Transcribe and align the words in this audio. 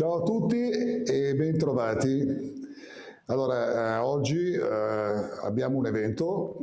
Ciao 0.00 0.22
a 0.22 0.22
tutti 0.22 0.70
e 0.70 1.34
bentrovati. 1.34 2.58
Allora, 3.26 3.96
eh, 3.96 3.98
oggi 3.98 4.50
eh, 4.50 4.62
abbiamo 4.62 5.76
un 5.76 5.84
evento 5.84 6.56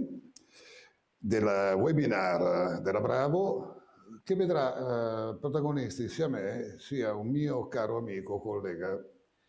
del 1.19 1.75
webinar 1.77 2.81
della 2.81 2.99
Bravo 2.99 3.75
che 4.23 4.33
vedrà 4.33 4.73
eh, 4.73 5.37
protagonisti 5.37 6.09
sia 6.09 6.27
me 6.27 6.77
sia 6.79 7.13
un 7.13 7.27
mio 7.27 7.67
caro 7.67 7.97
amico, 7.97 8.39
collega. 8.39 8.99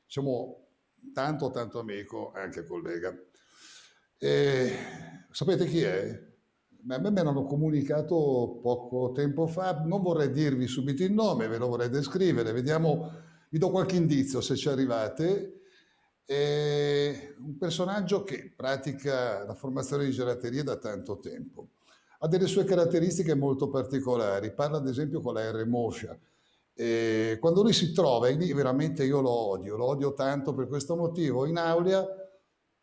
Siamo 0.04 0.66
tanto 1.14 1.50
tanto 1.50 1.78
amico, 1.78 2.30
anche 2.34 2.66
collega. 2.66 3.18
E 4.18 4.70
sapete 5.30 5.64
chi 5.64 5.80
è? 5.80 6.26
A 6.90 6.98
me 6.98 7.10
me 7.10 7.22
l'hanno 7.22 7.46
comunicato 7.46 8.60
poco 8.62 9.12
tempo 9.12 9.46
fa, 9.46 9.82
non 9.82 10.02
vorrei 10.02 10.30
dirvi 10.30 10.66
subito 10.66 11.02
il 11.02 11.12
nome, 11.14 11.48
ve 11.48 11.56
lo 11.56 11.68
vorrei 11.68 11.88
descrivere, 11.88 12.52
vediamo, 12.52 13.27
vi 13.50 13.58
do 13.58 13.70
qualche 13.70 13.96
indizio 13.96 14.40
se 14.40 14.56
ci 14.56 14.68
arrivate. 14.68 15.60
È 16.24 17.34
un 17.38 17.56
personaggio 17.56 18.22
che 18.22 18.52
pratica 18.54 19.44
la 19.44 19.54
formazione 19.54 20.04
di 20.04 20.10
gelateria 20.10 20.62
da 20.62 20.76
tanto 20.76 21.18
tempo. 21.18 21.68
Ha 22.18 22.28
delle 22.28 22.46
sue 22.46 22.64
caratteristiche 22.64 23.34
molto 23.34 23.68
particolari, 23.68 24.52
parla 24.52 24.76
ad 24.78 24.88
esempio 24.88 25.20
con 25.20 25.34
la 25.34 25.50
R 25.50 25.64
Moscia. 25.66 26.18
Quando 27.40 27.62
lui 27.62 27.72
si 27.72 27.92
trova, 27.92 28.28
e 28.28 28.34
lì 28.34 28.52
veramente 28.52 29.04
io 29.04 29.20
lo 29.20 29.30
odio, 29.30 29.76
lo 29.76 29.86
odio 29.86 30.12
tanto 30.12 30.52
per 30.54 30.68
questo 30.68 30.96
motivo, 30.96 31.46
in 31.46 31.56
Aulia 31.56 32.06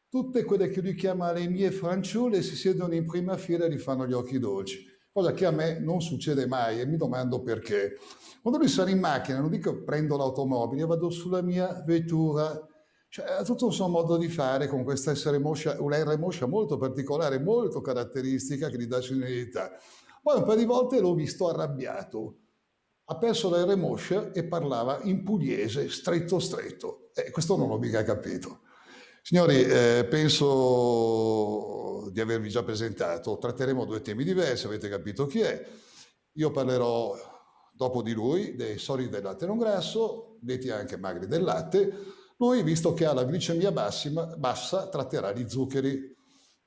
tutte 0.09 0.43
quelle 0.43 0.69
che 0.69 0.81
lui 0.81 0.95
chiama 0.95 1.31
le 1.31 1.47
mie 1.47 1.71
fanciulle 1.71 2.41
si 2.41 2.55
siedono 2.55 2.93
in 2.93 3.05
prima 3.05 3.37
fila 3.37 3.65
e 3.65 3.69
gli 3.69 3.77
fanno 3.77 4.07
gli 4.07 4.13
occhi 4.13 4.39
dolci, 4.39 4.85
cosa 5.15 5.31
che 5.31 5.45
a 5.45 5.51
me 5.51 5.79
non 5.79 6.01
succede 6.01 6.45
mai 6.45 6.81
e 6.81 6.85
mi 6.85 6.97
domando 6.97 7.41
perché. 7.41 7.95
Quando 8.41 8.59
lui 8.59 8.67
sale 8.67 8.91
in 8.91 8.99
macchina, 8.99 9.39
non 9.39 9.49
dico 9.49 9.81
prendo 9.81 10.17
l'automobile, 10.17 10.85
vado 10.85 11.09
sulla 11.09 11.41
mia 11.41 11.81
vettura, 11.85 12.61
cioè 13.07 13.25
ha 13.31 13.43
tutto 13.43 13.67
un 13.67 13.71
suo 13.71 13.87
modo 13.87 14.17
di 14.17 14.27
fare 14.27 14.67
con 14.67 14.83
questa 14.83 15.11
essere 15.11 15.37
moscia, 15.37 15.77
una 15.79 16.03
R 16.03 16.19
moscia 16.19 16.47
molto 16.47 16.75
particolare, 16.75 17.39
molto 17.39 17.79
caratteristica 17.79 18.67
che 18.67 18.77
gli 18.77 18.87
dà 18.87 19.01
serenità. 19.01 19.71
Poi 20.21 20.39
un 20.39 20.43
paio 20.43 20.57
di 20.57 20.65
volte 20.65 20.99
l'ho 20.99 21.13
visto 21.13 21.47
arrabbiato, 21.47 22.39
ha 23.05 23.17
perso 23.17 23.49
la 23.49 23.63
R 23.63 23.73
moscia 23.77 24.33
e 24.33 24.43
parlava 24.43 24.99
in 25.03 25.23
pugliese, 25.23 25.89
stretto 25.89 26.39
stretto, 26.39 27.11
e 27.13 27.31
questo 27.31 27.55
non 27.55 27.69
l'ho 27.69 27.77
mica 27.77 28.03
capito. 28.03 28.63
Signori, 29.21 29.63
eh, 29.63 30.05
penso 30.09 31.84
di 32.09 32.19
avervi 32.21 32.49
già 32.49 32.63
presentato, 32.63 33.37
tratteremo 33.37 33.85
due 33.85 34.01
temi 34.01 34.23
diversi, 34.23 34.65
avete 34.65 34.89
capito 34.89 35.25
chi 35.25 35.41
è. 35.41 35.65
Io 36.33 36.51
parlerò 36.51 37.15
dopo 37.71 38.01
di 38.01 38.13
lui 38.13 38.55
dei 38.55 38.77
solidi 38.77 39.09
del 39.09 39.23
latte 39.23 39.45
non 39.45 39.57
grasso, 39.57 40.37
detti 40.39 40.69
anche 40.69 40.97
magri 40.97 41.27
del 41.27 41.43
latte. 41.43 41.93
Lui, 42.37 42.63
visto 42.63 42.93
che 42.93 43.05
ha 43.05 43.13
la 43.13 43.23
glicemia 43.23 43.71
bassima, 43.71 44.25
bassa, 44.37 44.89
tratterà 44.89 45.31
gli 45.31 45.47
zuccheri. 45.47 46.13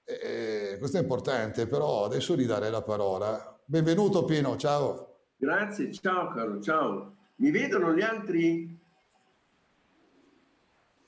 E 0.05 0.77
questo 0.79 0.97
è 0.97 1.01
importante, 1.01 1.67
però 1.67 2.05
adesso 2.05 2.35
gli 2.35 2.47
darei 2.47 2.71
la 2.71 2.83
parola. 2.83 3.61
Benvenuto 3.67 4.25
Pino, 4.25 4.57
ciao. 4.57 5.17
Grazie, 5.37 5.93
ciao 5.93 6.33
caro, 6.33 6.61
ciao. 6.61 7.17
Mi 7.37 7.51
vedono 7.51 7.95
gli 7.95 8.01
altri? 8.01 8.81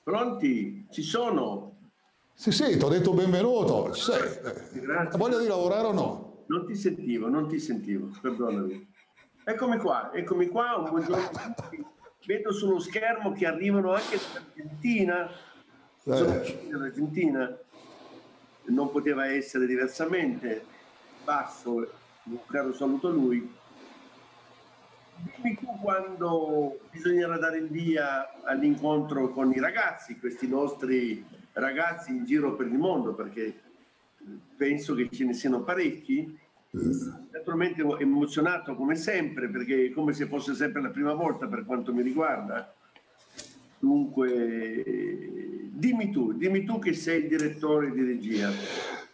Pronti? 0.02 0.86
Ci 0.90 1.02
sono? 1.02 1.69
Sì, 2.41 2.52
sì, 2.52 2.78
ti 2.78 2.83
ho 2.83 2.88
detto 2.88 3.12
benvenuto. 3.12 3.92
Sei? 3.92 4.19
Grazie. 4.72 5.19
Voglia 5.19 5.38
di 5.38 5.46
lavorare 5.46 5.88
o 5.88 5.92
no? 5.92 6.44
Non 6.47 6.64
ti 6.66 6.74
sentivo, 6.74 7.28
non 7.28 7.47
ti 7.47 7.58
sentivo, 7.58 8.08
perdonami. 8.19 8.94
Eccomi 9.44 9.77
qua, 9.77 10.10
eccomi 10.14 10.48
qua, 10.48 10.77
un 10.78 10.88
buongiorno 10.88 11.30
a 11.34 11.55
tutti. 11.55 11.84
Vedo 12.24 12.50
sullo 12.50 12.78
schermo 12.78 13.32
che 13.32 13.44
arrivano 13.44 13.92
anche 13.92 14.16
dall'Argentina. 14.32 15.28
Eh. 15.28 16.69
Dall'Argentina. 16.70 17.59
Non 18.69 18.91
poteva 18.91 19.26
essere 19.26 19.66
diversamente. 19.66 20.64
Basso, 21.22 21.75
un 22.22 22.38
caro 22.47 22.72
saluto 22.72 23.09
a 23.09 23.10
lui 23.10 23.59
dimmi 25.22 25.59
tu 25.59 25.66
quando 25.81 26.78
bisognerà 26.91 27.37
dare 27.37 27.59
il 27.59 27.69
via 27.69 28.41
all'incontro 28.44 29.28
con 29.31 29.53
i 29.53 29.60
ragazzi, 29.60 30.19
questi 30.19 30.48
nostri 30.48 31.29
ragazzi 31.55 32.11
in 32.11 32.25
giro 32.25 32.55
per 32.55 32.66
il 32.66 32.78
mondo, 32.78 33.15
perché 33.15 33.61
penso 34.56 34.94
che 34.94 35.09
ce 35.11 35.25
ne 35.25 35.34
siano 35.34 35.62
parecchi. 35.62 36.38
Naturalmente 37.33 37.83
emozionato 37.99 38.77
come 38.77 38.94
sempre, 38.94 39.49
perché 39.49 39.87
è 39.87 39.91
come 39.91 40.12
se 40.12 40.27
fosse 40.27 40.55
sempre 40.55 40.81
la 40.81 40.91
prima 40.91 41.15
volta 41.15 41.49
per 41.49 41.65
quanto 41.65 41.93
mi 41.93 42.03
riguarda. 42.03 42.72
Dunque, 43.78 44.84
dimmi 45.72 46.11
tu, 46.11 46.33
dimmi 46.33 46.65
tu 46.65 46.78
che 46.78 46.93
sei 46.93 47.22
il 47.22 47.28
direttore 47.28 47.91
di 47.91 48.05
regia. 48.05 48.50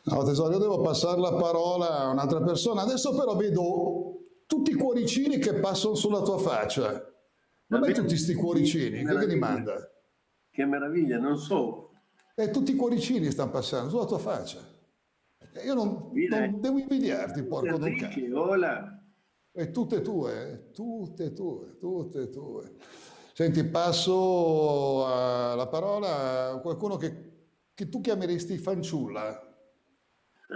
No, 0.03 0.23
tesoro, 0.25 0.53
io 0.53 0.59
devo 0.59 0.81
passare 0.83 1.19
la 1.21 1.33
parola 1.35 1.99
a 2.01 2.11
un'altra 2.11 2.43
persona. 2.43 2.83
Adesso 2.83 3.17
però 3.17 3.37
vedo 3.37 4.19
tutti 4.47 4.73
i 4.73 4.75
cuoricini 4.75 5.39
che 5.39 5.55
passano 5.55 5.95
sulla 5.95 6.23
tua 6.23 6.39
faccia. 6.39 7.13
Non 7.69 7.85
è 7.85 7.93
tutti 7.93 8.09
questi 8.09 8.35
cuoricini, 8.35 9.05
che, 9.05 9.15
che 9.17 9.27
li 9.27 9.37
manda? 9.37 9.91
Che 10.51 10.65
meraviglia, 10.65 11.19
non 11.19 11.39
so. 11.39 11.86
E 12.39 12.51
tutti 12.51 12.73
i 12.73 12.77
cuoricini 12.77 13.31
stanno 13.31 13.51
passando 13.51 13.89
sulla 13.89 14.05
tua 14.05 14.19
faccia. 14.19 14.59
Io 15.65 15.73
non, 15.73 16.11
non 16.13 16.61
devo 16.61 16.77
invidiarti, 16.77 17.43
porco 17.45 17.79
don 17.79 17.97
cane. 17.97 19.05
E 19.53 19.71
tutte 19.71 20.03
tue, 20.03 20.69
tutte 20.71 21.33
tue, 21.33 21.79
tutte 21.79 22.29
tue. 22.29 22.75
Senti, 23.33 23.65
passo 23.65 25.07
la 25.57 25.67
parola 25.67 26.51
a 26.51 26.59
qualcuno 26.59 26.97
che, 26.97 27.47
che 27.73 27.89
tu 27.89 28.03
chiameresti 28.03 28.59
fanciulla. 28.59 29.43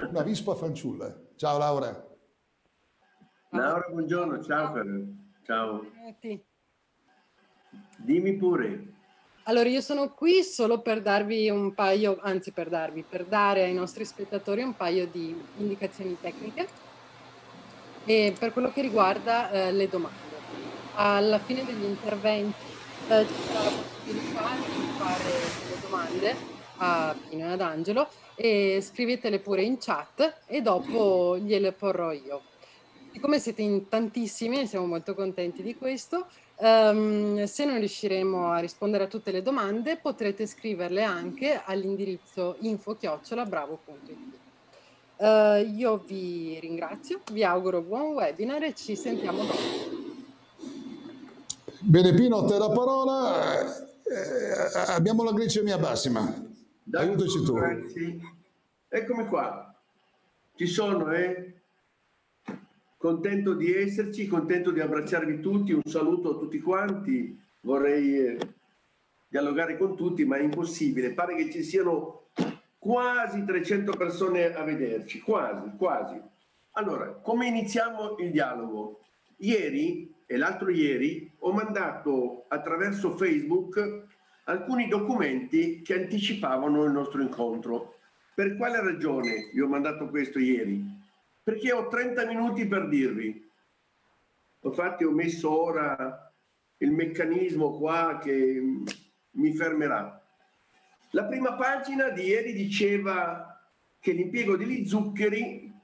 Una 0.07 0.23
vispa 0.23 0.55
fanciulla. 0.55 1.19
Ciao 1.37 1.57
Laura. 1.57 2.09
Laura, 3.53 3.87
buongiorno, 3.91 4.43
ciao 4.43 4.73
caro. 4.75 5.07
Ciao. 5.45 5.83
Dimmi 7.97 8.37
pure. 8.37 8.99
Allora, 9.45 9.71
io 9.71 9.81
sono 9.81 10.11
qui 10.11 10.43
solo 10.43 10.81
per 10.81 11.01
darvi 11.01 11.49
un 11.49 11.73
paio, 11.73 12.19
anzi 12.21 12.51
per 12.53 12.69
darvi, 12.69 13.03
per 13.09 13.25
dare 13.25 13.63
ai 13.63 13.73
nostri 13.73 14.05
spettatori 14.05 14.63
un 14.63 14.77
paio 14.77 15.07
di 15.07 15.35
indicazioni 15.57 16.17
tecniche 16.21 16.69
e 18.05 18.35
per 18.39 18.53
quello 18.53 18.71
che 18.71 18.83
riguarda 18.83 19.51
eh, 19.51 19.73
le 19.73 19.89
domande. 19.89 20.29
Alla 20.95 21.39
fine 21.39 21.65
degli 21.65 21.85
interventi 21.85 22.65
eh, 23.09 23.27
ci 23.27 23.35
sarà 23.47 23.65
la 23.65 23.71
possibilità 23.71 24.49
di 24.57 24.87
fare 24.99 25.25
delle 25.25 25.81
domande 25.81 26.37
a 26.77 27.17
Pino 27.29 27.47
e 27.47 27.51
ad 27.51 27.61
Angelo 27.63 28.09
e 28.35 28.81
scrivetele 28.83 29.39
pure 29.39 29.63
in 29.63 29.79
chat 29.79 30.43
e 30.47 30.61
dopo 30.61 31.39
gliele 31.39 31.73
porrò 31.73 32.13
io. 32.13 32.43
Siccome 33.11 33.39
siete 33.39 33.63
in 33.63 33.89
tantissimi 33.89 34.61
e 34.61 34.67
siamo 34.67 34.87
molto 34.87 35.15
contenti 35.15 35.63
di 35.63 35.75
questo, 35.77 36.27
um, 36.61 37.45
se 37.45 37.65
non 37.65 37.79
riusciremo 37.79 38.53
a 38.53 38.59
rispondere 38.59 39.05
a 39.05 39.07
tutte 39.07 39.31
le 39.31 39.43
domande 39.43 39.97
potrete 39.97 40.47
scriverle 40.47 41.03
anche 41.03 41.61
all'indirizzo 41.65 42.57
info-bravo.it. 42.61 44.17
Uh, 45.17 45.25
eh, 45.25 45.61
io 45.63 46.03
vi 46.07 46.59
ringrazio, 46.61 47.21
vi 47.33 47.45
auguro 47.45 47.83
buon 47.83 48.13
webinar 48.13 48.63
e 48.63 48.75
ci 48.75 48.97
sentiamo 48.97 49.45
dopo. 49.45 50.09
Bene 51.81 52.15
Pino, 52.15 52.45
te 52.45 52.59
la 52.59 52.71
parola. 52.71 53.67
Eh, 54.03 54.93
abbiamo 54.93 55.23
la 55.23 55.33
glicemia 55.33 55.79
bassima. 55.79 56.49
Aiutaci 56.93 57.43
tu. 57.43 57.53
Grazie. 57.55 58.19
Eccomi 58.89 59.27
qua. 59.27 59.75
Ci 60.57 60.67
sono, 60.67 61.13
eh? 61.13 61.60
Contento 63.01 63.55
di 63.55 63.73
esserci, 63.73 64.27
contento 64.27 64.71
di 64.71 64.81
abbracciarvi 64.81 65.41
tutti, 65.41 65.73
un 65.73 65.81
saluto 65.87 66.35
a 66.35 66.39
tutti 66.39 66.61
quanti, 66.61 67.35
vorrei 67.63 68.27
eh, 68.27 68.39
dialogare 69.27 69.79
con 69.79 69.97
tutti, 69.97 70.27
ma 70.27 70.37
è 70.37 70.43
impossibile, 70.43 71.15
pare 71.15 71.35
che 71.35 71.51
ci 71.51 71.63
siano 71.63 72.25
quasi 72.77 73.43
300 73.43 73.93
persone 73.93 74.53
a 74.55 74.63
vederci, 74.65 75.21
quasi, 75.21 75.71
quasi. 75.79 76.21
Allora, 76.73 77.07
come 77.07 77.47
iniziamo 77.47 78.17
il 78.19 78.33
dialogo? 78.33 79.01
Ieri 79.39 80.15
e 80.27 80.37
l'altro 80.37 80.69
ieri 80.69 81.33
ho 81.39 81.53
mandato 81.53 82.45
attraverso 82.49 83.17
Facebook 83.17 84.09
alcuni 84.45 84.89
documenti 84.89 85.81
che 85.81 85.95
anticipavano 85.95 86.85
il 86.85 86.93
nostro 86.93 87.23
incontro. 87.23 87.95
Per 88.35 88.59
quale 88.59 88.79
ragione 88.83 89.49
vi 89.55 89.61
ho 89.63 89.69
mandato 89.69 90.07
questo 90.11 90.39
ieri? 90.39 91.00
Perché 91.51 91.73
ho 91.73 91.89
30 91.89 92.27
minuti 92.27 92.65
per 92.69 92.87
dirvi. 92.87 93.51
Infatti 94.61 95.03
ho 95.03 95.11
messo 95.11 95.51
ora 95.51 96.33
il 96.79 96.93
meccanismo 96.93 97.77
qua 97.77 98.21
che 98.23 98.63
mi 99.33 99.55
fermerà. 99.57 100.23
La 101.11 101.25
prima 101.25 101.55
pagina 101.55 102.11
di 102.11 102.23
ieri 102.23 102.53
diceva 102.53 103.61
che 103.99 104.13
l'impiego 104.13 104.57
degli 104.57 104.87
zuccheri 104.87 105.75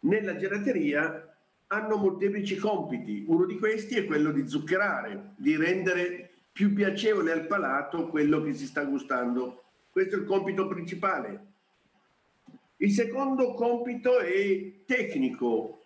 nella 0.00 0.36
gelateria 0.36 1.36
hanno 1.66 1.96
molteplici 1.98 2.56
compiti. 2.56 3.24
Uno 3.26 3.44
di 3.44 3.58
questi 3.58 3.96
è 3.96 4.06
quello 4.06 4.30
di 4.30 4.48
zuccherare, 4.48 5.34
di 5.36 5.54
rendere 5.54 6.30
più 6.50 6.72
piacevole 6.72 7.30
al 7.30 7.46
palato 7.46 8.08
quello 8.08 8.40
che 8.40 8.54
si 8.54 8.64
sta 8.64 8.84
gustando. 8.84 9.64
Questo 9.90 10.16
è 10.16 10.18
il 10.20 10.24
compito 10.24 10.66
principale. 10.66 11.52
Il 12.76 12.90
secondo 12.90 13.54
compito 13.54 14.18
è 14.18 14.84
tecnico. 14.84 15.82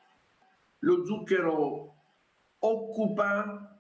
Lo 0.81 1.05
zucchero 1.05 1.95
occupa 2.61 3.79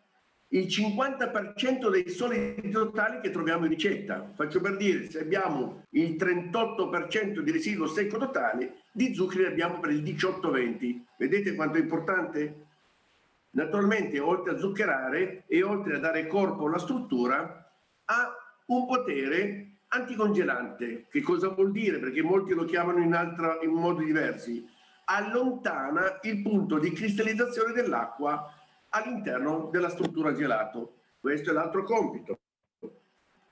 il 0.48 0.66
50% 0.66 1.90
dei 1.90 2.08
solidi 2.08 2.70
totali 2.70 3.20
che 3.20 3.30
troviamo 3.30 3.64
in 3.64 3.70
ricetta. 3.70 4.30
Faccio 4.34 4.60
per 4.60 4.76
dire, 4.76 5.10
se 5.10 5.20
abbiamo 5.20 5.84
il 5.90 6.16
38% 6.16 7.40
di 7.40 7.50
residuo 7.50 7.86
secco 7.86 8.18
totale, 8.18 8.82
di 8.92 9.14
zuccheri 9.14 9.46
abbiamo 9.46 9.78
per 9.80 9.90
il 9.90 10.02
18-20. 10.02 11.00
Vedete 11.18 11.54
quanto 11.54 11.78
è 11.78 11.80
importante? 11.80 12.66
Naturalmente, 13.50 14.18
oltre 14.20 14.54
a 14.54 14.58
zuccherare 14.58 15.44
e 15.46 15.62
oltre 15.62 15.96
a 15.96 15.98
dare 15.98 16.26
corpo 16.26 16.66
alla 16.66 16.78
struttura, 16.78 17.70
ha 18.04 18.36
un 18.66 18.86
potere 18.86 19.77
anticongelante. 19.88 21.06
Che 21.08 21.20
cosa 21.22 21.48
vuol 21.48 21.72
dire? 21.72 21.98
Perché 21.98 22.22
molti 22.22 22.54
lo 22.54 22.64
chiamano 22.64 23.02
in, 23.02 23.14
altra, 23.14 23.58
in 23.62 23.70
modi 23.70 24.04
diversi. 24.04 24.66
Allontana 25.04 26.18
il 26.22 26.42
punto 26.42 26.78
di 26.78 26.92
cristallizzazione 26.92 27.72
dell'acqua 27.72 28.52
all'interno 28.90 29.68
della 29.70 29.88
struttura 29.88 30.34
gelato. 30.34 31.00
Questo 31.20 31.50
è 31.50 31.52
l'altro 31.52 31.82
compito. 31.84 32.38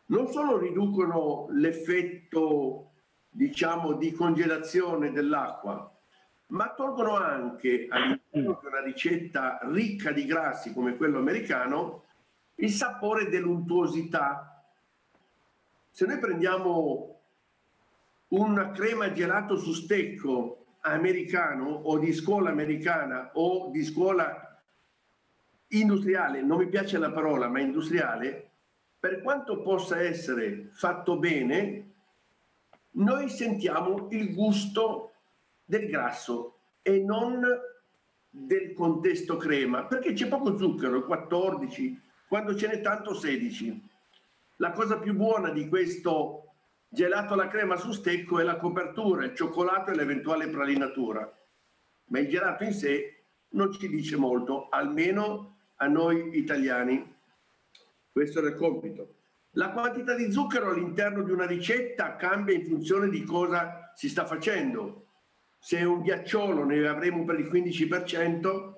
Non 0.06 0.28
solo 0.28 0.58
riducono 0.58 1.46
l'effetto, 1.50 2.92
diciamo, 3.28 3.94
di 3.94 4.12
congelazione 4.12 5.10
dell'acqua, 5.10 5.90
ma 6.48 6.74
tolgono 6.74 7.16
anche 7.16 7.86
all'interno 7.88 8.60
di 8.60 8.66
una 8.66 8.82
ricetta 8.82 9.58
ricca 9.64 10.12
di 10.12 10.24
grassi 10.24 10.72
come 10.72 10.96
quello 10.96 11.18
americano 11.18 12.04
il 12.56 12.70
sapore 12.70 13.28
dell'untuosità. 13.28 14.55
Se 15.96 16.04
noi 16.04 16.18
prendiamo 16.18 17.20
una 18.28 18.70
crema 18.72 19.12
gelato 19.12 19.56
su 19.56 19.72
stecco 19.72 20.66
americano 20.80 21.70
o 21.70 21.96
di 21.96 22.12
scuola 22.12 22.50
americana 22.50 23.30
o 23.32 23.70
di 23.70 23.82
scuola 23.82 24.60
industriale, 25.68 26.42
non 26.42 26.58
mi 26.58 26.68
piace 26.68 26.98
la 26.98 27.10
parola, 27.10 27.48
ma 27.48 27.60
industriale, 27.60 28.50
per 29.00 29.22
quanto 29.22 29.62
possa 29.62 29.98
essere 29.98 30.68
fatto 30.74 31.18
bene, 31.18 31.92
noi 32.90 33.30
sentiamo 33.30 34.08
il 34.10 34.34
gusto 34.34 35.14
del 35.64 35.88
grasso 35.88 36.58
e 36.82 36.98
non 36.98 37.42
del 38.28 38.74
contesto 38.74 39.38
crema, 39.38 39.86
perché 39.86 40.12
c'è 40.12 40.28
poco 40.28 40.58
zucchero, 40.58 41.06
14, 41.06 42.02
quando 42.28 42.54
ce 42.54 42.68
n'è 42.68 42.82
tanto 42.82 43.14
16. 43.14 43.94
La 44.56 44.72
cosa 44.72 44.98
più 44.98 45.14
buona 45.14 45.50
di 45.50 45.68
questo 45.68 46.54
gelato 46.88 47.34
alla 47.34 47.48
crema 47.48 47.76
su 47.76 47.92
stecco 47.92 48.38
è 48.38 48.42
la 48.42 48.56
copertura, 48.56 49.26
il 49.26 49.34
cioccolato 49.34 49.90
e 49.90 49.94
l'eventuale 49.94 50.48
pralinatura, 50.48 51.30
ma 52.06 52.18
il 52.18 52.28
gelato 52.28 52.64
in 52.64 52.72
sé 52.72 53.24
non 53.50 53.70
ci 53.70 53.86
dice 53.86 54.16
molto, 54.16 54.68
almeno 54.70 55.58
a 55.76 55.86
noi 55.88 56.38
italiani. 56.38 57.14
Questo 58.10 58.38
era 58.38 58.48
il 58.48 58.54
compito. 58.54 59.16
La 59.52 59.72
quantità 59.72 60.14
di 60.14 60.32
zucchero 60.32 60.70
all'interno 60.70 61.22
di 61.22 61.32
una 61.32 61.46
ricetta 61.46 62.16
cambia 62.16 62.54
in 62.54 62.64
funzione 62.64 63.10
di 63.10 63.24
cosa 63.24 63.92
si 63.94 64.08
sta 64.08 64.24
facendo. 64.24 65.08
Se 65.58 65.78
è 65.78 65.84
un 65.84 66.00
ghiacciolo 66.00 66.64
ne 66.64 66.86
avremo 66.86 67.24
per 67.24 67.38
il 67.40 67.46
15%, 67.46 68.74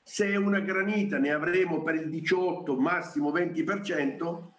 se 0.00 0.28
è 0.28 0.36
una 0.36 0.60
granita 0.60 1.18
ne 1.18 1.32
avremo 1.32 1.82
per 1.82 1.96
il 1.96 2.08
18, 2.08 2.76
massimo 2.76 3.32
20%, 3.32 4.56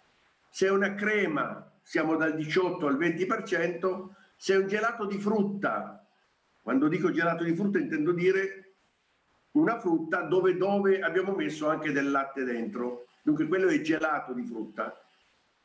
se 0.50 0.66
è 0.66 0.70
una 0.70 0.94
crema 0.94 1.72
siamo 1.82 2.16
dal 2.16 2.34
18 2.34 2.86
al 2.86 2.98
20%, 2.98 4.08
se 4.36 4.54
è 4.54 4.58
un 4.58 4.68
gelato 4.68 5.06
di 5.06 5.18
frutta, 5.18 6.06
quando 6.62 6.88
dico 6.88 7.10
gelato 7.10 7.42
di 7.42 7.54
frutta 7.54 7.78
intendo 7.78 8.12
dire 8.12 8.74
una 9.52 9.80
frutta 9.80 10.22
dove, 10.22 10.56
dove 10.56 11.00
abbiamo 11.00 11.34
messo 11.34 11.68
anche 11.68 11.92
del 11.92 12.10
latte 12.10 12.44
dentro. 12.44 13.06
Dunque 13.22 13.48
quello 13.48 13.68
è 13.68 13.80
gelato 13.80 14.32
di 14.32 14.44
frutta. 14.44 15.02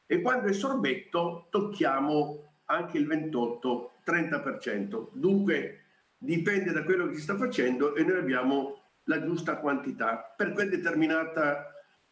E 0.08 0.22
quando 0.22 0.48
è 0.48 0.54
sorbetto 0.54 1.48
tocchiamo 1.50 2.54
anche 2.66 2.98
il 2.98 3.08
28-30%. 3.08 5.10
Dunque 5.12 5.82
dipende 6.18 6.72
da 6.72 6.84
quello 6.84 7.08
che 7.08 7.16
si 7.16 7.22
sta 7.22 7.36
facendo 7.36 7.96
e 7.96 8.04
noi 8.04 8.18
abbiamo 8.18 8.82
la 9.04 9.24
giusta 9.24 9.58
quantità 9.58 10.34
per 10.36 10.54
quel 10.54 10.70
determinato 10.70 11.42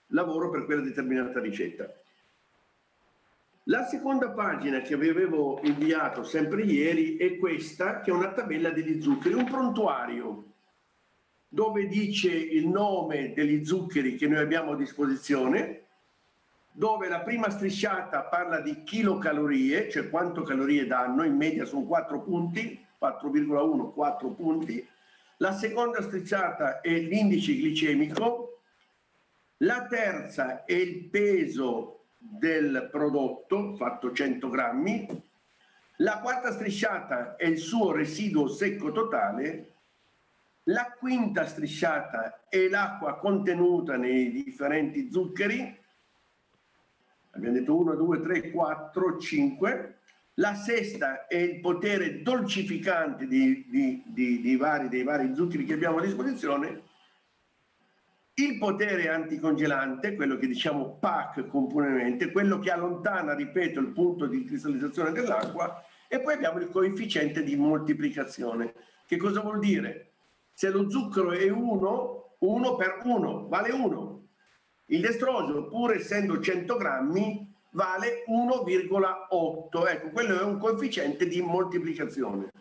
lavoro, 0.08 0.50
per 0.50 0.66
quella 0.66 0.82
determinata 0.82 1.40
ricetta. 1.40 1.92
La 3.68 3.86
seconda 3.86 4.32
pagina 4.32 4.82
che 4.82 4.98
vi 4.98 5.08
avevo 5.08 5.62
inviato 5.64 6.24
sempre 6.24 6.64
ieri 6.64 7.16
è 7.16 7.38
questa, 7.38 8.02
che 8.02 8.12
è 8.12 8.14
una 8.14 8.34
tabella 8.34 8.72
degli 8.72 9.02
zuccheri, 9.02 9.36
un 9.36 9.46
prontuario 9.46 10.52
dove 11.48 11.88
dice 11.88 12.30
il 12.34 12.68
nome 12.68 13.32
degli 13.32 13.64
zuccheri 13.64 14.16
che 14.16 14.28
noi 14.28 14.40
abbiamo 14.40 14.72
a 14.72 14.76
disposizione, 14.76 15.82
dove 16.74 17.08
la 17.08 17.22
prima 17.22 17.50
strisciata 17.50 18.24
parla 18.24 18.60
di 18.60 18.84
chilocalorie, 18.84 19.90
cioè 19.90 20.10
quanto 20.10 20.42
calorie 20.42 20.86
danno, 20.86 21.24
in 21.24 21.38
media 21.38 21.64
sono 21.64 21.84
4 21.84 22.22
punti, 22.22 22.84
4,1, 23.00 23.94
4 23.94 24.28
punti. 24.30 24.86
La 25.38 25.54
seconda 25.54 26.02
strisciata 26.02 26.82
è 26.82 26.98
l'indice 26.98 27.54
glicemico, 27.54 28.60
la 29.58 29.86
terza 29.86 30.66
è 30.66 30.74
il 30.74 31.06
peso 31.06 32.03
del 32.26 32.90
prodotto, 32.92 33.76
fatto 33.76 34.12
100 34.12 34.50
grammi, 34.50 35.08
la 35.98 36.20
quarta 36.20 36.52
strisciata 36.52 37.36
è 37.36 37.46
il 37.46 37.58
suo 37.58 37.92
residuo 37.92 38.48
secco 38.48 38.92
totale 38.92 39.74
la 40.68 40.96
quinta 40.98 41.46
strisciata 41.46 42.46
è 42.48 42.70
l'acqua 42.70 43.18
contenuta 43.18 43.98
nei 43.98 44.32
differenti 44.32 45.12
zuccheri. 45.12 45.82
Abbiamo 47.32 47.58
detto 47.58 47.76
1, 47.76 47.96
2, 47.96 48.22
3, 48.22 48.52
4, 48.52 49.18
5. 49.18 49.98
La 50.36 50.56
sesta 50.56 51.28
è 51.28 51.36
il 51.36 51.60
potere 51.60 52.22
dolcificante 52.22 53.28
di, 53.28 53.68
di, 53.68 54.40
di, 54.42 54.56
vari, 54.56 54.88
dei 54.88 55.04
vari 55.04 55.36
zuccheri 55.36 55.66
che 55.66 55.74
abbiamo 55.74 55.98
a 55.98 56.02
disposizione. 56.02 56.84
Il 58.36 58.58
potere 58.58 59.10
anticongelante, 59.10 60.16
quello 60.16 60.38
che 60.38 60.48
diciamo 60.48 60.98
PAC 61.00 61.46
comunemente, 61.48 62.32
quello 62.32 62.58
che 62.58 62.72
allontana, 62.72 63.36
ripeto, 63.36 63.80
il 63.80 63.92
punto 63.92 64.26
di 64.26 64.44
cristallizzazione 64.44 65.12
dell'acqua. 65.12 65.84
E 66.08 66.20
poi 66.20 66.34
abbiamo 66.34 66.60
il 66.60 66.70
coefficiente 66.70 67.44
di 67.44 67.56
moltiplicazione. 67.56 68.74
Che 69.06 69.18
cosa 69.18 69.42
vuol 69.42 69.60
dire? 69.60 70.14
Se 70.52 70.70
lo 70.70 70.90
zucchero 70.90 71.32
è 71.32 71.48
1, 71.48 72.36
1 72.40 72.76
per 72.76 73.02
1 73.04 73.48
vale 73.48 73.72
1. 73.72 74.28
Il 74.88 75.02
destrosio, 75.02 75.68
pur 75.68 75.94
essendo 75.94 76.40
100 76.40 76.76
grammi, 76.76 77.54
vale 77.72 78.24
1,8. 78.28 79.88
Ecco, 79.90 80.10
quello 80.10 80.40
è 80.40 80.44
un 80.44 80.58
coefficiente 80.58 81.28
di 81.28 81.42
moltiplicazione. 81.42 82.52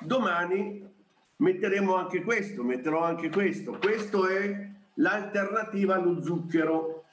Domani 0.00 0.96
metteremo 1.38 1.94
anche 1.94 2.22
questo, 2.22 2.62
metterò 2.62 3.02
anche 3.02 3.28
questo. 3.28 3.78
Questo 3.78 4.26
è 4.26 4.70
l'alternativa 4.94 5.94
allo 5.96 6.22
zucchero, 6.22 7.04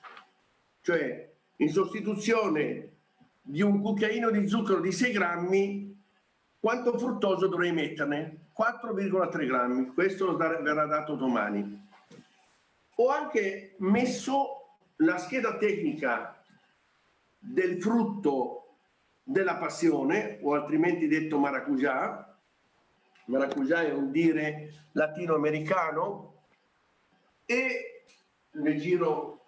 cioè 0.82 1.32
in 1.58 1.70
sostituzione 1.70 2.89
di 3.41 3.62
un 3.62 3.82
cucchiaino 3.82 4.32
di 4.32 4.48
zucchero 4.48 4.79
di 4.79 4.91
6 4.91 5.12
grammi, 5.12 6.03
quanto 6.60 6.98
fruttoso 6.98 7.48
dovrei 7.48 7.72
metterne? 7.72 8.50
4,3 8.58 9.46
grammi, 9.46 9.94
questo 9.94 10.36
verrà 10.36 10.86
dato 10.86 11.15
domani. 11.15 11.84
Ho 12.96 13.10
anche 13.10 13.75
messo 13.79 14.77
la 14.98 15.17
scheda 15.17 15.58
tecnica 15.58 16.41
del 17.38 17.82
frutto 17.82 18.77
della 19.22 19.58
passione, 19.58 20.39
o 20.41 20.53
altrimenti 20.53 21.08
detto 21.08 21.38
maracujá. 21.38 22.25
Maracujá 23.25 23.84
è 23.84 23.91
un 23.91 24.12
dire 24.12 24.89
latinoamericano 24.91 26.46
e 27.46 28.03
ne 28.51 28.75
giro 28.77 29.46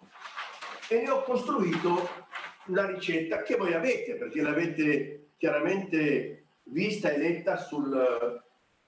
e 0.88 1.02
ne 1.02 1.10
ho 1.10 1.22
costruito 1.22 2.26
la 2.66 2.86
ricetta 2.86 3.42
che 3.42 3.56
voi 3.56 3.72
avete, 3.74 4.16
perché 4.16 4.42
l'avete 4.42 5.30
chiaramente 5.36 6.46
vista 6.64 7.10
e 7.10 7.18
letta 7.18 7.56
sul, 7.56 8.42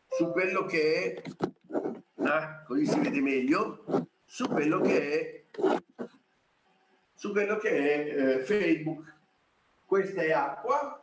su 0.08 0.30
quello 0.32 0.64
che 0.64 1.14
è, 1.14 1.22
ah, 2.22 2.62
così 2.66 2.86
si 2.86 2.98
vede 3.00 3.20
meglio, 3.20 3.84
su 4.24 4.48
quello 4.48 4.80
che 4.80 5.10
è, 5.10 5.44
su 7.14 7.32
quello 7.32 7.56
che 7.56 7.70
è 7.70 8.16
eh, 8.16 8.38
Facebook. 8.40 9.18
Questa 9.84 10.22
è 10.22 10.30
acqua, 10.30 10.96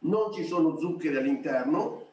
non 0.00 0.32
ci 0.32 0.44
sono 0.44 0.76
zuccheri 0.76 1.16
all'interno, 1.16 2.05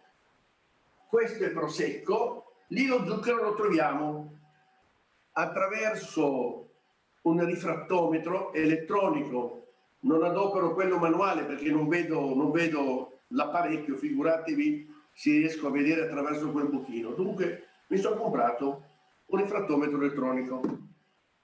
questo 1.14 1.44
è 1.44 1.52
prosecco, 1.52 2.56
lì 2.70 2.88
lo 2.88 3.06
zucchero 3.06 3.44
lo 3.44 3.54
troviamo 3.54 4.36
attraverso 5.34 6.72
un 7.22 7.46
rifrattometro 7.46 8.52
elettronico, 8.52 9.68
non 10.00 10.24
adopero 10.24 10.74
quello 10.74 10.98
manuale 10.98 11.44
perché 11.44 11.70
non 11.70 11.88
vedo, 11.88 12.34
non 12.34 12.50
vedo 12.50 13.20
l'apparecchio, 13.28 13.96
figuratevi 13.96 14.92
se 15.14 15.30
riesco 15.34 15.68
a 15.68 15.70
vedere 15.70 16.02
attraverso 16.02 16.52
quel 16.52 16.70
buchino. 16.70 17.12
Dunque 17.12 17.68
mi 17.90 18.00
sono 18.00 18.16
comprato 18.16 18.84
un 19.28 19.40
rifrattometro 19.40 19.98
elettronico. 19.98 20.62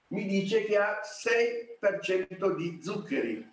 Mi 0.08 0.26
dice 0.26 0.64
che 0.64 0.78
ha 0.78 0.98
6% 1.00 2.56
di 2.56 2.80
zuccheri. 2.82 3.48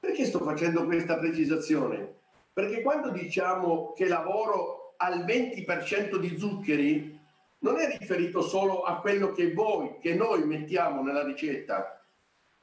Perché 0.00 0.24
sto 0.24 0.40
facendo 0.40 0.84
questa 0.84 1.16
precisazione? 1.16 2.16
Perché 2.52 2.82
quando 2.82 3.10
diciamo 3.10 3.92
che 3.92 4.08
lavoro 4.08 4.77
al 4.98 5.24
20% 5.24 6.16
di 6.16 6.38
zuccheri, 6.38 7.18
non 7.60 7.78
è 7.78 7.98
riferito 7.98 8.42
solo 8.42 8.82
a 8.82 9.00
quello 9.00 9.32
che 9.32 9.52
voi, 9.52 9.98
che 10.00 10.14
noi 10.14 10.44
mettiamo 10.44 11.02
nella 11.02 11.24
ricetta, 11.24 12.00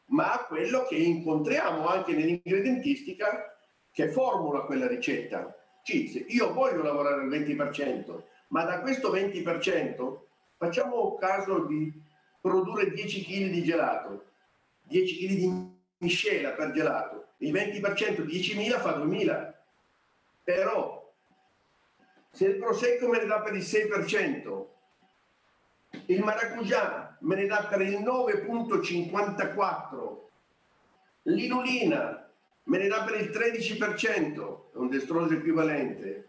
ma 0.08 0.34
a 0.34 0.46
quello 0.46 0.84
che 0.84 0.96
incontriamo 0.96 1.88
anche 1.88 2.14
nell'ingredientistica 2.14 3.58
che 3.92 4.10
formula 4.10 4.62
quella 4.62 4.88
ricetta. 4.88 5.56
Sì, 5.84 6.26
io 6.30 6.54
voglio 6.54 6.82
lavorare 6.82 7.22
al 7.22 7.30
20%, 7.30 8.22
ma 8.50 8.64
da 8.64 8.82
questo 8.82 9.14
20% 9.14 10.18
facciamo 10.58 11.16
caso 11.16 11.66
di 11.66 11.92
produrre 12.42 12.92
10 12.92 13.24
kg 13.24 13.50
di 13.50 13.64
gelato, 13.64 14.26
10 14.84 15.18
kg 15.18 15.34
di 15.34 15.74
miscela 15.98 16.52
per 16.52 16.72
gelato, 16.72 17.28
il 17.38 17.52
20% 17.52 18.22
10.000 18.22 18.80
fa 18.80 18.98
2.000, 18.98 19.54
però 20.44 21.05
se 22.36 22.48
il 22.48 22.58
prosecco 22.58 23.08
me 23.08 23.20
ne 23.20 23.28
dà 23.28 23.40
per 23.40 23.56
il 23.56 23.62
6%, 23.62 24.66
il 26.08 26.22
maracujá 26.22 27.16
me 27.22 27.36
ne 27.36 27.46
dà 27.46 27.66
per 27.70 27.80
il 27.80 28.00
9.54, 28.00 30.18
l'inulina 31.24 32.30
me 32.64 32.78
ne 32.78 32.88
dà 32.88 33.06
per 33.06 33.22
il 33.22 33.30
13%, 33.30 34.74
è 34.74 34.76
un 34.76 34.90
destroso 34.90 35.34
equivalente, 35.34 36.28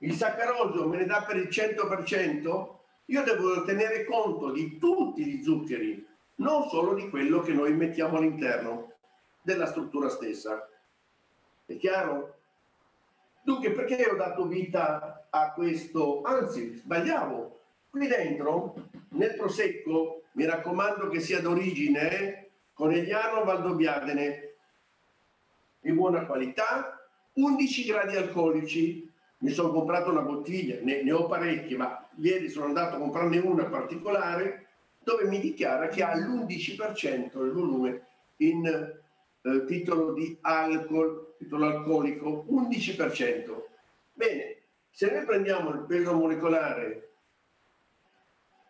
il 0.00 0.12
saccaroso 0.12 0.86
me 0.86 0.98
ne 0.98 1.06
dà 1.06 1.22
per 1.22 1.36
il 1.36 1.48
100%, 1.48 2.74
io 3.06 3.22
devo 3.22 3.64
tenere 3.64 4.04
conto 4.04 4.50
di 4.50 4.76
tutti 4.76 5.24
gli 5.24 5.42
zuccheri, 5.42 6.06
non 6.34 6.68
solo 6.68 6.92
di 6.92 7.08
quello 7.08 7.40
che 7.40 7.54
noi 7.54 7.72
mettiamo 7.72 8.18
all'interno 8.18 8.92
della 9.40 9.64
struttura 9.64 10.10
stessa. 10.10 10.68
È 11.64 11.78
chiaro? 11.78 12.35
Dunque, 13.46 13.70
perché 13.70 14.04
ho 14.10 14.16
dato 14.16 14.48
vita 14.48 15.28
a 15.30 15.52
questo? 15.52 16.22
Anzi, 16.22 16.78
sbagliavo. 16.78 17.60
Qui 17.90 18.08
dentro, 18.08 18.74
nel 19.10 19.36
prosecco, 19.36 20.24
mi 20.32 20.44
raccomando 20.44 21.06
che 21.06 21.20
sia 21.20 21.40
d'origine 21.40 22.48
Conegliano 22.72 23.44
Valdobbiadene, 23.44 24.54
di 25.78 25.92
buona 25.92 26.26
qualità, 26.26 27.08
11 27.34 27.84
gradi 27.84 28.16
alcolici. 28.16 29.08
Mi 29.38 29.50
sono 29.52 29.70
comprato 29.70 30.10
una 30.10 30.22
bottiglia, 30.22 30.80
ne, 30.82 31.04
ne 31.04 31.12
ho 31.12 31.26
parecchie, 31.26 31.76
ma 31.76 32.04
ieri 32.16 32.48
sono 32.48 32.66
andato 32.66 32.96
a 32.96 32.98
comprarne 32.98 33.38
una 33.38 33.66
particolare 33.66 34.66
dove 35.04 35.22
mi 35.28 35.38
dichiara 35.38 35.86
che 35.86 36.02
ha 36.02 36.16
l'11% 36.16 37.44
il 37.44 37.52
volume 37.52 38.06
in 38.38 39.04
eh, 39.46 39.64
titolo 39.64 40.12
di 40.12 40.36
alcol, 40.40 41.34
titolo 41.38 41.66
alcolico, 41.66 42.44
11%. 42.50 43.62
Bene, 44.12 44.56
se 44.90 45.10
noi 45.10 45.24
prendiamo 45.24 45.70
il 45.70 45.84
peso 45.86 46.14
molecolare 46.14 47.10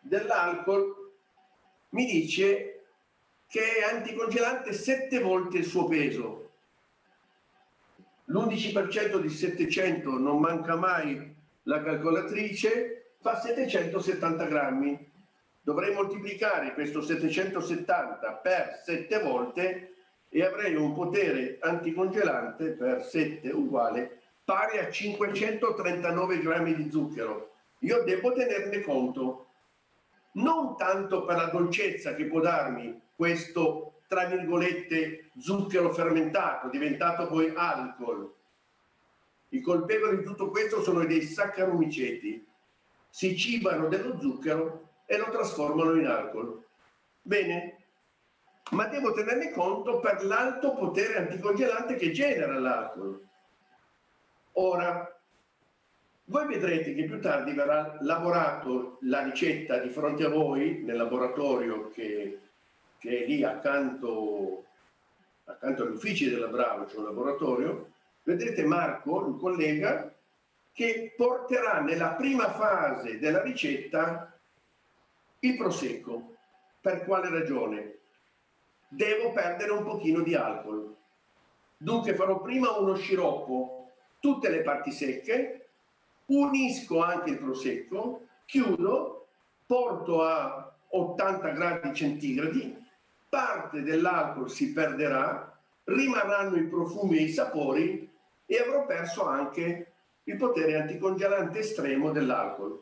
dell'alcol, 0.02 1.12
mi 1.90 2.04
dice 2.04 2.84
che 3.46 3.76
è 3.78 3.94
anticongelante 3.94 4.72
7 4.72 5.18
volte 5.20 5.58
il 5.58 5.64
suo 5.64 5.86
peso. 5.86 6.50
L'11% 8.26 9.18
di 9.20 9.28
700 9.28 10.10
non 10.18 10.40
manca 10.40 10.74
mai 10.74 11.34
la 11.62 11.82
calcolatrice, 11.82 13.12
fa 13.20 13.40
770 13.40 14.44
grammi. 14.44 15.12
Dovrei 15.62 15.94
moltiplicare 15.94 16.74
questo 16.74 17.00
770 17.00 18.32
per 18.34 18.82
7 18.84 19.18
volte 19.20 19.95
e 20.36 20.44
avrei 20.44 20.74
un 20.74 20.92
potere 20.92 21.56
anticongelante 21.62 22.72
per 22.72 23.02
7 23.02 23.48
uguale 23.52 24.20
pari 24.44 24.76
a 24.76 24.90
539 24.90 26.40
grammi 26.40 26.74
di 26.74 26.90
zucchero. 26.90 27.52
Io 27.78 28.02
devo 28.02 28.34
tenerne 28.34 28.82
conto, 28.82 29.46
non 30.32 30.76
tanto 30.76 31.24
per 31.24 31.36
la 31.36 31.46
dolcezza 31.46 32.14
che 32.14 32.26
può 32.26 32.40
darmi 32.40 33.00
questo, 33.16 34.00
tra 34.08 34.26
virgolette, 34.26 35.30
zucchero 35.38 35.90
fermentato, 35.94 36.68
diventato 36.68 37.28
poi 37.28 37.54
alcol. 37.56 38.30
I 39.48 39.62
colpevoli 39.62 40.18
di 40.18 40.24
tutto 40.24 40.50
questo 40.50 40.82
sono 40.82 41.06
dei 41.06 41.22
saccaromiceti. 41.22 42.46
Si 43.08 43.34
cibano 43.38 43.88
dello 43.88 44.20
zucchero 44.20 44.88
e 45.06 45.16
lo 45.16 45.30
trasformano 45.30 45.94
in 45.94 46.06
alcol. 46.06 46.62
Bene, 47.22 47.75
ma 48.70 48.86
devo 48.86 49.12
tenerne 49.12 49.50
conto 49.52 50.00
per 50.00 50.24
l'alto 50.24 50.74
potere 50.74 51.18
anticongelante 51.18 51.96
che 51.96 52.10
genera 52.10 52.58
l'alcol. 52.58 53.24
Ora, 54.52 55.16
voi 56.24 56.46
vedrete 56.46 56.94
che 56.94 57.04
più 57.04 57.20
tardi 57.20 57.52
verrà 57.52 57.98
lavorato 58.00 58.98
la 59.02 59.22
ricetta 59.22 59.78
di 59.78 59.88
fronte 59.88 60.24
a 60.24 60.28
voi 60.28 60.82
nel 60.82 60.96
laboratorio 60.96 61.90
che, 61.90 62.40
che 62.98 63.22
è 63.22 63.26
lì 63.26 63.44
accanto, 63.44 64.64
accanto 65.44 65.84
agli 65.84 65.92
uffici 65.92 66.28
della 66.28 66.48
Bravo, 66.48 66.86
c'è 66.86 66.96
un 66.96 67.04
laboratorio. 67.04 67.90
Vedrete 68.24 68.64
Marco, 68.64 69.26
il 69.28 69.36
collega, 69.38 70.12
che 70.72 71.14
porterà 71.16 71.80
nella 71.80 72.14
prima 72.14 72.50
fase 72.50 73.20
della 73.20 73.42
ricetta 73.42 74.36
il 75.38 75.56
prosecco. 75.56 76.34
Per 76.80 77.04
quale 77.04 77.28
ragione? 77.28 77.98
Devo 78.96 79.32
perdere 79.32 79.72
un 79.72 79.84
pochino 79.84 80.22
di 80.22 80.34
alcol. 80.34 80.94
Dunque 81.76 82.14
farò 82.14 82.40
prima 82.40 82.78
uno 82.78 82.94
sciroppo, 82.94 83.92
tutte 84.18 84.48
le 84.48 84.62
parti 84.62 84.90
secche, 84.90 85.68
unisco 86.26 87.02
anche 87.02 87.30
il 87.30 87.38
prosecco, 87.38 88.26
chiudo, 88.46 89.26
porto 89.66 90.22
a 90.22 90.74
80 90.88 91.48
gradi 91.50 91.94
centigradi, 91.94 92.84
parte 93.28 93.82
dell'alcol 93.82 94.50
si 94.50 94.72
perderà, 94.72 95.54
rimarranno 95.84 96.56
i 96.56 96.66
profumi 96.66 97.18
e 97.18 97.22
i 97.22 97.28
sapori 97.28 98.10
e 98.46 98.58
avrò 98.58 98.86
perso 98.86 99.26
anche 99.26 99.92
il 100.24 100.36
potere 100.36 100.80
anticongelante 100.80 101.58
estremo 101.58 102.10
dell'alcol. 102.12 102.80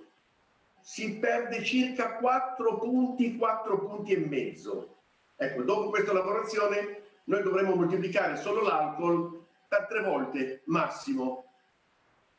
Si 0.81 1.19
perde 1.19 1.65
circa 1.65 2.15
4 2.19 2.79
punti, 2.79 3.37
4 3.37 3.79
punti 3.81 4.13
e 4.13 4.19
mezzo 4.19 4.94
Ecco, 5.37 5.63
dopo 5.63 5.91
questa 5.91 6.13
lavorazione 6.13 7.03
noi 7.25 7.43
dovremo 7.43 7.75
moltiplicare 7.75 8.37
solo 8.37 8.63
l'alcol 8.63 9.45
per 9.69 9.87
tre 9.87 10.03
volte 10.03 10.63
massimo. 10.67 11.45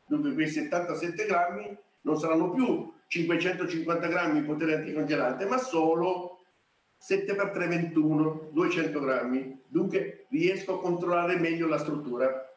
Dunque 0.06 0.32
quei 0.34 0.48
77 0.48 1.26
grammi 1.26 1.76
non 2.02 2.18
saranno 2.18 2.50
più 2.50 2.92
550 3.08 4.06
grammi 4.06 4.40
di 4.40 4.46
potere 4.46 4.76
anticongelante, 4.76 5.44
ma 5.46 5.58
solo 5.58 6.44
7 6.98 7.34
per 7.34 7.50
3, 7.50 7.66
21, 7.66 8.48
200 8.52 9.00
grammi. 9.00 9.62
Dunque 9.66 10.26
riesco 10.30 10.74
a 10.74 10.80
controllare 10.80 11.36
meglio 11.36 11.66
la 11.66 11.78
struttura. 11.78 12.50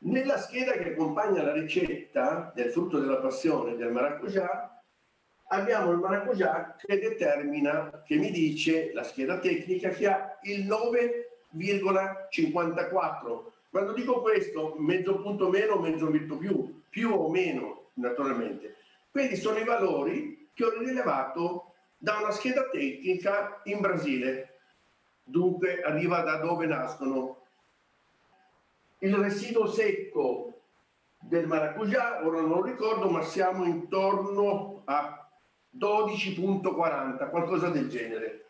Nella 0.00 0.38
scheda 0.38 0.72
che 0.72 0.92
accompagna 0.92 1.42
la 1.42 1.52
ricetta 1.52 2.52
del 2.54 2.70
frutto 2.70 3.00
della 3.00 3.18
passione 3.18 3.76
del 3.76 3.90
maracujá 3.90 4.77
abbiamo 5.48 5.90
il 5.92 5.98
maracujá 5.98 6.76
che 6.78 6.98
determina, 6.98 8.02
che 8.04 8.16
mi 8.16 8.30
dice 8.30 8.92
la 8.92 9.02
scheda 9.02 9.38
tecnica 9.38 9.88
che 9.90 10.06
ha 10.06 10.38
il 10.42 10.66
9,54. 10.66 13.44
Quando 13.70 13.92
dico 13.92 14.20
questo, 14.20 14.74
mezzo 14.78 15.20
punto 15.20 15.48
meno, 15.48 15.78
mezzo 15.78 16.06
punto 16.06 16.36
più, 16.36 16.82
più 16.88 17.12
o 17.12 17.28
meno 17.30 17.90
naturalmente. 17.94 18.76
Quindi 19.10 19.36
sono 19.36 19.58
i 19.58 19.64
valori 19.64 20.50
che 20.54 20.64
ho 20.64 20.78
rilevato 20.78 21.72
da 21.96 22.18
una 22.18 22.30
scheda 22.30 22.68
tecnica 22.68 23.60
in 23.64 23.80
Brasile. 23.80 24.60
Dunque 25.22 25.82
arriva 25.82 26.20
da 26.20 26.36
dove 26.36 26.66
nascono. 26.66 27.36
Il 29.00 29.14
residuo 29.14 29.66
secco 29.66 30.52
del 31.20 31.46
maracujá, 31.46 32.24
ora 32.24 32.40
non 32.40 32.50
lo 32.50 32.62
ricordo, 32.62 33.10
ma 33.10 33.22
siamo 33.22 33.64
intorno 33.64 34.82
a 34.86 35.27
12.40, 35.76 37.28
qualcosa 37.30 37.68
del 37.70 37.88
genere. 37.88 38.44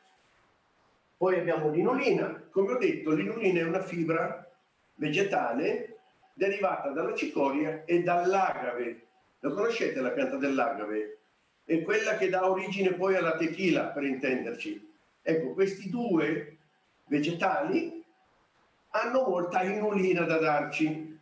Poi 1.16 1.38
abbiamo 1.38 1.70
l'inulina. 1.70 2.44
Come 2.50 2.72
ho 2.72 2.78
detto, 2.78 3.12
l'inulina 3.12 3.60
è 3.60 3.64
una 3.64 3.82
fibra 3.82 4.48
vegetale 4.94 5.98
derivata 6.34 6.90
dalla 6.90 7.14
cicoria 7.14 7.82
e 7.84 8.02
dall'agave. 8.02 9.06
Lo 9.40 9.52
conoscete 9.52 10.00
la 10.00 10.10
pianta 10.10 10.36
dell'agave? 10.36 11.18
È 11.64 11.82
quella 11.82 12.16
che 12.16 12.28
dà 12.28 12.48
origine 12.48 12.92
poi 12.92 13.16
alla 13.16 13.36
tequila, 13.36 13.86
per 13.86 14.04
intenderci. 14.04 14.94
Ecco, 15.20 15.52
questi 15.52 15.90
due 15.90 16.56
vegetali 17.06 18.02
hanno 18.90 19.28
molta 19.28 19.62
inulina 19.62 20.22
da 20.22 20.38
darci. 20.38 21.18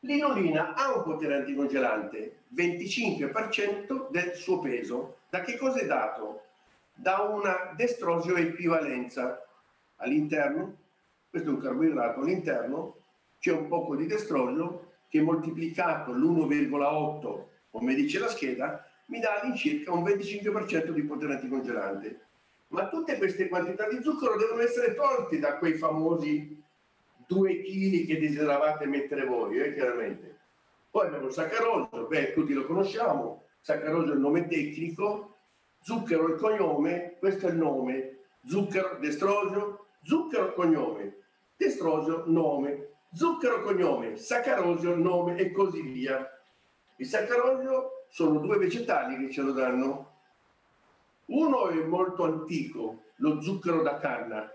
L'inulina 0.00 0.74
ha 0.74 0.94
un 0.94 1.02
potere 1.02 1.36
anticongelante, 1.36 2.42
25% 2.54 4.10
del 4.10 4.34
suo 4.34 4.60
peso. 4.60 5.16
Da 5.32 5.40
che 5.40 5.56
cosa 5.56 5.78
è 5.78 5.86
dato? 5.86 6.42
Da 6.92 7.20
una 7.20 7.72
destrosio 7.74 8.36
equivalenza. 8.36 9.42
All'interno, 9.96 10.76
questo 11.30 11.48
è 11.48 11.52
un 11.54 11.58
carboidrato, 11.58 12.20
all'interno 12.20 12.96
c'è 13.38 13.50
un 13.50 13.66
poco 13.66 13.96
di 13.96 14.04
destrosio 14.04 14.90
che 15.08 15.22
moltiplicato 15.22 16.12
l'1,8, 16.12 17.44
come 17.70 17.94
dice 17.94 18.18
la 18.18 18.28
scheda, 18.28 18.86
mi 19.06 19.20
dà 19.20 19.40
all'incirca 19.40 19.90
un 19.90 20.02
25% 20.02 20.90
di 20.90 21.02
potere 21.02 21.32
anticongelante. 21.32 22.26
Ma 22.68 22.88
tutte 22.88 23.16
queste 23.16 23.48
quantità 23.48 23.88
di 23.88 24.02
zucchero 24.02 24.36
devono 24.36 24.60
essere 24.60 24.94
tolte 24.94 25.38
da 25.38 25.56
quei 25.56 25.78
famosi 25.78 26.62
2 27.26 27.62
kg 27.62 28.06
che 28.06 28.18
desideravate 28.20 28.84
mettere 28.84 29.24
voi, 29.24 29.56
eh, 29.56 29.72
chiaramente. 29.72 30.40
Poi 30.90 31.06
abbiamo 31.06 31.28
il 31.28 31.32
saccarosio, 31.32 32.06
beh, 32.06 32.34
tutti 32.34 32.52
lo 32.52 32.66
conosciamo, 32.66 33.41
saccarosio 33.62 34.12
è 34.12 34.14
il 34.16 34.20
nome 34.20 34.46
tecnico, 34.48 35.36
zucchero 35.80 36.26
il 36.28 36.34
cognome, 36.34 37.16
questo 37.18 37.46
è 37.46 37.50
il 37.50 37.56
nome, 37.56 38.18
zucchero, 38.44 38.98
destrosio, 39.00 39.86
zucchero 40.02 40.52
cognome, 40.52 41.16
destrosio 41.56 42.24
nome, 42.26 42.88
zucchero 43.12 43.62
cognome, 43.62 44.16
saccarosio 44.16 44.96
nome 44.96 45.36
e 45.36 45.52
così 45.52 45.80
via. 45.80 46.28
Il 46.96 47.06
saccarosio 47.06 48.06
sono 48.08 48.40
due 48.40 48.58
vegetali 48.58 49.16
che 49.16 49.32
ce 49.32 49.42
lo 49.42 49.52
danno. 49.52 50.10
Uno 51.26 51.68
è 51.68 51.76
molto 51.84 52.24
antico, 52.24 53.02
lo 53.16 53.40
zucchero 53.40 53.82
da 53.82 53.96
canna, 53.98 54.52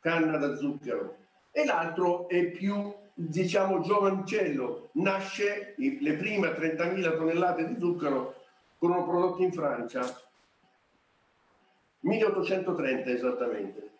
canna 0.00 0.36
da 0.38 0.56
zucchero, 0.56 1.16
e 1.52 1.64
l'altro 1.64 2.28
è 2.28 2.50
più, 2.50 2.92
diciamo, 3.14 3.80
giovancello. 3.80 4.90
Nasce, 4.94 5.74
le 5.76 6.14
prime 6.14 6.48
30.000 6.48 7.16
tonnellate 7.16 7.66
di 7.68 7.78
zucchero 7.78 8.39
furono 8.80 9.04
prodotte 9.04 9.42
in 9.42 9.52
Francia, 9.52 10.00
1830 12.00 13.10
esattamente. 13.10 13.90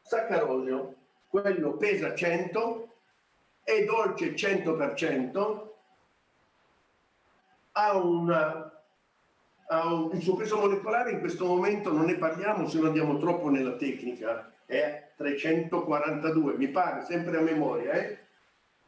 Saccarosio, 0.00 0.94
quello 1.28 1.76
pesa 1.76 2.14
100, 2.14 2.88
è 3.62 3.84
dolce 3.84 4.34
100%, 4.34 5.68
ha, 7.72 7.96
una, 7.98 8.82
ha 9.66 9.94
un, 9.94 10.10
il 10.14 10.22
suo 10.22 10.34
peso 10.34 10.56
molecolare 10.56 11.10
in 11.10 11.20
questo 11.20 11.44
momento 11.44 11.92
non 11.92 12.06
ne 12.06 12.16
parliamo 12.16 12.66
se 12.66 12.78
non 12.78 12.86
andiamo 12.86 13.18
troppo 13.18 13.50
nella 13.50 13.76
tecnica, 13.76 14.50
è 14.64 15.10
342, 15.14 16.56
mi 16.56 16.68
pare, 16.68 17.04
sempre 17.04 17.36
a 17.36 17.42
memoria, 17.42 17.92
eh? 17.92 18.18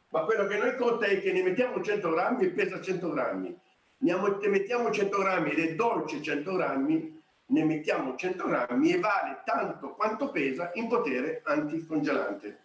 ma 0.09 0.25
quello 0.25 0.47
che 0.47 0.57
noi 0.57 0.75
conta 0.77 1.05
è 1.05 1.21
che 1.21 1.33
ne 1.33 1.43
mettiamo 1.43 1.83
100 1.83 2.11
grammi 2.11 2.45
e 2.45 2.51
pesa 2.51 2.81
100 2.81 3.11
grammi, 3.11 3.61
ne 4.05 4.49
mettiamo 4.49 4.91
100 4.91 5.19
grammi 5.19 5.51
ed 5.51 5.59
è 5.59 5.75
dolce 5.75 6.23
100 6.23 6.55
grammi, 6.55 7.23
ne 7.47 7.65
mettiamo 7.65 8.17
100 8.17 8.47
grammi 8.47 8.93
e 8.93 9.01
vale 9.01 9.43
tanto 9.45 9.95
quanto 9.95 10.31
pesa 10.31 10.71
in 10.75 10.89
potere 10.89 11.41
anticongelante. 11.45 12.59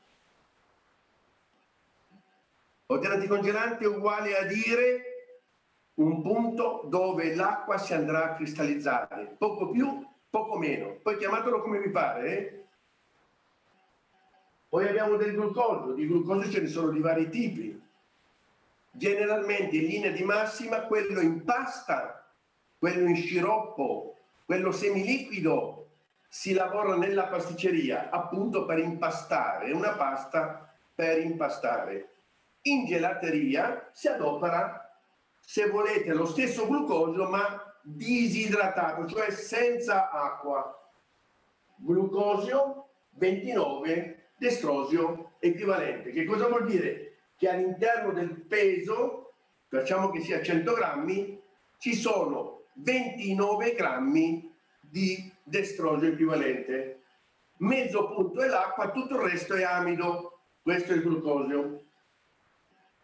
Potere 2.85 3.13
anticongelante 3.13 3.85
è 3.85 3.87
uguale 3.87 4.37
a 4.37 4.43
dire 4.43 5.03
un 5.95 6.21
punto 6.21 6.83
dove 6.85 7.35
l'acqua 7.35 7.77
si 7.77 7.93
andrà 7.93 8.23
a 8.25 8.33
cristallizzare, 8.33 9.35
poco 9.37 9.69
più, 9.69 10.05
poco 10.29 10.57
meno. 10.57 10.97
Poi 11.01 11.17
chiamatelo 11.17 11.61
come 11.61 11.79
vi 11.79 11.89
pare, 11.89 12.37
eh? 12.37 12.63
Poi 14.69 14.87
abbiamo 14.87 15.15
del 15.15 15.33
glucosio, 15.33 15.93
di 15.93 16.05
glucosio 16.05 16.51
ce 16.51 16.61
ne 16.61 16.67
sono 16.67 16.89
di 16.91 16.99
vari 16.99 17.29
tipi. 17.29 17.87
Generalmente 18.91 19.77
in 19.77 19.85
linea 19.85 20.11
di 20.11 20.23
massima 20.23 20.81
quello 20.81 21.19
in 21.21 21.43
pasta, 21.43 22.27
quello 22.77 23.07
in 23.07 23.15
sciroppo, 23.15 24.17
quello 24.45 24.71
semiliquido 24.71 25.87
si 26.27 26.53
lavora 26.53 26.95
nella 26.95 27.27
pasticceria 27.27 28.09
appunto 28.09 28.65
per 28.65 28.79
impastare, 28.79 29.71
una 29.71 29.91
pasta 29.91 30.73
per 30.93 31.19
impastare. 31.19 32.09
In 32.63 32.85
gelateria 32.85 33.89
si 33.93 34.07
adopera, 34.07 34.91
se 35.39 35.69
volete, 35.69 36.13
lo 36.13 36.25
stesso 36.25 36.67
glucosio 36.67 37.27
ma 37.29 37.63
disidratato, 37.81 39.07
cioè 39.07 39.31
senza 39.31 40.11
acqua. 40.11 40.75
Glucosio 41.77 42.89
29 43.11 44.31
destrosio 44.37 45.33
equivalente. 45.39 46.11
Che 46.11 46.25
cosa 46.25 46.47
vuol 46.47 46.65
dire? 46.65 47.08
Che 47.39 47.49
all'interno 47.49 48.11
del 48.11 48.41
peso, 48.41 49.35
facciamo 49.69 50.09
che 50.09 50.19
sia 50.19 50.43
100 50.43 50.73
grammi, 50.73 51.41
ci 51.77 51.95
sono 51.95 52.63
29 52.73 53.75
grammi 53.75 54.53
di 54.81 55.31
destrosio 55.41 56.09
equivalente. 56.09 57.03
Mezzo 57.59 58.13
punto 58.13 58.41
è 58.41 58.47
l'acqua, 58.47 58.91
tutto 58.91 59.15
il 59.15 59.29
resto 59.29 59.53
è 59.53 59.63
amido. 59.63 60.41
Questo 60.61 60.91
è 60.91 60.95
il 60.95 61.01
glucosio. 61.01 61.83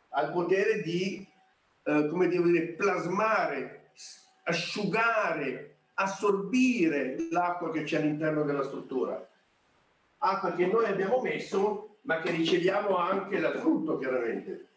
Ha 0.09 0.21
il 0.23 0.31
potere 0.33 0.81
di, 0.81 1.25
eh, 1.83 2.07
come 2.09 2.27
devo 2.27 2.47
dire, 2.47 2.73
plasmare, 2.73 3.91
asciugare, 4.43 5.77
assorbire 5.93 7.29
l'acqua 7.31 7.71
che 7.71 7.83
c'è 7.83 7.99
all'interno 7.99 8.43
della 8.43 8.63
struttura 8.63 9.25
acqua 10.25 10.53
che 10.53 10.65
noi 10.65 10.85
abbiamo 10.85 11.21
messo 11.21 11.94
ma 12.05 12.19
che 12.21 12.31
riceviamo 12.31 12.97
anche 12.97 13.39
dal 13.39 13.57
frutto 13.57 13.97
chiaramente. 13.97 14.67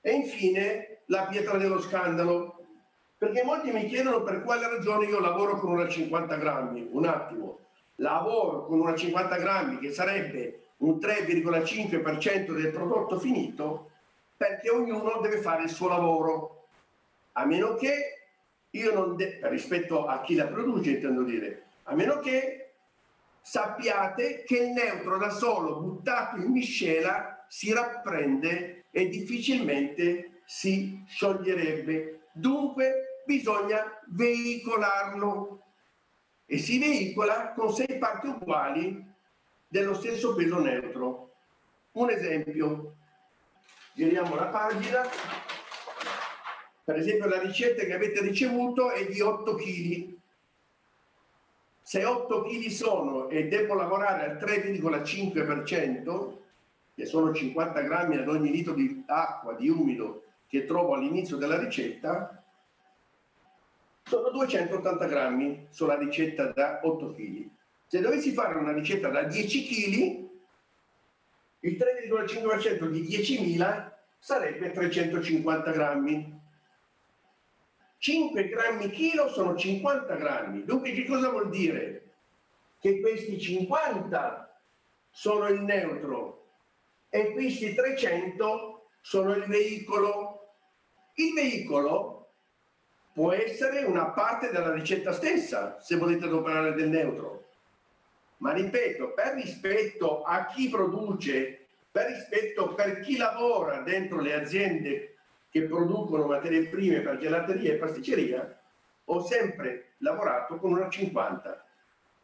E 0.00 0.12
infine 0.12 0.98
la 1.06 1.26
pietra 1.26 1.56
dello 1.58 1.80
scandalo, 1.80 2.64
perché 3.18 3.42
molti 3.42 3.70
mi 3.70 3.86
chiedono 3.86 4.22
per 4.22 4.42
quale 4.42 4.68
ragione 4.68 5.06
io 5.06 5.20
lavoro 5.20 5.58
con 5.58 5.72
una 5.72 5.88
50 5.88 6.36
grammi. 6.36 6.88
Un 6.90 7.06
attimo, 7.06 7.58
lavoro 7.96 8.66
con 8.66 8.80
una 8.80 8.94
50 8.94 9.36
grammi 9.36 9.78
che 9.78 9.92
sarebbe 9.92 10.60
un 10.78 10.96
3,5% 10.96 12.52
del 12.52 12.70
prodotto 12.70 13.18
finito 13.18 13.90
perché 14.36 14.70
ognuno 14.70 15.20
deve 15.20 15.38
fare 15.38 15.62
il 15.64 15.70
suo 15.70 15.88
lavoro, 15.88 16.66
a 17.32 17.46
meno 17.46 17.74
che 17.74 18.20
io 18.70 18.92
non, 18.92 19.16
de- 19.16 19.40
rispetto 19.44 20.06
a 20.06 20.20
chi 20.20 20.34
la 20.34 20.46
produce 20.46 20.90
intendo 20.90 21.22
dire, 21.22 21.62
a 21.84 21.94
meno 21.94 22.18
che 22.18 22.55
sappiate 23.46 24.42
che 24.42 24.56
il 24.56 24.70
neutro 24.70 25.18
da 25.18 25.30
solo 25.30 25.78
buttato 25.78 26.36
in 26.36 26.50
miscela 26.50 27.46
si 27.48 27.72
rapprende 27.72 28.86
e 28.90 29.08
difficilmente 29.08 30.40
si 30.44 31.04
scioglierebbe. 31.06 32.22
Dunque 32.32 33.22
bisogna 33.24 33.84
veicolarlo 34.08 35.62
e 36.44 36.58
si 36.58 36.80
veicola 36.80 37.52
con 37.52 37.72
sei 37.72 37.98
parti 37.98 38.26
uguali 38.26 39.14
dello 39.68 39.94
stesso 39.94 40.34
peso 40.34 40.58
neutro. 40.58 41.36
Un 41.92 42.10
esempio, 42.10 42.96
giriamo 43.94 44.34
la 44.34 44.46
pagina, 44.46 45.02
per 46.84 46.96
esempio 46.96 47.28
la 47.28 47.40
ricetta 47.40 47.84
che 47.84 47.94
avete 47.94 48.20
ricevuto 48.22 48.90
è 48.90 49.06
di 49.06 49.20
8 49.20 49.54
kg 49.54 50.15
se 51.86 52.04
8 52.04 52.42
kg 52.42 52.66
sono 52.66 53.28
e 53.28 53.46
devo 53.46 53.74
lavorare 53.74 54.28
al 54.28 54.38
3,5%, 54.38 56.36
che 56.96 57.06
sono 57.06 57.32
50 57.32 57.80
grammi 57.82 58.16
ad 58.16 58.28
ogni 58.28 58.50
litro 58.50 58.74
di 58.74 59.04
acqua 59.06 59.52
di 59.52 59.68
umido 59.68 60.24
che 60.48 60.64
trovo 60.64 60.94
all'inizio 60.94 61.36
della 61.36 61.56
ricetta, 61.60 62.42
sono 64.02 64.30
280 64.30 65.06
grammi 65.06 65.68
sulla 65.70 65.96
ricetta 65.96 66.46
da 66.46 66.80
8 66.82 67.12
kg. 67.12 67.48
Se 67.86 68.00
dovessi 68.00 68.32
fare 68.32 68.58
una 68.58 68.72
ricetta 68.72 69.08
da 69.08 69.22
10 69.22 69.64
kg, 69.64 70.28
il 71.60 71.76
3,5% 71.76 72.88
di 72.88 73.02
10.000 73.02 73.92
sarebbe 74.18 74.72
350 74.72 75.70
grammi. 75.70 76.35
5 78.06 78.48
grammi 78.48 78.88
chilo 78.90 79.28
sono 79.28 79.56
50 79.56 80.14
grammi. 80.14 80.64
Dunque 80.64 80.92
che 80.92 81.04
cosa 81.04 81.28
vuol 81.28 81.50
dire? 81.50 82.12
Che 82.78 83.00
questi 83.00 83.36
50 83.36 84.60
sono 85.10 85.48
il 85.48 85.60
neutro 85.62 86.50
e 87.08 87.32
questi 87.32 87.74
300 87.74 88.90
sono 89.00 89.34
il 89.34 89.46
veicolo. 89.46 90.52
Il 91.14 91.32
veicolo 91.34 92.28
può 93.12 93.32
essere 93.32 93.82
una 93.82 94.10
parte 94.10 94.52
della 94.52 94.72
ricetta 94.72 95.12
stessa, 95.12 95.80
se 95.80 95.96
volete 95.96 96.26
adoperare 96.26 96.74
del 96.74 96.90
neutro. 96.90 97.46
Ma 98.36 98.52
ripeto, 98.52 99.14
per 99.14 99.34
rispetto 99.34 100.22
a 100.22 100.46
chi 100.46 100.68
produce, 100.68 101.66
per 101.90 102.06
rispetto 102.06 102.72
per 102.72 103.00
chi 103.00 103.16
lavora 103.16 103.80
dentro 103.80 104.20
le 104.20 104.32
aziende 104.32 105.15
che 105.56 105.64
producono 105.64 106.26
materie 106.26 106.66
prime 106.66 107.00
per 107.00 107.16
gelateria 107.16 107.72
e 107.72 107.76
pasticceria, 107.76 108.60
ho 109.04 109.24
sempre 109.24 109.94
lavorato 109.98 110.58
con 110.58 110.72
una 110.72 110.90
50. 110.90 111.64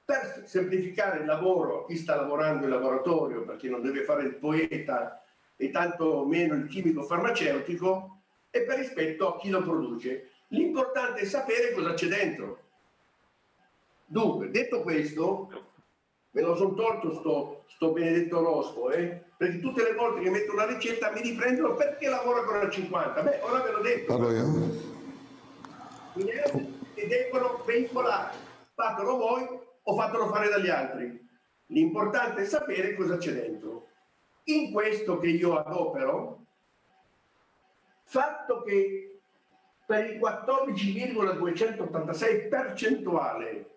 per 0.05 0.43
semplificare 0.45 1.21
il 1.21 1.27
lavoro 1.27 1.87
chi 1.87 1.97
sta 1.97 2.17
lavorando 2.17 2.65
in 2.65 2.71
laboratorio, 2.71 3.45
perché 3.45 3.71
non 3.71 3.81
deve 3.81 4.03
fare 4.03 4.25
il 4.25 4.35
poeta 4.35 5.25
e 5.57 5.71
tanto 5.71 6.27
meno 6.27 6.55
il 6.55 6.67
chimico 6.67 7.05
farmaceutico, 7.05 8.19
e 8.51 8.65
per 8.65 8.79
rispetto 8.79 9.33
a 9.33 9.39
chi 9.39 9.49
lo 9.49 9.63
produce. 9.63 10.29
L'importante 10.49 11.23
è 11.23 11.25
sapere 11.25 11.73
cosa 11.73 11.95
c'è 11.95 12.09
dentro. 12.09 12.61
Dunque, 14.05 14.51
detto 14.51 14.83
questo, 14.83 15.72
me 16.33 16.41
lo 16.41 16.57
sono 16.57 16.75
tolto 16.75 17.15
sto, 17.15 17.65
sto 17.69 17.93
benedetto 17.93 18.41
rospo, 18.41 18.91
eh? 18.91 19.23
perché 19.37 19.61
tutte 19.61 19.83
le 19.83 19.95
volte 19.95 20.21
che 20.21 20.31
metto 20.31 20.53
una 20.53 20.67
ricetta 20.67 21.13
mi 21.13 21.21
riprendono 21.21 21.75
perché 21.75 22.09
lavora 22.09 22.43
con 22.43 22.59
la 22.59 22.71
50. 22.71 23.23
Beh, 23.23 23.41
ora 23.43 23.61
ve 23.61 23.71
l'ho 23.71 23.81
detto. 23.81 24.17
Parlo 24.17 24.31
io. 24.31 24.45
I 26.15 26.25
neofi 26.25 26.81
devono 27.07 27.63
veicolare. 27.65 28.37
Fatelo 28.75 29.17
voi 29.17 29.47
o 29.83 29.95
fatelo 29.95 30.27
fare 30.29 30.49
dagli 30.49 30.69
altri. 30.69 31.21
L'importante 31.67 32.43
è 32.43 32.45
sapere 32.45 32.95
cosa 32.95 33.17
c'è 33.17 33.33
dentro. 33.33 33.89
In 34.45 34.73
questo 34.73 35.19
che 35.19 35.29
io 35.29 35.57
adopero, 35.57 36.45
fatto 38.05 38.63
che 38.63 39.21
per 39.85 40.11
il 40.11 40.19
14,286 40.19 42.49
percentuale 42.49 43.72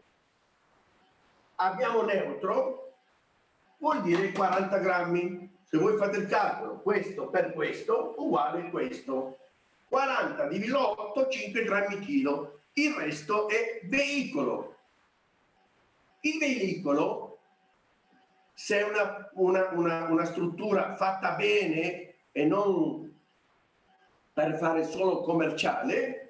abbiamo 1.55 2.01
neutro, 2.03 2.93
vuol 3.77 4.01
dire 4.01 4.31
40 4.31 4.77
grammi. 4.77 5.53
Se 5.63 5.77
voi 5.77 5.97
fate 5.97 6.17
il 6.17 6.27
calcolo, 6.27 6.81
questo 6.81 7.29
per 7.29 7.53
questo 7.53 8.15
uguale 8.17 8.69
questo. 8.69 9.37
40 9.87 10.47
diviso 10.47 11.01
8, 11.01 11.27
5 11.27 11.63
grammi 11.63 11.99
chilo. 11.99 12.59
Il 12.73 12.93
resto 12.93 13.47
è 13.47 13.81
veicolo. 13.83 14.75
Il 16.21 16.37
veicolo, 16.39 17.39
se 18.53 18.79
è 18.79 18.83
una, 18.83 19.29
una, 19.33 19.69
una, 19.73 20.03
una 20.09 20.25
struttura 20.25 20.95
fatta 20.95 21.35
bene 21.35 22.15
e 22.31 22.45
non 22.45 23.13
per 24.33 24.57
fare 24.57 24.83
solo 24.83 25.21
commerciale, 25.21 26.24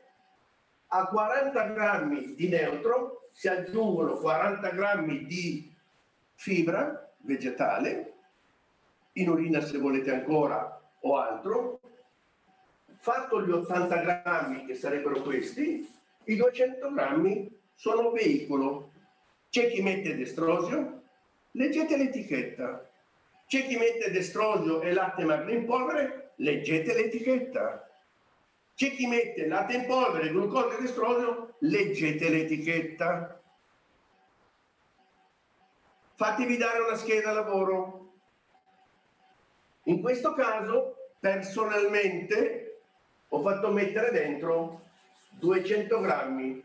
a 0.87 1.07
40 1.07 1.67
grammi 1.73 2.35
di 2.35 2.47
neutro 2.47 3.29
si 3.31 3.47
aggiungono 3.47 4.17
40 4.17 4.69
grammi 4.69 5.25
di 5.25 5.73
fibra 6.35 7.13
vegetale, 7.17 8.13
in 9.13 9.29
urina 9.29 9.61
se 9.61 9.77
volete 9.77 10.11
ancora 10.11 10.81
o 11.01 11.17
altro, 11.17 11.79
fatto 12.97 13.45
gli 13.45 13.51
80 13.51 13.95
grammi 13.97 14.65
che 14.65 14.75
sarebbero 14.75 15.21
questi, 15.21 15.87
i 16.25 16.35
200 16.35 16.91
grammi 16.91 17.59
sono 17.75 18.11
veicolo. 18.11 18.91
C'è 19.49 19.69
chi 19.69 19.81
mette 19.81 20.15
destrosio, 20.15 21.03
leggete 21.51 21.97
l'etichetta. 21.97 22.89
C'è 23.47 23.67
chi 23.67 23.77
mette 23.77 24.11
destrosio 24.11 24.81
e 24.81 24.91
latte 24.91 25.23
magro 25.23 25.51
in 25.51 25.65
polvere, 25.65 26.31
leggete 26.37 26.93
l'etichetta. 26.93 27.84
C'è 28.75 28.91
chi 28.91 29.07
mette 29.07 29.47
latte 29.47 29.73
in 29.73 29.85
polvere, 29.85 30.31
glucosio 30.31 30.77
e 30.77 30.81
destrosio, 30.81 31.55
leggete 31.59 32.27
l'etichetta. 32.27 33.41
Fatevi 36.15 36.57
dare 36.57 36.79
una 36.79 36.95
scheda 36.95 37.31
lavoro. 37.31 38.13
In 39.83 40.01
questo 40.01 40.33
caso, 40.33 41.11
personalmente, 41.21 42.81
ho 43.29 43.41
fatto 43.41 43.71
mettere 43.71 44.11
dentro 44.11 44.81
200 45.39 45.99
grammi 46.01 46.63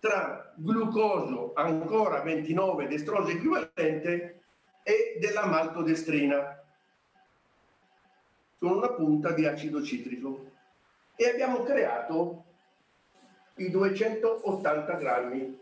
tra 0.00 0.52
glucosio 0.56 1.52
ancora 1.54 2.22
29 2.22 2.88
destrosio 2.88 3.36
equivalente 3.36 4.42
e 4.82 5.16
della 5.20 5.46
maltodestrina 5.46 6.60
con 8.58 8.72
una 8.72 8.92
punta 8.92 9.32
di 9.32 9.46
acido 9.46 9.82
citrico 9.82 10.51
e 11.22 11.30
abbiamo 11.30 11.62
creato 11.62 12.44
i 13.56 13.68
280 13.70 14.92
grammi 14.94 15.60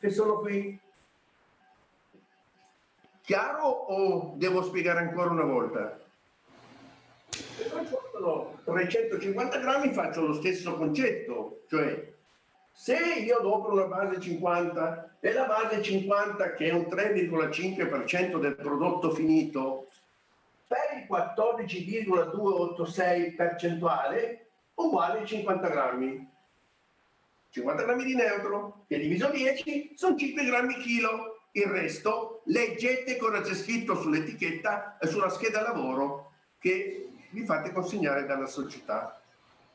che 0.00 0.10
sono 0.10 0.40
qui. 0.40 0.76
Chiaro 3.22 3.68
o 3.68 4.32
devo 4.34 4.64
spiegare 4.64 4.98
ancora 4.98 5.30
una 5.30 5.44
volta? 5.44 6.00
Se 7.28 7.68
costano 7.68 8.58
350 8.64 9.58
grammi 9.58 9.92
faccio 9.92 10.26
lo 10.26 10.34
stesso 10.34 10.74
concetto, 10.74 11.60
cioè 11.68 12.12
se 12.72 12.96
io 12.96 13.38
adopero 13.38 13.74
una 13.74 13.86
base 13.86 14.18
50 14.18 15.18
e 15.20 15.32
la 15.32 15.44
base 15.44 15.82
50 15.82 16.54
che 16.54 16.70
è 16.70 16.72
un 16.72 16.88
3,5% 16.90 18.40
del 18.40 18.56
prodotto 18.56 19.10
finito 19.10 19.86
per 20.66 20.96
il 20.96 21.06
14,286 21.06 23.34
percentuale 23.34 24.46
uguale 24.86 25.24
50 25.24 25.68
grammi. 25.68 26.28
50 27.50 27.82
grammi 27.82 28.04
di 28.04 28.14
neutro 28.14 28.84
che 28.86 28.98
diviso 28.98 29.28
10 29.30 29.92
sono 29.94 30.16
5 30.16 30.44
grammi 30.44 30.74
chilo. 30.78 31.38
Il 31.52 31.66
resto 31.66 32.42
leggete 32.44 33.16
cosa 33.16 33.40
c'è 33.40 33.54
scritto 33.54 33.96
sull'etichetta 33.96 34.98
e 34.98 35.08
sulla 35.08 35.28
scheda 35.28 35.62
lavoro 35.62 36.32
che 36.58 37.12
vi 37.30 37.44
fate 37.44 37.72
consegnare 37.72 38.24
dalla 38.24 38.46
società. 38.46 39.20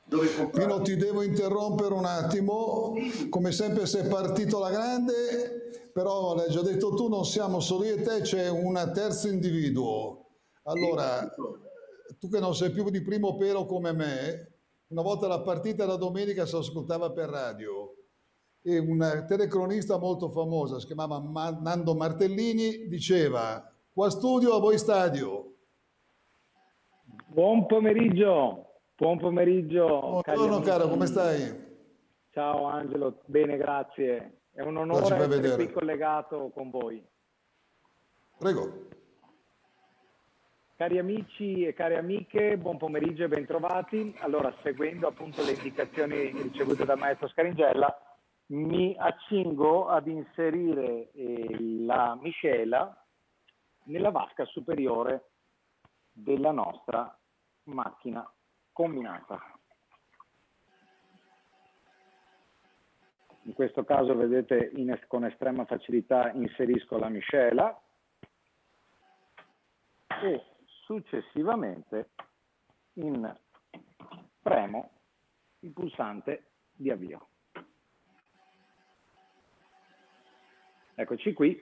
Dove 0.07 0.27
Pino 0.53 0.81
ti 0.81 0.95
devo 0.95 1.23
interrompere 1.23 1.93
un 1.93 2.05
attimo, 2.05 2.93
come 3.29 3.51
sempre 3.51 3.87
sei 3.87 4.07
partito 4.07 4.57
alla 4.57 4.69
grande, 4.69 5.89
però 5.91 6.35
l'hai 6.35 6.51
già 6.51 6.61
detto 6.61 6.93
tu, 6.93 7.07
non 7.07 7.25
siamo 7.25 7.59
solo 7.59 7.85
io 7.85 7.95
e 7.95 8.01
te, 8.03 8.21
c'è 8.21 8.47
un 8.47 8.91
terzo 8.93 9.27
individuo. 9.27 10.27
Allora, 10.63 11.27
tu 12.19 12.29
che 12.29 12.39
non 12.39 12.55
sei 12.55 12.69
più 12.69 12.87
di 12.89 13.01
primo 13.01 13.35
pelo 13.35 13.65
come 13.65 13.93
me, 13.93 14.54
una 14.95 15.03
volta 15.03 15.27
la 15.27 15.41
partita 15.41 15.85
la 15.85 15.97
domenica 15.97 16.45
si 16.45 16.55
ascoltava 16.55 17.11
per 17.11 17.27
radio 17.27 17.93
e 18.61 18.79
un 18.79 19.25
telecronista 19.27 19.97
molto 19.97 20.29
famoso, 20.29 20.79
si 20.79 20.85
chiamava 20.85 21.19
Nando 21.19 21.95
Martellini, 21.95 22.87
diceva 22.87 23.69
qua 23.91 24.09
studio 24.09 24.53
a 24.53 24.59
voi 24.59 24.77
stadio. 24.77 25.53
Buon 27.27 27.65
pomeriggio, 27.65 28.79
buon 28.95 29.19
pomeriggio. 29.19 30.21
Buongiorno 30.23 30.61
caro, 30.61 30.87
come 30.87 31.07
stai? 31.07 31.63
Ciao 32.31 32.63
Angelo, 32.63 33.19
bene, 33.25 33.57
grazie. 33.57 34.43
È 34.53 34.61
un 34.61 34.77
onore 34.77 35.13
essere 35.13 35.55
qui 35.55 35.71
collegato 35.73 36.51
con 36.53 36.69
voi. 36.69 37.05
Prego. 38.37 38.94
Cari 40.77 40.97
amici 40.99 41.65
e 41.65 41.73
cari 41.73 41.95
amiche, 41.95 42.57
buon 42.57 42.75
pomeriggio 42.75 43.23
e 43.23 43.27
bentrovati. 43.29 44.13
Allora, 44.19 44.53
seguendo 44.61 45.07
appunto 45.07 45.41
le 45.41 45.53
indicazioni 45.53 46.31
ricevute 46.31 46.83
dal 46.83 46.97
maestro 46.97 47.29
Scaringella, 47.29 47.97
mi 48.47 48.93
accingo 48.99 49.87
ad 49.87 50.05
inserire 50.07 51.11
eh, 51.13 51.57
la 51.79 52.17
miscela 52.21 52.93
nella 53.83 54.11
vasca 54.11 54.43
superiore 54.43 55.29
della 56.11 56.51
nostra 56.51 57.17
macchina 57.63 58.29
combinata. 58.73 59.39
In 63.43 63.53
questo 63.53 63.85
caso 63.85 64.13
vedete 64.13 64.71
in, 64.75 64.93
con 65.07 65.23
estrema 65.23 65.63
facilità 65.63 66.31
inserisco 66.33 66.97
la 66.97 67.07
miscela 67.07 67.81
e 70.21 70.43
successivamente 70.85 72.11
in 72.93 73.33
premo 74.41 74.91
il 75.59 75.71
pulsante 75.71 76.51
di 76.71 76.91
avvio. 76.91 77.27
Eccoci 80.95 81.33
qui. 81.33 81.61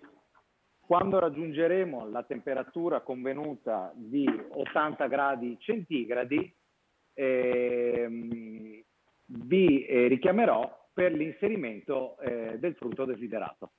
Quando 0.86 1.18
raggiungeremo 1.18 2.10
la 2.10 2.24
temperatura 2.24 3.02
convenuta 3.02 3.92
di 3.96 4.28
80 4.28 5.08
gradi 5.08 5.58
centigradi, 5.60 6.56
ehm, 7.14 8.84
vi 9.26 9.86
eh, 9.86 10.08
richiamerò 10.08 10.90
per 10.94 11.14
l'inserimento 11.14 12.20
eh, 12.20 12.60
del 12.60 12.76
frutto 12.76 13.06
desiderato. 13.06 13.72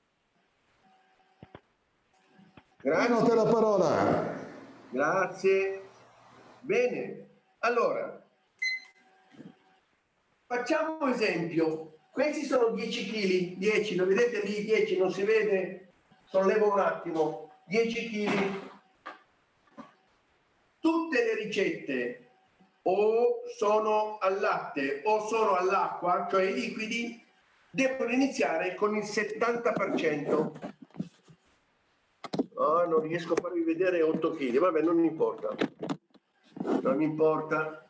Grazie. 2.80 3.14
a 3.14 3.22
te 3.22 3.34
la 3.34 3.44
parola. 3.44 4.43
Grazie. 4.94 5.82
Bene, 6.60 7.26
allora, 7.58 8.24
facciamo 10.46 11.08
esempio. 11.08 11.96
Questi 12.12 12.44
sono 12.44 12.68
10 12.68 13.10
kg, 13.10 13.56
10, 13.56 13.96
lo 13.96 14.06
vedete 14.06 14.42
lì, 14.42 14.62
10, 14.62 14.96
non 14.98 15.10
si 15.10 15.24
vede? 15.24 15.94
Sollevo 16.26 16.74
un 16.74 16.78
attimo, 16.78 17.50
10 17.66 18.08
kg. 18.08 18.60
Tutte 20.78 21.24
le 21.24 21.34
ricette 21.42 22.30
o 22.82 23.42
sono 23.56 24.18
al 24.18 24.38
latte 24.38 25.02
o 25.06 25.26
sono 25.26 25.56
all'acqua, 25.56 26.28
cioè 26.30 26.44
i 26.44 26.54
liquidi, 26.54 27.20
devono 27.68 28.12
iniziare 28.12 28.76
con 28.76 28.94
il 28.94 29.02
70%. 29.02 30.73
Oh, 32.54 32.86
non 32.86 33.00
riesco 33.00 33.34
a 33.34 33.40
farvi 33.40 33.62
vedere 33.62 34.02
8 34.02 34.30
kg, 34.30 34.58
vabbè, 34.58 34.82
non 34.82 35.02
importa. 35.02 35.54
Non 36.82 37.02
importa. 37.02 37.88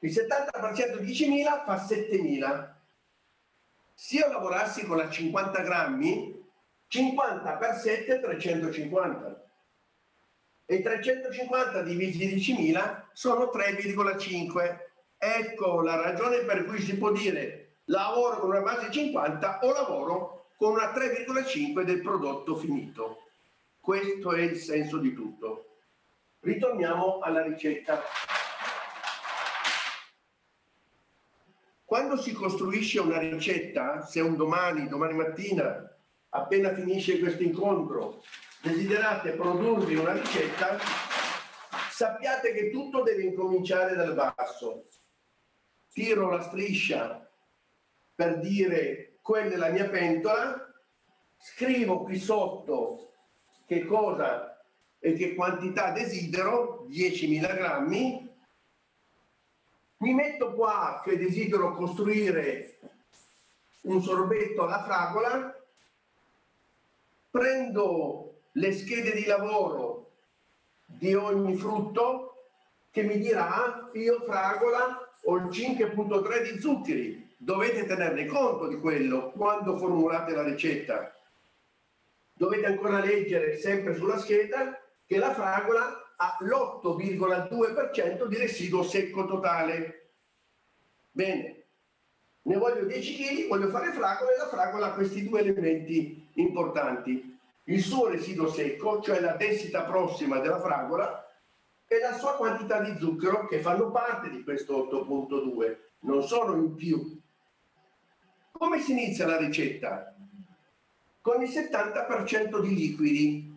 Il 0.00 0.10
70% 0.10 0.98
di 0.98 1.12
10.000 1.12 1.64
fa 1.64 1.76
7.000. 1.76 2.74
Se 3.94 4.16
io 4.16 4.28
lavorassi 4.28 4.86
con 4.86 4.96
la 4.96 5.10
50 5.10 5.62
grammi, 5.62 6.46
50 6.86 7.56
per 7.56 7.74
7 7.74 8.14
è 8.14 8.20
350. 8.20 9.50
E 10.64 10.82
350 10.82 11.82
divisi 11.82 12.54
10.000 12.54 13.02
sono 13.12 13.50
3,5. 13.52 14.78
Ecco 15.18 15.82
la 15.82 16.00
ragione 16.00 16.38
per 16.44 16.64
cui 16.64 16.80
si 16.80 16.96
può 16.96 17.10
dire 17.10 17.80
lavoro 17.86 18.38
con 18.38 18.50
una 18.50 18.60
base 18.60 18.90
50 18.90 19.60
o 19.62 19.72
lavoro 19.72 20.52
con 20.56 20.72
una 20.72 20.92
3,5 20.92 21.82
del 21.82 22.00
prodotto 22.00 22.54
finito. 22.56 23.27
Questo 23.88 24.34
è 24.34 24.42
il 24.42 24.58
senso 24.58 24.98
di 24.98 25.14
tutto. 25.14 25.78
Ritorniamo 26.40 27.20
alla 27.20 27.42
ricetta. 27.42 28.02
Quando 31.86 32.18
si 32.18 32.34
costruisce 32.34 33.00
una 33.00 33.18
ricetta, 33.18 34.02
se 34.02 34.20
un 34.20 34.36
domani, 34.36 34.88
domani 34.88 35.14
mattina, 35.14 35.90
appena 36.28 36.74
finisce 36.74 37.18
questo 37.18 37.42
incontro, 37.42 38.22
desiderate 38.60 39.32
produrvi 39.32 39.94
una 39.94 40.12
ricetta, 40.12 40.76
sappiate 41.90 42.52
che 42.52 42.68
tutto 42.68 43.02
deve 43.02 43.22
incominciare 43.22 43.94
dal 43.94 44.12
basso. 44.12 44.84
Tiro 45.90 46.28
la 46.28 46.42
striscia 46.42 47.26
per 48.14 48.38
dire 48.38 49.16
quella 49.22 49.54
è 49.54 49.56
la 49.56 49.70
mia 49.70 49.88
pentola, 49.88 50.74
scrivo 51.38 52.02
qui 52.02 52.18
sotto 52.18 53.07
che 53.68 53.84
cosa 53.84 54.58
e 54.98 55.12
che 55.12 55.34
quantità 55.34 55.90
desidero, 55.90 56.86
10.000 56.88 57.54
grammi, 57.54 58.36
mi 59.98 60.14
metto 60.14 60.54
qua 60.54 61.02
che 61.04 61.18
desidero 61.18 61.74
costruire 61.74 62.78
un 63.82 64.02
sorbetto 64.02 64.64
alla 64.64 64.82
fragola, 64.82 65.54
prendo 67.30 68.40
le 68.52 68.72
schede 68.72 69.12
di 69.12 69.26
lavoro 69.26 70.12
di 70.86 71.14
ogni 71.14 71.54
frutto 71.54 72.46
che 72.90 73.02
mi 73.02 73.18
dirà 73.18 73.90
io 73.92 74.22
fragola 74.24 75.10
ho 75.24 75.36
il 75.36 75.44
5.3 75.44 76.52
di 76.52 76.58
zuccheri. 76.58 77.36
Dovete 77.36 77.84
tenerne 77.84 78.24
conto 78.24 78.66
di 78.66 78.80
quello 78.80 79.30
quando 79.32 79.76
formulate 79.76 80.32
la 80.32 80.42
ricetta. 80.42 81.17
Dovete 82.38 82.66
ancora 82.66 83.00
leggere 83.00 83.56
sempre 83.56 83.96
sulla 83.96 84.16
scheda 84.16 84.80
che 85.04 85.18
la 85.18 85.34
fragola 85.34 86.14
ha 86.16 86.36
l'8,2% 86.38 88.26
di 88.26 88.36
residuo 88.36 88.84
secco 88.84 89.26
totale. 89.26 90.10
Bene, 91.10 91.64
ne 92.42 92.56
voglio 92.56 92.84
10 92.84 93.16
kg, 93.16 93.48
voglio 93.48 93.68
fare 93.70 93.90
fragola 93.90 94.32
e 94.32 94.36
la 94.36 94.46
fragola 94.46 94.86
ha 94.86 94.92
questi 94.92 95.28
due 95.28 95.40
elementi 95.40 96.28
importanti. 96.34 97.36
Il 97.64 97.82
suo 97.82 98.06
residuo 98.06 98.48
secco, 98.48 99.02
cioè 99.02 99.18
la 99.18 99.34
densità 99.34 99.82
prossima 99.82 100.38
della 100.38 100.60
fragola, 100.60 101.28
e 101.88 101.98
la 101.98 102.16
sua 102.16 102.36
quantità 102.36 102.80
di 102.80 102.96
zucchero 103.00 103.48
che 103.48 103.58
fanno 103.60 103.90
parte 103.90 104.30
di 104.30 104.44
questo 104.44 104.86
8.2, 104.88 105.76
non 106.00 106.22
sono 106.22 106.54
in 106.54 106.76
più. 106.76 107.20
Come 108.52 108.80
si 108.80 108.92
inizia 108.92 109.26
la 109.26 109.38
ricetta? 109.38 110.14
Con 111.20 111.42
il 111.42 111.48
70% 111.48 112.60
di 112.60 112.74
liquidi 112.74 113.56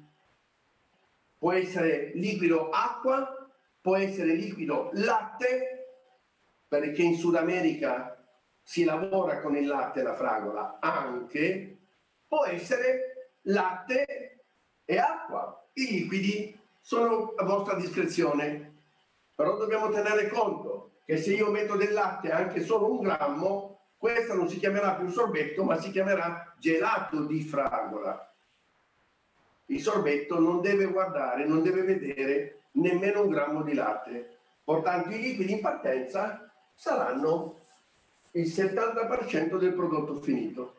può 1.38 1.52
essere 1.54 2.12
liquido 2.15 2.69
acqua, 2.69 3.50
può 3.80 3.95
essere 3.95 4.34
liquido 4.34 4.89
latte, 4.93 5.97
perché 6.67 7.02
in 7.02 7.15
Sud 7.15 7.36
America 7.36 8.15
si 8.63 8.84
lavora 8.84 9.41
con 9.41 9.56
il 9.56 9.67
latte 9.67 10.00
e 10.00 10.04
la 10.04 10.15
fragola 10.15 10.78
anche, 10.80 11.78
può 12.28 12.45
essere 12.45 13.34
latte 13.43 14.43
e 14.86 14.97
acqua. 14.97 15.67
I 15.74 15.86
liquidi 15.88 16.60
sono 16.80 17.34
a 17.36 17.43
vostra 17.43 17.76
discrezione, 17.76 18.84
però 19.36 19.58
dobbiamo 19.58 19.89
tenere 19.89 20.28
conto 20.28 20.91
che 21.06 21.17
se 21.17 21.34
io 21.34 21.50
metto 21.50 21.76
del 21.76 21.93
latte 21.93 22.32
anche 22.32 22.62
solo 22.62 22.91
un 22.91 23.02
grammo, 23.02 23.71
questo 24.02 24.34
non 24.34 24.50
si 24.50 24.58
chiamerà 24.58 24.96
più 24.96 25.08
sorbetto, 25.10 25.64
ma 25.64 25.80
si 25.80 25.92
chiamerà 25.92 26.56
gelato 26.58 27.26
di 27.26 27.44
fragola 27.44 28.26
il 29.72 29.82
sorbetto 29.82 30.40
non 30.40 30.62
deve 30.62 30.86
guardare, 30.86 31.46
non 31.46 31.64
deve 31.64 31.84
vedere 31.84 32.64
nemmeno 32.72 33.24
un 33.24 33.30
grammo 33.30 33.64
di 33.64 33.74
latte. 33.74 34.38
Portanto 34.64 35.10
i 35.10 35.20
liquidi 35.20 35.54
in 35.54 35.62
partenza 35.62 36.52
saranno 36.76 37.58
il 38.32 38.46
70% 38.46 39.58
del 39.58 39.74
prodotto 39.74 40.22
finito. 40.22 40.76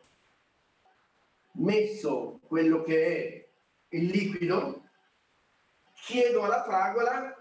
Messo 1.53 2.41
quello 2.47 2.83
che 2.83 3.07
è 3.07 3.97
il 3.97 4.07
liquido, 4.07 4.83
chiedo 5.95 6.43
alla 6.43 6.63
fragola 6.63 7.35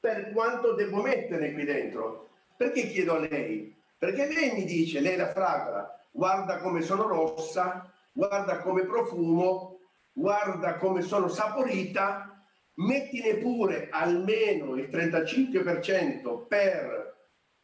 per 0.00 0.32
quanto 0.32 0.74
devo 0.74 1.02
mettere 1.02 1.52
qui 1.52 1.64
dentro. 1.64 2.28
Perché 2.56 2.88
chiedo 2.88 3.14
a 3.14 3.18
lei? 3.18 3.76
Perché 3.98 4.32
lei 4.32 4.52
mi 4.52 4.64
dice, 4.64 5.00
lei 5.00 5.16
la 5.16 5.32
fragola, 5.32 6.00
guarda 6.10 6.58
come 6.58 6.82
sono 6.82 7.06
rossa, 7.06 7.92
guarda 8.12 8.60
come 8.60 8.86
profumo, 8.86 9.80
guarda 10.12 10.76
come 10.76 11.02
sono 11.02 11.28
saporita, 11.28 12.44
mettine 12.74 13.34
pure 13.38 13.88
almeno 13.90 14.76
il 14.76 14.88
35% 14.88 16.46
per 16.46 17.16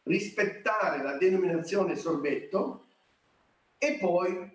rispettare 0.02 1.02
la 1.02 1.16
denominazione 1.16 1.96
sorbetto 1.96 2.86
e 3.78 3.96
poi 3.98 4.52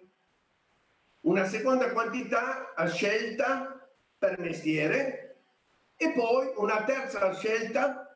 una 1.22 1.46
seconda 1.46 1.92
quantità 1.92 2.74
a 2.74 2.88
scelta 2.88 3.90
per 4.18 4.40
mestiere 4.40 5.44
e 5.96 6.12
poi 6.12 6.52
una 6.58 6.84
terza 6.84 7.34
scelta 7.34 8.16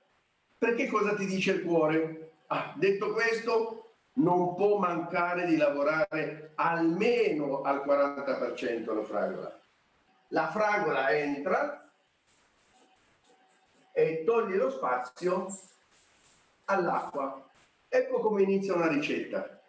perché 0.58 0.88
cosa 0.88 1.16
ti 1.16 1.26
dice 1.26 1.52
il 1.52 1.64
cuore. 1.64 2.33
Ah, 2.48 2.74
detto 2.76 3.14
questo, 3.14 3.96
non 4.14 4.56
può 4.56 4.78
mancare 4.78 5.46
di 5.46 5.58
lavorare 5.58 6.52
almeno 6.56 7.62
al 7.62 7.84
40% 7.86 8.94
la 8.94 9.04
fragola 9.04 9.62
la 10.34 10.50
fragola 10.50 11.12
entra 11.12 11.80
e 13.92 14.24
toglie 14.26 14.58
lo 14.58 14.72
spazio 14.72 15.48
all'acqua. 16.66 17.48
Ecco 17.88 18.20
come 18.20 18.42
inizia 18.42 18.74
una 18.74 18.88
ricetta. 18.88 19.62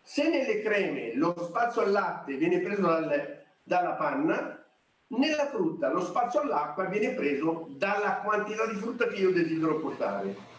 Se 0.00 0.28
nelle 0.28 0.62
creme 0.62 1.14
lo 1.14 1.34
spazio 1.42 1.82
al 1.82 1.90
latte 1.90 2.36
viene 2.36 2.60
preso 2.60 2.82
dal, 2.82 3.42
dalla 3.62 3.94
panna, 3.94 4.64
nella 5.08 5.48
frutta 5.48 5.88
lo 5.90 6.04
spazio 6.04 6.40
all'acqua 6.40 6.84
viene 6.84 7.14
preso 7.14 7.66
dalla 7.70 8.18
quantità 8.18 8.66
di 8.66 8.76
frutta 8.76 9.08
che 9.08 9.16
io 9.16 9.32
desidero 9.32 9.80
portare. 9.80 10.52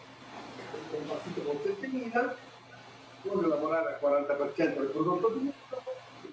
Sono 0.90 1.04
partito 1.06 1.42
con 1.42 1.56
7.000, 1.56 2.34
voglio 3.22 3.48
lavorare 3.48 3.94
al 3.94 4.00
40% 4.00 4.56
del 4.56 4.90
prodotto 4.90 5.30
finito, 5.32 5.82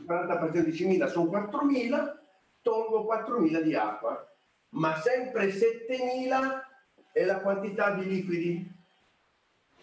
40 0.06 0.38
per 0.38 0.50
13.000 0.52 1.10
sono 1.10 1.30
4.000, 1.32 2.18
tolgo 2.62 3.08
4.000 3.12 3.62
di 3.62 3.76
acqua, 3.76 4.32
ma 4.70 4.96
sempre 5.00 5.48
7.000 5.48 6.62
è 7.12 7.24
la 7.24 7.40
quantità 7.40 7.92
di 7.92 8.08
liquidi. 8.08 8.72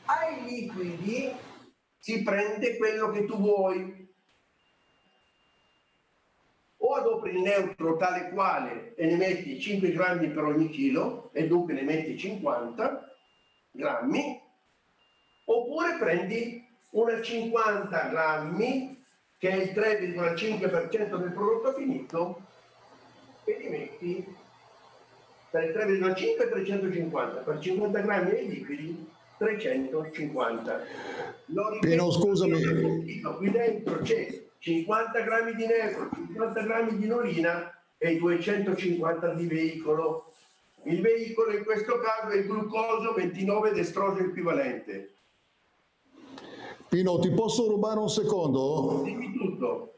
Ai 0.04 0.44
liquidi 0.44 1.32
si 1.98 2.22
prende 2.22 2.76
quello 2.76 3.10
che 3.10 3.24
tu 3.24 3.36
vuoi. 3.38 3.98
O 6.82 6.94
adopri 6.94 7.32
il 7.32 7.40
neutro 7.40 7.96
tale 7.96 8.30
quale 8.30 8.94
e 8.94 9.06
ne 9.06 9.16
metti 9.16 9.60
5 9.60 9.92
grammi 9.92 10.28
per 10.30 10.44
ogni 10.44 10.70
chilo 10.70 11.30
e 11.32 11.46
dunque 11.46 11.74
ne 11.74 11.82
metti 11.82 12.16
50 12.16 13.14
grammi, 13.72 14.40
oppure 15.52 15.96
prendi 15.98 16.64
una 16.90 17.20
50 17.20 18.08
grammi 18.08 18.98
che 19.36 19.48
è 19.48 19.54
il 19.54 19.70
3,5% 19.70 21.16
del 21.16 21.32
prodotto 21.32 21.72
finito, 21.72 22.40
e 23.44 23.56
li 23.58 23.68
metti 23.68 24.36
per 25.50 25.64
il 25.64 25.70
3,5 25.70 26.50
350, 26.50 27.40
per 27.40 27.58
50 27.58 28.00
grammi 28.00 28.34
di 28.34 28.48
liquidi 28.48 29.10
350. 29.38 30.80
Pino, 31.80 32.10
scusami. 32.12 33.20
Qui 33.20 33.50
dentro 33.50 33.98
c'è 34.02 34.42
50 34.58 35.20
grammi 35.20 35.54
di 35.54 35.66
neutro, 35.66 36.10
50 36.14 36.60
grammi 36.62 36.96
di 36.98 37.06
nolina 37.06 37.74
e 37.96 38.16
250 38.18 39.34
di 39.34 39.46
veicolo. 39.46 40.32
Il 40.82 41.00
veicolo 41.00 41.56
in 41.56 41.64
questo 41.64 41.98
caso 41.98 42.28
è 42.34 42.36
il 42.36 42.46
glucoso 42.46 43.14
29 43.14 43.72
destrosio 43.72 44.26
equivalente. 44.26 45.14
Pino, 46.90 47.20
ti 47.20 47.30
posso 47.30 47.68
rubare 47.68 48.00
un 48.00 48.08
secondo? 48.08 49.02
Dimmi 49.04 49.32
tutto. 49.32 49.94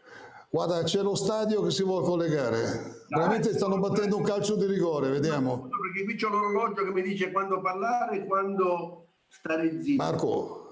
Guarda, 0.50 0.82
c'è 0.82 1.00
lo 1.00 1.14
stadio 1.14 1.62
che 1.62 1.70
si 1.70 1.82
vuole 1.82 2.04
collegare. 2.04 3.06
Veramente 3.08 3.54
stanno 3.54 3.78
battendo 3.78 4.18
un 4.18 4.22
calcio 4.22 4.56
di 4.56 4.66
rigore, 4.66 5.08
vediamo. 5.08 5.70
Perché 5.70 6.04
qui 6.04 6.16
c'è 6.16 6.28
l'orologio 6.28 6.84
che 6.84 6.92
mi 6.92 7.00
dice 7.00 7.32
quando 7.32 7.62
parlare 7.62 8.16
e 8.18 8.26
quando 8.26 9.06
stare 9.26 9.82
zitto. 9.82 10.02
Marco. 10.02 10.66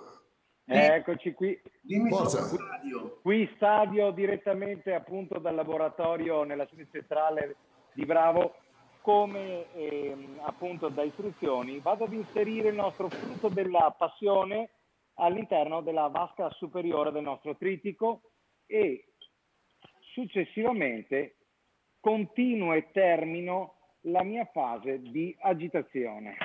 Eccoci 0.66 1.32
qui. 1.32 1.58
Dimmi 1.80 2.10
Forza. 2.10 2.42
stadio. 2.42 3.20
Qui 3.22 3.50
stadio 3.56 4.10
direttamente 4.10 4.92
appunto 4.92 5.38
dal 5.38 5.54
laboratorio 5.54 6.42
nella 6.42 6.66
sede 6.68 6.86
centrale 6.92 7.56
di 7.94 8.04
Bravo. 8.04 8.56
Come 9.00 9.72
ehm, 9.72 10.40
appunto 10.44 10.90
da 10.90 11.02
istruzioni 11.02 11.80
vado 11.80 12.04
ad 12.04 12.12
inserire 12.12 12.68
il 12.68 12.74
nostro 12.74 13.08
frutto 13.08 13.48
della 13.48 13.94
passione 13.96 14.68
all'interno 15.20 15.80
della 15.82 16.08
vasca 16.08 16.50
superiore 16.50 17.12
del 17.12 17.22
nostro 17.22 17.56
tritico 17.56 18.22
e 18.66 19.12
successivamente 20.12 21.36
continuo 22.00 22.72
e 22.72 22.90
termino 22.92 23.76
la 24.04 24.22
mia 24.22 24.46
fase 24.46 25.00
di 25.00 25.36
agitazione 25.40 26.36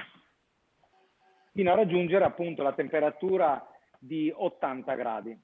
fino 1.55 1.71
a 1.71 1.75
raggiungere 1.75 2.25
appunto 2.25 2.63
la 2.63 2.73
temperatura 2.73 3.65
di 3.97 4.31
80 4.35 4.93
gradi. 4.95 5.39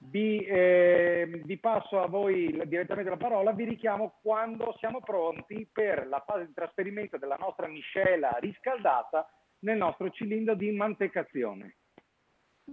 Vi, 0.00 0.38
eh, 0.38 1.42
vi, 1.44 1.58
passo 1.58 2.00
a 2.00 2.06
voi 2.06 2.62
direttamente 2.66 3.10
la 3.10 3.16
parola, 3.16 3.52
vi 3.52 3.64
richiamo 3.64 4.18
quando 4.22 4.74
siamo 4.78 5.00
pronti 5.00 5.68
per 5.70 6.06
la 6.06 6.22
fase 6.24 6.46
di 6.46 6.54
trasferimento 6.54 7.18
della 7.18 7.36
nostra 7.36 7.66
miscela 7.66 8.30
riscaldata 8.40 9.28
nel 9.60 9.76
nostro 9.76 10.08
cilindro 10.10 10.54
di 10.54 10.70
mantecazione. 10.70 11.77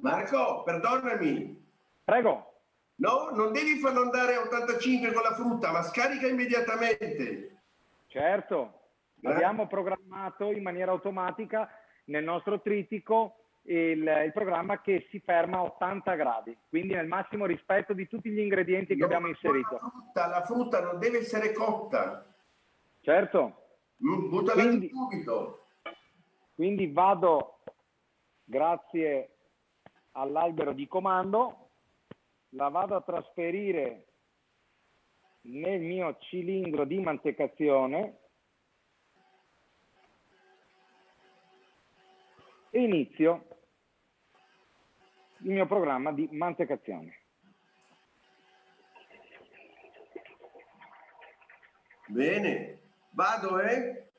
Marco, 0.01 0.63
perdonami. 0.63 1.63
Prego. 2.03 2.53
No, 2.97 3.29
non 3.34 3.51
devi 3.51 3.77
farlo 3.79 4.01
andare 4.01 4.36
a 4.36 4.41
85 4.41 5.12
con 5.12 5.21
la 5.23 5.34
frutta, 5.34 5.71
ma 5.71 5.81
scarica 5.81 6.27
immediatamente. 6.27 7.58
Certo, 8.08 8.79
Eh? 9.21 9.29
abbiamo 9.31 9.67
programmato 9.67 10.51
in 10.51 10.62
maniera 10.63 10.91
automatica 10.91 11.69
nel 12.05 12.23
nostro 12.23 12.62
tritico 12.62 13.38
il, 13.63 14.03
il 14.25 14.31
programma 14.31 14.79
che 14.79 15.08
si 15.10 15.19
ferma 15.19 15.58
a 15.58 15.63
80 15.63 16.13
gradi, 16.15 16.55
quindi 16.69 16.93
nel 16.93 17.08
massimo 17.08 17.45
rispetto 17.45 17.93
di 17.93 18.08
tutti 18.08 18.29
gli 18.29 18.39
ingredienti 18.39 18.93
che 18.93 18.99
No, 18.99 19.05
abbiamo 19.05 19.27
inserito. 19.27 19.73
La 19.73 19.79
frutta, 19.89 20.27
la 20.27 20.41
frutta 20.45 20.81
non 20.81 20.99
deve 20.99 21.17
essere 21.19 21.51
cotta. 21.51 22.25
Certo, 23.01 23.60
Mm, 24.03 24.27
Buttala 24.29 24.62
Quindi- 24.62 24.89
subito. 24.89 25.67
quindi 26.53 26.91
vado, 26.91 27.60
grazie 28.43 29.35
all'albero 30.15 30.73
di 30.73 30.88
comando, 30.88 31.69
la 32.49 32.69
vado 32.69 32.95
a 32.95 33.01
trasferire 33.01 34.06
nel 35.41 35.80
mio 35.82 36.17
cilindro 36.19 36.86
di 36.86 36.99
mantecazione 36.99 38.19
e 42.69 42.82
inizio 42.82 43.47
il 45.39 45.51
mio 45.51 45.65
programma 45.67 46.12
di 46.12 46.28
mantecazione. 46.32 47.19
Bene, 52.08 52.80
vado, 53.12 53.60
eh? 53.60 54.10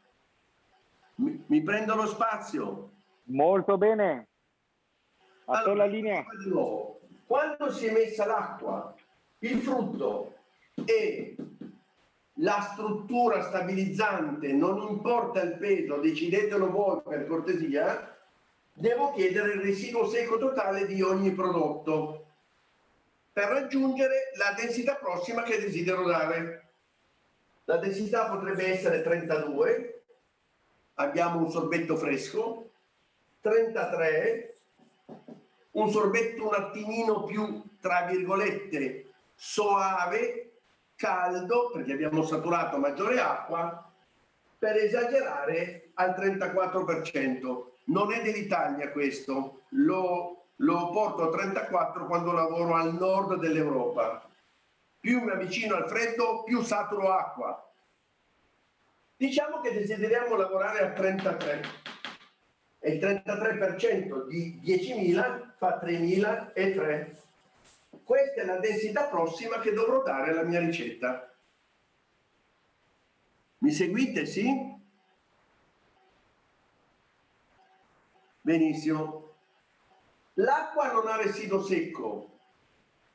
Mi, 1.16 1.42
mi 1.46 1.62
prendo 1.62 1.94
lo 1.94 2.06
spazio. 2.06 2.90
Molto 3.24 3.78
bene. 3.78 4.28
A 5.48 5.62
te 5.62 5.74
la 5.74 5.85
Allora, 5.85 5.85
linea. 5.85 6.24
Quando 7.26 7.72
si 7.72 7.87
è 7.87 7.92
messa 7.92 8.26
l'acqua, 8.26 8.94
il 9.40 9.61
frutto 9.61 10.35
e 10.85 11.37
la 12.40 12.68
struttura 12.72 13.42
stabilizzante, 13.42 14.52
non 14.52 14.88
importa 14.88 15.40
il 15.42 15.56
peso, 15.56 15.98
decidetelo 15.98 16.70
voi 16.70 17.00
per 17.02 17.26
cortesia, 17.26 18.16
devo 18.72 19.12
chiedere 19.12 19.54
il 19.54 19.61
residuo 19.61 20.09
secco 20.09 20.37
totale 20.37 20.87
di 20.87 21.00
ogni 21.00 21.32
prodotto 21.32 22.24
per 23.32 23.48
raggiungere 23.48 24.32
la 24.37 24.54
densità 24.56 24.96
prossima 24.96 25.42
che 25.42 25.61
desidero 25.61 26.04
dare. 26.04 26.62
La 27.64 27.76
densità 27.76 28.28
potrebbe 28.28 28.66
essere 28.66 29.02
32, 29.02 30.02
abbiamo 30.94 31.38
un 31.38 31.50
sorbetto 31.50 31.96
fresco, 31.96 32.70
33, 33.40 34.56
un 35.76 35.90
sorbetto 35.90 36.48
un 36.48 36.54
attimino 36.54 37.24
più, 37.24 37.62
tra 37.80 38.02
virgolette, 38.02 39.12
soave, 39.34 40.52
caldo, 40.96 41.70
perché 41.70 41.92
abbiamo 41.92 42.24
saturato 42.24 42.78
maggiore 42.78 43.20
acqua, 43.20 43.90
per 44.58 44.76
esagerare 44.76 45.90
al 45.94 46.14
34%. 46.18 47.64
Non 47.84 48.12
è 48.12 48.22
dell'Italia 48.22 48.90
questo, 48.90 49.64
lo, 49.70 50.46
lo 50.56 50.90
porto 50.90 51.24
a 51.24 51.30
34 51.30 52.06
quando 52.06 52.32
lavoro 52.32 52.74
al 52.74 52.94
nord 52.94 53.38
dell'Europa. 53.38 54.28
Più 54.98 55.22
mi 55.22 55.30
avvicino 55.30 55.76
al 55.76 55.88
freddo, 55.88 56.42
più 56.42 56.62
saturo 56.62 57.12
acqua. 57.12 57.62
Diciamo 59.14 59.60
che 59.60 59.72
desideriamo 59.72 60.36
lavorare 60.36 60.80
a 60.80 60.90
33 60.90 61.62
e 62.87 62.92
il 62.92 63.05
33% 63.05 64.29
di 64.29 64.61
10.000 64.62 65.55
fa 65.57 65.81
3.003. 65.83 67.16
Questa 68.05 68.42
è 68.42 68.44
la 68.44 68.59
densità 68.59 69.07
prossima 69.07 69.59
che 69.59 69.72
dovrò 69.72 70.05
dare 70.05 70.31
alla 70.31 70.44
mia 70.44 70.61
ricetta. 70.61 71.35
Mi 73.59 73.72
seguite, 73.72 74.25
sì? 74.25 74.72
Benissimo. 78.40 79.35
L'acqua 80.35 80.92
non 80.92 81.09
ha 81.09 81.16
residuo 81.16 81.64
secco. 81.64 82.38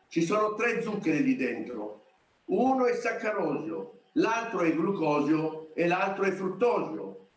Ci 0.09 0.21
sono 0.23 0.53
tre 0.55 0.81
zuccheri 0.81 1.23
lì 1.23 1.37
dentro. 1.37 2.07
Uno 2.47 2.87
è 2.87 2.93
saccarosio, 2.93 4.01
l'altro 4.15 4.63
è 4.63 4.73
glucosio 4.73 5.73
e 5.73 5.87
l'altro 5.87 6.25
è 6.25 6.31
fruttosio. 6.31 7.27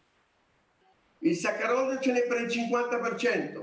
Il 1.19 1.37
saccarosio 1.37 2.01
ce 2.01 2.13
n'è 2.13 2.27
per 2.27 2.41
il 2.41 2.49
50%, 2.49 3.60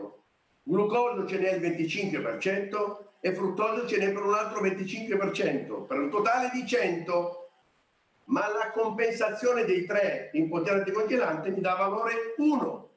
glucosio 0.67 1.25
ce 1.25 1.39
n'è 1.39 1.53
il 1.53 1.61
25% 1.61 2.97
e 3.21 3.33
fruttosio 3.33 3.87
ce 3.87 3.97
n'è 3.97 4.11
per 4.11 4.23
un 4.23 4.33
altro 4.33 4.61
25%, 4.61 5.85
per 5.85 5.97
un 5.97 6.09
totale 6.09 6.49
di 6.53 6.67
100, 6.67 7.49
ma 8.25 8.47
la 8.47 8.71
compensazione 8.71 9.63
dei 9.63 9.85
tre 9.85 10.29
in 10.33 10.49
potere 10.49 10.79
anticongelante 10.79 11.49
mi 11.49 11.61
dà 11.61 11.75
valore 11.75 12.33
1 12.35 12.89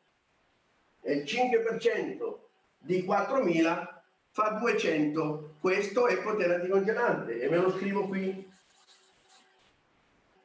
e 1.03 1.12
il 1.12 1.23
5% 1.23 2.37
di 2.79 3.05
4000 3.05 4.03
fa 4.33 4.51
200. 4.61 5.55
Questo 5.61 6.07
è 6.09 6.21
potere 6.21 6.57
anticongelante 6.57 7.41
e 7.41 7.49
me 7.49 7.57
lo 7.59 7.71
scrivo 7.71 8.07
qui. 8.09 8.49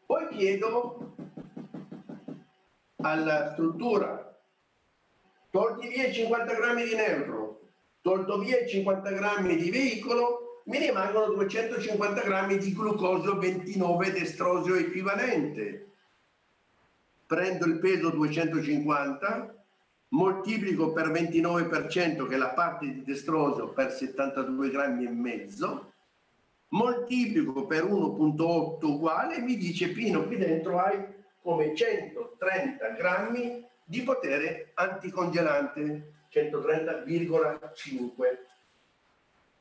Poi 0.05 0.27
chiedo 0.29 1.15
alla 2.97 3.53
struttura 3.53 4.34
tolti 5.55 5.87
via 5.87 6.07
i 6.07 6.13
50 6.13 6.53
grammi 6.53 6.83
di 6.83 6.95
neutro, 6.95 7.61
tolto 8.01 8.39
via 8.39 8.59
i 8.59 8.67
50 8.67 9.09
grammi 9.11 9.55
di 9.55 9.71
veicolo, 9.71 10.63
mi 10.65 10.79
rimangono 10.79 11.27
250 11.27 12.21
grammi 12.23 12.57
di 12.57 12.73
glucosio 12.73 13.37
29 13.37 14.11
destrosio 14.11 14.75
equivalente. 14.75 15.91
Prendo 17.25 17.65
il 17.67 17.79
peso 17.79 18.09
250, 18.09 19.55
moltiplico 20.09 20.91
per 20.91 21.09
29% 21.11 22.27
che 22.27 22.35
è 22.35 22.37
la 22.37 22.49
parte 22.49 22.91
di 22.91 23.03
destrosio 23.05 23.69
per 23.69 23.93
72 23.93 24.69
grammi 24.69 25.05
e 25.05 25.09
mezzo, 25.09 25.93
moltiplico 26.69 27.65
per 27.65 27.85
1.8 27.85 28.85
uguale 28.85 29.39
mi 29.39 29.55
dice 29.55 29.87
Pino 29.91 30.25
qui 30.25 30.35
dentro 30.35 30.79
hai 30.79 31.01
come 31.41 31.73
130 31.73 32.89
grammi 32.89 33.65
di 33.85 34.01
potere 34.01 34.71
anticongelante 34.73 36.13
130,5 36.31 38.37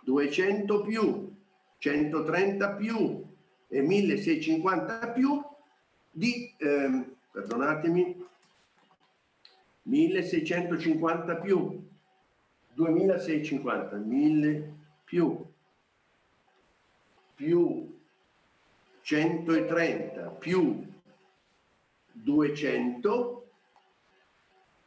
200 0.01 0.81
più 0.81 1.33
130 1.77 2.73
più 2.73 3.25
e 3.69 3.81
1650 3.81 5.11
più 5.11 5.41
di 6.11 6.53
ehm, 6.57 7.15
perdonatemi 7.31 8.27
1650 9.83 11.35
più 11.37 11.93
2650, 12.75 13.95
1000 13.95 14.73
più, 15.05 15.45
più 17.33 17.97
130 19.01 20.21
più 20.31 20.85
200, 22.11 23.49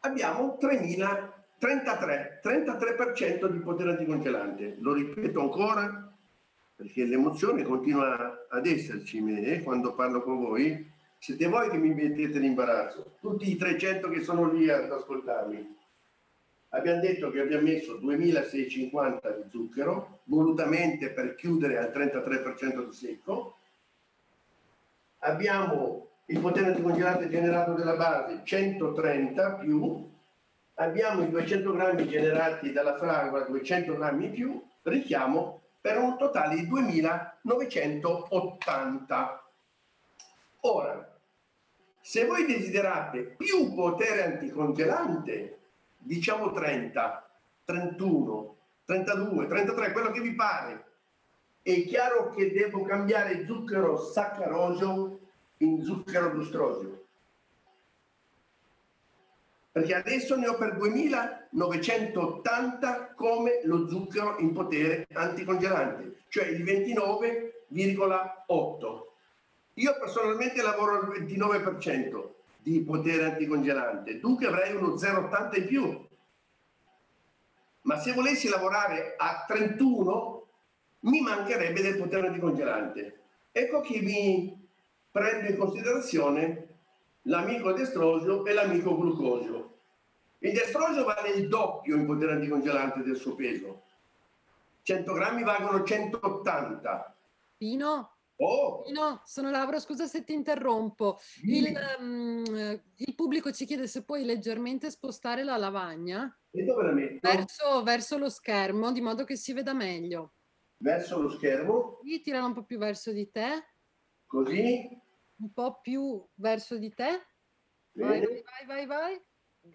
abbiamo 0.01 0.57
3033, 0.59 2.41
33% 2.45 3.47
di 3.47 3.59
potere 3.61 3.91
anticongelante. 3.91 4.76
Lo 4.80 4.93
ripeto 4.93 5.41
ancora 5.41 6.12
perché 6.76 7.05
l'emozione 7.07 7.62
continua 7.64 8.47
ad 8.49 8.66
esserci 8.66 9.18
eh, 9.18 9.62
quando 9.62 9.95
parlo 9.95 10.22
con 10.22 10.39
voi. 10.41 10.91
Siete 11.18 11.49
voi 11.49 11.68
che 11.70 11.78
mi 11.78 11.95
mettete 11.95 12.39
l'imbarazzo, 12.39 13.16
tutti 13.20 13.51
i 13.51 13.57
300 13.57 14.09
che 14.09 14.20
sono 14.20 14.53
lì 14.53 14.68
ad 14.70 14.93
ascoltarmi 14.93 15.78
abbiamo 16.71 17.01
detto 17.01 17.31
che 17.31 17.41
abbiamo 17.41 17.64
messo 17.64 17.97
2650 17.97 19.31
di 19.31 19.43
zucchero, 19.51 20.21
volutamente 20.25 21.11
per 21.11 21.35
chiudere 21.35 21.79
al 21.79 21.91
33% 21.91 22.87
di 22.87 22.95
secco. 22.95 23.57
Abbiamo 25.21 26.11
il 26.27 26.39
potere 26.41 26.66
anticongelante 26.66 27.31
generato 27.31 27.73
della 27.73 27.97
base 27.97 28.43
130 28.45 29.55
più, 29.55 30.09
abbiamo 30.75 31.23
i 31.23 31.31
200 31.31 31.73
grammi 31.73 32.07
generati 32.07 32.71
dalla 32.73 32.97
fragola 32.97 33.45
200 33.45 33.97
grammi 33.97 34.29
più, 34.31 34.62
richiamo 34.83 35.62
per 35.81 35.97
un 35.99 36.19
totale 36.19 36.57
di 36.57 36.66
2980. 36.66 39.43
Ora, 40.61 41.19
se 42.01 42.27
voi 42.27 42.47
desiderate 42.47 43.23
più 43.23 43.75
potere 43.75 44.25
anticongelante, 44.25 45.58
diciamo 45.99 46.53
30, 46.53 47.31
31, 47.65 48.57
32, 48.85 49.47
33, 49.47 49.93
quello 49.93 50.11
che 50.11 50.21
vi 50.21 50.35
pare. 50.35 50.85
È 51.61 51.85
chiaro 51.85 52.31
che 52.31 52.51
devo 52.51 52.83
cambiare 52.83 53.45
zucchero 53.45 53.99
saccarosio 53.99 55.19
in 55.59 55.85
zucchero 55.85 56.33
lustrosio. 56.33 57.05
Perché 59.71 59.95
adesso 59.95 60.35
ne 60.37 60.49
ho 60.49 60.57
per 60.57 60.77
2980 60.77 63.13
come 63.15 63.61
lo 63.65 63.87
zucchero 63.87 64.39
in 64.39 64.55
potere 64.55 65.07
anticongelante, 65.13 66.23
cioè 66.29 66.47
il 66.47 66.65
29,8. 66.65 69.03
Io 69.75 69.99
personalmente 69.99 70.63
lavoro 70.63 71.01
al 71.01 71.09
29%, 71.09 72.37
di 72.61 72.81
potere 72.83 73.25
anticongelante, 73.25 74.19
dunque 74.19 74.47
avrei 74.47 74.75
uno 74.75 74.95
0,80 74.95 75.59
in 75.59 75.67
più. 75.67 76.07
Ma 77.83 77.99
se 77.99 78.13
volessi 78.13 78.49
lavorare 78.49 79.15
a 79.17 79.45
31 79.47 80.47
mi 81.01 81.21
mancherebbe 81.21 81.81
del 81.81 81.97
potere 81.97 82.27
anticongelante. 82.27 83.21
Ecco 83.53 83.81
che 83.81 84.01
mi 84.01 84.69
prendo 85.11 85.49
in 85.49 85.57
considerazione 85.57 86.67
l'amico 87.23 87.73
destrosio 87.73 88.45
e 88.45 88.53
l'amico 88.53 88.97
glucosio. 88.97 89.77
Il 90.39 90.53
destrosio 90.53 91.05
vale 91.05 91.31
il 91.31 91.49
doppio 91.49 91.97
in 91.97 92.07
potere 92.07 92.33
anticongelante 92.33 93.03
del 93.03 93.17
suo 93.17 93.35
peso. 93.35 93.83
100 94.83 95.13
grammi 95.13 95.43
valgono 95.43 95.83
180. 95.83 97.15
Pino, 97.57 98.11
Oh. 98.41 98.84
No, 98.93 99.20
sono 99.24 99.51
Laura, 99.51 99.80
scusa 99.80 100.07
se 100.07 100.22
ti 100.22 100.32
interrompo. 100.32 101.18
Il, 101.43 101.76
um, 101.99 102.45
il, 102.95 103.14
pubblico 103.16 103.51
ci 103.51 103.66
chiede 103.66 103.89
se 103.89 104.05
puoi 104.05 104.24
leggermente 104.24 104.91
spostare 104.91 105.43
la 105.43 105.57
lavagna 105.57 106.32
verso, 107.20 107.82
verso, 107.82 108.16
lo 108.16 108.28
schermo, 108.28 108.93
di 108.93 109.01
modo 109.01 109.24
che 109.24 109.36
si 109.36 109.53
veda 109.53 109.72
meglio. 109.72 110.34
Verso 110.76 111.20
lo 111.20 111.30
schermo? 111.30 111.99
Sì, 112.05 112.20
tirala 112.20 112.47
un 112.47 112.55
po' 112.55 112.64
più 112.64 112.78
verso 112.78 113.11
di 113.11 113.28
te. 113.28 113.64
Così? 114.26 114.89
Un 115.41 115.53
po' 115.53 115.80
più 115.80 116.24
verso 116.34 116.78
di 116.78 116.95
te. 116.95 117.26
Vai, 117.93 118.20
vai, 118.20 118.66
vai, 118.66 118.86
vai. 118.86 119.22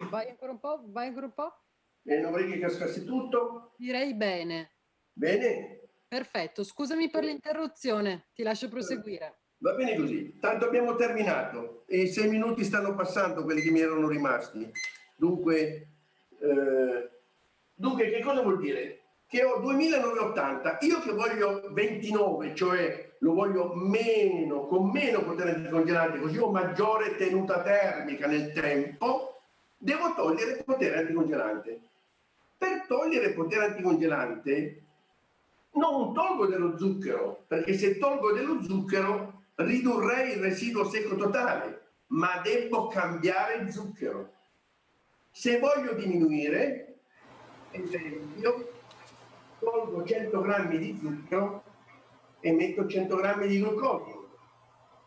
Vai 0.08 0.30
ancora 0.30 0.52
un 0.52 0.60
po', 0.60 0.82
vai 0.86 1.08
ancora 1.08 1.26
un 1.26 1.34
po'. 1.34 1.52
E 2.02 2.18
non 2.18 2.30
vorrei 2.30 2.50
che 2.50 2.60
cascasse 2.60 3.04
tutto? 3.04 3.74
Direi 3.76 4.14
bene. 4.14 4.76
Bene? 5.12 5.83
Perfetto, 6.14 6.62
scusami 6.62 7.10
per 7.10 7.24
l'interruzione, 7.24 8.26
ti 8.36 8.44
lascio 8.44 8.68
proseguire. 8.68 9.38
Va 9.58 9.72
bene 9.72 9.96
così, 9.96 10.38
tanto 10.38 10.64
abbiamo 10.64 10.94
terminato 10.94 11.82
e 11.88 12.02
i 12.02 12.06
sei 12.06 12.28
minuti 12.28 12.62
stanno 12.62 12.94
passando 12.94 13.42
quelli 13.42 13.60
che 13.60 13.72
mi 13.72 13.80
erano 13.80 14.06
rimasti. 14.06 14.70
Dunque, 15.16 15.88
eh, 16.38 17.10
dunque 17.74 18.10
che 18.10 18.20
cosa 18.20 18.42
vuol 18.42 18.60
dire? 18.60 19.00
Che 19.26 19.42
ho 19.42 19.58
2980, 19.58 20.78
io 20.82 21.00
che 21.00 21.10
voglio 21.10 21.72
29, 21.72 22.54
cioè 22.54 23.16
lo 23.18 23.32
voglio 23.32 23.74
meno, 23.74 24.68
con 24.68 24.90
meno 24.90 25.24
potere 25.24 25.56
anticongelante, 25.56 26.20
così 26.20 26.38
ho 26.38 26.48
maggiore 26.48 27.16
tenuta 27.16 27.60
termica 27.60 28.28
nel 28.28 28.52
tempo, 28.52 29.40
devo 29.76 30.14
togliere 30.14 30.62
potere 30.62 30.98
anticongelante. 30.98 31.80
Per 32.56 32.84
togliere 32.86 33.32
potere 33.32 33.64
anticongelante 33.64 34.83
non 35.74 36.12
tolgo 36.12 36.46
dello 36.46 36.76
zucchero, 36.78 37.44
perché 37.46 37.74
se 37.74 37.98
tolgo 37.98 38.32
dello 38.32 38.62
zucchero 38.62 39.42
ridurrei 39.56 40.32
il 40.32 40.40
residuo 40.40 40.88
secco 40.88 41.16
totale, 41.16 41.82
ma 42.08 42.40
devo 42.42 42.88
cambiare 42.88 43.70
zucchero. 43.70 44.32
Se 45.30 45.58
voglio 45.58 45.94
diminuire, 45.94 46.96
esempio, 47.70 48.72
tolgo 49.58 50.04
100 50.04 50.40
grammi 50.40 50.78
di 50.78 50.98
zucchero 51.00 51.64
e 52.40 52.52
metto 52.52 52.86
100 52.86 53.16
grammi 53.16 53.46
di 53.48 53.58
glucosio. 53.58 54.28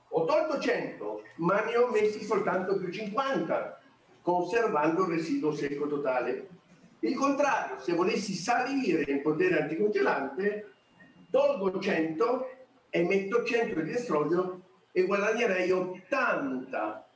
Ho 0.09 0.26
tolto 0.26 0.59
100, 0.59 1.22
ma 1.36 1.63
ne 1.63 1.78
ho 1.78 1.91
messi 1.91 2.24
soltanto 2.24 2.78
più 2.78 2.91
50, 2.91 3.82
conservando 4.22 5.03
il 5.03 5.09
residuo 5.09 5.53
secco 5.53 5.88
totale. 5.88 6.49
Il 6.99 7.15
contrario, 7.15 7.79
se 7.79 7.93
volessi 7.93 8.33
salire 8.33 9.03
il 9.11 9.21
potere 9.21 9.61
anticongelante, 9.61 10.71
tolgo 11.29 11.79
100 11.79 12.49
e 12.89 13.03
metto 13.03 13.43
100 13.43 13.81
di 13.81 13.91
estrodio 13.91 14.61
e 14.91 15.03
guadagnerei 15.03 15.71
80. 15.71 17.09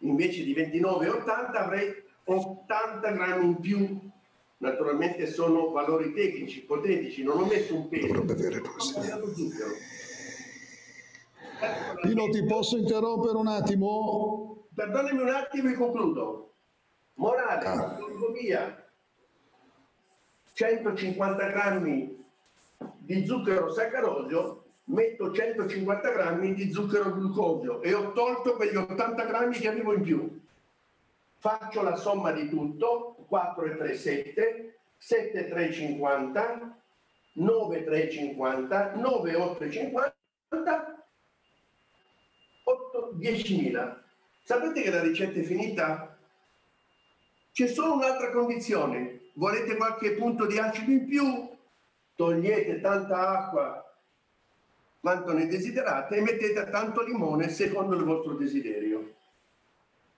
Invece 0.00 0.42
di 0.42 0.54
29,80 0.54 1.56
avrei 1.56 1.94
80 2.24 3.10
grammi 3.12 3.46
in 3.46 3.60
più. 3.60 4.00
Naturalmente 4.58 5.26
sono 5.26 5.70
valori 5.70 6.12
tecnici, 6.12 6.60
ipotetici, 6.60 7.22
non 7.22 7.38
ho 7.38 7.44
messo 7.44 7.74
un 7.74 7.88
peso. 7.88 8.06
Dovrebbe 8.06 8.32
avere 8.32 8.62
Pino, 12.02 12.28
ti 12.28 12.44
posso 12.44 12.76
interrompere 12.76 13.36
un 13.36 13.46
attimo? 13.46 14.66
Perdonami 14.74 15.20
un 15.20 15.28
attimo 15.28 15.70
e 15.70 15.74
concludo. 15.74 16.45
Morale, 17.16 17.66
ah. 17.66 17.98
via 18.32 18.84
150 20.52 21.46
grammi 21.48 22.24
di 22.98 23.26
zucchero 23.26 23.72
saccarosio, 23.72 24.64
metto 24.84 25.32
150 25.32 26.10
grammi 26.10 26.54
di 26.54 26.70
zucchero 26.70 27.12
glucosio 27.12 27.82
e 27.82 27.94
ho 27.94 28.12
tolto 28.12 28.56
quegli 28.56 28.76
80 28.76 29.24
grammi 29.24 29.54
che 29.56 29.68
avevo 29.68 29.94
in 29.94 30.02
più. 30.02 30.40
Faccio 31.38 31.82
la 31.82 31.96
somma 31.96 32.32
di 32.32 32.48
tutto, 32.48 33.24
4 33.28 33.64
e 33.64 33.76
3, 33.76 33.94
7, 33.94 34.78
7 34.96 35.48
3, 35.48 35.72
50, 35.72 36.82
9 37.34 37.84
3, 37.84 38.10
50, 38.10 38.94
9 38.94 39.34
8 39.34 39.70
50, 39.70 40.14
8, 42.64 43.12
10.000. 43.18 43.96
Sapete 44.42 44.82
che 44.82 44.90
la 44.90 45.02
ricetta 45.02 45.38
è 45.38 45.42
finita? 45.42 46.15
C'è 47.56 47.68
solo 47.68 47.94
un'altra 47.94 48.32
condizione. 48.32 49.30
Volete 49.32 49.76
qualche 49.76 50.12
punto 50.12 50.44
di 50.44 50.58
acido 50.58 50.90
in 50.90 51.06
più? 51.06 51.48
Togliete 52.14 52.82
tanta 52.82 53.30
acqua 53.30 53.82
quanto 55.00 55.32
ne 55.32 55.46
desiderate 55.46 56.16
e 56.16 56.20
mettete 56.20 56.68
tanto 56.68 57.02
limone 57.02 57.48
secondo 57.48 57.96
il 57.96 58.04
vostro 58.04 58.34
desiderio. 58.34 59.14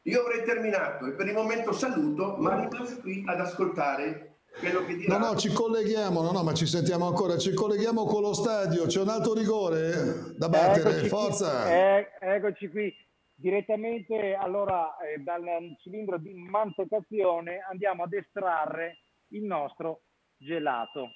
Io 0.03 0.21
avrei 0.21 0.43
terminato 0.43 1.07
e 1.07 1.13
per 1.13 1.29
il 1.29 1.35
momento 1.35 1.71
saluto, 1.71 2.35
ma 2.39 2.57
rimango 2.57 3.01
qui 3.03 3.23
ad 3.25 3.39
ascoltare 3.39 4.39
quello 4.59 4.85
che 4.85 4.97
dirà. 4.97 5.17
No, 5.17 5.27
no, 5.27 5.37
ci 5.37 5.53
colleghiamo, 5.53 6.21
no, 6.21 6.33
no, 6.33 6.43
ma 6.43 6.55
ci 6.55 6.67
sentiamo 6.67 7.07
ancora, 7.07 7.39
ci 7.39 7.55
colleghiamo 7.55 8.05
con 8.05 8.23
lo 8.23 8.35
stadio, 8.35 8.87
c'è 8.87 9.01
un 9.01 9.11
alto 9.11 9.33
rigore 9.33 10.35
da 10.37 10.49
battere, 10.49 10.91
eccoci 10.91 11.09
forza! 11.09 11.63
Qui, 11.63 11.71
eh, 11.71 12.09
eccoci 12.19 12.69
qui, 12.69 12.93
direttamente 13.39 14.35
allora 14.35 14.97
eh, 14.99 15.19
dal 15.19 15.45
cilindro 15.81 16.19
di 16.19 16.35
mantecazione 16.35 17.61
andiamo 17.71 18.03
ad 18.03 18.13
estrarre 18.13 18.99
il 19.29 19.45
nostro 19.45 20.03
gelato. 20.37 21.13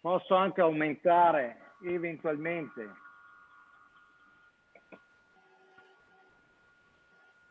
Posso 0.00 0.34
anche 0.34 0.60
aumentare 0.60 1.74
eventualmente 1.84 2.90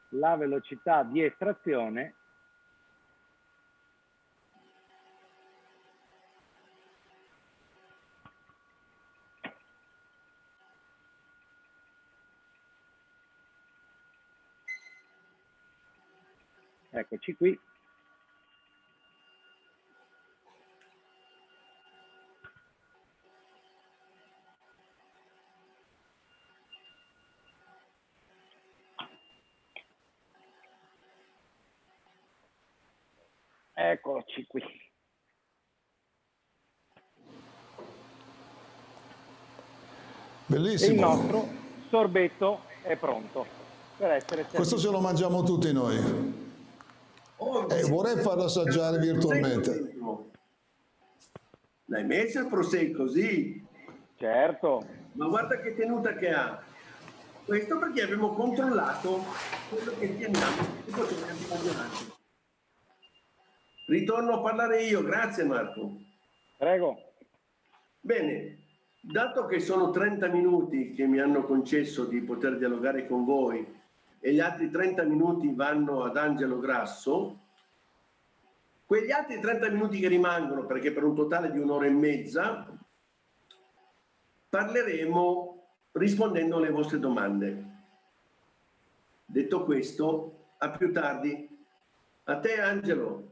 la 0.10 0.36
velocità 0.36 1.04
di 1.04 1.24
estrazione 1.24 2.16
eccoci 16.94 17.36
qui 17.36 17.60
Eccoci 33.76 34.46
qui. 34.48 34.62
Bellissimo. 40.46 40.94
il 40.94 41.00
nostro 41.00 41.48
sorbetto 41.90 42.62
è 42.84 42.96
pronto 42.96 43.46
per 43.98 44.12
essere. 44.12 44.46
Questo 44.46 44.78
ce 44.78 44.90
lo 44.90 45.00
mangiamo 45.00 45.44
tutti 45.44 45.72
noi. 45.74 46.43
Oh, 47.46 47.68
eh, 47.70 47.84
vorrei 47.84 48.16
farlo 48.22 48.46
assaggiare 48.46 48.98
virtualmente. 49.00 49.96
L'hai 51.86 52.06
messo 52.06 52.40
il 52.40 52.48
prosecco, 52.48 53.08
sì? 53.10 53.62
Certo. 54.16 54.86
Ma 55.14 55.28
guarda 55.28 55.60
che 55.60 55.76
tenuta 55.76 56.16
che 56.16 56.30
ha. 56.30 56.64
Questo 57.46 57.78
perché 57.78 58.04
abbiamo 58.04 58.30
controllato 58.30 59.26
quello 59.70 59.92
che 60.00 60.18
teniamo 60.18 60.62
e 60.86 60.92
potevamo 60.92 62.12
Ritorno 63.88 64.34
a 64.36 64.42
parlare 64.42 64.84
io, 64.84 65.04
grazie 65.04 65.44
Marco. 65.44 65.98
Prego. 66.58 66.96
Bene, 68.00 68.60
dato 69.02 69.46
che 69.46 69.60
sono 69.60 69.90
30 69.90 70.30
minuti 70.30 70.94
che 70.94 71.06
mi 71.06 71.20
hanno 71.20 71.44
concesso 71.44 72.06
di 72.06 72.22
poter 72.22 72.58
dialogare 72.58 73.06
con 73.06 73.26
voi 73.26 73.82
e 74.26 74.32
gli 74.32 74.40
altri 74.40 74.70
30 74.70 75.04
minuti 75.04 75.54
vanno 75.54 76.06
ad 76.06 76.16
Angelo 76.16 76.58
Grasso, 76.58 77.40
quegli 78.86 79.12
altri 79.12 79.38
30 79.38 79.70
minuti 79.70 80.00
che 80.00 80.08
rimangono, 80.08 80.66
perché 80.66 80.94
per 80.94 81.04
un 81.04 81.14
totale 81.14 81.52
di 81.52 81.60
un'ora 81.60 81.88
e 81.88 81.90
mezza, 81.90 82.66
parleremo 84.48 85.68
rispondendo 85.92 86.56
alle 86.56 86.70
vostre 86.70 87.00
domande. 87.00 87.72
Detto 89.26 89.66
questo, 89.66 90.46
a 90.58 90.70
più 90.70 90.94
tardi. 90.94 91.50
A 92.24 92.40
te 92.40 92.62
Angelo. 92.62 93.28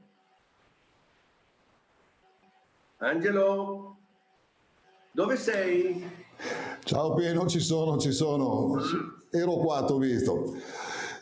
Angelo, 2.97 3.97
dove 5.09 5.37
sei? 5.37 6.05
Ciao 6.83 7.13
Pieno, 7.13 7.47
ci 7.47 7.61
sono, 7.61 7.97
ci 7.97 8.11
sono. 8.11 9.10
Ero 9.33 9.53
qua, 9.55 9.83
ti 9.85 9.93
ho 9.93 9.97
visto. 9.97 10.55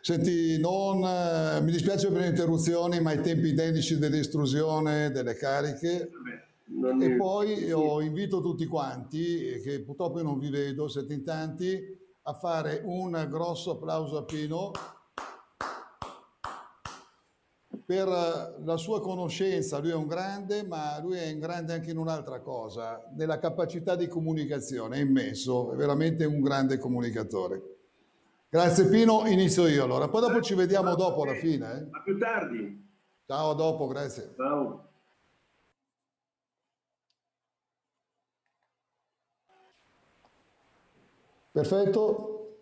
Senti, 0.02 0.58
non, 0.60 1.04
eh, 1.04 1.62
mi 1.62 1.72
dispiace 1.72 2.10
per 2.10 2.22
le 2.22 2.28
interruzioni, 2.30 3.00
ma 3.00 3.12
i 3.12 3.22
tempi 3.22 3.54
tecnici 3.54 4.00
dell'estrusione 4.00 5.12
delle 5.12 5.36
cariche. 5.36 6.10
Vabbè, 6.66 7.06
e 7.06 7.16
poi 7.16 7.66
io 7.66 8.02
invito 8.02 8.42
tutti 8.42 8.66
quanti, 8.66 9.62
che 9.64 9.82
purtroppo 9.82 10.18
io 10.18 10.24
non 10.24 10.40
vi 10.40 10.50
vedo, 10.50 10.88
siete 10.88 11.14
in 11.14 11.24
tanti, 11.24 11.80
a 12.24 12.34
fare 12.34 12.82
un 12.84 13.28
grosso 13.30 13.72
applauso 13.72 14.18
a 14.18 14.24
Pino 14.24 14.72
per 17.86 18.08
la 18.08 18.78
sua 18.78 19.02
conoscenza, 19.02 19.78
lui 19.80 19.92
è 19.92 19.96
un 19.96 20.08
grande, 20.08 20.64
ma 20.64 21.00
lui 21.00 21.18
è 21.18 21.32
un 21.32 21.40
grande 21.40 21.74
anche 21.74 21.92
in 21.92 21.98
un'altra 21.98 22.40
cosa, 22.40 23.04
nella 23.16 23.38
capacità 23.40 23.96
di 23.96 24.08
comunicazione, 24.08 24.98
è 24.98 25.02
immenso, 25.02 25.74
è 25.74 25.76
veramente 25.76 26.26
un 26.26 26.40
grande 26.40 26.78
comunicatore. 26.78 27.79
Grazie 28.52 28.88
Pino, 28.88 29.28
inizio 29.28 29.68
io 29.68 29.84
allora, 29.84 30.08
poi 30.08 30.22
dopo 30.22 30.42
ci 30.42 30.56
vediamo 30.56 30.96
dopo 30.96 31.22
alla 31.22 31.36
fine. 31.36 31.72
Eh. 31.72 31.88
A 31.92 32.02
più 32.02 32.18
tardi. 32.18 32.88
Ciao, 33.28 33.52
a 33.52 33.54
dopo, 33.54 33.86
grazie. 33.86 34.34
Ciao. 34.36 34.90
Perfetto. 41.52 42.58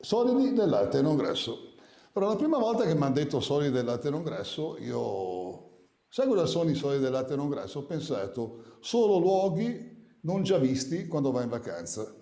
Solidi 0.00 0.54
del 0.54 0.68
latte 0.68 1.00
non 1.02 1.16
grasso. 1.16 1.74
Però 2.12 2.26
la 2.26 2.34
prima 2.34 2.58
volta 2.58 2.84
che 2.84 2.94
mi 2.94 3.02
hanno 3.04 3.14
detto 3.14 3.38
solidi 3.38 3.70
del 3.70 3.84
latte 3.84 4.10
non 4.10 4.24
grasso, 4.24 4.76
io, 4.78 5.86
sai 6.08 6.26
cosa 6.26 6.46
sono 6.46 6.68
i 6.68 6.74
solidi 6.74 7.04
del 7.04 7.12
latte 7.12 7.36
non 7.36 7.48
grasso? 7.48 7.78
Ho 7.78 7.84
pensato, 7.84 8.78
solo 8.80 9.18
luoghi 9.18 10.18
non 10.22 10.42
già 10.42 10.58
visti 10.58 11.06
quando 11.06 11.30
vai 11.30 11.44
in 11.44 11.50
vacanza. 11.50 12.19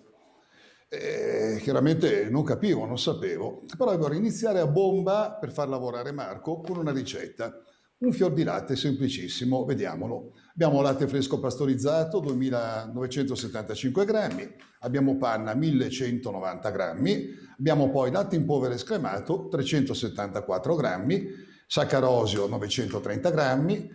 E 0.91 1.59
chiaramente 1.61 2.29
non 2.31 2.43
capivo, 2.43 2.83
non 2.83 2.97
sapevo, 2.97 3.63
però 3.77 3.95
vorrei 3.95 4.17
iniziare 4.17 4.59
a 4.59 4.65
bomba 4.65 5.37
per 5.39 5.51
far 5.51 5.69
lavorare 5.69 6.11
Marco 6.11 6.61
con 6.61 6.77
una 6.77 6.91
ricetta. 6.91 7.61
Un 7.99 8.11
fior 8.11 8.33
di 8.33 8.43
latte 8.43 8.75
semplicissimo, 8.75 9.65
vediamolo. 9.65 10.31
Abbiamo 10.51 10.81
latte 10.81 11.07
fresco 11.07 11.39
pastorizzato 11.39 12.19
2975 12.19 14.03
grammi, 14.03 14.49
abbiamo 14.79 15.15
panna 15.17 15.53
1190 15.53 16.69
grammi, 16.71 17.27
abbiamo 17.59 17.91
poi 17.91 18.09
latte 18.09 18.35
in 18.35 18.45
polvere 18.45 18.79
scremato 18.79 19.47
374 19.47 20.75
grammi, 20.75 21.27
saccarosio 21.67 22.47
930 22.47 23.29
grammi, 23.29 23.91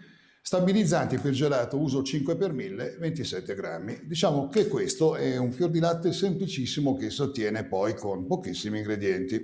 stabilizzanti 0.47 1.17
per 1.17 1.33
gelato 1.33 1.79
uso 1.79 2.03
5 2.03 2.37
per 2.37 2.53
1000 2.53 2.97
27 2.99 3.55
grammi. 3.55 4.01
Diciamo 4.03 4.49
che 4.49 4.69
questo 4.69 5.17
è 5.17 5.39
un 5.39 5.51
fior 5.53 5.71
di 5.71 5.79
latte 5.79 6.13
semplicissimo 6.13 6.97
che 6.97 7.09
si 7.09 7.23
ottiene 7.23 7.65
poi 7.65 7.95
con 7.95 8.27
pochissimi 8.27 8.77
ingredienti. 8.77 9.43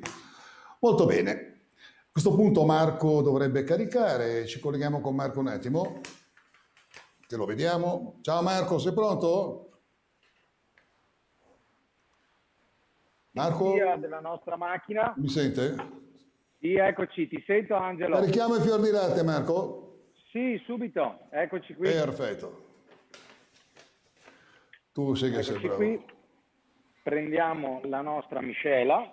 Molto 0.81 1.07
bene. 1.07 1.31
A 1.73 2.13
questo 2.13 2.35
punto 2.35 2.67
Marco 2.67 3.23
dovrebbe 3.23 3.65
caricare, 3.65 4.45
ci 4.45 4.61
colleghiamo 4.61 5.01
con 5.01 5.15
Marco 5.15 5.41
un 5.41 5.47
attimo, 5.47 6.03
che 7.27 7.37
lo 7.37 7.47
vediamo. 7.47 8.19
Ciao 8.21 8.43
Marco, 8.43 8.79
sei 8.79 8.93
pronto? 8.93 9.71
Marco? 13.31 13.73
Della 13.99 14.21
nostra 14.21 14.57
macchina. 14.57 15.15
Mi 15.17 15.31
sente? 15.31 15.77
Sì, 16.59 16.75
eccoci, 16.75 17.27
ti 17.27 17.43
sento 17.47 17.75
Angelo. 17.75 18.17
Carichiamo 18.17 18.57
i 18.57 18.61
fior 18.61 18.81
di 18.83 18.91
latte 18.91 19.23
Marco? 19.23 19.90
Sì, 20.31 20.61
subito, 20.65 21.27
eccoci 21.31 21.75
qui. 21.75 21.91
Perfetto. 21.91 22.69
Tu 24.93 25.15
sai 25.15 25.31
che 25.31 25.37
eccoci 25.41 25.51
sei 25.51 25.61
bravo. 25.61 25.77
Qui. 25.77 26.05
Prendiamo 27.03 27.81
la 27.85 28.01
nostra 28.01 28.41
miscela, 28.41 29.13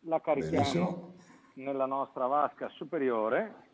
la 0.00 0.20
carichiamo 0.20 0.54
Benissimo. 0.54 1.14
nella 1.56 1.84
nostra 1.84 2.26
vasca 2.26 2.70
superiore. 2.70 3.64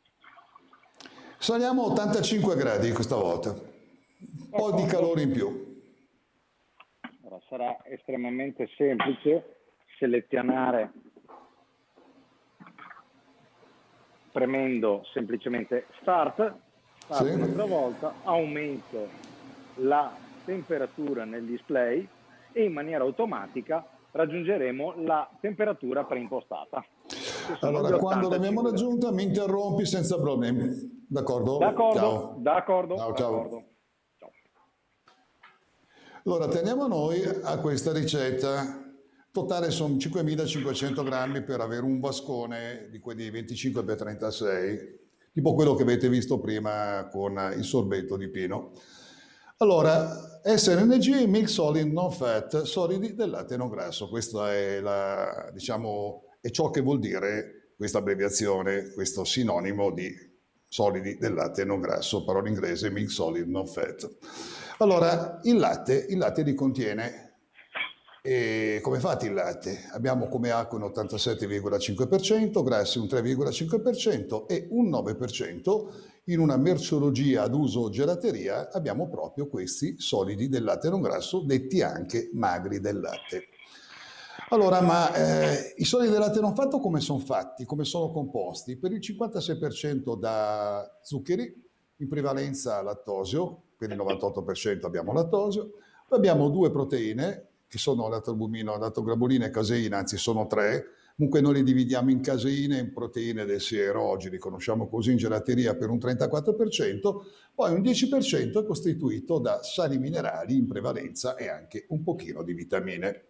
Saliamo 1.38 1.82
a 1.82 1.86
85 1.86 2.56
gradi 2.56 2.90
questa 2.90 3.16
volta, 3.16 3.50
un 3.50 4.50
po' 4.50 4.72
di 4.72 4.84
calore 4.86 5.22
in 5.22 5.30
più. 5.30 5.82
Allora, 7.20 7.40
sarà 7.48 7.84
estremamente 7.84 8.68
semplice 8.76 9.58
selezionare 9.98 10.92
premendo 14.32 15.04
semplicemente 15.12 15.86
start, 16.00 16.70
start 17.02 17.26
sì. 17.26 17.34
un'altra 17.34 17.64
volta, 17.64 18.14
aumento 18.22 19.08
la 19.76 20.14
temperatura 20.44 21.24
nel 21.24 21.44
display 21.44 22.06
e 22.52 22.64
in 22.64 22.72
maniera 22.72 23.04
automatica 23.04 23.84
raggiungeremo 24.12 24.94
la 25.04 25.28
temperatura 25.40 26.04
preimpostata. 26.04 26.84
Allora, 27.60 27.96
quando 27.96 28.28
l'abbiamo 28.28 28.62
raggiunta 28.62 29.10
mi 29.10 29.24
interrompi 29.24 29.86
senza 29.86 30.18
problemi. 30.18 30.68
D'accordo? 31.08 31.58
D'accordo. 31.58 31.98
Ciao. 31.98 32.36
D'accordo. 32.38 32.96
Ciao, 32.96 33.14
ciao. 33.14 33.30
D'accordo. 33.30 33.64
Allora, 36.24 36.46
teniamo 36.48 36.86
noi 36.86 37.20
a 37.24 37.58
questa 37.58 37.92
ricetta. 37.92 38.80
Totale 39.32 39.70
sono 39.70 39.96
5500 39.96 41.02
grammi 41.02 41.42
per 41.42 41.60
avere 41.60 41.82
un 41.82 41.98
vascone 41.98 42.88
di 42.90 42.98
quelli 42.98 43.28
25 43.30 43.82
x 43.82 43.96
36, 43.96 45.01
tipo 45.32 45.54
quello 45.54 45.74
che 45.74 45.82
avete 45.82 46.08
visto 46.08 46.38
prima 46.38 47.08
con 47.10 47.54
il 47.56 47.64
sorbetto 47.64 48.16
di 48.16 48.28
pino. 48.28 48.72
Allora, 49.58 50.40
SNG, 50.44 51.24
Milk 51.26 51.48
Solid 51.48 51.90
Non 51.92 52.10
Fat, 52.10 52.62
solidi 52.62 53.14
del 53.14 53.30
latte 53.30 53.56
non 53.56 53.68
grasso. 53.68 54.08
Questo 54.08 54.44
è, 54.44 54.80
la, 54.80 55.50
diciamo, 55.52 56.24
è 56.40 56.50
ciò 56.50 56.70
che 56.70 56.80
vuol 56.80 56.98
dire 56.98 57.74
questa 57.76 57.98
abbreviazione, 57.98 58.90
questo 58.92 59.24
sinonimo 59.24 59.92
di 59.92 60.12
solidi 60.66 61.16
del 61.16 61.34
latte 61.34 61.64
non 61.64 61.80
grasso, 61.80 62.24
parola 62.24 62.48
inglese 62.48 62.90
Milk 62.90 63.10
Solid 63.10 63.46
Non 63.46 63.66
Fat. 63.66 64.10
Allora, 64.78 65.38
il 65.44 65.56
latte, 65.58 66.06
il 66.08 66.18
latte 66.18 66.42
li 66.42 66.54
contiene 66.54 67.21
e 68.24 68.78
come 68.82 69.00
fate 69.00 69.26
il 69.26 69.34
latte? 69.34 69.88
Abbiamo 69.90 70.28
come 70.28 70.52
acqua 70.52 70.78
un 70.78 70.84
87,5%, 70.84 72.62
grassi 72.62 72.98
un 73.00 73.06
3,5% 73.06 74.46
e 74.46 74.68
un 74.70 74.88
9% 74.90 75.88
in 76.26 76.38
una 76.38 76.56
merceologia 76.56 77.42
ad 77.42 77.52
uso 77.52 77.90
gelateria 77.90 78.70
abbiamo 78.70 79.08
proprio 79.08 79.48
questi 79.48 79.98
solidi 79.98 80.48
del 80.48 80.62
latte 80.62 80.88
non 80.88 81.00
grasso, 81.00 81.40
detti 81.40 81.82
anche 81.82 82.30
magri 82.34 82.78
del 82.78 83.00
latte. 83.00 83.48
Allora, 84.50 84.80
ma 84.82 85.12
eh, 85.14 85.74
i 85.78 85.84
solidi 85.84 86.12
del 86.12 86.20
latte 86.20 86.38
non 86.38 86.54
fatto 86.54 86.78
come 86.78 87.00
sono 87.00 87.18
fatti, 87.18 87.64
come 87.64 87.82
sono 87.82 88.12
composti? 88.12 88.76
Per 88.76 88.92
il 88.92 89.00
56% 89.00 90.16
da 90.16 90.98
zuccheri, 91.02 91.60
in 91.96 92.08
prevalenza 92.08 92.82
lattosio, 92.82 93.62
quindi 93.76 93.96
il 93.96 94.02
98% 94.02 94.84
abbiamo 94.84 95.12
lattosio, 95.12 95.72
poi 96.06 96.18
abbiamo 96.18 96.50
due 96.50 96.70
proteine, 96.70 97.51
che 97.72 97.78
sono 97.78 98.06
l'atalbumina, 98.06 98.76
l'attograbulina 98.76 99.46
e 99.46 99.50
caseina, 99.50 99.96
anzi 99.96 100.18
sono 100.18 100.46
tre, 100.46 100.88
comunque 101.16 101.40
noi 101.40 101.54
li 101.54 101.62
dividiamo 101.62 102.10
in 102.10 102.20
caseine 102.20 102.76
e 102.76 102.80
in 102.82 102.92
proteine 102.92 103.46
del 103.46 103.62
siero, 103.62 104.02
oggi 104.02 104.28
li 104.28 104.36
conosciamo 104.36 104.88
così 104.88 105.12
in 105.12 105.16
gelateria 105.16 105.74
per 105.74 105.88
un 105.88 105.96
34%, 105.96 107.00
poi 107.54 107.72
un 107.72 107.80
10% 107.80 108.62
è 108.62 108.66
costituito 108.66 109.38
da 109.38 109.62
sali 109.62 109.96
minerali 109.96 110.54
in 110.54 110.66
prevalenza 110.66 111.34
e 111.36 111.48
anche 111.48 111.86
un 111.88 112.02
pochino 112.02 112.42
di 112.42 112.52
vitamine. 112.52 113.28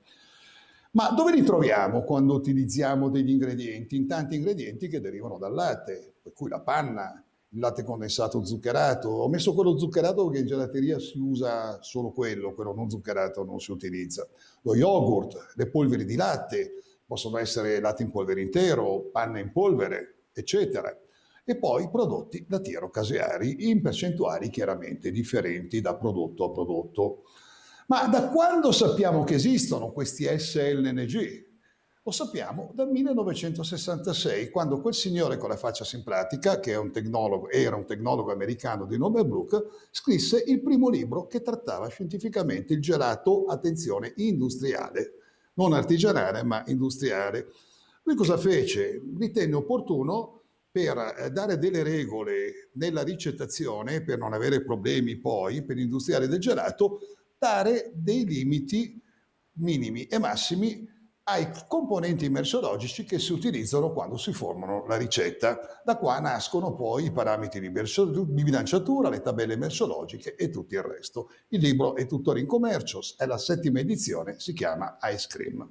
Ma 0.90 1.11
dove 1.11 1.32
li 1.32 1.45
troviamo 1.45 2.03
quando 2.03 2.34
utilizziamo 2.34 3.11
degli 3.11 3.30
ingredienti? 3.30 3.95
In 3.95 4.09
tanti 4.09 4.34
ingredienti 4.34 4.88
che 4.88 5.01
derivano 5.01 5.38
dal 5.38 5.55
latte, 5.55 6.14
per 6.20 6.32
cui 6.32 6.49
la 6.49 6.61
panna, 6.61 7.24
il 7.53 7.61
latte 7.61 7.85
condensato 7.85 8.45
zuccherato. 8.45 9.09
Ho 9.09 9.29
messo 9.29 9.55
quello 9.55 9.79
zuccherato 9.79 10.25
perché 10.25 10.41
in 10.41 10.47
gelateria 10.47 10.99
si 10.99 11.19
usa 11.19 11.83
solo 11.83 12.11
quello, 12.11 12.55
quello 12.55 12.75
non 12.75 12.89
zuccherato 12.89 13.45
non 13.45 13.61
si 13.61 13.71
utilizza. 13.71 14.27
Lo 14.63 14.75
yogurt, 14.75 15.53
le 15.55 15.69
polveri 15.69 16.05
di 16.05 16.17
latte, 16.17 16.73
possono 17.07 17.37
essere 17.39 17.79
latte 17.81 18.03
in 18.03 18.11
polvere 18.11 18.41
intero, 18.41 19.11
panna 19.13 19.39
in 19.39 19.53
polvere, 19.53 20.25
eccetera. 20.33 20.97
E 21.45 21.57
poi 21.57 21.91
prodotti 21.91 22.47
lattiero-caseari 22.49 23.69
in 23.69 23.83
percentuali 23.83 24.49
chiaramente 24.49 25.11
differenti 25.11 25.81
da 25.81 25.95
prodotto 25.95 26.45
a 26.45 26.51
prodotto. 26.53 27.25
Ma 27.89 28.07
da 28.07 28.29
quando 28.29 28.73
sappiamo 28.73 29.25
che 29.25 29.35
esistono 29.35 29.93
questi 29.93 30.25
SLNG? 30.25 31.52
Lo 32.05 32.11
sappiamo 32.11 32.73
dal 32.75 32.91
1966, 32.91 34.51
quando 34.51 34.81
quel 34.81 34.93
signore 34.93 35.37
con 35.37 35.49
la 35.49 35.57
faccia 35.57 35.85
simpatica, 35.85 36.59
che 36.59 36.75
un 36.75 36.91
era 37.49 37.77
un 37.77 37.87
tecnologo 37.87 38.33
americano 38.33 38.87
di 38.87 38.99
nome 38.99 39.25
Brook, 39.25 39.87
scrisse 39.93 40.43
il 40.45 40.61
primo 40.63 40.89
libro 40.89 41.29
che 41.29 41.43
trattava 41.43 41.87
scientificamente 41.87 42.73
il 42.73 42.81
gelato, 42.81 43.45
attenzione, 43.45 44.15
industriale, 44.17 45.13
non 45.55 45.75
artigianale 45.75 46.43
ma 46.43 46.65
industriale. 46.67 47.53
Lui 48.03 48.17
cosa 48.17 48.37
fece? 48.37 49.01
Ritenne 49.17 49.55
opportuno 49.55 50.41
per 50.73 51.15
eh, 51.17 51.31
dare 51.31 51.57
delle 51.57 51.85
regole 51.85 52.71
nella 52.73 53.05
ricettazione, 53.05 54.03
per 54.03 54.19
non 54.19 54.33
avere 54.33 54.65
problemi 54.65 55.19
poi 55.19 55.63
per 55.63 55.77
gli 55.77 55.83
industriali 55.83 56.27
del 56.27 56.41
gelato, 56.41 56.99
dare 57.39 57.93
dei 57.95 58.25
limiti 58.25 59.01
minimi 59.53 60.07
e 60.07 60.19
massimi 60.19 61.01
ai 61.25 61.51
componenti 61.68 62.29
merceologici 62.29 63.05
che 63.05 63.18
si 63.18 63.33
utilizzano 63.33 63.93
quando 63.93 64.16
si 64.16 64.33
formano 64.33 64.85
la 64.87 64.97
ricetta. 64.97 65.81
Da 65.85 65.97
qua 65.97 66.18
nascono 66.18 66.75
poi 66.75 67.07
i 67.07 67.12
parametri 67.12 67.61
di, 67.61 67.70
bilanciatura, 67.70 69.09
le 69.09 69.20
tabelle 69.20 69.57
merceologiche 69.57 70.35
e 70.35 70.51
tutto 70.51 70.75
il 70.75 70.83
resto. 70.83 71.31
Il 71.49 71.61
libro 71.61 71.95
è 71.95 72.07
tuttora 72.07 72.39
in 72.39 72.47
commercio, 72.47 73.01
è 73.16 73.27
la 73.27 73.39
settima 73.39 73.79
edizione, 73.79 74.41
si 74.41 74.53
chiama 74.53 74.99
Ice 75.12 75.27
Cream. 75.29 75.70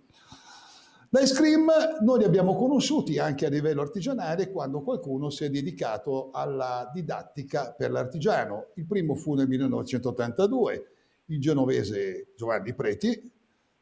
L'ice 1.13 1.33
cream 1.33 1.69
noi 2.03 2.19
li 2.19 2.23
abbiamo 2.23 2.55
conosciuti 2.55 3.19
anche 3.19 3.45
a 3.45 3.49
livello 3.49 3.81
artigianale 3.81 4.49
quando 4.49 4.81
qualcuno 4.81 5.29
si 5.29 5.43
è 5.43 5.49
dedicato 5.49 6.29
alla 6.31 6.89
didattica 6.93 7.73
per 7.73 7.91
l'artigiano. 7.91 8.67
Il 8.75 8.85
primo 8.85 9.15
fu 9.15 9.33
nel 9.33 9.49
1982, 9.49 10.91
il 11.25 11.41
genovese 11.41 12.31
Giovanni 12.37 12.73
Preti, 12.73 13.29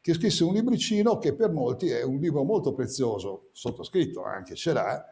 che 0.00 0.14
scrisse 0.14 0.44
un 0.44 0.54
libricino 0.54 1.18
che 1.18 1.34
per 1.34 1.50
molti 1.50 1.90
è 1.90 2.02
un 2.02 2.18
libro 2.18 2.42
molto 2.42 2.72
prezioso, 2.72 3.50
sottoscritto 3.52 4.24
anche 4.24 4.54
ce 4.54 4.72
l'ha, 4.72 5.04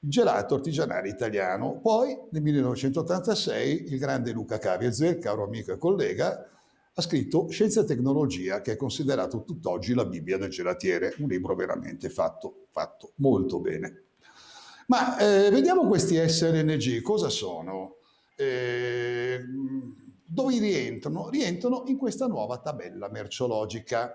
il 0.00 0.10
gelato 0.10 0.54
artigianale 0.54 1.08
italiano. 1.08 1.80
Poi 1.80 2.16
nel 2.30 2.42
1986 2.42 3.92
il 3.92 3.98
grande 3.98 4.32
Luca 4.32 4.58
Caviezel, 4.58 5.18
caro 5.18 5.44
amico 5.44 5.72
e 5.72 5.78
collega, 5.78 6.46
ha 6.94 7.02
scritto 7.02 7.48
Scienza 7.48 7.80
e 7.80 7.84
Tecnologia, 7.84 8.60
che 8.60 8.72
è 8.72 8.76
considerato 8.76 9.44
tutt'oggi 9.44 9.94
la 9.94 10.04
Bibbia 10.04 10.36
del 10.36 10.50
gelatiere, 10.50 11.14
un 11.18 11.28
libro 11.28 11.54
veramente 11.54 12.10
fatto, 12.10 12.66
fatto 12.70 13.12
molto 13.16 13.60
bene. 13.60 14.02
Ma 14.88 15.16
eh, 15.16 15.50
vediamo 15.50 15.86
questi 15.86 16.16
SRNG, 16.16 17.00
cosa 17.00 17.28
sono? 17.28 17.96
Eh, 18.36 19.40
dove 20.32 20.58
rientrano? 20.58 21.28
Rientrano 21.28 21.82
in 21.88 21.98
questa 21.98 22.26
nuova 22.26 22.56
tabella 22.56 23.10
merceologica, 23.10 24.14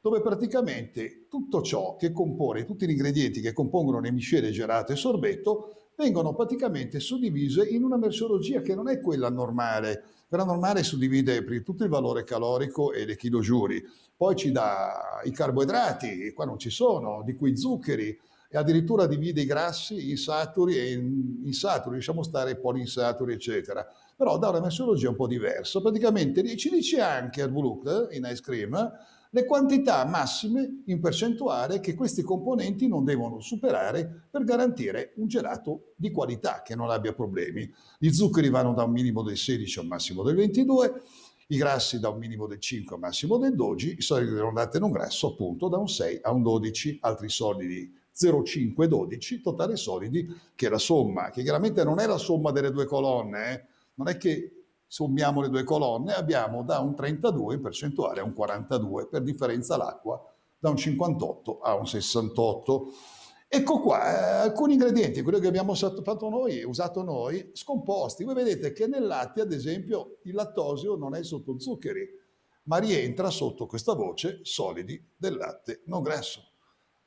dove 0.00 0.22
praticamente 0.22 1.26
tutto 1.28 1.60
ciò 1.60 1.96
che 1.96 2.12
compone, 2.12 2.64
tutti 2.64 2.86
gli 2.86 2.90
ingredienti 2.92 3.42
che 3.42 3.52
compongono 3.52 4.00
le 4.00 4.10
miscele 4.10 4.50
gelato 4.52 4.92
e 4.92 4.96
sorbetto, 4.96 5.90
vengono 5.96 6.34
praticamente 6.34 6.98
suddivise 6.98 7.62
in 7.68 7.84
una 7.84 7.98
merceologia 7.98 8.62
che 8.62 8.74
non 8.74 8.88
è 8.88 9.00
quella 9.00 9.28
normale. 9.28 10.04
Quella 10.26 10.44
normale 10.44 10.82
suddivide 10.82 11.44
prima 11.44 11.62
tutto 11.62 11.84
il 11.84 11.90
valore 11.90 12.24
calorico 12.24 12.92
e 12.92 13.04
le 13.04 13.16
chilogiuri, 13.16 13.84
poi 14.16 14.36
ci 14.36 14.52
dà 14.52 15.20
i 15.24 15.30
carboidrati, 15.30 16.32
qua 16.32 16.46
non 16.46 16.58
ci 16.58 16.70
sono, 16.70 17.22
di 17.22 17.34
cui 17.34 17.56
zuccheri, 17.56 18.18
e 18.52 18.58
addirittura 18.58 19.06
divide 19.06 19.42
i 19.42 19.46
grassi 19.46 20.10
in 20.10 20.16
saturi 20.16 20.76
e 20.76 20.92
in 20.92 21.42
insaturi, 21.44 21.96
lasciamo 21.96 22.22
stare 22.22 22.56
polinsaturi, 22.56 23.32
eccetera 23.32 23.86
però 24.20 24.36
dà 24.36 24.50
una 24.50 24.60
metodologia 24.60 25.08
un 25.08 25.16
po' 25.16 25.26
diversa. 25.26 25.80
Praticamente 25.80 26.44
ci 26.58 26.68
dice 26.68 27.00
anche 27.00 27.40
al 27.40 27.50
Blue 27.50 27.80
in 28.10 28.28
Ice 28.30 28.42
Cream 28.42 28.92
le 29.30 29.44
quantità 29.46 30.04
massime 30.04 30.82
in 30.84 31.00
percentuale 31.00 31.80
che 31.80 31.94
questi 31.94 32.20
componenti 32.20 32.86
non 32.86 33.02
devono 33.02 33.40
superare 33.40 34.26
per 34.30 34.44
garantire 34.44 35.14
un 35.16 35.26
gelato 35.26 35.94
di 35.96 36.10
qualità 36.10 36.60
che 36.60 36.74
non 36.74 36.90
abbia 36.90 37.14
problemi. 37.14 37.72
Gli 37.98 38.10
zuccheri 38.10 38.50
vanno 38.50 38.74
da 38.74 38.82
un 38.82 38.92
minimo 38.92 39.22
del 39.22 39.38
16 39.38 39.78
a 39.78 39.82
un 39.82 39.88
massimo 39.88 40.22
del 40.22 40.36
22, 40.36 41.02
i 41.46 41.56
grassi 41.56 41.98
da 41.98 42.10
un 42.10 42.18
minimo 42.18 42.46
del 42.46 42.60
5 42.60 42.92
a 42.92 42.94
un 42.96 43.00
massimo 43.00 43.38
del 43.38 43.54
12, 43.54 43.94
i 43.96 44.02
solidi 44.02 44.34
non 44.34 44.52
latte 44.52 44.78
non 44.78 44.90
grasso 44.90 45.28
appunto 45.28 45.68
da 45.68 45.78
un 45.78 45.88
6 45.88 46.18
a 46.24 46.30
un 46.30 46.42
12, 46.42 46.98
altri 47.00 47.30
solidi 47.30 47.99
0,5 48.20 48.84
12, 48.84 49.40
totale 49.40 49.76
solidi 49.76 50.26
che 50.54 50.66
è 50.66 50.70
la 50.70 50.78
somma, 50.78 51.30
che 51.30 51.42
chiaramente 51.42 51.84
non 51.84 51.98
è 51.98 52.06
la 52.06 52.18
somma 52.18 52.50
delle 52.50 52.70
due 52.70 52.84
colonne, 52.84 53.52
eh? 53.52 53.64
non 53.94 54.08
è 54.08 54.16
che 54.16 54.60
sommiamo 54.86 55.40
le 55.40 55.48
due 55.48 55.64
colonne, 55.64 56.12
abbiamo 56.14 56.64
da 56.64 56.80
un 56.80 56.94
32 56.94 57.54
in 57.54 57.60
percentuale 57.60 58.20
a 58.20 58.24
un 58.24 58.32
42, 58.32 59.06
per 59.06 59.22
differenza 59.22 59.76
l'acqua 59.76 60.20
da 60.58 60.68
un 60.68 60.76
58 60.76 61.60
a 61.60 61.74
un 61.74 61.86
68. 61.86 62.92
Ecco 63.48 63.80
qua, 63.80 63.98
eh, 63.98 64.48
alcuni 64.48 64.74
ingredienti, 64.74 65.22
quello 65.22 65.38
che 65.38 65.46
abbiamo 65.46 65.74
fatto 65.74 66.28
noi, 66.28 66.62
usato 66.64 67.02
noi, 67.02 67.50
scomposti. 67.52 68.24
Voi 68.24 68.34
vedete 68.34 68.72
che 68.72 68.86
nel 68.86 69.06
latte, 69.06 69.40
ad 69.40 69.52
esempio, 69.52 70.18
il 70.24 70.34
lattosio 70.34 70.96
non 70.96 71.14
è 71.14 71.24
sotto 71.24 71.58
zuccheri, 71.58 72.06
ma 72.64 72.78
rientra 72.78 73.30
sotto 73.30 73.66
questa 73.66 73.94
voce 73.94 74.40
solidi 74.42 75.02
del 75.16 75.36
latte 75.36 75.82
non 75.86 76.02
grasso, 76.02 76.49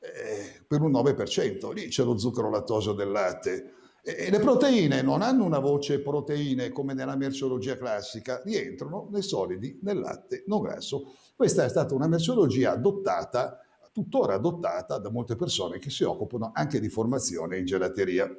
eh, 0.03 0.63
per 0.67 0.81
un 0.81 0.91
9%. 0.91 1.73
Lì 1.73 1.87
c'è 1.87 2.03
lo 2.03 2.17
zucchero 2.17 2.49
lattosio 2.49 2.93
del 2.93 3.09
latte. 3.09 3.73
E 4.05 4.29
le 4.29 4.39
proteine 4.39 5.01
non 5.01 5.21
hanno 5.21 5.45
una 5.45 5.59
voce 5.59 6.01
proteine 6.01 6.71
come 6.71 6.93
nella 6.93 7.15
merceologia 7.15 7.77
classica, 7.77 8.41
rientrano 8.43 9.07
nei 9.09 9.21
solidi 9.21 9.79
nel 9.81 9.99
latte 9.99 10.43
non 10.47 10.61
grasso. 10.61 11.13
Questa 11.33 11.63
è 11.63 11.69
stata 11.69 11.95
una 11.95 12.07
merceologia 12.07 12.73
adottata, 12.73 13.59
tuttora 13.93 14.33
adottata 14.33 14.97
da 14.97 15.09
molte 15.09 15.37
persone 15.37 15.79
che 15.79 15.89
si 15.89 16.03
occupano 16.03 16.51
anche 16.53 16.81
di 16.81 16.89
formazione 16.89 17.57
in 17.57 17.65
gelateria. 17.65 18.29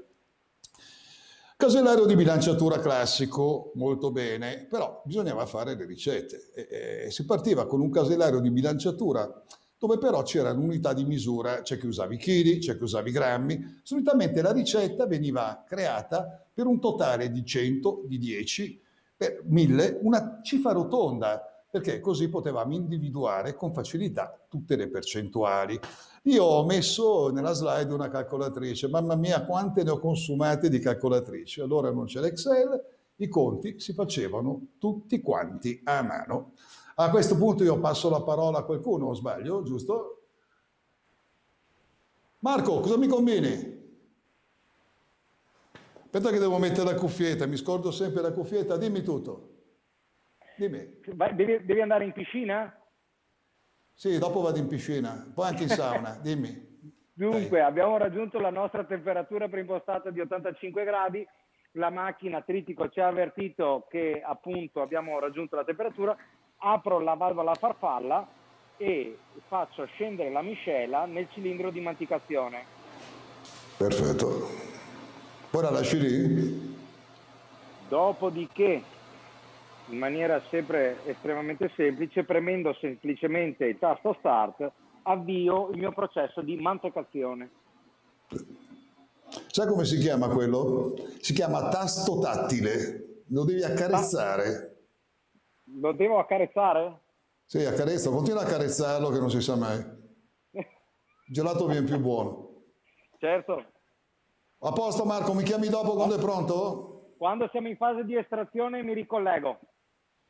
Casellario 1.56 2.04
di 2.04 2.14
bilanciatura 2.14 2.78
classico, 2.78 3.72
molto 3.76 4.10
bene, 4.10 4.66
però 4.68 5.00
bisognava 5.06 5.46
fare 5.46 5.74
le 5.76 5.86
ricette. 5.86 6.50
E, 6.52 7.04
e, 7.06 7.10
si 7.10 7.24
partiva 7.24 7.64
con 7.66 7.80
un 7.80 7.90
casellario 7.90 8.40
di 8.40 8.50
bilanciatura 8.50 9.42
dove 9.78 9.98
però 9.98 10.22
c'era 10.22 10.52
un'unità 10.52 10.92
di 10.92 11.04
misura, 11.04 11.62
c'è 11.62 11.78
chi 11.78 11.86
usava 11.86 12.14
i 12.14 12.18
chili, 12.18 12.58
c'è 12.58 12.76
chi 12.76 12.82
usava 12.84 13.08
i 13.08 13.12
grammi. 13.12 13.80
Solitamente 13.82 14.40
la 14.40 14.52
ricetta 14.52 15.06
veniva 15.06 15.62
creata 15.66 16.46
per 16.52 16.66
un 16.66 16.80
totale 16.80 17.30
di 17.30 17.44
100, 17.44 18.04
di 18.06 18.18
10, 18.18 18.80
per 19.16 19.42
1000, 19.44 19.98
una 20.02 20.40
cifra 20.42 20.72
rotonda, 20.72 21.42
perché 21.70 21.98
così 21.98 22.28
potevamo 22.28 22.72
individuare 22.72 23.56
con 23.56 23.72
facilità 23.72 24.46
tutte 24.48 24.76
le 24.76 24.88
percentuali. 24.88 25.78
Io 26.22 26.44
ho 26.44 26.64
messo 26.64 27.30
nella 27.30 27.52
slide 27.52 27.92
una 27.92 28.08
calcolatrice, 28.08 28.88
mamma 28.88 29.16
mia 29.16 29.44
quante 29.44 29.82
ne 29.82 29.90
ho 29.90 29.98
consumate 29.98 30.68
di 30.68 30.78
calcolatrici. 30.78 31.60
Allora 31.60 31.90
non 31.90 32.04
c'è 32.04 32.20
l'Excel, 32.20 32.80
i 33.16 33.28
conti 33.28 33.80
si 33.80 33.92
facevano 33.92 34.74
tutti 34.78 35.20
quanti 35.20 35.80
a 35.84 36.02
mano. 36.02 36.52
A 36.96 37.10
questo 37.10 37.36
punto 37.36 37.64
io 37.64 37.80
passo 37.80 38.08
la 38.08 38.22
parola 38.22 38.58
a 38.58 38.64
qualcuno, 38.64 39.06
o 39.06 39.14
sbaglio, 39.14 39.62
giusto? 39.62 40.28
Marco, 42.38 42.80
cosa 42.80 42.96
mi 42.96 43.08
combini? 43.08 43.82
Aspetta 46.04 46.30
che 46.30 46.38
devo 46.38 46.58
mettere 46.58 46.84
la 46.84 46.94
cuffietta, 46.94 47.46
mi 47.46 47.56
scordo 47.56 47.90
sempre 47.90 48.22
la 48.22 48.32
cuffietta, 48.32 48.76
dimmi 48.76 49.02
tutto. 49.02 49.54
Dimmi. 50.56 51.00
Devi, 51.34 51.64
devi 51.64 51.80
andare 51.80 52.04
in 52.04 52.12
piscina? 52.12 52.72
Sì, 53.92 54.18
dopo 54.18 54.40
vado 54.40 54.58
in 54.58 54.68
piscina, 54.68 55.30
poi 55.34 55.48
anche 55.48 55.64
in 55.64 55.70
sauna, 55.70 56.18
dimmi. 56.22 56.72
Dunque, 57.12 57.58
Dai. 57.58 57.60
abbiamo 57.60 57.96
raggiunto 57.96 58.38
la 58.38 58.50
nostra 58.50 58.84
temperatura 58.84 59.48
preimpostata 59.48 60.10
di 60.10 60.20
85 60.20 60.84
gradi, 60.84 61.26
la 61.72 61.90
macchina 61.90 62.42
Tritico 62.42 62.88
ci 62.88 63.00
ha 63.00 63.08
avvertito 63.08 63.86
che 63.88 64.22
appunto 64.24 64.82
abbiamo 64.82 65.18
raggiunto 65.18 65.56
la 65.56 65.64
temperatura, 65.64 66.16
apro 66.58 67.00
la 67.00 67.14
valvola 67.14 67.54
farfalla 67.54 68.26
e 68.76 69.18
faccio 69.46 69.84
scendere 69.86 70.30
la 70.30 70.42
miscela 70.42 71.04
nel 71.04 71.28
cilindro 71.32 71.70
di 71.70 71.80
manticazione. 71.80 72.64
Perfetto. 73.76 74.48
Poi 75.50 75.62
la 75.62 75.70
lasci 75.70 76.00
lì? 76.00 76.76
Dopodiché, 77.88 78.82
in 79.88 79.98
maniera 79.98 80.42
sempre 80.50 80.98
estremamente 81.04 81.70
semplice, 81.76 82.24
premendo 82.24 82.74
semplicemente 82.80 83.66
il 83.66 83.78
tasto 83.78 84.16
Start, 84.18 84.70
avvio 85.02 85.70
il 85.70 85.78
mio 85.78 85.92
processo 85.92 86.40
di 86.40 86.56
mantecazione. 86.56 87.50
Sai 89.46 89.66
come 89.66 89.84
si 89.84 89.98
chiama 89.98 90.28
quello? 90.28 90.94
Si 91.20 91.32
chiama 91.32 91.68
tasto 91.68 92.18
tattile, 92.18 93.22
lo 93.28 93.44
devi 93.44 93.62
accarezzare. 93.62 94.73
Lo 95.80 95.92
devo 95.92 96.18
accarezzare? 96.18 97.00
Sì, 97.44 97.64
accarezzo, 97.64 98.10
continua 98.10 98.42
a 98.42 98.44
accarezzarlo 98.44 99.08
che 99.10 99.18
non 99.18 99.30
si 99.30 99.40
sa 99.40 99.56
mai. 99.56 99.78
Il 100.50 100.64
gelato 101.32 101.66
viene 101.66 101.86
più 101.86 101.98
buono. 101.98 102.62
Certo. 103.18 103.64
A 104.60 104.72
posto 104.72 105.04
Marco, 105.04 105.34
mi 105.34 105.42
chiami 105.42 105.68
dopo 105.68 105.94
quando 105.94 106.16
è 106.16 106.18
pronto? 106.18 107.14
Quando 107.18 107.48
siamo 107.48 107.68
in 107.68 107.76
fase 107.76 108.04
di 108.04 108.16
estrazione 108.16 108.82
mi 108.82 108.94
ricollego. 108.94 109.58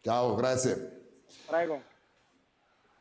Ciao, 0.01 0.35
grazie. 0.35 1.11
Prego. 1.47 1.93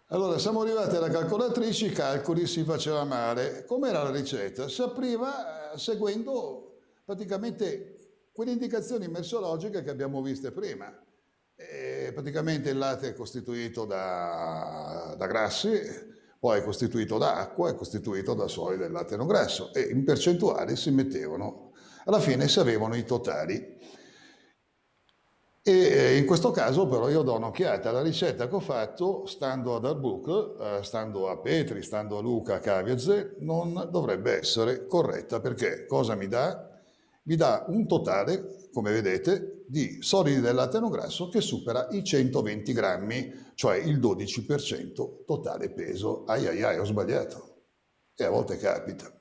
Allora, 0.08 0.38
siamo 0.38 0.62
arrivati 0.62 0.96
alla 0.96 1.10
calcolatrice, 1.10 1.88
i 1.88 1.91
calcoli 1.91 2.46
si 2.46 2.64
faceva 2.64 3.04
male. 3.04 3.66
Com'era 3.66 4.04
la 4.04 4.12
ricetta? 4.12 4.68
Si 4.68 4.82
apriva 4.82 5.72
eh, 5.74 5.78
seguendo 5.78 6.78
praticamente 7.04 8.22
quelle 8.32 8.52
indicazioni 8.52 9.08
mersologiche 9.08 9.82
che 9.82 9.89
abbiamo 9.89 10.22
viste 10.22 10.52
prima. 10.52 10.96
E 11.56 11.93
praticamente 12.14 12.70
il 12.70 12.78
latte 12.78 13.09
è 13.09 13.14
costituito 13.14 13.86
da, 13.86 15.16
da 15.18 15.28
grassi, 15.28 15.72
poi 16.39 16.59
è 16.59 16.64
costituito 16.64 17.18
da 17.18 17.38
acqua, 17.38 17.70
è 17.70 17.76
costituito 17.76 18.34
da 18.34 18.47
soli 18.47 18.78
del 18.78 18.91
latte 18.91 19.16
non 19.16 19.28
grasso 19.28 19.74
e 19.74 19.82
in 19.82 20.03
percentuali 20.03 20.76
si 20.76 20.91
mettevano, 20.91 21.72
alla 22.05 22.20
fine 22.20 22.47
si 22.47 22.59
avevano 22.59 22.95
i 22.95 23.05
totali. 23.05 23.80
E 25.66 26.18
in 26.18 26.26
questo 26.26 26.51
caso 26.51 26.89
però 26.89 27.09
io 27.09 27.22
do 27.22 27.36
un'occhiata 27.36 27.88
alla 27.88 28.01
ricetta 28.01 28.49
che 28.49 28.55
ho 28.55 28.59
fatto 28.59 29.26
stando 29.26 29.78
ad 29.78 29.86
Arbook, 29.86 30.59
eh, 30.59 30.84
stando 30.84 31.30
a 31.30 31.38
Petri, 31.38 31.82
stando 31.82 32.18
a 32.18 32.22
Luca, 32.22 32.55
a 32.55 32.59
Caviazze, 32.59 33.36
non 33.39 33.88
dovrebbe 33.89 34.38
essere 34.39 34.86
corretta 34.86 35.39
perché 35.39 35.86
cosa 35.86 36.16
mi 36.16 36.28
dà? 36.28 36.70
Mi 37.24 37.38
dà 37.38 37.64
un 37.70 37.88
totale 37.88 38.62
come 38.74 38.92
vedete, 38.92 39.64
di 39.68 40.02
solidi 40.02 40.42
del 40.42 40.56
latte 40.56 40.80
non 40.80 40.90
grasso 40.90 41.30
che 41.30 41.42
supera 41.42 41.88
i 41.92 42.04
120 42.04 42.74
grammi, 42.74 43.34
cioè 43.54 43.78
il 43.78 44.00
12% 44.00 45.24
totale 45.26 45.72
peso. 45.72 46.24
Ai 46.26 46.48
ai 46.48 46.64
ai, 46.64 46.80
ho 46.80 46.84
sbagliato. 46.84 47.66
E 48.16 48.24
a 48.24 48.30
volte 48.30 48.58
capita. 48.58 49.12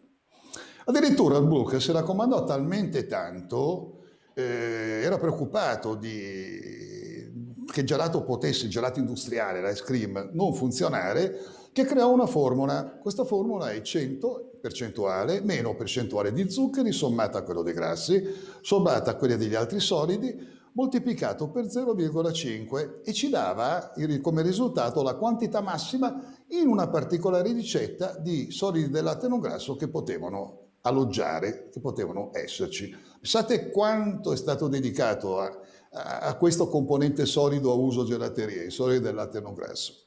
Addirittura 0.86 1.36
il 1.36 1.46
Book 1.46 1.80
si 1.80 1.92
raccomandò 1.92 2.44
talmente 2.44 3.06
tanto, 3.06 4.00
eh, 4.34 5.02
era 5.04 5.18
preoccupato 5.18 5.94
di, 5.94 7.30
che 7.70 7.84
gelato 7.84 8.24
potesse, 8.24 8.68
gelato 8.68 8.98
industriale, 8.98 9.60
l'ice 9.62 9.84
cream, 9.84 10.30
non 10.32 10.54
funzionare, 10.54 11.38
che 11.72 11.84
creò 11.84 12.10
una 12.10 12.26
formula. 12.26 12.98
Questa 13.00 13.24
formula 13.24 13.70
è 13.70 13.80
100 13.80 14.51
percentuale, 14.62 15.42
meno 15.42 15.74
percentuale 15.74 16.32
di 16.32 16.48
zuccheri 16.48 16.92
sommata 16.92 17.38
a 17.38 17.42
quello 17.42 17.62
dei 17.62 17.74
grassi, 17.74 18.24
sommata 18.62 19.10
a 19.10 19.16
quelli 19.16 19.36
degli 19.36 19.56
altri 19.56 19.80
solidi, 19.80 20.60
moltiplicato 20.74 21.50
per 21.50 21.64
0,5 21.64 23.02
e 23.04 23.12
ci 23.12 23.28
dava 23.28 23.92
come 24.22 24.42
risultato 24.42 25.02
la 25.02 25.16
quantità 25.16 25.60
massima 25.60 26.44
in 26.48 26.68
una 26.68 26.88
particolare 26.88 27.52
ricetta 27.52 28.16
di 28.18 28.50
solidi 28.50 28.88
del 28.88 29.04
latte 29.04 29.28
non 29.28 29.40
grasso 29.40 29.76
che 29.76 29.88
potevano 29.88 30.60
alloggiare, 30.82 31.68
che 31.70 31.80
potevano 31.80 32.30
esserci. 32.32 32.94
Pensate 33.20 33.70
quanto 33.70 34.32
è 34.32 34.36
stato 34.36 34.68
dedicato 34.68 35.40
a, 35.40 35.58
a, 35.92 36.18
a 36.20 36.36
questo 36.36 36.68
componente 36.68 37.26
solido 37.26 37.70
a 37.70 37.74
uso 37.74 38.04
gelateria, 38.04 38.62
i 38.62 38.70
solidi 38.70 39.00
del 39.00 39.14
latte 39.14 39.40
non 39.40 39.54
grasso. 39.54 40.01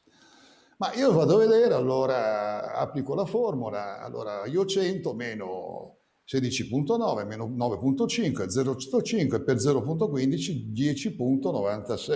Ma 0.77 0.93
io 0.93 1.13
vado 1.13 1.35
a 1.35 1.37
vedere, 1.37 1.73
allora 1.73 2.73
applico 2.73 3.15
la 3.15 3.25
formula, 3.25 4.01
allora 4.01 4.45
io 4.45 4.65
100 4.65 5.13
meno 5.13 5.97
16.9 6.27 7.25
meno 7.25 7.47
9.5 7.47 8.47
0.5 8.47 9.43
per 9.43 9.55
0.15 9.57 10.73
10.96 10.73 12.13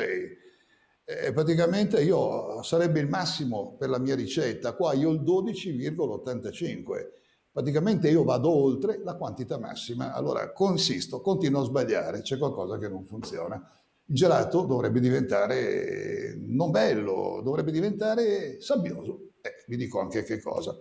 e 1.05 1.31
praticamente 1.31 2.01
io 2.01 2.61
sarebbe 2.63 2.99
il 2.99 3.07
massimo 3.07 3.75
per 3.77 3.89
la 3.89 3.99
mia 3.99 4.15
ricetta. 4.15 4.73
Qua 4.73 4.93
io 4.93 5.11
il 5.11 5.21
12,85 5.21 7.07
praticamente 7.51 8.09
io 8.09 8.23
vado 8.23 8.49
oltre 8.49 8.99
la 9.03 9.15
quantità 9.15 9.57
massima. 9.57 10.13
Allora 10.13 10.51
consisto 10.51 11.21
continuo 11.21 11.61
a 11.61 11.65
sbagliare 11.65 12.21
c'è 12.21 12.37
qualcosa 12.37 12.77
che 12.77 12.89
non 12.89 13.05
funziona 13.05 13.78
il 14.09 14.15
gelato 14.15 14.63
dovrebbe 14.63 14.99
diventare 14.99 16.35
non 16.47 16.71
bello, 16.71 17.41
dovrebbe 17.43 17.71
diventare 17.71 18.59
sabbioso. 18.59 19.29
Eh, 19.41 19.63
vi 19.67 19.77
dico 19.77 19.99
anche 19.99 20.23
che 20.23 20.41
cosa. 20.41 20.77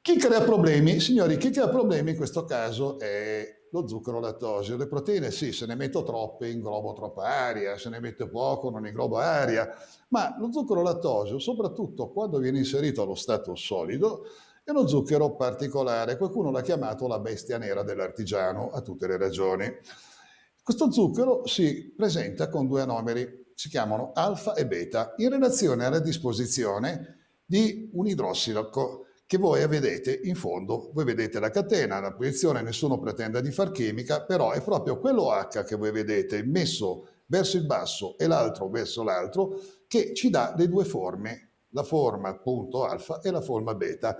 Chi 0.00 0.16
crea 0.16 0.40
problemi? 0.42 1.00
Signori, 1.00 1.36
chi 1.36 1.50
crea 1.50 1.68
problemi 1.68 2.12
in 2.12 2.16
questo 2.16 2.44
caso 2.44 2.98
è 2.98 3.66
lo 3.72 3.86
zucchero 3.86 4.20
lattosio. 4.20 4.76
Le 4.76 4.86
proteine 4.86 5.30
sì, 5.32 5.52
se 5.52 5.66
ne 5.66 5.74
metto 5.74 6.04
troppe 6.04 6.48
inglobo 6.48 6.92
troppa 6.92 7.24
aria, 7.24 7.76
se 7.76 7.90
ne 7.90 8.00
metto 8.00 8.28
poco 8.30 8.70
non 8.70 8.86
inglobo 8.86 9.18
aria, 9.18 9.68
ma 10.08 10.36
lo 10.38 10.50
zucchero 10.52 10.82
lattosio, 10.82 11.38
soprattutto 11.38 12.10
quando 12.10 12.38
viene 12.38 12.58
inserito 12.58 13.02
allo 13.02 13.16
stato 13.16 13.54
solido, 13.56 14.24
è 14.62 14.70
uno 14.70 14.86
zucchero 14.86 15.34
particolare. 15.34 16.16
Qualcuno 16.16 16.50
l'ha 16.52 16.62
chiamato 16.62 17.08
la 17.08 17.18
bestia 17.18 17.58
nera 17.58 17.82
dell'artigiano, 17.82 18.70
a 18.70 18.80
tutte 18.80 19.08
le 19.08 19.16
ragioni. 19.16 19.66
Questo 20.68 20.92
zucchero 20.92 21.46
si 21.46 21.94
presenta 21.96 22.50
con 22.50 22.66
due 22.66 22.82
anomeri, 22.82 23.52
si 23.54 23.70
chiamano 23.70 24.10
alfa 24.12 24.52
e 24.52 24.66
beta, 24.66 25.14
in 25.16 25.30
relazione 25.30 25.86
alla 25.86 25.98
disposizione 25.98 27.30
di 27.42 27.88
un 27.94 28.06
idrossilo 28.06 28.68
che 29.26 29.38
voi 29.38 29.66
vedete 29.66 30.20
in 30.24 30.34
fondo, 30.34 30.90
voi 30.92 31.06
vedete 31.06 31.40
la 31.40 31.48
catena, 31.48 32.00
la 32.00 32.12
posizione, 32.12 32.60
nessuno 32.60 32.98
pretende 32.98 33.40
di 33.40 33.50
far 33.50 33.70
chimica, 33.70 34.24
però 34.24 34.50
è 34.50 34.60
proprio 34.60 34.98
quello 34.98 35.30
H 35.30 35.64
che 35.64 35.74
voi 35.74 35.90
vedete 35.90 36.42
messo 36.42 37.08
verso 37.24 37.56
il 37.56 37.64
basso 37.64 38.18
e 38.18 38.26
l'altro 38.26 38.68
verso 38.68 39.02
l'altro 39.02 39.58
che 39.86 40.12
ci 40.12 40.28
dà 40.28 40.52
le 40.54 40.68
due 40.68 40.84
forme, 40.84 41.52
la 41.70 41.82
forma 41.82 42.28
appunto 42.28 42.84
alfa 42.84 43.22
e 43.22 43.30
la 43.30 43.40
forma 43.40 43.74
beta. 43.74 44.18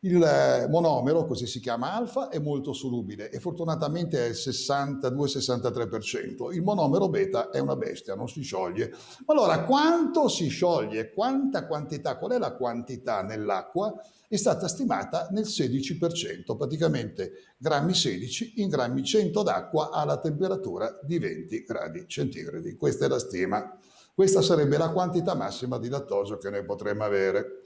Il 0.00 0.66
monomero, 0.70 1.26
così 1.26 1.46
si 1.46 1.60
chiama 1.60 1.92
alfa, 1.92 2.30
è 2.30 2.38
molto 2.38 2.72
solubile 2.72 3.30
e 3.30 3.38
fortunatamente 3.38 4.24
è 4.24 4.28
il 4.28 4.34
62-63%. 4.34 6.54
Il 6.54 6.62
monomero 6.62 7.08
beta 7.08 7.50
è 7.50 7.58
una 7.58 7.76
bestia, 7.76 8.14
non 8.14 8.28
si 8.28 8.40
scioglie. 8.42 8.90
Allora, 9.26 9.64
quanto 9.64 10.28
si 10.28 10.48
scioglie? 10.48 11.10
Quanta 11.10 11.66
quantità? 11.66 12.16
Qual 12.16 12.32
è 12.32 12.38
la 12.38 12.54
quantità 12.54 13.20
nell'acqua? 13.22 13.94
è 14.30 14.36
stata 14.36 14.68
stimata 14.68 15.26
nel 15.32 15.42
16%, 15.42 16.56
praticamente 16.56 17.32
grammi 17.56 17.92
16 17.92 18.62
in 18.62 18.68
grammi 18.68 19.02
100 19.02 19.42
d'acqua 19.42 19.90
alla 19.90 20.20
temperatura 20.20 21.00
di 21.02 21.18
20 21.18 21.64
gradi 21.64 22.04
centigradi. 22.06 22.76
Questa 22.76 23.06
è 23.06 23.08
la 23.08 23.18
stima. 23.18 23.76
Questa 24.14 24.40
sarebbe 24.40 24.78
la 24.78 24.90
quantità 24.90 25.34
massima 25.34 25.78
di 25.78 25.88
lattosio 25.88 26.38
che 26.38 26.48
noi 26.48 26.64
potremmo 26.64 27.02
avere. 27.02 27.62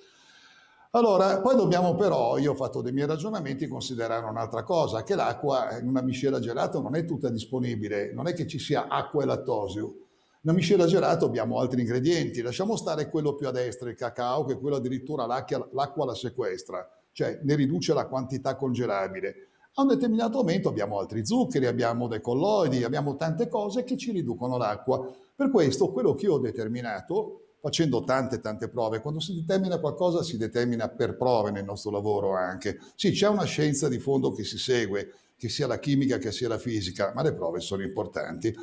Allora, 0.96 1.40
poi 1.40 1.56
dobbiamo 1.56 1.96
però, 1.96 2.38
io 2.38 2.52
ho 2.52 2.54
fatto 2.54 2.80
dei 2.80 2.92
miei 2.92 3.08
ragionamenti, 3.08 3.66
considerare 3.66 4.24
un'altra 4.26 4.62
cosa, 4.62 5.02
che 5.02 5.16
l'acqua 5.16 5.76
in 5.76 5.88
una 5.88 6.02
miscela 6.02 6.38
gelata 6.38 6.78
non 6.78 6.94
è 6.94 7.04
tutta 7.04 7.30
disponibile, 7.30 8.12
non 8.12 8.28
è 8.28 8.32
che 8.32 8.46
ci 8.46 8.60
sia 8.60 8.86
acqua 8.86 9.24
e 9.24 9.26
lattosio, 9.26 9.94
una 10.42 10.52
miscela 10.52 10.86
gelato 10.86 11.24
abbiamo 11.24 11.58
altri 11.58 11.80
ingredienti, 11.80 12.42
lasciamo 12.42 12.76
stare 12.76 13.08
quello 13.08 13.34
più 13.34 13.48
a 13.48 13.50
destra, 13.50 13.90
il 13.90 13.96
cacao, 13.96 14.44
che 14.44 14.56
quello 14.56 14.76
addirittura 14.76 15.26
l'acqua 15.26 16.04
la 16.04 16.14
sequestra, 16.14 16.88
cioè 17.10 17.40
ne 17.42 17.56
riduce 17.56 17.92
la 17.92 18.06
quantità 18.06 18.54
congelabile. 18.54 19.48
A 19.74 19.82
un 19.82 19.88
determinato 19.88 20.36
momento 20.38 20.68
abbiamo 20.68 21.00
altri 21.00 21.26
zuccheri, 21.26 21.66
abbiamo 21.66 22.06
dei 22.06 22.20
colloidi, 22.20 22.84
abbiamo 22.84 23.16
tante 23.16 23.48
cose 23.48 23.82
che 23.82 23.96
ci 23.96 24.12
riducono 24.12 24.56
l'acqua. 24.58 25.10
Per 25.34 25.50
questo 25.50 25.90
quello 25.90 26.14
che 26.14 26.26
io 26.26 26.34
ho 26.34 26.38
determinato, 26.38 27.43
facendo 27.64 28.04
tante 28.04 28.40
tante 28.40 28.68
prove, 28.68 29.00
quando 29.00 29.20
si 29.20 29.32
determina 29.32 29.78
qualcosa 29.78 30.22
si 30.22 30.36
determina 30.36 30.90
per 30.90 31.16
prove 31.16 31.50
nel 31.50 31.64
nostro 31.64 31.90
lavoro 31.90 32.36
anche. 32.36 32.78
Sì, 32.94 33.12
c'è 33.12 33.26
una 33.26 33.44
scienza 33.44 33.88
di 33.88 33.98
fondo 33.98 34.32
che 34.32 34.44
si 34.44 34.58
segue, 34.58 35.14
che 35.34 35.48
sia 35.48 35.66
la 35.66 35.78
chimica 35.78 36.18
che 36.18 36.30
sia 36.30 36.46
la 36.46 36.58
fisica, 36.58 37.12
ma 37.14 37.22
le 37.22 37.32
prove 37.32 37.60
sono 37.60 37.82
importanti. 37.82 38.54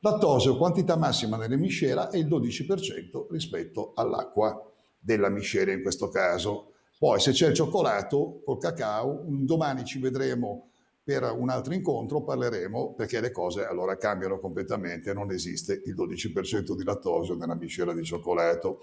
Lattosio, 0.00 0.58
quantità 0.58 0.96
massima 0.96 1.38
nelle 1.38 1.56
miscela, 1.56 2.10
è 2.10 2.18
il 2.18 2.26
12% 2.26 3.28
rispetto 3.30 3.92
all'acqua 3.94 4.62
della 4.98 5.30
miscela 5.30 5.72
in 5.72 5.80
questo 5.80 6.10
caso. 6.10 6.72
Poi 6.98 7.18
se 7.18 7.32
c'è 7.32 7.48
il 7.48 7.54
cioccolato 7.54 8.42
col 8.44 8.58
cacao, 8.58 9.24
domani 9.26 9.86
ci 9.86 9.98
vedremo 9.98 10.69
per 11.10 11.24
un 11.24 11.48
altro 11.48 11.74
incontro, 11.74 12.22
parleremo 12.22 12.94
perché 12.94 13.20
le 13.20 13.32
cose 13.32 13.66
allora 13.66 13.96
cambiano 13.96 14.38
completamente, 14.38 15.12
non 15.12 15.32
esiste 15.32 15.82
il 15.84 15.96
12% 15.96 16.76
di 16.76 16.84
lattosio 16.84 17.34
nella 17.34 17.56
miscela 17.56 17.92
di 17.92 18.04
cioccolato. 18.04 18.78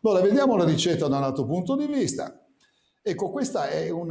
Allora 0.00 0.22
vediamo 0.22 0.56
la 0.56 0.64
ricetta 0.64 1.06
da 1.06 1.18
un 1.18 1.24
altro 1.24 1.44
punto 1.44 1.76
di 1.76 1.86
vista. 1.86 2.42
Ecco, 3.02 3.30
questa 3.30 3.68
è 3.68 3.90
un 3.90 4.08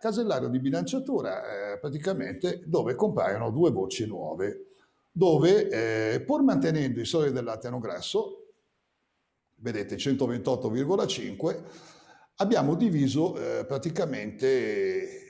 casellario 0.00 0.48
di 0.48 0.58
bilanciatura 0.58 1.74
eh, 1.74 1.78
praticamente 1.78 2.64
dove 2.66 2.96
compaiono 2.96 3.50
due 3.50 3.70
voci 3.70 4.04
nuove 4.04 4.62
dove 5.12 5.68
eh, 5.68 6.20
pur 6.20 6.42
mantenendo 6.42 7.00
i 7.00 7.06
solidi 7.06 7.32
del 7.32 7.44
lattino 7.44 7.78
grasso, 7.78 8.48
vedete 9.60 9.96
128,5, 9.96 11.62
abbiamo 12.36 12.74
diviso 12.74 13.34
eh, 13.38 13.64
praticamente 13.64 15.25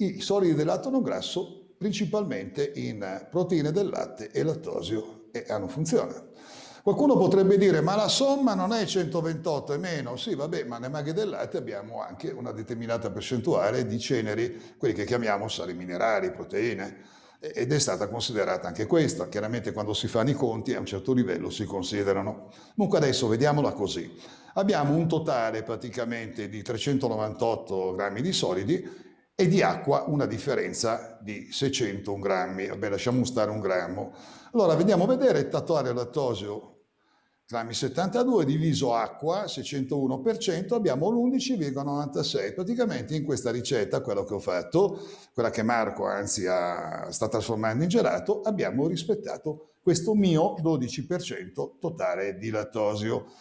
i 0.00 0.20
solidi 0.20 0.54
del 0.54 0.66
lattino 0.66 1.00
grasso 1.00 1.72
principalmente 1.76 2.72
in 2.74 3.26
proteine 3.30 3.72
del 3.72 3.88
latte 3.88 4.30
e 4.30 4.42
lattosio 4.42 5.28
e 5.30 5.44
hanno 5.48 5.68
funzione. 5.68 6.26
Qualcuno 6.82 7.16
potrebbe 7.16 7.58
dire 7.58 7.80
ma 7.80 7.96
la 7.96 8.08
somma 8.08 8.54
non 8.54 8.72
è 8.72 8.84
128 8.84 9.74
e 9.74 9.78
meno, 9.78 10.16
sì 10.16 10.34
vabbè 10.34 10.64
ma 10.64 10.78
nelle 10.78 10.92
maghe 10.92 11.12
del 11.12 11.28
latte 11.28 11.58
abbiamo 11.58 12.00
anche 12.00 12.30
una 12.30 12.52
determinata 12.52 13.10
percentuale 13.10 13.86
di 13.86 13.98
ceneri, 13.98 14.74
quelli 14.76 14.94
che 14.94 15.04
chiamiamo 15.04 15.48
sali 15.48 15.74
minerali, 15.74 16.32
proteine, 16.32 17.16
ed 17.40 17.72
è 17.72 17.78
stata 17.78 18.08
considerata 18.08 18.68
anche 18.68 18.86
questa. 18.86 19.28
Chiaramente 19.28 19.72
quando 19.72 19.94
si 19.94 20.08
fanno 20.08 20.30
i 20.30 20.34
conti 20.34 20.74
a 20.74 20.80
un 20.80 20.86
certo 20.86 21.12
livello 21.12 21.50
si 21.50 21.64
considerano. 21.64 22.50
Comunque 22.74 22.98
adesso 22.98 23.28
vediamola 23.28 23.72
così. 23.72 24.10
Abbiamo 24.54 24.94
un 24.94 25.06
totale 25.06 25.62
praticamente 25.62 26.48
di 26.48 26.62
398 26.62 27.94
grammi 27.94 28.22
di 28.22 28.32
solidi 28.32 29.06
e 29.40 29.46
di 29.46 29.62
acqua 29.62 30.02
una 30.08 30.26
differenza 30.26 31.16
di 31.20 31.52
601 31.52 32.20
grammi. 32.20 32.66
Vabbè, 32.66 32.88
lasciamo 32.88 33.24
stare 33.24 33.52
un 33.52 33.60
grammo. 33.60 34.12
Allora, 34.52 34.74
vediamo 34.74 35.04
a 35.04 35.06
vedere 35.06 35.38
il 35.38 35.48
tatuare 35.48 35.92
lattosio 35.92 36.78
grammi 37.46 37.72
72 37.72 38.44
diviso 38.44 38.94
acqua 38.94 39.44
601% 39.44 40.74
abbiamo 40.74 41.08
l'11,96 41.08 42.52
praticamente 42.52 43.14
in 43.14 43.24
questa 43.24 43.50
ricetta 43.50 44.02
quella 44.02 44.22
che 44.22 44.34
ho 44.34 44.38
fatto 44.38 45.00
quella 45.32 45.48
che 45.48 45.62
Marco 45.62 46.04
anzi 46.04 46.46
ha, 46.46 47.10
sta 47.10 47.26
trasformando 47.26 47.84
in 47.84 47.88
gelato 47.88 48.42
abbiamo 48.42 48.86
rispettato 48.86 49.76
questo 49.80 50.14
mio 50.14 50.56
12% 50.62 51.78
totale 51.80 52.36
di 52.36 52.50
lattosio 52.50 53.32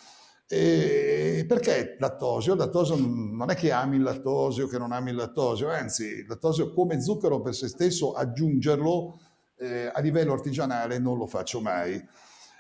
e 0.50 1.46
perché 1.48 1.98
lattosio? 2.00 2.56
Lattosio 2.56 2.96
non 2.98 3.50
è 3.50 3.56
che 3.56 3.72
ami 3.72 3.98
il 3.98 4.04
lattosio, 4.04 4.68
che 4.68 4.78
non 4.78 4.94
ami 4.94 5.10
il 5.10 5.18
lattosio, 5.18 5.70
anzi 5.70 6.06
il 6.06 6.26
lattosio 6.28 6.72
come 6.72 7.02
zucchero 7.02 7.42
per 7.42 7.54
se 7.54 7.68
stesso 7.68 8.14
aggiungerlo 8.14 9.20
eh, 9.58 9.92
a 9.94 10.00
livello 10.00 10.34
artigianale 10.34 11.00
non 11.00 11.18
lo 11.18 11.28
faccio 11.28 11.60
mai. 11.60 12.02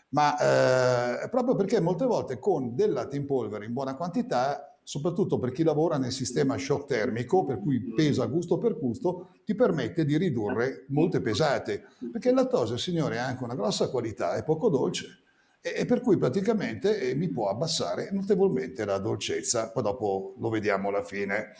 Ma 0.09 1.21
eh, 1.21 1.29
proprio 1.29 1.55
perché 1.55 1.79
molte 1.79 2.05
volte 2.05 2.39
con 2.39 2.75
del 2.75 2.91
latte 2.91 3.15
in 3.15 3.25
polvere 3.25 3.65
in 3.65 3.73
buona 3.73 3.95
quantità, 3.95 4.77
soprattutto 4.83 5.37
per 5.37 5.51
chi 5.51 5.63
lavora 5.63 5.97
nel 5.97 6.11
sistema 6.11 6.57
shock 6.57 6.87
termico, 6.87 7.45
per 7.45 7.59
cui 7.59 7.93
pesa 7.93 8.25
gusto 8.25 8.57
per 8.57 8.77
gusto, 8.79 9.29
ti 9.45 9.53
permette 9.53 10.05
di 10.05 10.17
ridurre 10.17 10.85
molte 10.89 11.21
pesate, 11.21 11.83
perché 12.11 12.29
il 12.29 12.35
lattosio, 12.35 12.77
signore, 12.77 13.19
ha 13.19 13.25
anche 13.25 13.43
una 13.43 13.55
grossa 13.55 13.89
qualità, 13.89 14.35
è 14.35 14.43
poco 14.43 14.69
dolce, 14.69 15.23
e, 15.61 15.85
per 15.85 16.01
cui 16.01 16.17
praticamente 16.17 16.99
eh, 16.99 17.15
mi 17.15 17.29
può 17.29 17.49
abbassare 17.49 18.09
notevolmente 18.11 18.85
la 18.85 18.97
dolcezza, 18.97 19.71
poi 19.71 19.83
dopo 19.83 20.35
lo 20.39 20.49
vediamo 20.49 20.89
alla 20.89 21.03
fine. 21.03 21.53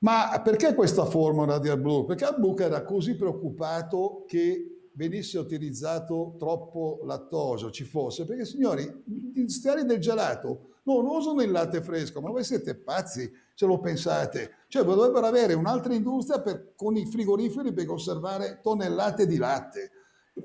Ma 0.00 0.40
perché 0.44 0.74
questa 0.74 1.04
formula 1.04 1.58
di 1.58 1.68
AdBlue? 1.68 2.04
Perché 2.04 2.24
AdBlue 2.24 2.64
era 2.64 2.84
così 2.84 3.16
preoccupato 3.16 4.24
che 4.26 4.90
venisse 4.92 5.38
utilizzato 5.38 6.36
troppo 6.38 7.00
lattosio, 7.04 7.70
ci 7.70 7.84
fosse, 7.84 8.24
perché 8.24 8.44
signori, 8.44 8.82
gli 9.04 9.38
industriali 9.38 9.84
del 9.84 9.98
gelato 9.98 10.76
non 10.84 11.04
usano 11.06 11.42
il 11.42 11.50
latte 11.50 11.82
fresco, 11.82 12.20
ma 12.20 12.30
voi 12.30 12.44
siete 12.44 12.76
pazzi 12.76 13.30
se 13.54 13.66
lo 13.66 13.78
pensate. 13.80 14.64
Cioè 14.68 14.84
dovrebbero 14.84 15.26
avere 15.26 15.54
un'altra 15.54 15.94
industria 15.94 16.40
per, 16.40 16.74
con 16.76 16.96
i 16.96 17.06
frigoriferi 17.06 17.72
per 17.72 17.86
conservare 17.86 18.60
tonnellate 18.62 19.26
di 19.26 19.36
latte. 19.36 19.90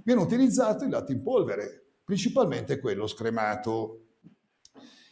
Viene 0.03 0.21
utilizzato 0.21 0.83
il 0.83 0.89
latte 0.89 1.11
in 1.11 1.21
polvere, 1.21 1.90
principalmente 2.11 2.77
quello 2.77 3.07
scremato. 3.07 4.07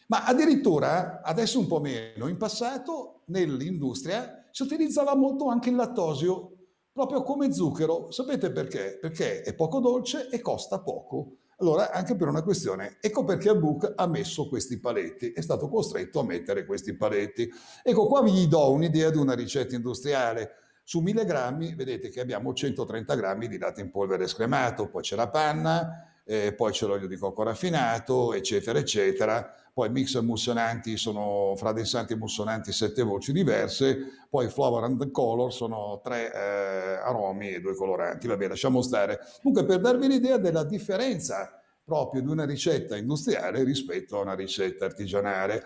Ma 0.08 0.26
addirittura, 0.26 1.22
adesso 1.22 1.58
un 1.58 1.66
po' 1.66 1.80
meno, 1.80 2.28
in 2.28 2.36
passato 2.36 3.22
nell'industria 3.28 4.48
si 4.50 4.64
utilizzava 4.64 5.16
molto 5.16 5.48
anche 5.48 5.70
il 5.70 5.76
lattosio 5.76 6.58
proprio 6.92 7.22
come 7.22 7.54
zucchero. 7.54 8.10
Sapete 8.10 8.52
perché? 8.52 8.98
Perché 9.00 9.40
è 9.40 9.54
poco 9.54 9.80
dolce 9.80 10.28
e 10.28 10.42
costa 10.42 10.80
poco. 10.80 11.36
Allora, 11.60 11.90
anche 11.90 12.16
per 12.16 12.28
una 12.28 12.42
questione, 12.42 12.98
ecco 13.00 13.24
perché 13.24 13.56
Book 13.56 13.94
ha 13.96 14.06
messo 14.06 14.46
questi 14.46 14.78
paletti, 14.78 15.32
è 15.32 15.40
stato 15.40 15.70
costretto 15.70 16.20
a 16.20 16.24
mettere 16.24 16.66
questi 16.66 16.94
paletti. 16.94 17.50
Ecco, 17.82 18.08
qua 18.08 18.20
vi 18.20 18.46
do 18.46 18.72
un'idea 18.72 19.08
di 19.08 19.16
una 19.16 19.34
ricetta 19.34 19.74
industriale. 19.74 20.50
Su 20.84 21.00
1000 21.00 21.24
grammi, 21.24 21.74
vedete 21.74 22.10
che 22.10 22.20
abbiamo 22.20 22.52
130 22.52 23.14
grammi 23.14 23.48
di 23.48 23.56
latte 23.56 23.80
in 23.80 23.90
polvere 23.90 24.26
scremato, 24.26 24.90
poi 24.90 25.00
c'è 25.00 25.16
la 25.16 25.30
panna, 25.30 26.09
eh, 26.30 26.52
poi 26.52 26.70
c'è 26.70 26.86
l'olio 26.86 27.08
di 27.08 27.16
cocco 27.16 27.42
raffinato, 27.42 28.34
eccetera, 28.34 28.78
eccetera. 28.78 29.52
Poi 29.74 29.90
mix 29.90 30.14
emulsionanti 30.14 30.96
sono 30.96 31.54
fra 31.56 31.72
densanti 31.72 32.12
e 32.12 32.16
emulsionanti 32.16 32.70
sette 32.70 33.02
voci 33.02 33.32
diverse, 33.32 34.26
poi 34.30 34.48
flavor 34.48 34.84
and 34.84 35.10
color 35.10 35.52
sono 35.52 36.00
tre 36.04 36.32
eh, 36.32 37.00
aromi 37.02 37.50
e 37.50 37.60
due 37.60 37.74
coloranti. 37.74 38.28
Vabbè, 38.28 38.46
lasciamo 38.46 38.80
stare. 38.80 39.18
Comunque 39.42 39.66
per 39.66 39.80
darvi 39.80 40.06
l'idea 40.06 40.36
della 40.36 40.62
differenza 40.62 41.60
proprio 41.84 42.22
di 42.22 42.28
una 42.28 42.44
ricetta 42.44 42.96
industriale 42.96 43.64
rispetto 43.64 44.16
a 44.16 44.22
una 44.22 44.34
ricetta 44.34 44.84
artigianale. 44.84 45.64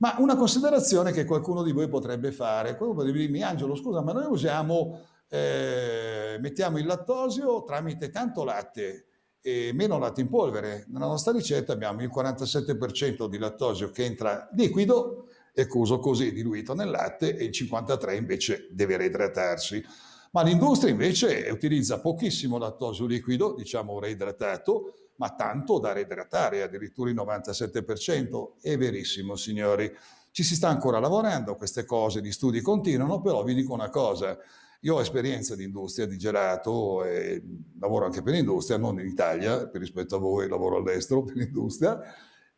Ma 0.00 0.16
una 0.18 0.36
considerazione 0.36 1.12
che 1.12 1.24
qualcuno 1.24 1.62
di 1.62 1.72
voi 1.72 1.88
potrebbe 1.88 2.32
fare, 2.32 2.76
quello 2.76 2.92
potrebbe 2.92 3.18
dirmi, 3.18 3.42
Angelo, 3.42 3.74
scusa, 3.74 4.02
ma 4.02 4.12
noi 4.12 4.26
usiamo, 4.26 5.06
eh, 5.30 6.36
mettiamo 6.38 6.76
il 6.76 6.84
lattosio 6.84 7.64
tramite 7.64 8.10
tanto 8.10 8.44
latte 8.44 9.06
e 9.42 9.72
meno 9.74 9.98
latte 9.98 10.20
in 10.20 10.28
polvere. 10.28 10.86
Nella 10.88 11.06
nostra 11.06 11.32
ricetta 11.32 11.72
abbiamo 11.72 12.00
il 12.00 12.10
47% 12.14 13.26
di 13.26 13.38
lattosio 13.38 13.90
che 13.90 14.04
entra 14.04 14.48
liquido 14.54 15.26
e 15.52 15.66
chiuso 15.66 15.98
così 15.98 16.32
diluito 16.32 16.74
nel 16.74 16.88
latte 16.88 17.36
e 17.36 17.44
il 17.44 17.50
53% 17.50 18.14
invece 18.14 18.68
deve 18.70 18.96
reidratarsi. 18.96 19.84
Ma 20.30 20.42
l'industria 20.42 20.90
invece 20.90 21.48
utilizza 21.50 22.00
pochissimo 22.00 22.56
lattosio 22.56 23.04
liquido, 23.04 23.54
diciamo 23.54 23.98
reidratato, 23.98 25.10
ma 25.16 25.34
tanto 25.34 25.78
da 25.78 25.92
reidratare, 25.92 26.62
addirittura 26.62 27.10
il 27.10 27.16
97%. 27.16 28.52
È 28.62 28.78
verissimo, 28.78 29.36
signori. 29.36 29.94
Ci 30.30 30.42
si 30.42 30.54
sta 30.54 30.68
ancora 30.68 30.98
lavorando, 30.98 31.56
queste 31.56 31.84
cose, 31.84 32.22
gli 32.22 32.32
studi 32.32 32.62
continuano, 32.62 33.20
però 33.20 33.42
vi 33.42 33.54
dico 33.54 33.74
una 33.74 33.90
cosa, 33.90 34.38
io 34.84 34.96
ho 34.96 35.00
esperienza 35.00 35.54
di 35.54 35.64
industria, 35.64 36.06
di 36.06 36.16
gelato, 36.18 37.04
e 37.04 37.40
lavoro 37.78 38.06
anche 38.06 38.22
per 38.22 38.34
l'industria, 38.34 38.78
non 38.78 38.98
in 38.98 39.06
Italia, 39.06 39.68
per 39.68 39.80
rispetto 39.80 40.16
a 40.16 40.18
voi 40.18 40.48
lavoro 40.48 40.78
all'estero 40.78 41.22
per 41.22 41.36
l'industria, 41.36 42.00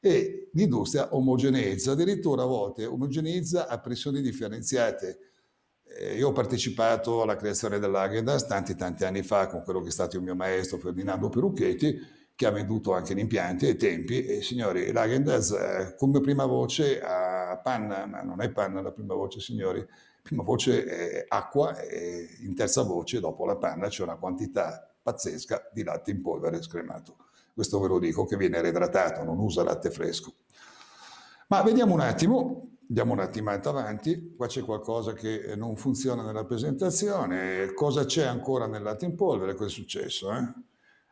e 0.01 0.49
l'industria 0.53 1.15
omogeneizza, 1.15 1.93
addirittura 1.93 2.43
a 2.43 2.47
volte 2.47 2.87
omogeneizza 2.87 3.69
a 3.69 3.79
pressioni 3.79 4.23
differenziate. 4.23 5.19
Eh, 5.87 6.17
io 6.17 6.29
ho 6.29 6.33
partecipato 6.33 7.21
alla 7.21 7.37
creazione 7.37 7.79
dell'Agendas 7.79 8.47
tanti 8.47 8.75
tanti 8.75 9.05
anni 9.05 9.23
fa 9.23 9.47
con 9.47 9.63
quello 9.63 9.81
che 9.81 9.89
è 9.89 9.93
stato 9.93 10.17
il 10.17 10.23
mio 10.23 10.35
maestro 10.35 10.79
Ferdinando 10.79 11.29
Perucchetti, 11.29 11.99
che 12.35 12.47
ha 12.47 12.51
venduto 12.51 12.95
anche 12.95 13.15
gli 13.15 13.19
impianti 13.19 13.67
ai 13.67 13.77
tempi, 13.77 14.25
e 14.25 14.41
signori, 14.41 14.93
l'Agendas 14.93 15.51
eh, 15.51 15.95
come 15.99 16.21
prima 16.21 16.47
voce 16.47 17.03
a 17.03 17.61
panna, 17.63 18.07
ma 18.07 18.23
non 18.23 18.41
è 18.41 18.51
panna 18.51 18.81
la 18.81 18.93
prima 18.93 19.13
voce, 19.13 19.41
signori, 19.41 19.87
prima 20.25 20.43
voce 20.43 20.87
è 20.87 21.25
acqua 21.29 21.79
e 21.81 22.39
in 22.41 22.55
terza 22.55 22.83
voce, 22.83 23.21
dopo 23.21 23.45
la 23.45 23.57
panna, 23.57 23.89
c'è 23.89 24.03
una 24.03 24.17
quantità 24.17 24.91
pazzesca 25.03 25.69
di 25.71 25.85
latte 25.85 26.13
in 26.13 26.23
polvere 26.23 26.63
scremato. 26.63 27.17
Questo 27.53 27.79
ve 27.79 27.89
lo 27.89 27.99
dico 27.99 28.25
che 28.25 28.39
viene 28.39 28.63
reidratato, 28.63 29.23
non 29.23 29.39
usa 29.39 29.63
latte 29.63 29.91
fresco. 29.91 30.33
Ma 31.49 31.63
vediamo 31.63 31.93
un 31.93 32.01
attimo, 32.01 32.79
andiamo 32.89 33.13
un 33.13 33.19
attimo 33.19 33.51
avanti, 33.51 34.33
qua 34.35 34.47
c'è 34.47 34.63
qualcosa 34.63 35.13
che 35.13 35.55
non 35.57 35.77
funziona 35.77 36.23
nella 36.23 36.47
presentazione, 36.47 37.75
cosa 37.75 38.07
c'è 38.07 38.25
ancora 38.25 38.67
nel 38.67 38.83
latte 38.83 39.05
in 39.05 39.17
polvere, 39.17 39.55
cosa 39.55 39.69
è 39.69 39.73
successo? 39.73 40.33
Eh? 40.33 40.53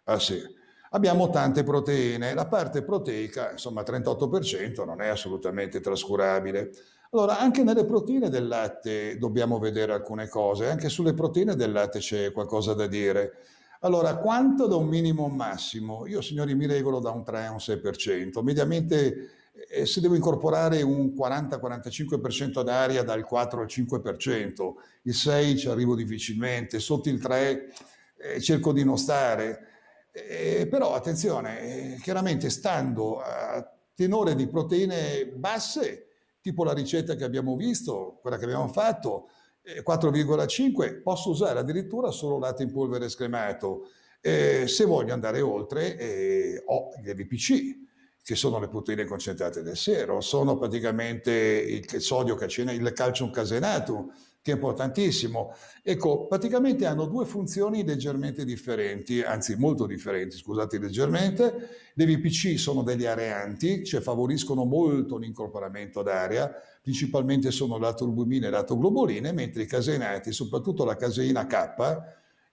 Ah 0.05 0.19
sì, 0.19 0.41
abbiamo 0.89 1.29
tante 1.29 1.65
proteine, 1.65 2.33
la 2.33 2.47
parte 2.47 2.83
proteica, 2.83 3.51
insomma 3.51 3.83
38%, 3.83 4.87
non 4.87 5.03
è 5.03 5.09
assolutamente 5.09 5.81
trascurabile. 5.81 6.71
Allora, 7.15 7.39
anche 7.39 7.63
nelle 7.63 7.85
proteine 7.85 8.31
del 8.31 8.49
latte 8.49 9.19
dobbiamo 9.19 9.59
vedere 9.59 9.93
alcune 9.93 10.29
cose, 10.29 10.71
anche 10.71 10.89
sulle 10.89 11.13
proteine 11.13 11.55
del 11.55 11.71
latte 11.71 11.99
c'è 11.99 12.33
qualcosa 12.33 12.73
da 12.73 12.87
dire. 12.87 13.35
Allora, 13.81 14.17
quanto 14.17 14.67
da 14.67 14.77
un 14.77 14.87
minimo 14.87 15.25
a 15.25 15.27
un 15.27 15.37
massimo? 15.37 16.07
Io, 16.07 16.23
signori, 16.23 16.55
mi 16.55 16.65
regolo 16.65 17.01
da 17.01 17.11
un 17.11 17.23
3 17.23 17.45
a 17.45 17.51
un 17.51 17.59
6%. 17.59 18.41
Mediamente, 18.43 19.29
eh, 19.69 19.85
se 19.85 20.01
devo 20.01 20.15
incorporare 20.15 20.81
un 20.81 21.13
40-45% 21.13 22.63
d'aria 22.63 23.03
dal 23.03 23.25
4 23.27 23.61
al 23.61 23.67
5%, 23.67 24.73
il 25.03 25.15
6 25.15 25.59
ci 25.59 25.69
arrivo 25.69 25.95
difficilmente, 25.95 26.79
sotto 26.79 27.11
il 27.11 27.21
3 27.21 27.73
eh, 28.17 28.41
cerco 28.41 28.73
di 28.73 28.85
non 28.85 28.97
stare. 28.97 29.67
Eh, 30.13 30.67
però, 30.67 30.95
attenzione, 30.95 31.61
eh, 31.61 32.01
chiaramente 32.01 32.49
stando 32.49 33.21
a 33.21 33.71
tenore 33.95 34.35
di 34.35 34.49
proteine 34.49 35.27
basse, 35.27 36.07
tipo 36.43 36.65
la 36.65 36.75
ricetta 36.75 37.15
che 37.15 37.25
abbiamo 37.25 37.57
visto, 37.57 38.19
quella 38.21 38.37
che 38.37 38.45
abbiamo 38.45 38.69
fatto, 38.69 39.29
4,5, 39.65 40.85
eh, 40.85 40.95
posso 40.97 41.31
usare 41.31 41.61
addirittura 41.61 42.11
solo 42.11 42.39
latte 42.39 42.65
in 42.65 42.73
polvere 42.73 43.09
scremato. 43.09 43.89
Eh, 44.21 44.67
se 44.67 44.85
voglio 44.85 45.15
andare 45.15 45.41
oltre, 45.41 45.97
eh, 45.97 46.63
ho 46.67 46.91
gli 47.01 47.11
VPC, 47.13 47.81
che 48.23 48.35
sono 48.37 48.59
le 48.59 48.69
proteine 48.69 49.05
concentrate 49.05 49.63
del 49.63 49.77
sero, 49.77 50.21
sono 50.21 50.57
praticamente 50.57 51.33
il 51.33 52.01
sodio 52.01 52.37
il 52.37 52.93
calcium 52.93 53.31
casenato, 53.31 54.13
che 54.43 54.51
è 54.51 54.55
importantissimo. 54.55 55.55
Ecco, 55.85 56.27
praticamente 56.27 56.85
hanno 56.85 57.07
due 57.07 57.25
funzioni 57.25 57.85
leggermente 57.85 58.45
differenti, 58.45 59.23
anzi 59.23 59.55
molto 59.55 59.87
differenti, 59.87 60.37
scusate 60.37 60.79
leggermente. 60.79 61.69
Le 61.95 62.07
VPC 62.07 62.59
sono 62.59 62.83
degli 62.83 63.07
areanti, 63.07 63.85
cioè 63.85 64.01
favoriscono 64.01 64.65
molto 64.65 65.17
l'incorporamento 65.17 66.03
d'aria, 66.03 66.53
principalmente 66.83 67.53
sono 67.53 67.79
l'atoalbumina 67.79 68.49
e 68.49 68.51
l'atoglobuline, 68.51 69.31
mentre 69.33 69.63
i 69.63 69.67
caseinati, 69.67 70.33
soprattutto 70.33 70.85
la 70.85 70.97
caseina 70.97 71.47
K, 71.47 72.03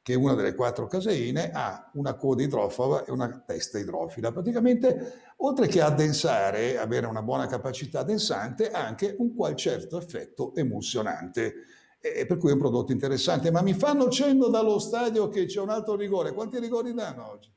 che 0.04 0.14
è 0.14 0.16
una 0.16 0.36
delle 0.36 0.54
quattro 0.54 0.86
caseine, 0.86 1.50
ha 1.52 1.90
una 1.94 2.14
coda 2.14 2.44
idrofoba 2.44 3.04
e 3.04 3.12
una 3.12 3.44
testa 3.44 3.80
idrofila. 3.80 4.32
Praticamente, 4.32 5.22
oltre 5.38 5.66
che 5.68 5.82
addensare, 5.82 6.78
avere 6.78 7.08
una 7.08 7.24
buona 7.24 7.48
capacità 7.48 8.04
densante, 8.04 8.70
ha 8.70 8.86
anche 8.86 9.16
un 9.18 9.34
qual 9.34 9.56
certo 9.56 9.98
effetto 9.98 10.54
emulsionante 10.54 11.54
e 12.02 12.26
per 12.26 12.38
cui 12.38 12.50
è 12.50 12.54
un 12.54 12.60
prodotto 12.60 12.92
interessante. 12.92 13.52
Ma 13.52 13.62
mi 13.62 13.74
fanno 13.74 14.10
cenno 14.10 14.48
dallo 14.48 14.80
stadio 14.80 15.28
che 15.30 15.46
c'è 15.46 15.60
un 15.60 15.70
altro 15.70 15.96
rigore. 15.96 16.34
Quanti 16.34 16.60
rigori 16.60 16.94
danno 16.94 17.32
oggi? 17.32 17.54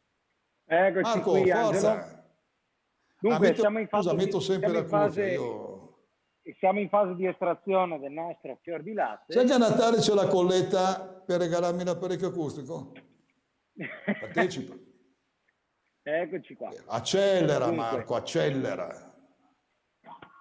Eccoci 0.65 1.03
Marco, 1.03 1.31
qui, 1.31 1.51
forza! 1.51 1.93
Angelo. 1.93 2.21
Dunque, 3.23 3.37
ah, 3.37 3.51
metto, 3.51 3.61
siamo 3.61 3.79
in 3.79 3.87
fase, 3.87 4.09
scusa, 4.09 4.17
metto 4.25 4.41
sempre 4.41 4.73
la 4.73 4.85
fase, 4.85 5.27
io... 5.27 5.99
siamo 6.59 6.81
in 6.81 6.89
fase 6.89 7.15
di 7.15 7.27
estrazione 7.27 8.01
del 8.01 8.11
nostro 8.11 8.59
fior 8.63 8.83
di 8.83 8.95
latte. 8.95 9.33
Sai 9.33 9.47
che 9.47 9.53
a 9.53 9.59
Natale 9.59 9.99
c'è 9.99 10.13
la 10.13 10.27
colletta 10.27 11.23
per 11.25 11.39
regalarmi 11.39 11.85
l'apparecchio 11.85 12.29
acustico? 12.29 12.93
Partecipa. 14.21 14.75
Eccoci 16.05 16.57
qua. 16.57 16.69
Accelera 16.87 17.67
Dunque, 17.67 17.77
Marco, 17.77 18.17
accelera. 18.17 18.89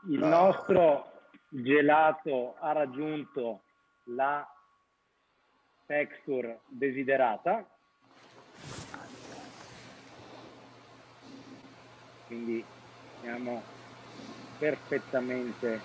Il 0.10 0.18
nostro 0.18 1.06
gelato 1.50 2.56
ha 2.60 2.72
raggiunto 2.72 3.62
la 4.06 4.48
texture 5.86 6.62
desiderata. 6.68 7.68
Quindi 12.28 12.64
siamo 13.20 13.62
perfettamente 14.58 15.82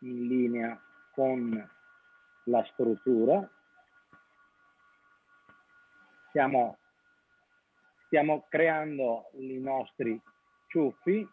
in 0.00 0.26
linea 0.28 0.80
con 1.12 1.70
la 2.44 2.64
struttura. 2.72 3.50
Stiamo, 6.28 6.78
stiamo 8.06 8.46
creando 8.48 9.30
i 9.34 9.58
nostri 9.58 10.20
ciuffi. 10.68 11.28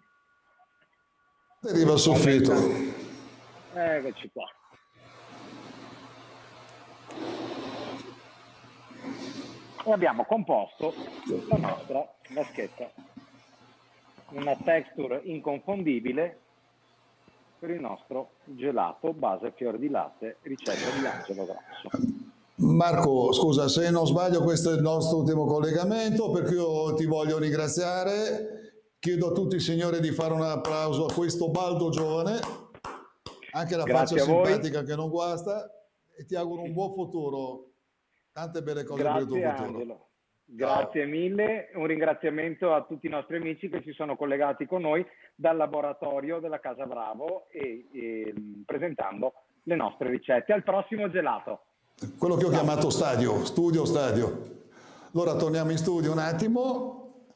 Arriva 1.62 1.94
il 1.94 2.00
soffitto 2.00 3.09
Eccoci 3.74 4.32
qua. 4.34 4.46
E 9.86 9.92
abbiamo 9.92 10.26
composto 10.26 10.94
la 11.48 11.58
nostra 11.58 12.14
vaschetta. 12.30 12.92
Una 14.30 14.56
texture 14.64 15.22
inconfondibile 15.24 16.40
per 17.60 17.70
il 17.70 17.80
nostro 17.80 18.32
gelato 18.46 19.14
base 19.14 19.54
fior 19.56 19.78
di 19.78 19.90
latte, 19.90 20.38
ricetta 20.42 20.90
di 21.00 21.06
Angelo 21.06 21.46
Grosso. 21.46 22.18
Marco, 22.56 23.32
scusa, 23.34 23.68
se 23.68 23.90
non 23.90 24.06
sbaglio 24.06 24.44
questo 24.44 24.72
è 24.72 24.76
il 24.76 24.82
nostro 24.82 25.20
ultimo 25.20 25.46
collegamento, 25.46 26.30
per 26.32 26.44
cui 26.44 26.56
io 26.56 26.94
ti 26.96 27.06
voglio 27.06 27.38
ringraziare. 27.38 28.58
Chiedo 29.00 29.30
a 29.30 29.32
tutti 29.32 29.56
i 29.56 29.62
signori 29.62 30.02
di 30.02 30.12
fare 30.12 30.34
un 30.34 30.42
applauso 30.42 31.06
a 31.06 31.14
questo 31.14 31.50
baldo 31.50 31.90
giovane 31.90 32.59
anche 33.52 33.76
la 33.76 33.84
Grazie 33.84 34.20
faccia 34.20 34.32
simpatica 34.32 34.84
che 34.84 34.96
non 34.96 35.10
guasta 35.10 35.70
e 36.16 36.26
ti 36.26 36.36
auguro 36.36 36.64
un 36.64 36.74
buon 36.74 36.94
futuro. 36.94 37.72
Tante 38.32 38.62
belle 38.62 38.84
cose 38.84 39.02
Grazie, 39.02 39.26
per 39.26 39.38
il 39.38 39.42
tuo 39.42 39.52
futuro. 39.52 39.68
Angelo. 39.68 40.08
Grazie 40.52 41.06
mille, 41.06 41.70
un 41.76 41.86
ringraziamento 41.86 42.74
a 42.74 42.84
tutti 42.84 43.06
i 43.06 43.10
nostri 43.10 43.36
amici 43.38 43.70
che 43.70 43.84
si 43.86 43.92
sono 43.92 44.16
collegati 44.16 44.66
con 44.66 44.82
noi 44.82 45.06
dal 45.36 45.56
laboratorio 45.56 46.40
della 46.40 46.60
Casa 46.60 46.88
Bravo 46.88 47.48
e, 47.52 47.88
e 47.94 48.34
presentando 48.66 49.34
le 49.64 49.76
nostre 49.76 50.10
ricette. 50.10 50.52
Al 50.52 50.64
prossimo 50.64 51.08
gelato. 51.12 51.66
Quello 52.18 52.36
che 52.36 52.46
ho 52.46 52.50
chiamato 52.50 52.90
stadio, 52.90 53.46
studio 53.46 53.86
stadio. 53.86 54.58
Allora 55.14 55.36
torniamo 55.36 55.70
in 55.70 55.78
studio 55.78 56.12
un 56.12 56.18
attimo. 56.18 57.28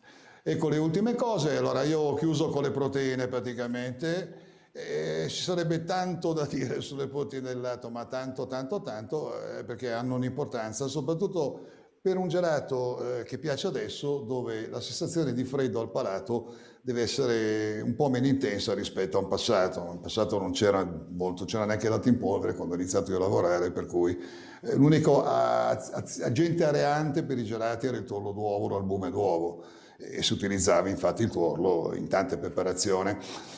Ecco 0.41 0.70
le 0.70 0.78
ultime 0.78 1.14
cose. 1.14 1.55
Allora 1.55 1.84
io 1.84 1.99
ho 1.99 2.14
chiuso 2.16 2.49
con 2.49 2.64
le 2.64 2.72
proteine 2.72 3.28
praticamente. 3.28 4.43
Eh, 4.76 5.28
ci 5.30 5.43
sarebbe 5.43 5.84
tanto 5.84 6.34
da 6.34 6.47
dire 6.47 6.82
sulle 6.82 7.07
proteine 7.07 7.49
del 7.49 7.61
lato, 7.61 7.91
ma 7.91 8.05
tanto, 8.05 8.47
tanto, 8.47 8.82
tanto, 8.82 9.32
eh, 9.59 9.63
perché 9.63 9.91
hanno 9.91 10.15
un'importanza, 10.15 10.88
soprattutto 10.88 11.67
per 12.01 12.17
un 12.17 12.28
gelato 12.28 13.19
eh, 13.19 13.24
che 13.24 13.38
piace 13.38 13.67
adesso, 13.67 14.21
dove 14.21 14.67
la 14.67 14.82
sensazione 14.82 15.34
di 15.34 15.43
freddo 15.43 15.80
al 15.80 15.91
palato 15.91 16.55
deve 16.82 17.03
essere 17.03 17.82
un 17.82 17.93
po' 17.95 18.09
meno 18.09 18.26
intensa 18.26 18.74
rispetto 18.74 19.19
a 19.19 19.21
un 19.21 19.28
passato. 19.28 19.91
In 19.93 19.99
passato 19.99 20.39
non 20.39 20.53
c'era 20.53 20.84
molto, 20.84 21.45
c'era 21.45 21.65
neanche 21.65 21.88
latte 21.88 22.09
in 22.09 22.17
polvere 22.17 22.55
quando 22.55 22.74
ho 22.74 22.78
iniziato 22.78 23.11
io 23.11 23.17
a 23.17 23.19
lavorare, 23.19 23.71
per 23.71 23.86
cui 23.86 24.17
eh, 24.63 24.76
l'unico 24.76 25.24
agente 25.24 26.65
areante 26.65 27.24
per 27.24 27.38
i 27.38 27.45
gelati 27.45 27.86
era 27.86 27.97
il 27.97 28.05
tuorlo 28.05 28.32
d'uovo, 28.32 28.69
l'albume 28.69 29.11
d'uovo 29.11 29.63
e 30.12 30.22
si 30.22 30.34
utilizzava 30.34 30.89
infatti 30.89 31.24
il 31.24 31.30
tuorlo 31.30 31.93
in 31.95 32.08
tante 32.08 32.38
preparazioni. 32.38 33.16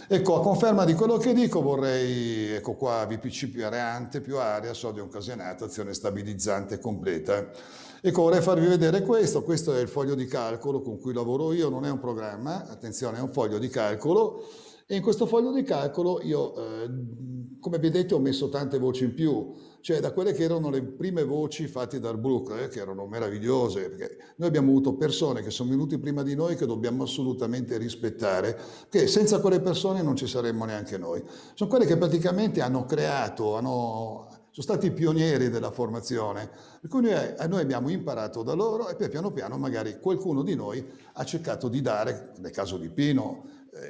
Ecco, 0.08 0.36
a 0.36 0.42
conferma 0.42 0.86
di 0.86 0.94
quello 0.94 1.18
che 1.18 1.34
dico 1.34 1.62
vorrei, 1.62 2.54
ecco 2.54 2.74
qua, 2.74 3.06
VPC 3.06 3.48
più 3.50 3.66
areante, 3.66 4.22
più 4.22 4.38
aria, 4.38 4.74
sodio 4.74 5.08
casenato, 5.08 5.66
azione 5.66 5.94
stabilizzante 5.94 6.80
completa. 6.80 7.50
Ecco, 8.02 8.22
vorrei 8.22 8.42
farvi 8.42 8.68
vedere 8.68 9.02
questo, 9.02 9.44
questo 9.44 9.76
è 9.76 9.80
il 9.80 9.88
foglio 9.88 10.14
di 10.14 10.26
calcolo 10.28 10.82
con 10.82 11.00
cui 11.00 11.14
lavoro 11.14 11.54
io, 11.54 11.70
non 11.70 11.86
è 11.86 11.90
un 11.90 12.00
programma, 12.00 12.68
attenzione, 12.70 13.18
è 13.18 13.22
un 13.22 13.32
foglio 13.32 13.58
di 13.58 13.68
calcolo 13.68 14.44
e 14.88 14.96
in 14.96 15.02
questo 15.02 15.26
foglio 15.26 15.52
di 15.52 15.64
calcolo 15.64 16.22
io, 16.22 16.56
eh, 16.56 16.90
come 17.60 17.80
vedete, 17.80 18.14
ho 18.14 18.20
messo 18.20 18.50
tante 18.50 18.78
voci 18.78 19.06
in 19.06 19.16
più, 19.16 19.52
cioè 19.82 20.00
da 20.00 20.12
quelle 20.12 20.32
che 20.32 20.44
erano 20.44 20.70
le 20.70 20.84
prime 20.84 21.24
voci 21.24 21.68
fatte 21.68 22.00
dal 22.00 22.20
Brook, 22.20 22.52
eh, 22.52 22.68
che 22.68 22.82
erano 22.82 23.08
meravigliose, 23.08 23.90
perché 23.90 24.18
noi 24.36 24.48
abbiamo 24.48 24.70
avuto 24.70 24.96
persone 24.96 25.42
che 25.42 25.50
sono 25.50 25.72
venute 25.72 25.98
prima 25.98 26.22
di 26.22 26.36
noi 26.36 26.56
che 26.56 26.68
dobbiamo 26.68 27.04
assolutamente 27.04 27.78
rispettare, 27.78 28.60
che 28.88 29.08
senza 29.08 29.40
quelle 29.40 29.60
persone 29.60 30.04
non 30.04 30.16
ci 30.16 30.28
saremmo 30.28 30.66
neanche 30.66 31.00
noi. 31.00 31.24
Sono 31.56 31.70
quelle 31.70 31.86
che 31.86 31.98
praticamente 31.98 32.62
hanno 32.62 32.86
creato, 32.86 33.56
hanno 33.56 34.28
sono 34.56 34.68
stati 34.68 34.86
i 34.86 34.92
pionieri 34.92 35.50
della 35.50 35.70
formazione, 35.70 36.50
per 36.80 36.90
cui 36.90 37.02
noi, 37.02 37.14
noi, 37.50 37.62
abbiamo 37.62 37.90
imparato 37.90 38.42
da 38.42 38.54
loro 38.54 38.88
e 38.88 38.96
poi 38.96 39.10
piano 39.10 39.32
piano 39.32 39.58
magari 39.58 40.00
qualcuno 40.00 40.44
di 40.44 40.56
noi 40.56 40.82
ha 41.12 41.26
cercato 41.26 41.68
di 41.68 41.82
dare, 41.82 42.32
nel 42.38 42.52
caso 42.52 42.78
di 42.78 42.90
Pino, 42.90 43.44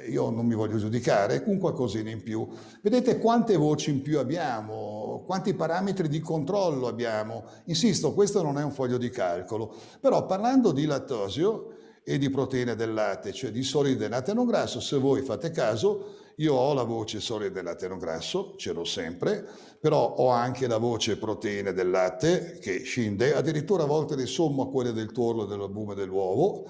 io 0.08 0.30
non 0.30 0.46
mi 0.46 0.54
voglio 0.54 0.78
giudicare, 0.78 1.42
un 1.46 1.58
qualcosina 1.58 2.10
in 2.10 2.22
più. 2.22 2.46
Vedete 2.80 3.18
quante 3.18 3.56
voci 3.56 3.90
in 3.90 4.02
più 4.02 4.18
abbiamo, 4.18 5.22
quanti 5.26 5.54
parametri 5.54 6.08
di 6.08 6.20
controllo 6.20 6.86
abbiamo. 6.86 7.44
Insisto, 7.64 8.12
questo 8.12 8.42
non 8.42 8.58
è 8.58 8.64
un 8.64 8.72
foglio 8.72 8.98
di 8.98 9.10
calcolo, 9.10 9.74
però 10.00 10.26
parlando 10.26 10.72
di 10.72 10.86
lattosio 10.86 11.74
e 12.02 12.18
di 12.18 12.30
proteine 12.30 12.76
del 12.76 12.94
latte, 12.94 13.32
cioè 13.32 13.50
di 13.50 13.62
solidi 13.62 13.96
del 13.96 14.10
latte 14.10 14.32
non 14.32 14.46
grasso, 14.46 14.80
se 14.80 14.96
voi 14.96 15.22
fate 15.22 15.50
caso, 15.50 16.14
io 16.36 16.54
ho 16.54 16.74
la 16.74 16.84
voce 16.84 17.18
solida 17.18 17.50
del 17.50 17.64
latte 17.64 17.88
non 17.88 17.98
grasso, 17.98 18.54
ce 18.56 18.72
l'ho 18.72 18.84
sempre, 18.84 19.44
però 19.80 20.14
ho 20.16 20.28
anche 20.28 20.68
la 20.68 20.78
voce 20.78 21.16
proteine 21.16 21.72
del 21.72 21.90
latte 21.90 22.58
che 22.60 22.82
scende, 22.82 23.34
addirittura 23.34 23.84
a 23.84 23.86
volte 23.86 24.14
le 24.14 24.26
sommo 24.26 24.64
a 24.64 24.70
quelle 24.70 24.92
del 24.92 25.10
tuorlo 25.10 25.46
dell'albume 25.46 25.94
dell'uovo. 25.94 26.68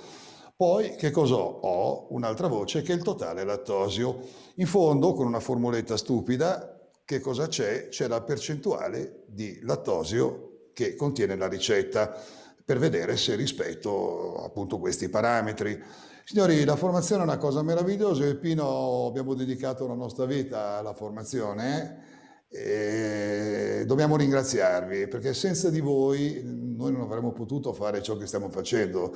Poi 0.56 0.96
che 0.96 1.10
cosa 1.10 1.34
ho? 1.34 2.06
Un'altra 2.14 2.46
voce 2.46 2.80
che 2.80 2.94
è 2.94 2.96
il 2.96 3.02
totale 3.02 3.44
lattosio. 3.44 4.20
In 4.54 4.66
fondo, 4.66 5.12
con 5.12 5.26
una 5.26 5.38
formuletta 5.38 5.98
stupida, 5.98 6.80
che 7.04 7.20
cosa 7.20 7.46
c'è? 7.46 7.88
C'è 7.88 8.08
la 8.08 8.22
percentuale 8.22 9.24
di 9.26 9.60
lattosio 9.64 10.70
che 10.72 10.94
contiene 10.94 11.36
la 11.36 11.46
ricetta 11.46 12.18
per 12.64 12.78
vedere 12.78 13.18
se 13.18 13.34
rispetto 13.34 14.42
appunto 14.42 14.78
questi 14.78 15.10
parametri. 15.10 15.78
Signori, 16.24 16.64
la 16.64 16.76
formazione 16.76 17.20
è 17.20 17.26
una 17.26 17.36
cosa 17.36 17.62
meravigliosa, 17.62 18.24
io 18.24 18.30
e 18.30 18.36
Pino 18.36 19.06
abbiamo 19.06 19.34
dedicato 19.34 19.86
la 19.86 19.94
nostra 19.94 20.24
vita 20.24 20.78
alla 20.78 20.94
formazione 20.94 22.15
e 22.48 23.84
dobbiamo 23.86 24.16
ringraziarvi 24.16 25.08
perché 25.08 25.34
senza 25.34 25.68
di 25.68 25.80
voi 25.80 26.40
noi 26.44 26.92
non 26.92 27.02
avremmo 27.02 27.32
potuto 27.32 27.72
fare 27.72 28.02
ciò 28.02 28.16
che 28.16 28.26
stiamo 28.26 28.50
facendo 28.50 29.14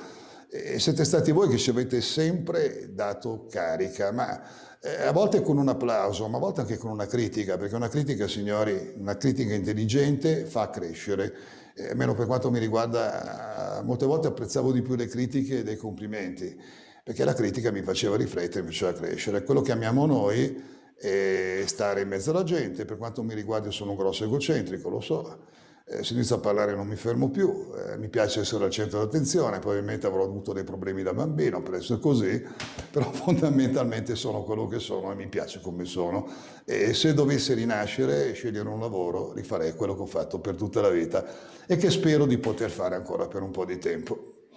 e 0.53 0.79
siete 0.79 1.05
stati 1.05 1.31
voi 1.31 1.47
che 1.47 1.57
ci 1.57 1.69
avete 1.69 2.01
sempre 2.01 2.89
dato 2.93 3.47
carica, 3.49 4.11
ma 4.11 4.41
eh, 4.81 5.03
a 5.03 5.13
volte 5.13 5.41
con 5.41 5.57
un 5.57 5.69
applauso, 5.69 6.27
ma 6.27 6.35
a 6.35 6.39
volte 6.41 6.59
anche 6.59 6.77
con 6.77 6.91
una 6.91 7.05
critica, 7.05 7.57
perché 7.57 7.73
una 7.75 7.87
critica, 7.87 8.27
signori, 8.27 8.95
una 8.97 9.15
critica 9.15 9.53
intelligente 9.53 10.43
fa 10.43 10.69
crescere. 10.69 11.33
Eh, 11.73 11.91
almeno 11.91 12.15
per 12.15 12.25
quanto 12.25 12.51
mi 12.51 12.59
riguarda, 12.59 13.81
molte 13.85 14.05
volte 14.05 14.27
apprezzavo 14.27 14.73
di 14.73 14.81
più 14.81 14.95
le 14.95 15.07
critiche 15.07 15.63
dei 15.63 15.77
complimenti 15.77 16.59
perché 17.03 17.23
la 17.23 17.33
critica 17.33 17.71
mi 17.71 17.81
faceva 17.81 18.17
riflettere, 18.17 18.61
mi 18.61 18.71
faceva 18.71 18.93
crescere. 18.93 19.43
Quello 19.43 19.61
che 19.61 19.71
amiamo 19.71 20.05
noi 20.05 20.61
è 21.01 21.63
stare 21.65 22.01
in 22.01 22.07
mezzo 22.07 22.29
alla 22.29 22.43
gente, 22.43 22.85
per 22.85 22.97
quanto 22.97 23.23
mi 23.23 23.33
riguarda 23.33 23.67
io 23.67 23.71
sono 23.71 23.91
un 23.91 23.97
grosso 23.97 24.23
egocentrico, 24.23 24.89
lo 24.89 25.01
so, 25.01 25.39
eh, 25.83 26.03
se 26.03 26.13
inizio 26.13 26.35
a 26.35 26.39
parlare 26.39 26.75
non 26.75 26.87
mi 26.87 26.95
fermo 26.95 27.29
più, 27.31 27.69
eh, 27.75 27.97
mi 27.97 28.07
piace 28.07 28.41
essere 28.41 28.63
al 28.63 28.69
centro 28.69 28.99
dell'attenzione, 28.99 29.59
probabilmente 29.59 30.05
avrò 30.07 30.23
avuto 30.23 30.53
dei 30.53 30.63
problemi 30.63 31.03
da 31.03 31.13
bambino 31.13 31.61
per 31.61 31.75
essere 31.75 31.99
così, 31.99 32.41
però 32.91 33.11
fondamentalmente 33.11 34.15
sono 34.15 34.43
quello 34.43 34.67
che 34.67 34.79
sono 34.79 35.11
e 35.11 35.15
mi 35.15 35.27
piace 35.27 35.59
come 35.59 35.85
sono 35.85 36.29
e 36.63 36.93
se 36.93 37.13
dovessi 37.13 37.53
rinascere 37.53 38.29
e 38.29 38.33
scegliere 38.33 38.69
un 38.69 38.79
lavoro 38.79 39.33
rifarei 39.33 39.73
quello 39.73 39.95
che 39.95 40.01
ho 40.03 40.07
fatto 40.07 40.39
per 40.39 40.55
tutta 40.55 40.81
la 40.81 40.89
vita 40.89 41.25
e 41.65 41.75
che 41.77 41.89
spero 41.89 42.25
di 42.25 42.37
poter 42.37 42.69
fare 42.69 42.95
ancora 42.95 43.27
per 43.27 43.41
un 43.41 43.51
po' 43.51 43.65
di 43.65 43.77
tempo. 43.77 44.49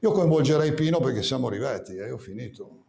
Io 0.00 0.12
coinvolgerei 0.12 0.72
Pino 0.72 0.98
perché 0.98 1.22
siamo 1.22 1.48
arrivati, 1.48 1.96
eh, 1.96 2.10
ho 2.10 2.18
finito. 2.18 2.79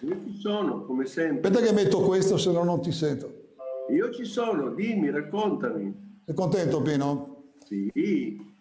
Io 0.00 0.20
ci 0.24 0.38
sono, 0.38 0.84
come 0.84 1.06
sempre. 1.06 1.48
Aspetta 1.48 1.64
che 1.64 1.72
metto 1.72 2.00
questo, 2.02 2.38
se 2.38 2.50
no 2.52 2.64
non 2.64 2.80
ti 2.80 2.92
sento. 2.92 3.54
Io 3.90 4.10
ci 4.10 4.24
sono, 4.24 4.70
dimmi, 4.70 5.10
raccontami. 5.10 6.22
Sei 6.24 6.34
contento, 6.34 6.80
Pino? 6.80 7.54
Sì, 7.64 7.90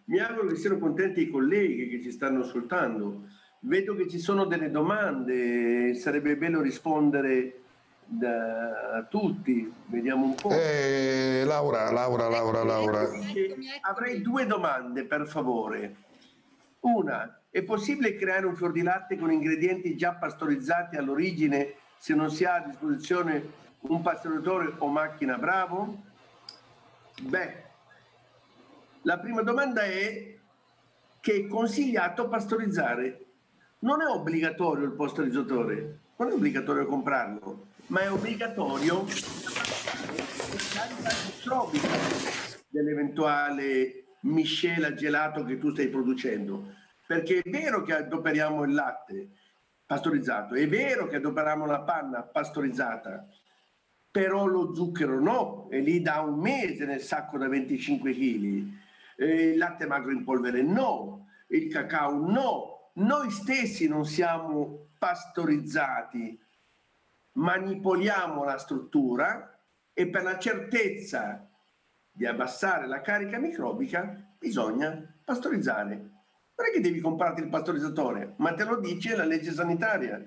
mi 0.06 0.20
auguro 0.20 0.48
che 0.48 0.56
siano 0.56 0.80
contenti 0.80 1.22
i 1.22 1.30
colleghi 1.30 1.88
che 1.88 2.02
ci 2.02 2.12
stanno 2.12 2.42
ascoltando. 2.42 3.24
Vedo 3.62 3.96
che 3.96 4.08
ci 4.08 4.20
sono 4.20 4.46
delle 4.46 4.72
domande, 4.72 5.94
sarebbe 5.94 6.36
bello 6.36 6.62
rispondere 6.62 7.62
da 8.06 9.06
tutti, 9.10 9.72
vediamo 9.86 10.26
un 10.26 10.36
po'. 10.36 10.50
Eh, 10.50 11.44
Laura, 11.46 11.92
Laura, 11.92 12.28
Laura, 12.28 12.64
Laura. 12.64 13.08
Avrei 13.82 14.22
due 14.22 14.46
domande, 14.46 15.06
per 15.06 15.28
favore. 15.28 15.96
Una, 16.82 17.39
è 17.50 17.64
possibile 17.64 18.16
creare 18.16 18.46
un 18.46 18.56
fior 18.56 18.72
di 18.72 18.82
latte 18.82 19.18
con 19.18 19.32
ingredienti 19.32 19.96
già 19.96 20.14
pastorizzati 20.14 20.96
all'origine 20.96 21.76
se 21.98 22.14
non 22.14 22.30
si 22.30 22.46
ha 22.46 22.56
a 22.56 22.68
disposizione 22.68 23.58
un 23.82 24.02
pasteurizatore 24.02 24.74
o 24.78 24.88
macchina 24.88 25.38
bravo? 25.38 26.04
Beh, 27.22 27.64
la 29.02 29.20
prima 29.20 29.42
domanda 29.42 29.84
è 29.84 30.38
che 31.20 31.34
è 31.34 31.48
consigliato 31.48 32.28
pastorizzare. 32.30 33.26
Non 33.80 34.02
è 34.02 34.06
obbligatorio 34.06 34.86
il 34.86 34.92
pasteurizzatore, 34.92 36.00
non 36.18 36.30
è 36.30 36.34
obbligatorio 36.34 36.86
comprarlo 36.86 37.68
ma 37.90 38.02
è 38.02 38.12
obbligatorio 38.12 39.06
dell'eventuale 42.70 44.04
miscela 44.22 44.94
gelato 44.94 45.44
che 45.44 45.58
tu 45.58 45.72
stai 45.72 45.88
producendo. 45.88 46.76
Perché 47.10 47.40
è 47.40 47.50
vero 47.50 47.82
che 47.82 47.96
adoperiamo 47.96 48.64
il 48.66 48.74
latte 48.76 49.30
pastorizzato, 49.84 50.54
è 50.54 50.68
vero 50.68 51.08
che 51.08 51.16
adoperiamo 51.16 51.66
la 51.66 51.80
panna 51.80 52.22
pastorizzata, 52.22 53.28
però 54.12 54.46
lo 54.46 54.76
zucchero 54.76 55.20
no, 55.20 55.66
è 55.72 55.80
lì 55.80 56.02
da 56.02 56.20
un 56.20 56.38
mese 56.38 56.86
nel 56.86 57.02
sacco 57.02 57.40
da 57.40 57.48
25 57.48 58.14
kg. 58.14 58.74
il 59.24 59.58
latte 59.58 59.88
magro 59.88 60.12
in 60.12 60.24
polvere 60.24 60.62
no, 60.62 61.30
il 61.48 61.68
cacao 61.72 62.14
no. 62.14 62.92
Noi 62.94 63.32
stessi 63.32 63.88
non 63.88 64.06
siamo 64.06 64.90
pastorizzati 65.00 66.40
manipoliamo 67.32 68.44
la 68.44 68.60
struttura 68.60 69.60
e 69.94 70.08
per 70.10 70.22
la 70.22 70.38
certezza 70.38 71.44
di 72.12 72.28
abbassare 72.28 72.86
la 72.86 73.02
carica 73.02 73.40
microbica 73.40 74.16
bisogna 74.38 75.12
pastorizzare. 75.24 76.18
Non 76.60 76.68
è 76.68 76.72
che 76.74 76.82
devi 76.82 77.00
comprarti 77.00 77.40
il 77.42 77.48
pastorizzatore, 77.48 78.34
ma 78.38 78.54
te 78.54 78.66
lo 78.66 78.80
dice 78.80 79.16
la 79.16 79.24
legge 79.24 79.54
sanitaria. 79.54 80.22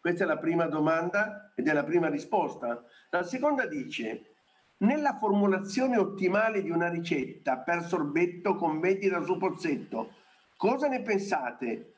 Questa 0.00 0.24
è 0.24 0.26
la 0.26 0.38
prima 0.38 0.64
domanda 0.64 1.52
ed 1.54 1.68
è 1.68 1.74
la 1.74 1.84
prima 1.84 2.08
risposta. 2.08 2.82
La 3.10 3.22
seconda 3.22 3.66
dice, 3.66 4.32
nella 4.78 5.18
formulazione 5.18 5.98
ottimale 5.98 6.62
di 6.62 6.70
una 6.70 6.88
ricetta 6.88 7.58
per 7.58 7.84
sorbetto 7.84 8.56
con 8.56 8.78
medida 8.78 9.22
su 9.22 9.36
pozzetto, 9.36 10.14
cosa 10.56 10.88
ne 10.88 11.02
pensate? 11.02 11.92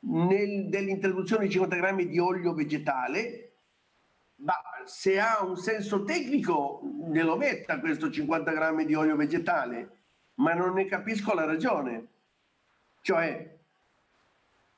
nel, 0.00 0.68
dell'introduzione 0.68 1.46
di 1.46 1.52
50 1.52 1.76
grammi 1.76 2.06
di 2.06 2.18
olio 2.18 2.54
vegetale, 2.54 3.52
ma 4.36 4.54
se 4.84 5.18
ha 5.18 5.42
un 5.44 5.56
senso 5.56 6.04
tecnico, 6.04 6.80
ne 7.06 7.22
lo 7.22 7.36
metta 7.36 7.80
questo 7.80 8.10
50 8.10 8.52
grammi 8.52 8.84
di 8.84 8.94
olio 8.94 9.16
vegetale. 9.16 9.94
ma 10.38 10.54
non 10.54 10.74
ne 10.74 10.84
capisco 10.84 11.34
la 11.34 11.44
ragione. 11.44 12.06
Cioè, 13.08 13.58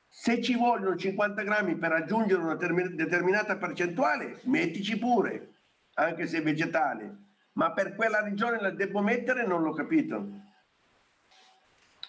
se 0.07 0.41
ci 0.41 0.55
vogliono 0.55 0.95
50 0.95 1.43
grammi 1.43 1.75
per 1.75 1.89
raggiungere 1.89 2.41
una 2.41 2.55
determinata 2.55 3.57
percentuale, 3.57 4.39
mettici 4.43 4.97
pure, 4.97 5.55
anche 5.95 6.25
se 6.27 6.39
vegetale. 6.39 7.23
Ma 7.53 7.73
per 7.73 7.93
quella 7.93 8.23
regione 8.23 8.61
la 8.61 8.69
devo 8.69 9.01
mettere, 9.01 9.45
non 9.45 9.61
l'ho 9.61 9.73
capito. 9.73 10.29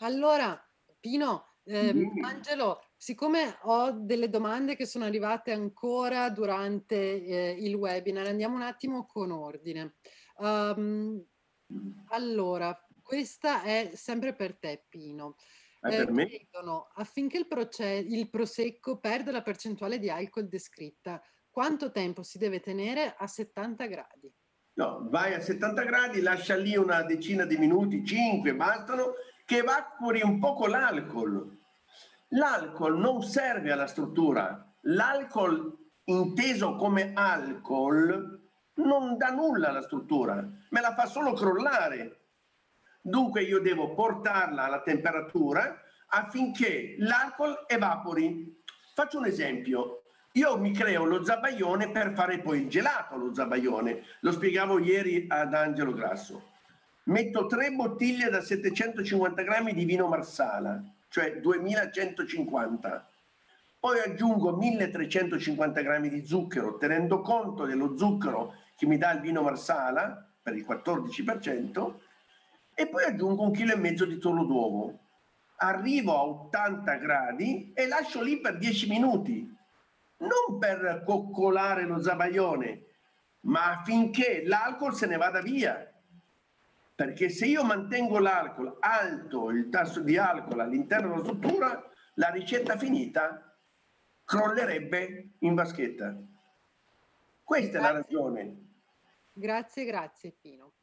Allora, 0.03 0.65
Pino, 1.01 1.55
eh, 1.65 2.09
Angelo, 2.23 2.85
siccome 2.97 3.59
ho 3.63 3.91
delle 3.91 4.29
domande 4.29 4.77
che 4.77 4.87
sono 4.87 5.07
arrivate 5.07 5.51
ancora 5.51 6.31
durante 6.31 6.95
eh, 7.25 7.57
il 7.59 7.75
webinar, 7.75 8.29
andiamo 8.29 8.55
un 8.55 8.63
attimo 8.63 9.07
con 9.07 9.33
ordine. 9.33 9.97
Um, 10.37 11.21
allora, 12.11 12.81
questa 13.03 13.65
è 13.65 13.91
sempre 13.95 14.35
per 14.35 14.57
te, 14.57 14.85
Pino. 14.89 15.35
Eh, 15.85 16.07
chiedono, 16.27 16.91
affinché 16.95 17.39
il, 17.39 17.49
proce- 17.49 18.07
il 18.09 18.31
prosecco 18.31 18.99
perda 18.99 19.33
la 19.33 19.43
percentuale 19.43 19.99
di 19.99 20.09
alcol 20.09 20.49
descritta, 20.49 21.21
quanto 21.51 21.91
tempo 21.91 22.23
si 22.23 22.39
deve 22.39 22.61
tenere 22.61 23.15
a 23.17 23.27
70 23.27 23.87
gradi? 23.87 24.33
No, 24.75 25.09
vai 25.11 25.35
a 25.35 25.41
70 25.41 25.83
gradi, 25.83 26.21
lascia 26.21 26.57
lì 26.57 26.77
una 26.77 27.03
decina 27.03 27.45
di 27.45 27.59
minuti, 27.59 28.05
5 28.05 28.55
bastano, 28.55 29.15
che 29.45 29.59
evapori 29.59 30.23
un 30.23 30.39
poco 30.39 30.67
l'alcol. 30.67 31.59
L'alcol 32.29 32.99
non 32.99 33.23
serve 33.23 33.73
alla 33.73 33.87
struttura, 33.87 34.75
l'alcol 34.83 35.77
inteso 36.05 36.77
come 36.77 37.13
alcol 37.15 38.41
non 38.75 39.19
dà 39.19 39.29
nulla 39.29 39.69
alla 39.69 39.83
struttura, 39.83 40.37
me 40.71 40.81
la 40.81 40.95
fa 40.95 41.07
solo 41.07 41.33
crollare. 41.33 42.22
Dunque 43.05 43.43
io 43.43 43.61
devo 43.61 43.95
portarla 43.95 44.65
alla 44.65 44.81
temperatura 44.81 45.83
affinché 46.07 46.95
l'alcol 46.99 47.65
evapori. 47.67 48.63
Faccio 48.95 49.19
un 49.19 49.27
esempio. 49.27 50.05
Io 50.35 50.57
mi 50.57 50.73
creo 50.73 51.05
lo 51.05 51.25
zabaione 51.25 51.91
per 51.91 52.13
fare 52.15 52.39
poi 52.39 52.61
il 52.61 52.69
gelato 52.69 53.17
lo 53.17 53.35
zabaione. 53.35 54.05
Lo 54.21 54.31
spiegavo 54.31 54.79
ieri 54.79 55.27
ad 55.29 55.53
Angelo 55.53 55.93
Grasso. 55.93 56.51
Metto 57.05 57.47
tre 57.47 57.73
bottiglie 57.73 58.31
da 58.31 58.41
750 58.41 59.43
grammi 59.43 59.75
di 59.75 59.85
vino 59.85 60.07
marsala, 60.07 60.81
cioè 61.09 61.41
2150. 61.41 63.09
Poi 63.81 63.99
aggiungo 63.99 64.57
1350 64.57 65.81
grammi 65.81 66.09
di 66.09 66.25
zucchero, 66.25 66.77
tenendo 66.77 67.21
conto 67.21 67.65
dello 67.65 67.97
zucchero 67.97 68.55
che 68.77 68.87
mi 68.87 68.97
dà 68.97 69.11
il 69.11 69.21
vino 69.21 69.43
marsala 69.43 70.25
per 70.41 70.55
il 70.55 70.65
14%, 70.65 71.95
e 72.75 72.89
poi 72.89 73.05
aggiungo 73.05 73.43
un 73.43 73.53
chilo 73.53 73.73
e 73.73 73.77
mezzo 73.77 74.05
di 74.05 74.19
toro 74.19 74.45
d'uovo. 74.45 74.99
Arrivo 75.57 76.17
a 76.17 76.25
80 76.25 76.95
gradi 76.97 77.73
e 77.75 77.87
lascio 77.87 78.23
lì 78.23 78.41
per 78.41 78.59
10 78.59 78.89
minuti, 78.89 79.57
non 80.19 80.59
per 80.59 81.03
coccolare 81.07 81.85
lo 81.85 82.01
zabaione, 82.01 82.85
ma 83.43 83.79
affinché 83.79 84.43
l'alcol 84.45 84.95
se 84.95 85.07
ne 85.07 85.17
vada 85.17 85.41
via. 85.41 85.87
Perché 86.95 87.29
se 87.29 87.47
io 87.47 87.65
mantengo 87.65 88.19
l'alcol 88.19 88.77
alto, 88.81 89.51
il 89.51 89.69
tasso 89.69 90.01
di 90.01 90.17
alcol 90.17 90.61
all'interno 90.61 91.11
della 91.11 91.23
struttura, 91.23 91.91
la 92.15 92.29
ricetta 92.31 92.77
finita 92.77 93.57
crollerebbe 94.25 95.35
in 95.41 95.55
vaschetta. 95.55 96.17
Questa 97.43 97.79
grazie. 97.79 97.89
è 97.89 97.93
la 97.93 97.99
ragione. 97.99 98.57
Grazie, 99.33 99.85
grazie 99.85 100.33
Pino. 100.33 100.75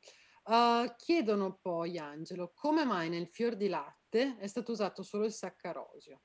Uh, 0.50 0.92
chiedono 0.98 1.60
poi, 1.62 2.00
Angelo, 2.00 2.54
come 2.56 2.84
mai 2.84 3.08
nel 3.08 3.28
fior 3.28 3.56
di 3.56 3.68
latte 3.68 4.36
è 4.40 4.48
stato 4.48 4.72
usato 4.72 5.04
solo 5.04 5.26
il 5.26 5.32
saccarosio? 5.32 6.22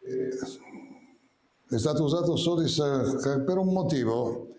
Eh, 0.00 0.28
è 1.68 1.78
stato 1.78 2.04
usato 2.04 2.36
solo 2.36 2.62
il 2.62 2.70
saccarosio 2.70 3.44
per 3.44 3.58
un 3.58 3.70
motivo, 3.70 4.54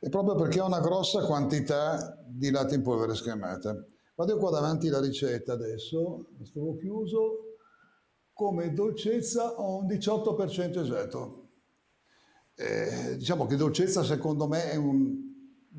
è 0.00 0.08
proprio 0.08 0.34
perché 0.34 0.60
ha 0.60 0.64
una 0.64 0.80
grossa 0.80 1.26
quantità 1.26 2.18
di 2.26 2.50
latte 2.50 2.74
in 2.74 2.80
polvere 2.80 3.14
schiamata. 3.14 3.84
Vado 4.14 4.38
qua 4.38 4.48
davanti 4.48 4.88
la 4.88 5.00
ricetta 5.00 5.52
adesso, 5.52 6.30
stavo 6.42 6.74
chiuso, 6.76 7.58
come 8.32 8.72
dolcezza 8.72 9.60
ho 9.60 9.76
un 9.76 9.86
18% 9.88 10.78
esatto. 10.78 11.48
Eh, 12.54 13.16
diciamo 13.18 13.44
che 13.44 13.56
dolcezza 13.56 14.02
secondo 14.02 14.48
me 14.48 14.70
è 14.70 14.76
un 14.76 15.23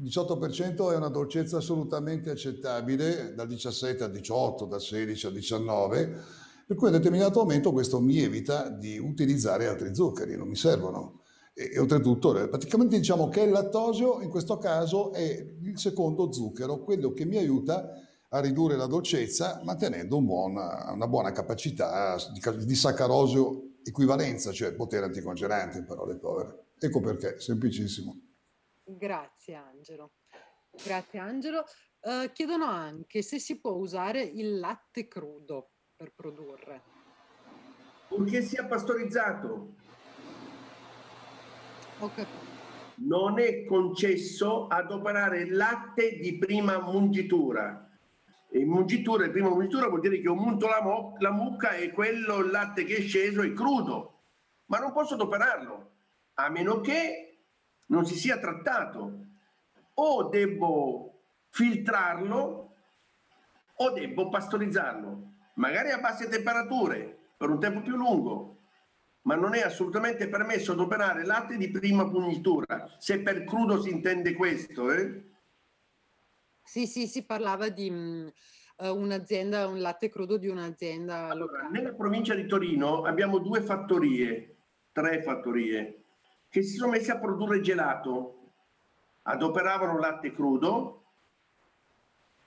18% 0.03 0.91
è 0.91 0.95
una 0.95 1.09
dolcezza 1.09 1.57
assolutamente 1.57 2.29
accettabile, 2.29 3.33
dal 3.33 3.47
17 3.47 4.03
al 4.03 4.11
18, 4.11 4.65
dal 4.65 4.81
16 4.81 5.27
al 5.27 5.33
19, 5.33 6.23
per 6.67 6.75
cui 6.75 6.87
a 6.87 6.91
un 6.91 6.97
determinato 6.97 7.39
momento 7.39 7.71
questo 7.71 7.99
mi 8.01 8.19
evita 8.19 8.69
di 8.69 8.97
utilizzare 8.97 9.67
altri 9.67 9.93
zuccheri, 9.95 10.35
non 10.35 10.47
mi 10.47 10.55
servono. 10.55 11.21
E, 11.53 11.71
e 11.73 11.79
oltretutto, 11.79 12.37
eh, 12.37 12.49
praticamente 12.49 12.97
diciamo 12.97 13.29
che 13.29 13.41
il 13.41 13.51
lattosio 13.51 14.21
in 14.21 14.29
questo 14.29 14.57
caso 14.57 15.13
è 15.13 15.23
il 15.61 15.79
secondo 15.79 16.31
zucchero, 16.31 16.83
quello 16.83 17.13
che 17.13 17.23
mi 17.25 17.37
aiuta 17.37 17.91
a 18.29 18.39
ridurre 18.39 18.75
la 18.75 18.87
dolcezza 18.87 19.61
mantenendo 19.63 20.17
un 20.17 20.25
buon, 20.25 20.51
una 20.51 21.07
buona 21.07 21.31
capacità 21.31 22.17
di, 22.33 22.65
di 22.65 22.75
saccarosio 22.75 23.75
equivalenza, 23.83 24.51
cioè 24.51 24.73
potere 24.73 25.05
anticongelante 25.05 25.77
in 25.77 25.85
parole 25.85 26.17
povere. 26.17 26.65
Ecco 26.77 26.99
perché, 26.99 27.39
semplicissimo. 27.39 28.24
Grazie 28.87 29.55
Angelo. 29.55 30.11
Grazie 30.83 31.19
Angelo. 31.19 31.65
Uh, 32.01 32.31
chiedono 32.31 32.65
anche 32.65 33.23
se 33.23 33.39
si 33.39 33.59
può 33.59 33.71
usare 33.71 34.21
il 34.21 34.59
latte 34.59 35.07
crudo 35.07 35.71
per 35.95 36.13
produrre. 36.13 36.81
Purché 38.07 38.43
sia 38.43 38.65
pastorizzato. 38.65 39.73
Capito. 41.97 42.53
Non 42.97 43.39
è 43.39 43.65
concesso 43.65 44.67
adoperare 44.67 45.49
latte 45.49 46.17
di 46.17 46.37
prima 46.37 46.79
mungitura. 46.79 47.89
E 48.49 48.63
mungitura, 48.63 49.27
prima 49.29 49.49
mungitura 49.49 49.87
vuol 49.87 50.01
dire 50.01 50.21
che 50.21 50.29
ho 50.29 50.35
munto 50.35 50.67
la, 50.67 50.81
mo- 50.81 51.15
la 51.19 51.31
mucca 51.31 51.71
e 51.71 51.91
quello, 51.91 52.37
il 52.37 52.51
latte 52.51 52.83
che 52.83 52.97
è 52.97 53.01
sceso 53.01 53.41
è 53.41 53.51
crudo. 53.51 54.21
Ma 54.67 54.77
non 54.77 54.93
posso 54.93 55.15
adoperarlo, 55.15 55.91
a 56.35 56.49
meno 56.49 56.79
che 56.81 57.24
non 57.87 58.05
si 58.05 58.15
sia 58.15 58.39
trattato. 58.39 59.25
O 59.95 60.23
devo 60.29 61.21
filtrarlo 61.49 62.75
o 63.77 63.89
devo 63.91 64.29
pastorizzarlo, 64.29 65.33
magari 65.55 65.91
a 65.91 65.99
basse 65.99 66.29
temperature, 66.29 67.17
per 67.37 67.49
un 67.49 67.59
tempo 67.59 67.81
più 67.81 67.95
lungo, 67.95 68.57
ma 69.23 69.35
non 69.35 69.53
è 69.53 69.61
assolutamente 69.61 70.29
permesso 70.29 70.71
adoperare 70.73 71.25
latte 71.25 71.57
di 71.57 71.69
prima 71.69 72.07
pugnitura, 72.07 72.95
se 72.99 73.19
per 73.21 73.43
crudo 73.43 73.81
si 73.81 73.89
intende 73.89 74.33
questo. 74.33 74.91
Eh? 74.91 75.23
Sì, 76.63 76.87
sì, 76.87 77.07
si 77.07 77.25
parlava 77.25 77.69
di 77.69 77.89
uh, 77.89 78.85
un'azienda, 78.87 79.67
un 79.67 79.79
latte 79.79 80.09
crudo 80.09 80.37
di 80.37 80.47
un'azienda 80.47 81.27
allora, 81.27 81.67
Nella 81.67 81.93
provincia 81.93 82.33
di 82.33 82.45
Torino 82.45 83.03
abbiamo 83.03 83.39
due 83.39 83.61
fattorie, 83.61 84.55
tre 84.91 85.21
fattorie, 85.21 86.04
che 86.55 86.63
si 86.63 86.77
sono 86.77 86.91
messi 86.91 87.11
a 87.11 87.19
produrre 87.19 87.59
gelato, 87.59 88.51
adoperavano 89.23 89.99
latte 89.99 90.33
crudo, 90.33 91.03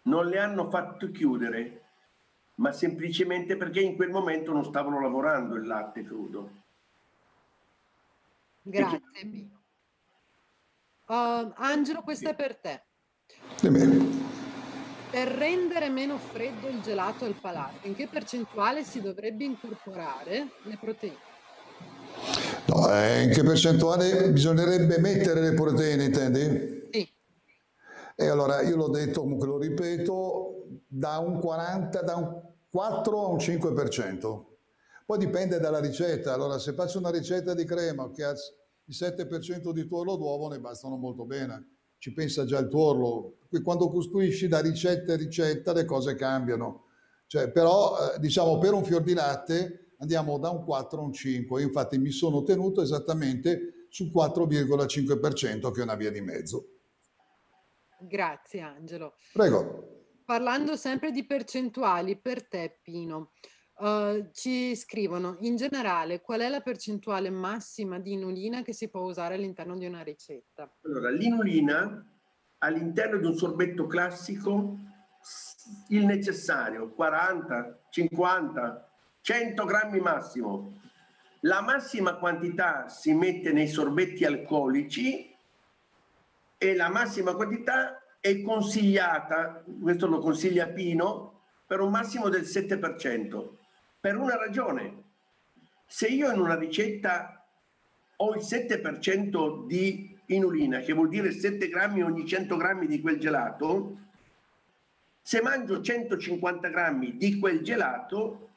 non 0.04 0.24
le 0.28 0.38
hanno 0.38 0.70
fatto 0.70 1.10
chiudere, 1.10 1.82
ma 2.54 2.72
semplicemente 2.72 3.58
perché 3.58 3.82
in 3.82 3.96
quel 3.96 4.08
momento 4.08 4.50
non 4.50 4.64
stavano 4.64 4.98
lavorando 4.98 5.56
il 5.56 5.66
latte 5.66 6.04
crudo. 6.04 6.50
Grazie. 8.62 9.02
Uh, 11.04 11.52
Angelo, 11.56 12.00
questa 12.00 12.30
è 12.30 12.34
per 12.34 12.56
te. 12.56 12.82
Per 15.10 15.28
rendere 15.28 15.90
meno 15.90 16.16
freddo 16.16 16.66
il 16.68 16.80
gelato 16.80 17.26
al 17.26 17.34
palato, 17.34 17.86
in 17.86 17.94
che 17.94 18.06
percentuale 18.06 18.84
si 18.84 19.02
dovrebbe 19.02 19.44
incorporare 19.44 20.48
le 20.62 20.78
proteine? 20.78 21.27
No, 22.68 22.92
eh, 22.92 23.22
in 23.22 23.30
che 23.30 23.42
percentuale 23.42 24.30
bisognerebbe 24.30 24.98
mettere 24.98 25.40
le 25.40 25.54
proteine, 25.54 26.04
intendi? 26.04 26.88
Sì. 26.90 27.08
E 28.14 28.28
allora 28.28 28.60
io 28.60 28.76
l'ho 28.76 28.88
detto, 28.88 29.22
comunque 29.22 29.46
lo 29.46 29.58
ripeto, 29.58 30.66
da 30.86 31.16
un 31.18 31.40
40, 31.40 32.02
da 32.02 32.16
un 32.16 32.42
4 32.68 33.24
a 33.24 33.28
un 33.28 33.38
5%. 33.38 34.44
Poi 35.06 35.18
dipende 35.18 35.58
dalla 35.58 35.80
ricetta. 35.80 36.34
Allora, 36.34 36.58
se 36.58 36.74
faccio 36.74 36.98
una 36.98 37.10
ricetta 37.10 37.54
di 37.54 37.64
crema 37.64 38.10
che 38.10 38.24
ha 38.24 38.32
il 38.32 38.94
7% 38.94 39.70
di 39.72 39.86
tuorlo 39.86 40.16
d'uovo, 40.16 40.48
ne 40.48 40.60
bastano 40.60 40.96
molto 40.96 41.24
bene. 41.24 41.76
Ci 41.96 42.12
pensa 42.12 42.44
già 42.44 42.58
il 42.58 42.68
tuorlo. 42.68 43.38
Quando 43.62 43.88
costruisci 43.88 44.46
da 44.46 44.60
ricetta 44.60 45.14
a 45.14 45.16
ricetta, 45.16 45.72
le 45.72 45.86
cose 45.86 46.14
cambiano. 46.14 46.84
Cioè, 47.26 47.50
però, 47.50 47.96
eh, 47.96 48.18
diciamo, 48.18 48.58
per 48.58 48.74
un 48.74 48.84
fior 48.84 49.02
di 49.02 49.14
latte 49.14 49.87
andiamo 49.98 50.38
da 50.38 50.50
un 50.50 50.64
4 50.64 50.98
a 50.98 51.02
un 51.02 51.12
5. 51.12 51.62
Infatti 51.62 51.98
mi 51.98 52.10
sono 52.10 52.42
tenuto 52.42 52.82
esattamente 52.82 53.86
sul 53.88 54.10
4,5% 54.14 55.70
che 55.70 55.80
è 55.80 55.84
una 55.84 55.94
via 55.94 56.10
di 56.10 56.20
mezzo. 56.20 56.78
Grazie 58.00 58.60
Angelo. 58.60 59.14
Prego. 59.32 59.96
parlando 60.24 60.76
sempre 60.76 61.10
di 61.10 61.24
percentuali, 61.24 62.20
per 62.20 62.46
te 62.46 62.80
Pino, 62.82 63.32
uh, 63.78 64.30
ci 64.32 64.76
scrivono 64.76 65.36
in 65.40 65.56
generale 65.56 66.20
qual 66.20 66.40
è 66.40 66.48
la 66.48 66.60
percentuale 66.60 67.30
massima 67.30 67.98
di 67.98 68.12
inulina 68.12 68.62
che 68.62 68.74
si 68.74 68.88
può 68.90 69.00
usare 69.00 69.34
all'interno 69.34 69.76
di 69.76 69.86
una 69.86 70.02
ricetta? 70.02 70.70
Allora, 70.82 71.10
l'inulina 71.10 72.06
all'interno 72.58 73.16
di 73.18 73.26
un 73.26 73.34
sorbetto 73.34 73.86
classico 73.86 74.76
il 75.88 76.04
necessario, 76.04 76.92
40, 76.92 77.86
50, 77.90 78.87
100 79.28 79.62
grammi 79.66 80.00
massimo. 80.00 80.80
La 81.40 81.60
massima 81.60 82.14
quantità 82.14 82.88
si 82.88 83.12
mette 83.12 83.52
nei 83.52 83.68
sorbetti 83.68 84.24
alcolici 84.24 85.36
e 86.56 86.74
la 86.74 86.88
massima 86.88 87.34
quantità 87.34 88.02
è 88.20 88.40
consigliata, 88.40 89.62
questo 89.82 90.06
lo 90.06 90.18
consiglia 90.20 90.68
Pino, 90.68 91.42
per 91.66 91.80
un 91.80 91.90
massimo 91.90 92.30
del 92.30 92.44
7%, 92.44 93.48
per 94.00 94.16
una 94.16 94.38
ragione. 94.38 95.02
Se 95.84 96.06
io 96.06 96.32
in 96.32 96.40
una 96.40 96.56
ricetta 96.56 97.46
ho 98.16 98.34
il 98.34 98.40
7% 98.40 99.66
di 99.66 100.18
inulina, 100.28 100.78
che 100.78 100.94
vuol 100.94 101.10
dire 101.10 101.32
7 101.32 101.68
grammi 101.68 102.02
ogni 102.02 102.26
100 102.26 102.56
grammi 102.56 102.86
di 102.86 102.98
quel 103.02 103.18
gelato, 103.18 103.98
se 105.20 105.42
mangio 105.42 105.82
150 105.82 106.68
grammi 106.70 107.18
di 107.18 107.38
quel 107.38 107.60
gelato, 107.60 108.47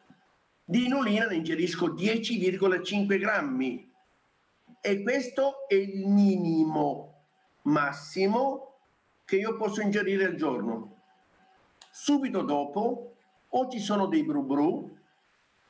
di 0.72 0.85
inulina 0.85 1.27
ne 1.27 1.35
ingerisco 1.35 1.89
10,5 1.89 3.19
grammi 3.19 3.93
e 4.80 5.03
questo 5.03 5.68
è 5.68 5.73
il 5.73 6.07
minimo 6.07 7.26
massimo 7.64 8.77
che 9.26 9.35
io 9.35 9.57
posso 9.57 9.81
ingerire 9.81 10.23
al 10.23 10.35
giorno. 10.35 11.02
Subito 11.91 12.41
dopo 12.43 13.15
o 13.49 13.69
ci 13.69 13.80
sono 13.80 14.06
dei 14.06 14.23
bru 14.23 14.45
bru 14.45 14.98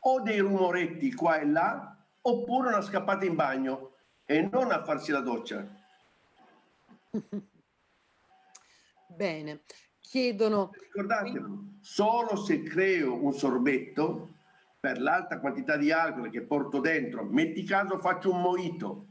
o 0.02 0.22
dei 0.22 0.38
rumoretti 0.38 1.12
qua 1.16 1.40
e 1.40 1.48
là 1.48 1.98
oppure 2.22 2.68
una 2.68 2.82
scappata 2.82 3.26
in 3.26 3.34
bagno 3.34 3.94
e 4.24 4.48
non 4.52 4.70
a 4.72 4.84
farsi 4.84 5.12
la 5.12 5.22
doccia. 5.22 5.68
Bene, 9.08 9.64
chiedono... 10.00 10.70
Ricordatelo, 10.80 11.64
solo 11.80 12.36
se 12.36 12.62
creo 12.62 13.16
un 13.16 13.34
sorbetto 13.34 14.38
per 14.82 15.00
l'alta 15.00 15.40
quantità 15.40 15.78
di 15.78 15.92
alcol 15.92 16.32
che 16.32 16.42
porto 16.42 16.80
dentro, 16.80 17.24
metti 17.24 17.64
caso 17.64 18.00
faccio 18.00 18.32
un 18.32 18.42
moito, 18.42 19.06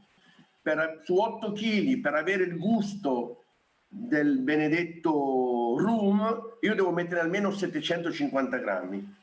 per, 0.61 0.99
su 1.05 1.15
8 1.15 1.53
kg 1.53 2.01
per 2.01 2.13
avere 2.13 2.43
il 2.43 2.57
gusto 2.57 3.45
del 3.87 4.39
benedetto 4.39 5.77
rum, 5.77 6.57
io 6.59 6.75
devo 6.75 6.91
mettere 6.91 7.21
almeno 7.21 7.51
750 7.51 8.57
grammi. 8.57 9.15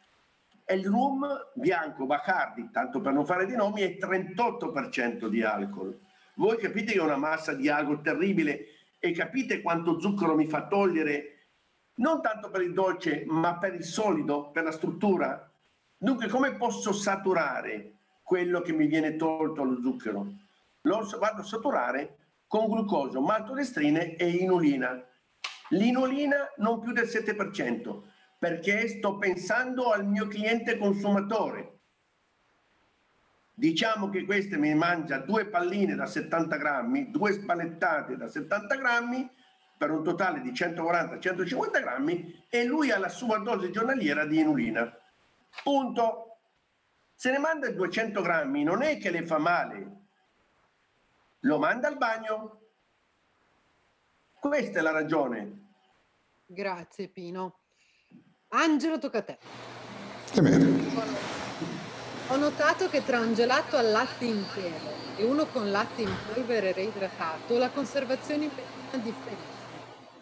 E 0.64 0.74
il 0.74 0.86
rum 0.86 1.26
bianco 1.54 2.06
Bacardi, 2.06 2.70
tanto 2.72 3.02
per 3.02 3.12
non 3.12 3.26
fare 3.26 3.44
di 3.44 3.54
nomi, 3.54 3.82
è 3.82 3.98
38% 3.98 5.26
di 5.26 5.42
alcol. 5.42 5.98
Voi 6.36 6.56
capite 6.56 6.92
che 6.92 6.98
è 6.98 7.02
una 7.02 7.16
massa 7.16 7.52
di 7.52 7.68
alcol 7.68 8.00
terribile 8.00 8.68
e 8.98 9.12
capite 9.12 9.60
quanto 9.60 10.00
zucchero 10.00 10.34
mi 10.34 10.46
fa 10.46 10.66
togliere, 10.66 11.48
non 11.96 12.22
tanto 12.22 12.48
per 12.48 12.62
il 12.62 12.72
dolce, 12.72 13.24
ma 13.26 13.58
per 13.58 13.74
il 13.74 13.84
solido, 13.84 14.50
per 14.50 14.64
la 14.64 14.72
struttura, 14.72 15.47
Dunque, 16.00 16.28
come 16.28 16.54
posso 16.54 16.92
saturare 16.92 17.94
quello 18.22 18.60
che 18.60 18.72
mi 18.72 18.86
viene 18.86 19.16
tolto 19.16 19.62
allo 19.62 19.80
zucchero? 19.80 20.32
Lo 20.82 21.08
vado 21.18 21.40
a 21.40 21.44
saturare 21.44 22.18
con 22.46 22.66
glucosio, 22.66 23.20
maltodestrine 23.20 24.14
e 24.14 24.28
inulina. 24.28 25.04
L'inulina 25.70 26.52
non 26.58 26.78
più 26.78 26.92
del 26.92 27.06
7%, 27.06 28.02
perché 28.38 28.86
sto 28.86 29.18
pensando 29.18 29.90
al 29.90 30.06
mio 30.06 30.28
cliente 30.28 30.78
consumatore. 30.78 31.80
Diciamo 33.52 34.08
che 34.08 34.24
queste 34.24 34.56
mi 34.56 34.72
mangia 34.74 35.18
due 35.18 35.46
palline 35.46 35.96
da 35.96 36.06
70 36.06 36.56
grammi, 36.58 37.10
due 37.10 37.32
spalettate 37.32 38.16
da 38.16 38.28
70 38.28 38.76
grammi, 38.76 39.28
per 39.76 39.90
un 39.90 40.04
totale 40.04 40.40
di 40.42 40.52
140-150 40.52 41.80
grammi, 41.80 42.44
e 42.48 42.64
lui 42.64 42.92
ha 42.92 42.98
la 42.98 43.08
sua 43.08 43.38
dose 43.38 43.70
giornaliera 43.70 44.24
di 44.26 44.38
inulina. 44.38 44.96
Punto. 45.62 46.38
Se 47.14 47.30
ne 47.30 47.38
manda 47.38 47.70
200 47.70 48.22
grammi, 48.22 48.62
non 48.62 48.82
è 48.82 48.98
che 48.98 49.10
le 49.10 49.26
fa 49.26 49.38
male, 49.38 49.96
lo 51.40 51.58
manda 51.58 51.88
al 51.88 51.96
bagno. 51.96 52.60
Questa 54.38 54.78
è 54.78 54.82
la 54.82 54.92
ragione. 54.92 55.66
Grazie 56.46 57.08
Pino. 57.08 57.58
Angelo, 58.48 58.98
tocca 58.98 59.18
a 59.18 59.22
te. 59.22 59.38
Che 60.30 60.40
bene. 60.40 61.26
Ho 62.28 62.36
notato 62.36 62.88
che 62.88 63.04
tra 63.04 63.20
un 63.20 63.34
gelato 63.34 63.76
al 63.76 63.90
latte 63.90 64.24
intero 64.24 64.96
e 65.16 65.24
uno 65.24 65.46
con 65.46 65.70
latte 65.70 66.02
in 66.02 66.14
polvere 66.32 66.72
reidratato, 66.72 67.58
la 67.58 67.70
conservazione 67.70 68.46
è 68.90 68.98
differisce. 68.98 69.56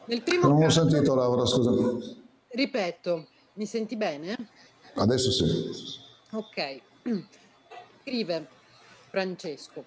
Nel 0.07 0.23
primo 0.23 0.49
non 0.49 0.61
caso, 0.61 0.83
ho 0.83 0.89
sentito 0.89 1.15
Laura, 1.15 1.45
scusa. 1.45 2.17
Ripeto, 2.49 3.29
mi 3.55 3.67
senti 3.67 3.97
bene? 3.97 4.37
Adesso 4.97 5.31
sì. 5.31 6.01
Ok. 6.31 6.81
Scrive 8.03 8.47
Francesco. 9.11 9.85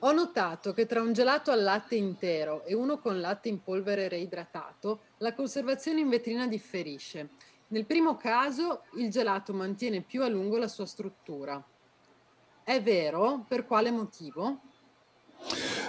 Ho 0.00 0.12
notato 0.12 0.74
che 0.74 0.86
tra 0.86 1.00
un 1.00 1.14
gelato 1.14 1.50
al 1.50 1.62
latte 1.62 1.94
intero 1.94 2.64
e 2.64 2.74
uno 2.74 2.98
con 2.98 3.20
latte 3.20 3.48
in 3.48 3.62
polvere 3.62 4.08
reidratato, 4.08 5.00
la 5.18 5.32
conservazione 5.32 6.00
in 6.00 6.10
vetrina 6.10 6.46
differisce. 6.46 7.30
Nel 7.68 7.86
primo 7.86 8.16
caso 8.16 8.82
il 8.96 9.10
gelato 9.10 9.54
mantiene 9.54 10.02
più 10.02 10.22
a 10.22 10.28
lungo 10.28 10.58
la 10.58 10.68
sua 10.68 10.84
struttura. 10.84 11.62
È 12.62 12.82
vero? 12.82 13.46
Per 13.48 13.64
quale 13.66 13.90
motivo? 13.90 14.60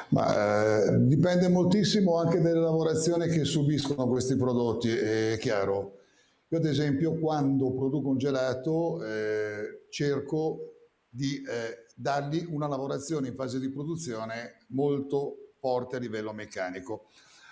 Ma, 0.09 0.85
eh, 0.85 0.97
dipende 1.07 1.49
moltissimo 1.49 2.17
anche 2.17 2.39
dalle 2.39 2.59
lavorazioni 2.59 3.27
che 3.27 3.43
subiscono 3.43 4.07
questi 4.07 4.37
prodotti, 4.37 4.89
è 4.89 5.37
chiaro. 5.39 6.03
Io 6.55 6.61
ad 6.61 6.67
esempio 6.67 7.19
quando 7.19 7.73
produco 7.73 8.07
un 8.07 8.17
gelato 8.17 9.03
eh, 9.03 9.87
cerco 9.89 10.75
di 11.09 11.43
eh, 11.43 11.87
dargli 11.97 12.47
una 12.49 12.65
lavorazione 12.65 13.27
in 13.27 13.35
fase 13.35 13.59
di 13.59 13.69
produzione 13.69 14.59
molto 14.69 15.51
forte 15.59 15.97
a 15.97 15.99
livello 15.99 16.31
meccanico. 16.31 17.09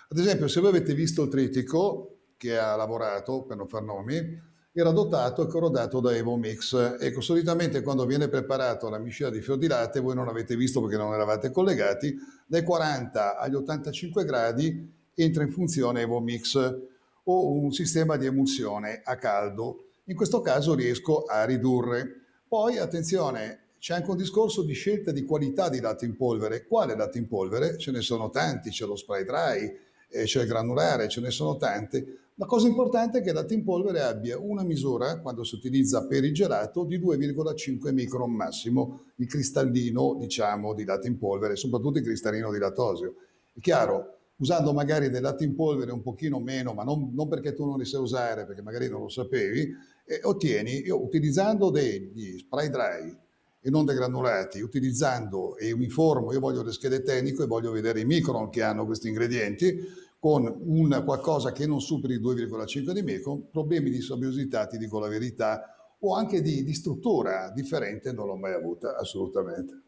Ad 0.07 0.17
esempio 0.17 0.47
se 0.47 0.61
voi 0.61 0.69
avete 0.69 0.93
visto 0.93 1.23
il 1.23 1.29
tritico 1.29 2.19
che 2.37 2.57
ha 2.57 2.77
lavorato, 2.77 3.43
per 3.43 3.57
non 3.57 3.67
far 3.67 3.83
nomi, 3.83 4.41
era 4.71 4.91
dotato 4.91 5.43
e 5.43 5.47
corrodato 5.47 5.99
da 5.99 6.15
Evo 6.15 6.37
Mix. 6.37 6.97
Ecco, 6.97 7.19
solitamente 7.19 7.81
quando 7.81 8.05
viene 8.05 8.29
preparato 8.29 8.89
la 8.89 8.99
miscela 8.99 9.31
di 9.31 9.41
fior 9.41 9.57
di 9.57 9.67
latte, 9.67 9.99
voi 9.99 10.15
non 10.15 10.29
avete 10.29 10.55
visto 10.55 10.79
perché 10.79 10.95
non 10.95 11.13
eravate 11.13 11.51
collegati, 11.51 12.15
dai 12.47 12.63
40 12.63 13.37
agli 13.37 13.55
85 13.55 14.23
gradi 14.23 15.01
entra 15.13 15.43
in 15.43 15.51
funzione 15.51 15.99
Evo 15.99 16.21
Mix 16.21 16.91
o 17.23 17.51
un 17.51 17.71
sistema 17.71 18.17
di 18.17 18.25
emulsione 18.25 19.01
a 19.03 19.15
caldo. 19.17 19.85
In 20.05 20.15
questo 20.15 20.41
caso 20.41 20.75
riesco 20.75 21.23
a 21.23 21.45
ridurre. 21.45 22.21
Poi, 22.47 22.77
attenzione, 22.77 23.63
c'è 23.79 23.95
anche 23.95 24.09
un 24.09 24.17
discorso 24.17 24.63
di 24.63 24.73
scelta 24.73 25.11
di 25.11 25.25
qualità 25.25 25.69
di 25.69 25.79
latte 25.79 26.05
in 26.05 26.15
polvere. 26.15 26.65
Quale 26.65 26.95
latte 26.95 27.17
in 27.17 27.27
polvere? 27.27 27.77
Ce 27.77 27.91
ne 27.91 28.01
sono 28.01 28.29
tanti, 28.29 28.69
c'è 28.69 28.85
lo 28.85 28.95
spray 28.95 29.25
dry, 29.25 29.77
eh, 30.09 30.23
c'è 30.23 30.41
il 30.41 30.47
granulare, 30.47 31.07
ce 31.07 31.21
ne 31.21 31.31
sono 31.31 31.57
tante. 31.57 32.19
La 32.35 32.45
cosa 32.45 32.67
importante 32.67 33.19
è 33.19 33.21
che 33.21 33.29
il 33.29 33.35
latte 33.35 33.53
in 33.53 33.63
polvere 33.63 34.01
abbia 34.01 34.39
una 34.39 34.63
misura, 34.63 35.19
quando 35.19 35.43
si 35.43 35.55
utilizza 35.55 36.07
per 36.07 36.23
il 36.23 36.33
gelato, 36.33 36.83
di 36.83 36.97
2,5 36.97 37.93
micron 37.93 38.31
massimo, 38.31 39.03
il 39.17 39.27
cristallino, 39.27 40.15
diciamo, 40.17 40.73
di 40.73 40.83
latte 40.83 41.07
in 41.07 41.17
polvere, 41.17 41.55
soprattutto 41.55 41.99
il 41.99 42.03
cristallino 42.03 42.51
di 42.51 42.57
lattosio. 42.57 43.15
È 43.53 43.59
chiaro, 43.59 44.12
usando 44.37 44.73
magari 44.73 45.09
del 45.09 45.21
latte 45.21 45.43
in 45.43 45.55
polvere 45.55 45.91
un 45.91 46.01
pochino 46.01 46.39
meno, 46.39 46.73
ma 46.73 46.83
non, 46.83 47.11
non, 47.13 47.27
perché 47.27 47.53
tu 47.53 47.65
non 47.65 47.77
li 47.77 47.85
sai 47.85 48.01
usare, 48.01 48.45
perché 48.45 48.61
magari 48.61 48.89
non 48.89 49.01
lo 49.01 49.09
sapevi, 49.09 49.69
eh, 50.05 50.19
ottieni, 50.23 50.81
io 50.81 51.01
utilizzando 51.01 51.69
degli 51.69 52.37
spray 52.39 52.69
dry 52.69 53.17
e 53.61 53.69
non 53.69 53.85
degranulati, 53.85 54.59
utilizzando, 54.59 55.55
e 55.55 55.75
mi 55.75 55.85
informo, 55.85 56.33
io 56.33 56.39
voglio 56.39 56.63
le 56.63 56.73
schede 56.73 57.01
tecniche 57.01 57.43
e 57.43 57.47
voglio 57.47 57.71
vedere 57.71 58.01
i 58.01 58.05
micron 58.05 58.49
che 58.49 58.61
hanno 58.61 58.85
questi 58.85 59.07
ingredienti, 59.07 60.01
con 60.19 60.45
un 60.45 61.01
qualcosa 61.05 61.51
che 61.51 61.65
non 61.65 61.81
superi 61.81 62.19
2,5 62.19 62.91
di 62.91 63.01
micron, 63.01 63.49
problemi 63.49 63.89
di 63.89 64.01
sabbiosità, 64.01 64.67
ti 64.67 64.77
dico 64.77 64.99
la 64.99 65.07
verità, 65.07 65.95
o 65.99 66.15
anche 66.15 66.41
di, 66.41 66.63
di 66.63 66.73
struttura 66.73 67.49
differente 67.51 68.11
non 68.11 68.27
l'ho 68.27 68.35
mai 68.35 68.53
avuta, 68.53 68.97
assolutamente. 68.97 69.81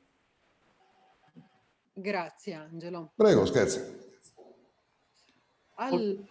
Grazie 1.94 2.54
Angelo. 2.54 3.12
Prego, 3.16 3.46
scherzi. 3.46 4.05
Allora, 5.76 6.24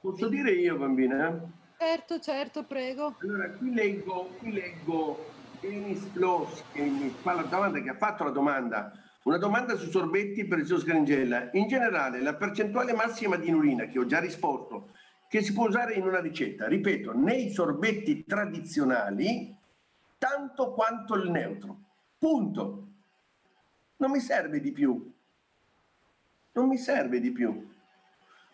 Posso 0.00 0.28
dire 0.28 0.52
io, 0.52 0.76
bambina? 0.76 1.40
Certo, 1.78 2.20
certo, 2.20 2.64
prego. 2.64 3.16
Allora, 3.20 3.50
qui 3.50 3.74
leggo, 3.74 4.30
qui 4.38 4.52
leggo 4.52 5.32
Denis 5.60 6.02
Bloss 6.06 6.62
che 6.72 6.82
mi 6.82 7.08
fa 7.08 7.32
la 7.32 7.42
domanda, 7.42 7.80
che 7.80 7.90
ha 7.90 7.96
fatto 7.96 8.24
la 8.24 8.30
domanda. 8.30 8.92
Una 9.24 9.38
domanda 9.38 9.76
su 9.76 9.90
sorbetti 9.90 10.46
per 10.46 10.58
il 10.58 10.66
suo 10.66 10.78
Scaringella. 10.78 11.50
In 11.52 11.66
generale, 11.66 12.20
la 12.20 12.34
percentuale 12.34 12.92
massima 12.92 13.36
di 13.36 13.48
inulina, 13.48 13.86
che 13.86 13.98
ho 13.98 14.06
già 14.06 14.20
risposto, 14.20 14.90
che 15.28 15.42
si 15.42 15.52
può 15.52 15.66
usare 15.66 15.94
in 15.94 16.06
una 16.06 16.20
ricetta, 16.20 16.68
ripeto, 16.68 17.12
nei 17.14 17.50
sorbetti 17.50 18.24
tradizionali, 18.24 19.56
tanto 20.18 20.72
quanto 20.72 21.14
il 21.14 21.30
neutro. 21.30 21.78
Punto. 22.18 22.88
Non 23.96 24.10
mi 24.10 24.20
serve 24.20 24.60
di 24.60 24.72
più. 24.72 25.12
Non 26.52 26.68
mi 26.68 26.76
serve 26.76 27.18
di 27.20 27.32
più. 27.32 27.72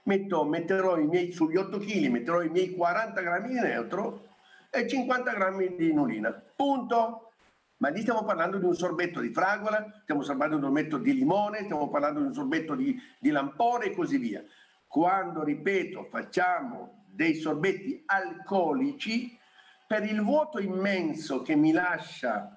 Metto, 0.05 0.45
metterò 0.45 0.99
i 0.99 1.07
miei, 1.07 1.33
sugli 1.33 1.57
8 1.57 1.79
kg, 1.79 2.07
metterò 2.07 2.43
i 2.43 2.49
miei 2.49 2.75
40 2.75 3.21
grammi 3.21 3.49
di 3.49 3.61
neutro 3.61 4.29
e 4.71 4.87
50 4.87 5.33
grammi 5.33 5.77
di 5.77 5.91
inulina. 5.91 6.31
Punto. 6.31 7.33
Ma 7.79 7.89
lì 7.89 8.01
stiamo 8.03 8.25
parlando 8.25 8.59
di 8.59 8.67
un 8.67 8.75
sorbetto 8.75 9.21
di 9.21 9.33
fragola, 9.33 10.01
stiamo 10.03 10.21
parlando 10.21 10.57
di 10.57 10.63
un 10.63 10.69
sorbetto 10.69 10.99
di 10.99 11.15
limone, 11.15 11.65
stiamo 11.65 11.89
parlando 11.89 12.21
di 12.21 12.27
un 12.27 12.35
sorbetto 12.35 12.75
di, 12.75 13.01
di 13.19 13.31
lampone 13.31 13.87
e 13.87 13.95
così 13.95 14.19
via. 14.19 14.45
Quando, 14.87 15.43
ripeto, 15.43 16.09
facciamo 16.11 17.05
dei 17.07 17.37
sorbetti 17.37 18.03
alcolici, 18.05 19.39
per 19.87 20.05
il 20.05 20.21
vuoto 20.23 20.61
immenso 20.61 21.41
che 21.43 21.57
mi 21.57 21.73
lascia 21.73 22.57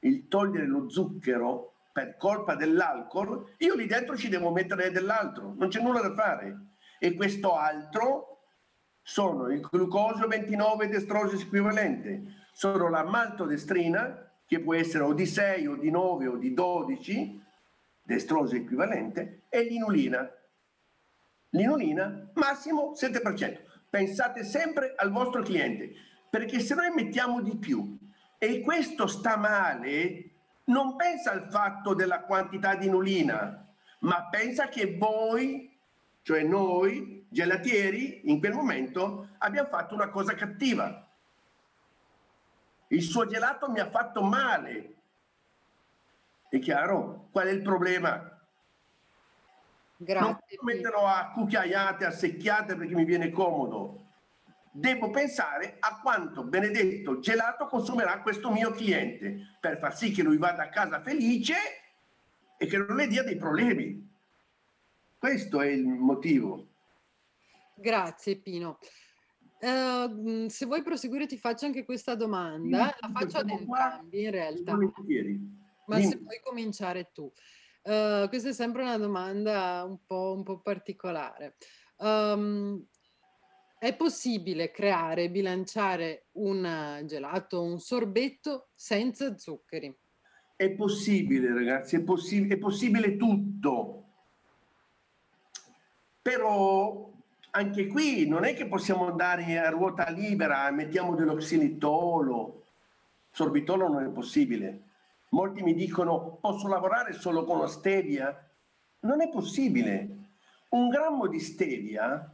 il 0.00 0.28
togliere 0.28 0.66
lo 0.66 0.88
zucchero 0.88 1.74
per 1.92 2.16
colpa 2.16 2.54
dell'alcol, 2.54 3.54
io 3.58 3.74
lì 3.74 3.86
dentro 3.86 4.16
ci 4.16 4.28
devo 4.28 4.50
mettere 4.50 4.90
dell'altro, 4.90 5.54
non 5.56 5.68
c'è 5.68 5.80
nulla 5.80 6.00
da 6.00 6.14
fare. 6.14 6.58
E 7.04 7.14
questo 7.14 7.56
altro 7.56 8.44
sono 9.02 9.48
il 9.48 9.58
glucosio 9.58 10.28
29 10.28 10.86
destrosis 10.86 11.42
equivalente, 11.42 12.44
sono 12.52 12.88
la 12.88 13.02
maltodestrina, 13.02 14.30
che 14.46 14.60
può 14.60 14.72
essere 14.74 15.02
o 15.02 15.12
di 15.12 15.26
6 15.26 15.66
o 15.66 15.74
di 15.74 15.90
9 15.90 16.26
o 16.28 16.36
di 16.36 16.54
12, 16.54 17.42
destrosi 18.02 18.54
equivalente, 18.54 19.46
e 19.48 19.64
l'inulina. 19.64 20.30
L'inulina 21.48 22.30
massimo 22.34 22.92
7%. 22.94 23.58
Pensate 23.90 24.44
sempre 24.44 24.94
al 24.94 25.10
vostro 25.10 25.42
cliente, 25.42 25.90
perché 26.30 26.60
se 26.60 26.76
noi 26.76 26.90
mettiamo 26.94 27.42
di 27.42 27.56
più 27.56 27.98
e 28.38 28.60
questo 28.60 29.08
sta 29.08 29.36
male, 29.36 30.34
non 30.66 30.94
pensa 30.94 31.32
al 31.32 31.50
fatto 31.50 31.94
della 31.94 32.20
quantità 32.20 32.76
di 32.76 32.86
inulina, 32.86 33.74
ma 34.02 34.28
pensa 34.30 34.68
che 34.68 34.96
voi, 34.96 35.71
cioè 36.22 36.42
noi, 36.44 37.26
gelatieri 37.28 38.30
in 38.30 38.38
quel 38.38 38.52
momento 38.52 39.30
abbiamo 39.38 39.68
fatto 39.68 39.94
una 39.94 40.08
cosa 40.08 40.34
cattiva. 40.34 41.08
Il 42.88 43.02
suo 43.02 43.26
gelato 43.26 43.70
mi 43.70 43.80
ha 43.80 43.90
fatto 43.90 44.22
male. 44.22 44.94
È 46.48 46.58
chiaro? 46.58 47.28
Qual 47.32 47.46
è 47.46 47.50
il 47.50 47.62
problema? 47.62 48.28
Grazie. 49.96 50.28
Non 50.28 50.38
posso 50.38 50.62
metterlo 50.62 51.06
a 51.06 51.30
cucchiaiate, 51.32 52.04
a 52.04 52.10
secchiate 52.10 52.76
perché 52.76 52.94
mi 52.94 53.04
viene 53.04 53.30
comodo. 53.30 54.00
Devo 54.70 55.10
pensare 55.10 55.76
a 55.80 56.00
quanto 56.00 56.44
benedetto 56.44 57.18
gelato 57.18 57.66
consumerà 57.66 58.20
questo 58.20 58.50
mio 58.50 58.70
cliente 58.70 59.56
per 59.60 59.78
far 59.78 59.96
sì 59.96 60.12
che 60.12 60.22
lui 60.22 60.38
vada 60.38 60.64
a 60.64 60.68
casa 60.68 61.00
felice 61.00 61.54
e 62.56 62.66
che 62.66 62.76
non 62.76 62.96
le 62.96 63.06
dia 63.06 63.22
dei 63.22 63.36
problemi. 63.36 64.11
Questo 65.22 65.60
è 65.60 65.68
il 65.68 65.86
motivo. 65.86 66.66
Grazie 67.76 68.40
Pino. 68.40 68.80
Uh, 69.60 70.48
se 70.48 70.66
vuoi 70.66 70.82
proseguire 70.82 71.26
ti 71.26 71.38
faccio 71.38 71.64
anche 71.64 71.84
questa 71.84 72.16
domanda, 72.16 72.92
la 72.98 73.08
faccio 73.08 73.38
ad 73.38 73.48
entrambi 73.48 74.24
in 74.24 74.32
realtà, 74.32 74.76
ma 75.86 76.00
se 76.00 76.16
vuoi 76.16 76.40
cominciare 76.42 77.12
tu. 77.12 77.32
Uh, 77.84 78.26
questa 78.26 78.48
è 78.48 78.52
sempre 78.52 78.82
una 78.82 78.96
domanda 78.98 79.84
un 79.86 80.04
po', 80.04 80.34
un 80.34 80.42
po 80.42 80.58
particolare. 80.58 81.54
Um, 81.98 82.84
è 83.78 83.94
possibile 83.94 84.72
creare 84.72 85.22
e 85.22 85.30
bilanciare 85.30 86.30
un 86.32 87.00
gelato, 87.06 87.62
un 87.62 87.78
sorbetto 87.78 88.70
senza 88.74 89.38
zuccheri? 89.38 89.96
È 90.56 90.68
possibile 90.72 91.54
ragazzi, 91.54 91.94
è, 91.94 92.02
possi- 92.02 92.48
è 92.48 92.58
possibile 92.58 93.16
tutto. 93.16 94.08
Però 96.22 97.10
anche 97.50 97.86
qui 97.88 98.28
non 98.28 98.44
è 98.44 98.54
che 98.54 98.66
possiamo 98.66 99.08
andare 99.08 99.58
a 99.58 99.68
ruota 99.70 100.08
libera, 100.08 100.70
mettiamo 100.70 101.16
dello 101.16 101.34
xilitolo, 101.34 102.62
sorbitolo 103.30 103.88
non 103.88 104.04
è 104.04 104.08
possibile. 104.08 104.82
Molti 105.30 105.62
mi 105.62 105.74
dicono 105.74 106.38
posso 106.40 106.68
lavorare 106.68 107.12
solo 107.12 107.44
con 107.44 107.58
la 107.58 107.66
stevia? 107.66 108.48
Non 109.00 109.20
è 109.20 109.28
possibile. 109.28 110.16
Un 110.68 110.88
grammo 110.88 111.26
di 111.26 111.40
stevia 111.40 112.32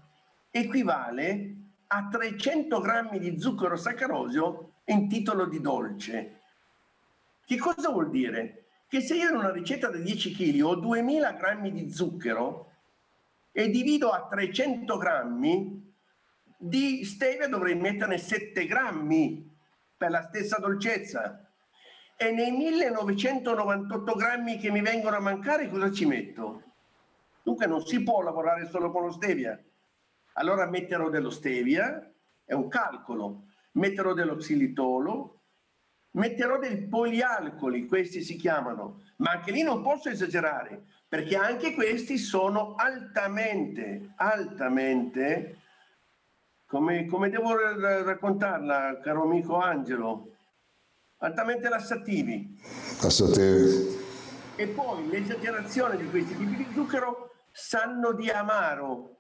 equivale 0.51 1.55
a 1.89 2.09
300 2.11 2.81
grammi 2.81 3.19
di 3.19 3.41
zucchero 3.41 3.77
saccarosio 3.77 4.73
in 4.85 5.09
titolo 5.09 5.47
di 5.47 5.61
dolce. 5.61 6.41
Che 7.45 7.57
cosa 7.57 7.89
vuol 7.91 8.11
dire? 8.11 8.65
Che 8.89 9.01
se 9.01 9.17
io 9.17 9.31
in 9.31 9.37
una 9.37 9.51
ricetta 9.51 9.89
da 9.89 9.97
10 9.97 10.35
kg 10.35 10.61
ho 10.65 10.75
2000 10.75 11.33
grammi 11.33 11.73
di 11.73 11.91
zucchero, 11.91 12.68
e 13.59 13.71
divido 13.71 14.11
a 14.11 14.29
300 14.29 14.97
grammi, 14.97 15.93
di 16.57 17.05
stevia 17.05 17.49
dovrei 17.49 17.75
metterne 17.75 18.17
7 18.17 18.65
grammi 18.67 19.53
per 19.97 20.13
la 20.13 20.23
stessa 20.23 20.59
dolcezza. 20.59 21.45
E 22.17 22.31
nei 22.31 22.53
1998 22.53 24.15
grammi 24.15 24.59
che 24.59 24.71
mi 24.71 24.81
vengono 24.81 25.17
a 25.17 25.21
mancare 25.21 25.69
cosa 25.69 25.91
ci 25.91 26.07
metto? 26.07 26.63
Dunque 27.43 27.67
non 27.67 27.85
si 27.85 28.01
può 28.05 28.23
lavorare 28.23 28.69
solo 28.69 28.93
con 28.93 29.07
lo 29.07 29.11
stevia. 29.11 29.61
Allora 30.35 30.67
metterò 30.67 31.09
dello 31.09 31.31
stevia, 31.31 32.09
è 32.45 32.53
un 32.53 32.69
calcolo, 32.69 33.47
metterò 33.73 34.13
dello 34.13 34.37
xilitolo, 34.37 35.41
metterò 36.13 36.61
dei 36.61 36.87
polialcoli, 36.87 37.87
questi 37.87 38.23
si 38.23 38.37
chiamano, 38.37 39.03
ma 39.17 39.33
anche 39.33 39.51
lì 39.51 39.63
non 39.63 39.83
posso 39.83 40.11
esagerare, 40.11 40.85
perché 41.09 41.37
anche 41.37 41.73
questi 41.73 42.19
sono 42.19 42.75
altamente, 42.75 44.13
altamente, 44.17 45.57
come, 46.67 47.07
come 47.07 47.31
devo 47.31 47.57
raccontarla, 47.57 49.01
caro 49.01 49.23
amico 49.23 49.57
Angelo, 49.57 50.35
altamente 51.19 51.69
lassativi. 51.71 52.61
Lassativi. 53.01 53.97
E 54.57 54.67
poi 54.69 55.09
l'esagerazione 55.09 55.97
di 55.97 56.11
questi 56.11 56.37
tipi 56.37 56.57
di 56.57 56.67
zucchero 56.75 57.33
sanno 57.53 58.13
di 58.13 58.29
amaro, 58.29 59.17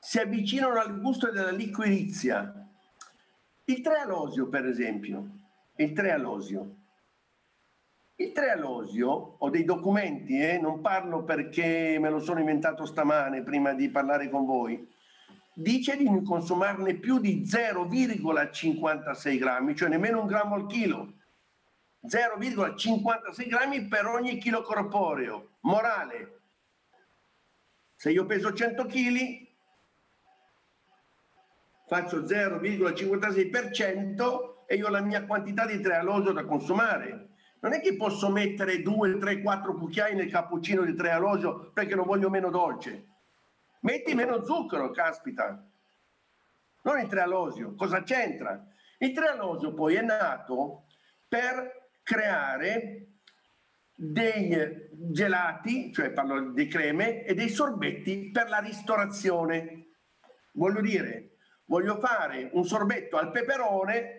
si 0.00 0.18
avvicinano 0.18 0.80
al 0.80 1.00
gusto 1.00 1.30
della 1.30 1.50
liquirizia. 1.50 2.52
Il 3.64 3.80
trealosio, 3.80 4.48
per 4.48 4.66
esempio, 4.66 5.28
il 5.76 5.92
trealosio 5.92 6.85
il 8.18 8.32
trealosio, 8.32 9.36
ho 9.38 9.50
dei 9.50 9.64
documenti, 9.64 10.40
eh, 10.40 10.58
non 10.58 10.80
parlo 10.80 11.22
perché 11.24 11.98
me 12.00 12.08
lo 12.08 12.18
sono 12.18 12.40
inventato 12.40 12.86
stamane 12.86 13.42
prima 13.42 13.74
di 13.74 13.90
parlare 13.90 14.30
con 14.30 14.46
voi, 14.46 14.90
dice 15.52 15.98
di 15.98 16.04
non 16.04 16.24
consumarne 16.24 16.94
più 16.94 17.18
di 17.18 17.42
0,56 17.42 19.38
grammi, 19.38 19.76
cioè 19.76 19.90
nemmeno 19.90 20.20
un 20.20 20.26
grammo 20.26 20.54
al 20.54 20.66
chilo. 20.66 21.12
0,56 22.06 23.48
grammi 23.48 23.86
per 23.86 24.06
ogni 24.06 24.38
chilo 24.38 24.62
corporeo. 24.62 25.56
Morale, 25.62 26.40
se 27.96 28.12
io 28.12 28.24
peso 28.24 28.54
100 28.54 28.86
kg, 28.86 29.44
faccio 31.86 32.22
0,56% 32.22 34.64
e 34.66 34.76
io 34.76 34.86
ho 34.86 34.90
la 34.90 35.02
mia 35.02 35.26
quantità 35.26 35.66
di 35.66 35.80
trealosio 35.80 36.32
da 36.32 36.46
consumare 36.46 37.34
non 37.66 37.74
è 37.74 37.80
che 37.80 37.96
posso 37.96 38.30
mettere 38.30 38.80
due, 38.80 39.18
tre, 39.18 39.42
quattro 39.42 39.74
cucchiai 39.74 40.14
nel 40.14 40.30
cappuccino 40.30 40.84
di 40.84 40.94
tre 40.94 41.10
alogio 41.10 41.72
perché 41.74 41.96
lo 41.96 42.04
voglio 42.04 42.30
meno 42.30 42.48
dolce. 42.48 43.08
Metti 43.80 44.14
meno 44.14 44.44
zucchero, 44.44 44.92
caspita. 44.92 45.68
Non 46.82 47.00
il 47.00 47.08
trealosio. 47.08 47.74
Cosa 47.74 48.04
c'entra? 48.04 48.64
Il 48.98 49.12
trealosio 49.12 49.74
poi 49.74 49.96
è 49.96 50.00
nato 50.00 50.84
per 51.26 51.90
creare 52.04 53.08
dei 53.92 54.56
gelati, 54.92 55.92
cioè 55.92 56.12
parlo 56.12 56.52
di 56.52 56.68
creme, 56.68 57.24
e 57.24 57.34
dei 57.34 57.48
sorbetti 57.48 58.30
per 58.30 58.48
la 58.48 58.58
ristorazione. 58.58 59.88
Voglio 60.52 60.80
dire, 60.80 61.38
voglio 61.64 61.98
fare 61.98 62.48
un 62.52 62.64
sorbetto 62.64 63.16
al 63.16 63.32
peperone 63.32 64.15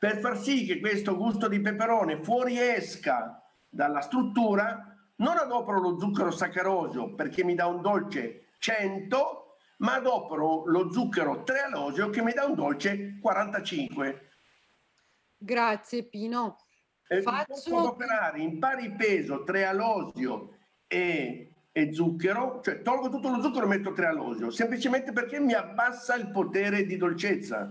per 0.00 0.18
far 0.18 0.38
sì 0.38 0.64
che 0.64 0.80
questo 0.80 1.14
gusto 1.14 1.46
di 1.46 1.60
peperone 1.60 2.22
fuoriesca 2.22 3.38
dalla 3.68 4.00
struttura, 4.00 4.96
non 5.16 5.36
adopero 5.36 5.78
lo 5.78 5.98
zucchero 5.98 6.30
saccarosio 6.30 7.14
perché 7.14 7.44
mi 7.44 7.54
dà 7.54 7.66
un 7.66 7.82
dolce 7.82 8.46
100, 8.60 9.56
ma 9.80 9.96
adopero 9.96 10.64
lo 10.64 10.90
zucchero 10.90 11.42
trealosio 11.42 12.08
che 12.08 12.22
mi 12.22 12.32
dà 12.32 12.46
un 12.46 12.54
dolce 12.54 13.18
45. 13.20 14.30
Grazie 15.36 16.04
Pino. 16.04 16.56
Eh, 17.06 17.20
Faccio... 17.20 17.52
Posso 17.52 17.76
adoperare 17.76 18.40
in 18.40 18.58
pari 18.58 18.92
peso 18.92 19.44
trealosio 19.44 20.56
e 20.86 21.52
e 21.72 21.92
zucchero, 21.92 22.60
cioè 22.64 22.82
tolgo 22.82 23.10
tutto 23.10 23.28
lo 23.28 23.40
zucchero 23.40 23.66
e 23.66 23.68
metto 23.68 23.92
3 23.92 24.06
all'olio, 24.06 24.50
semplicemente 24.50 25.12
perché 25.12 25.38
mi 25.38 25.52
abbassa 25.52 26.16
il 26.16 26.30
potere 26.30 26.84
di 26.84 26.96
dolcezza, 26.96 27.70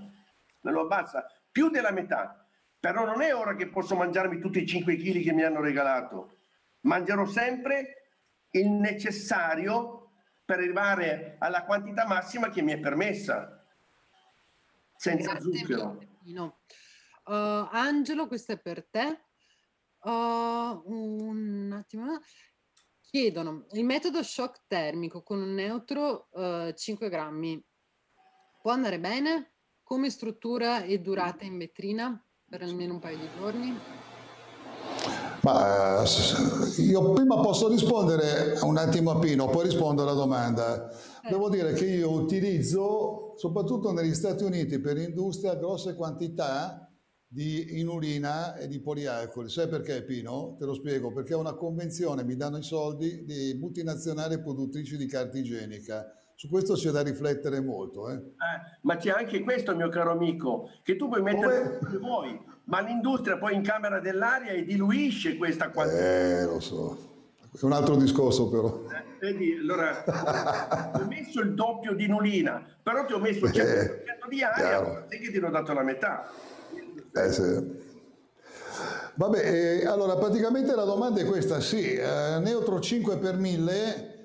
me 0.61 0.71
lo 0.71 0.81
abbassa 0.81 1.25
più 1.51 1.69
della 1.69 1.91
metà. 1.91 2.47
Però 2.79 3.05
non 3.05 3.21
è 3.21 3.35
ora 3.35 3.55
che 3.55 3.67
posso 3.67 3.95
mangiarmi 3.95 4.39
tutti 4.39 4.61
i 4.61 4.65
5 4.65 4.95
kg 4.95 5.21
che 5.21 5.33
mi 5.33 5.43
hanno 5.43 5.61
regalato. 5.61 6.37
Mangerò 6.81 7.25
sempre 7.25 8.13
il 8.51 8.69
necessario 8.69 10.11
per 10.45 10.59
arrivare 10.59 11.35
alla 11.39 11.65
quantità 11.65 12.07
massima 12.07 12.49
che 12.49 12.61
mi 12.61 12.71
è 12.71 12.79
permessa, 12.79 13.63
senza 14.95 15.33
Grazie 15.33 15.57
zucchero. 15.57 15.99
Uh, 17.25 17.67
Angelo, 17.71 18.27
questo 18.27 18.53
è 18.53 18.59
per 18.59 18.87
te. 18.89 19.25
Uh, 20.01 20.81
un 20.85 21.71
attimo. 21.77 22.19
Chiedono 23.01 23.65
il 23.71 23.83
metodo 23.83 24.23
shock 24.23 24.63
termico 24.67 25.21
con 25.21 25.41
un 25.41 25.53
neutro 25.53 26.29
uh, 26.31 26.71
5 26.71 27.09
grammi 27.09 27.63
può 28.61 28.71
andare 28.71 28.99
bene? 28.99 29.53
Come 29.89 30.11
struttura 30.11 30.83
e 30.83 30.99
durata 30.99 31.45
in 31.45 31.57
vetrina 31.57 32.23
per 32.47 32.61
almeno 32.61 32.93
un 32.93 32.99
paio 32.99 33.17
di 33.17 33.27
giorni? 33.35 33.75
Ma 35.41 36.03
eh, 36.03 36.81
io 36.83 37.13
prima 37.13 37.39
posso 37.39 37.67
rispondere 37.67 38.59
un 38.61 38.77
attimo 38.77 39.09
a 39.09 39.17
Pino, 39.17 39.49
poi 39.49 39.63
rispondo 39.63 40.03
alla 40.03 40.13
domanda. 40.13 40.91
Eh. 40.91 41.29
Devo 41.31 41.49
dire 41.49 41.73
che 41.73 41.87
io 41.87 42.11
utilizzo, 42.11 43.33
soprattutto 43.35 43.91
negli 43.91 44.13
Stati 44.13 44.43
Uniti, 44.43 44.79
per 44.79 44.97
industria 44.97 45.55
grosse 45.55 45.95
quantità 45.95 46.87
di 47.27 47.79
inulina 47.79 48.57
e 48.57 48.67
di 48.67 48.79
polialcoli. 48.79 49.49
Sai 49.49 49.67
perché 49.67 50.03
Pino? 50.03 50.55
Te 50.59 50.65
lo 50.65 50.75
spiego, 50.75 51.11
perché 51.11 51.33
è 51.33 51.35
una 51.35 51.55
convenzione, 51.55 52.23
mi 52.23 52.35
danno 52.35 52.59
i 52.59 52.63
soldi, 52.63 53.25
di 53.25 53.57
multinazionali 53.59 54.39
produttrici 54.39 54.97
di 54.97 55.07
carta 55.07 55.39
igienica. 55.39 56.13
Su 56.39 56.47
questo 56.47 56.75
c'è 56.75 56.91
da 56.91 57.01
riflettere 57.01 57.59
molto. 57.59 58.09
Eh. 58.09 58.13
Eh, 58.13 58.77
ma 58.83 58.95
c'è 58.95 59.09
anche 59.09 59.41
questo, 59.41 59.75
mio 59.75 59.89
caro 59.89 60.11
amico, 60.11 60.69
che 60.83 60.95
tu 60.95 61.09
puoi 61.09 61.21
mettere 61.21 61.79
come 61.79 61.97
vuoi, 61.97 62.41
ma 62.63 62.79
l'industria 62.79 63.37
poi 63.37 63.55
in 63.55 63.61
camera 63.61 63.99
dell'aria 63.99 64.53
e 64.53 64.63
diluisce 64.63 65.35
questa 65.35 65.69
quantità. 65.69 65.99
Eh, 65.99 66.45
lo 66.45 66.61
so. 66.61 66.97
È 67.51 67.65
un 67.65 67.73
altro 67.73 67.97
discorso 67.97 68.47
però. 68.47 68.85
Eh, 68.89 69.17
vedi, 69.19 69.51
allora, 69.51 70.93
ho 70.95 71.05
messo 71.09 71.41
il 71.41 71.55
doppio 71.55 71.93
di 71.93 72.05
inulina, 72.05 72.65
però 72.81 73.03
ti 73.03 73.11
ho 73.11 73.19
messo 73.19 73.43
il 73.43 73.51
100% 73.51 73.59
eh, 73.59 74.03
di 74.29 74.41
aria, 74.41 75.07
sai 75.09 75.19
che 75.19 75.31
ti 75.31 75.37
ho 75.39 75.49
dato 75.49 75.73
la 75.73 75.83
metà. 75.83 76.31
Eh 77.15 77.31
sì. 77.33 77.87
Vabbè, 79.15 79.81
eh, 79.81 79.85
allora 79.85 80.15
praticamente 80.15 80.73
la 80.73 80.85
domanda 80.85 81.19
è 81.19 81.25
questa, 81.25 81.59
sì, 81.59 81.95
eh, 81.95 82.39
neutro 82.39 82.79
5 82.79 83.17
per 83.17 83.35
1000 83.35 84.18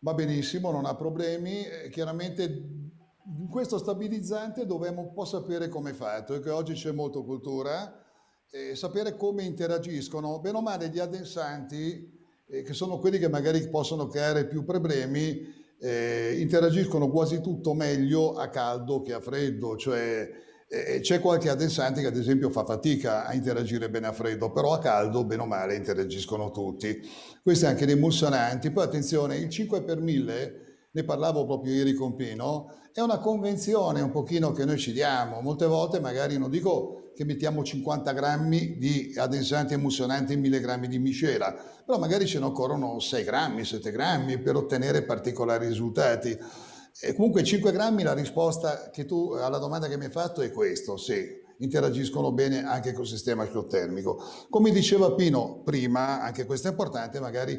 va 0.00 0.14
benissimo, 0.14 0.70
non 0.70 0.86
ha 0.86 0.94
problemi, 0.94 1.64
eh, 1.64 1.88
chiaramente 1.90 2.42
in 2.42 3.48
questo 3.48 3.78
stabilizzante 3.78 4.66
dobbiamo 4.66 5.02
un 5.02 5.12
po' 5.12 5.24
sapere 5.24 5.68
come 5.68 5.90
è 5.90 5.94
fatto, 5.94 6.34
e 6.34 6.50
oggi 6.50 6.72
c'è 6.74 6.90
molto 6.92 7.24
cultura, 7.24 8.02
e 8.50 8.74
sapere 8.74 9.16
come 9.16 9.44
interagiscono, 9.44 10.40
bene 10.40 10.58
o 10.58 10.62
male 10.62 10.88
gli 10.88 10.98
addensanti, 10.98 12.18
eh, 12.46 12.62
che 12.62 12.72
sono 12.72 12.98
quelli 12.98 13.18
che 13.18 13.28
magari 13.28 13.68
possono 13.68 14.06
creare 14.06 14.46
più 14.46 14.64
problemi, 14.64 15.58
eh, 15.78 16.36
interagiscono 16.40 17.08
quasi 17.08 17.40
tutto 17.40 17.74
meglio 17.74 18.34
a 18.34 18.48
caldo 18.48 19.02
che 19.02 19.12
a 19.12 19.20
freddo, 19.20 19.76
cioè 19.76 19.98
eh, 19.98 20.30
c'è 21.00 21.18
qualche 21.18 21.48
addensante 21.48 22.00
che 22.00 22.06
ad 22.06 22.16
esempio 22.16 22.48
fa 22.48 22.64
fatica 22.64 23.26
a 23.26 23.34
interagire 23.34 23.90
bene 23.90 24.06
a 24.06 24.12
freddo, 24.12 24.52
però 24.52 24.74
a 24.74 24.78
caldo, 24.78 25.24
bene 25.24 25.42
o 25.42 25.46
male, 25.46 25.74
interagiscono 25.74 26.52
tutti. 26.52 27.00
Questi 27.42 27.66
anche 27.66 27.86
gli 27.86 27.90
emulsionanti. 27.90 28.70
Poi 28.70 28.84
attenzione, 28.84 29.36
il 29.36 29.48
5 29.48 29.82
per 29.82 30.00
1000, 30.00 30.52
ne 30.92 31.04
parlavo 31.04 31.44
proprio 31.44 31.72
ieri 31.72 31.94
con 31.94 32.14
Pino, 32.14 32.72
è 32.92 33.00
una 33.00 33.18
convenzione 33.18 34.00
un 34.00 34.12
pochino 34.12 34.52
che 34.52 34.64
noi 34.64 34.78
ci 34.78 34.92
diamo. 34.92 35.40
Molte 35.40 35.66
volte 35.66 35.98
magari 35.98 36.38
non 36.38 36.50
dico 36.50 37.10
che 37.16 37.24
mettiamo 37.24 37.64
50 37.64 38.12
grammi 38.12 38.76
di 38.78 39.12
addensanti 39.16 39.74
emulsionanti 39.74 40.34
in 40.34 40.40
1000 40.40 40.60
grammi 40.60 40.86
di 40.86 40.98
miscela, 41.00 41.52
però 41.84 41.98
magari 41.98 42.26
ce 42.26 42.38
ne 42.38 42.44
occorrono 42.44 43.00
6 43.00 43.24
grammi, 43.24 43.64
7 43.64 43.90
grammi 43.90 44.38
per 44.38 44.54
ottenere 44.54 45.02
particolari 45.02 45.66
risultati. 45.66 46.38
E 47.02 47.14
comunque 47.14 47.42
5 47.42 47.72
grammi 47.72 48.02
la 48.02 48.12
risposta 48.12 48.90
che 48.90 49.06
tu 49.06 49.32
alla 49.32 49.58
domanda 49.58 49.88
che 49.88 49.96
mi 49.96 50.04
hai 50.04 50.10
fatto 50.10 50.42
è 50.42 50.52
questo, 50.52 50.98
sì, 50.98 51.38
interagiscono 51.60 52.32
bene 52.32 52.64
anche 52.64 52.92
col 52.92 53.06
sistema 53.06 53.46
termico. 53.68 54.22
Come 54.48 54.70
diceva 54.70 55.12
Pino 55.12 55.62
prima, 55.64 56.22
anche 56.22 56.44
questo 56.44 56.68
è 56.68 56.70
importante, 56.70 57.20
magari 57.20 57.58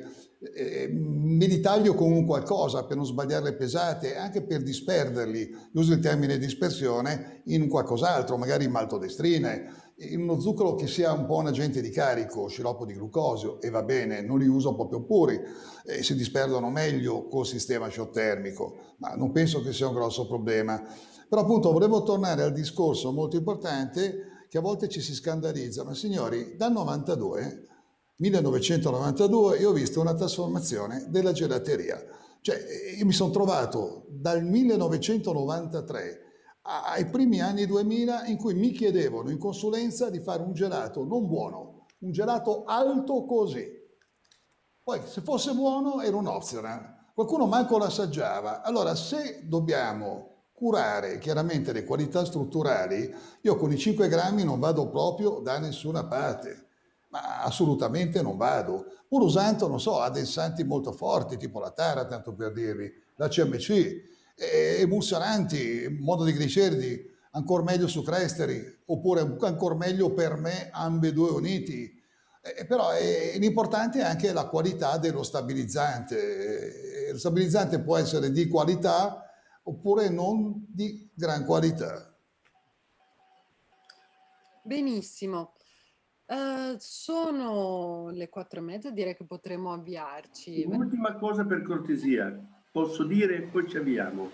eh, 0.56 0.88
mi 0.92 1.46
ritaglio 1.46 1.94
con 1.94 2.12
un 2.12 2.26
qualcosa 2.26 2.86
per 2.86 2.98
non 2.98 3.06
sbagliare 3.06 3.44
le 3.44 3.54
pesate, 3.54 4.16
anche 4.16 4.42
per 4.44 4.62
disperderli, 4.64 5.50
uso 5.74 5.94
il 5.94 6.00
termine 6.00 6.38
dispersione, 6.38 7.42
in 7.46 7.68
qualcos'altro, 7.68 8.38
magari 8.38 8.66
in 8.66 8.72
maltodestrine, 8.72 9.91
in 9.91 9.91
uno 10.15 10.40
zucchero 10.40 10.76
che 10.76 10.88
sia 10.88 11.11
un 11.11 11.26
po' 11.26 11.38
un 11.38 11.48
agente 11.48 11.82
di 11.82 11.90
carico, 11.90 12.48
sciroppo 12.48 12.86
di 12.86 12.94
glucosio, 12.94 13.60
e 13.61 13.69
va 13.69 13.84
bene, 13.84 14.22
non 14.22 14.40
li 14.40 14.48
uso 14.48 14.76
proprio 14.76 15.03
puri, 15.03 15.40
eh, 15.86 16.03
si 16.03 16.15
disperdono 16.15 16.69
meglio 16.69 17.28
col 17.28 17.45
sistema 17.45 17.88
termico, 18.11 18.95
ma 18.98 19.15
non 19.15 19.32
penso 19.32 19.61
che 19.61 19.73
sia 19.73 19.88
un 19.88 19.94
grosso 19.94 20.28
problema. 20.28 20.82
Però 21.30 21.41
appunto 21.41 21.72
volevo 21.72 22.03
tornare 22.03 22.44
al 22.44 22.52
discorso 22.52 23.11
molto 23.11 23.36
importante 23.38 24.45
che 24.49 24.57
a 24.57 24.61
volte 24.61 24.90
ci 24.90 25.02
si 25.02 25.14
scandalizza, 25.14 25.84
ma 25.84 25.94
signori, 25.94 26.56
dal 26.57 26.72
92 26.72 27.68
1992 28.22 29.57
io 29.57 29.69
ho 29.69 29.73
visto 29.73 29.99
una 29.99 30.14
trasformazione 30.14 31.06
della 31.10 31.32
gelateria. 31.32 31.99
Cioè, 32.40 32.57
io 32.98 33.06
mi 33.06 33.14
sono 33.14 33.32
trovato 33.32 34.06
dal 34.10 34.44
1993 34.44 36.31
ai 36.64 37.06
primi 37.08 37.42
anni 37.42 37.66
2000 37.66 38.26
in 38.26 38.38
cui 38.38 38.54
mi 38.54 38.72
chiedevano 38.72 39.30
in 39.30 39.38
consulenza 39.38 40.10
di 40.10 40.20
fare 40.20 40.44
un 40.44 40.54
gelato 40.54 41.04
non 41.04 41.26
buono, 41.26 41.86
un 42.00 42.12
gelato 42.12 42.64
alto 42.66 43.26
così. 43.26 43.68
Poi 44.84 45.02
se 45.06 45.22
fosse 45.22 45.54
buono 45.54 46.02
era 46.02 46.16
un 46.16 46.28
optional, 46.28 47.10
qualcuno 47.14 47.48
manco 47.48 47.78
l'assaggiava. 47.78 48.62
Allora 48.62 48.96
se 48.96 49.48
dobbiamo 49.48 50.30
curare 50.54 51.18
chiaramente 51.18 51.74
le 51.74 51.84
qualità 51.84 52.24
strutturali, 52.26 53.14
io 53.42 53.56
con 53.56 53.72
i 53.72 53.78
5 53.78 54.08
grammi 54.08 54.44
non 54.44 54.60
vado 54.60 54.90
proprio 54.90 55.40
da 55.40 55.58
nessuna 55.58 56.06
parte 56.06 56.70
ma 57.12 57.44
assolutamente 57.44 58.22
non 58.22 58.38
vado. 58.38 58.86
Pur 59.08 59.22
usando, 59.22 59.68
non 59.68 59.80
so, 59.80 60.00
addensanti 60.00 60.64
molto 60.64 60.92
forti, 60.92 61.38
tipo 61.38 61.60
la 61.60 61.72
Tara, 61.72 62.06
tanto 62.06 62.34
per 62.34 62.54
dirvi, 62.54 62.92
la 63.16 63.28
CMC, 63.28 64.11
emulsionanti, 64.80 65.98
modo 66.00 66.24
di 66.24 66.34
gliceridi, 66.34 67.10
ancora 67.32 67.64
meglio 67.64 67.88
su 67.88 68.02
Cresteri, 68.04 68.80
oppure 68.86 69.22
ancora 69.42 69.76
meglio 69.76 70.14
per 70.14 70.36
me 70.36 70.70
ambedue 70.72 71.30
uniti. 71.32 72.00
Eh, 72.42 72.66
però 72.66 72.90
è, 72.90 73.38
l'importante 73.38 74.00
è 74.00 74.04
anche 74.04 74.34
la 74.34 74.48
qualità 74.48 74.98
dello 74.98 75.24
stabilizzante. 75.24 77.10
Il 77.14 77.20
stabilizzante 77.20 77.82
può 77.82 77.98
essere 77.98 78.32
di 78.32 78.48
qualità 78.48 79.26
oppure 79.64 80.10
non 80.10 80.66
di 80.68 81.10
gran 81.14 81.46
qualità. 81.46 82.12
Benissimo. 84.64 85.54
Uh, 86.26 86.76
sono 86.78 88.10
le 88.10 88.30
quattro 88.30 88.60
e 88.60 88.64
mezza, 88.64 88.90
direi 88.90 89.16
che 89.16 89.26
potremmo 89.26 89.74
avviarci. 89.74 90.64
Un'ultima 90.66 91.18
cosa 91.18 91.46
per 91.46 91.62
cortesia, 91.64 92.40
posso 92.72 93.03
dire 93.03 93.35
e 93.35 93.41
poi 93.41 93.68
ci 93.68 93.77
avviamo. 93.77 94.31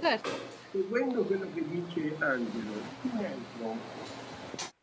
Certo. 0.00 0.30
Seguendo 0.70 1.24
quello 1.24 1.46
che 1.52 1.64
dice 1.68 2.14
Angelo, 2.18 2.80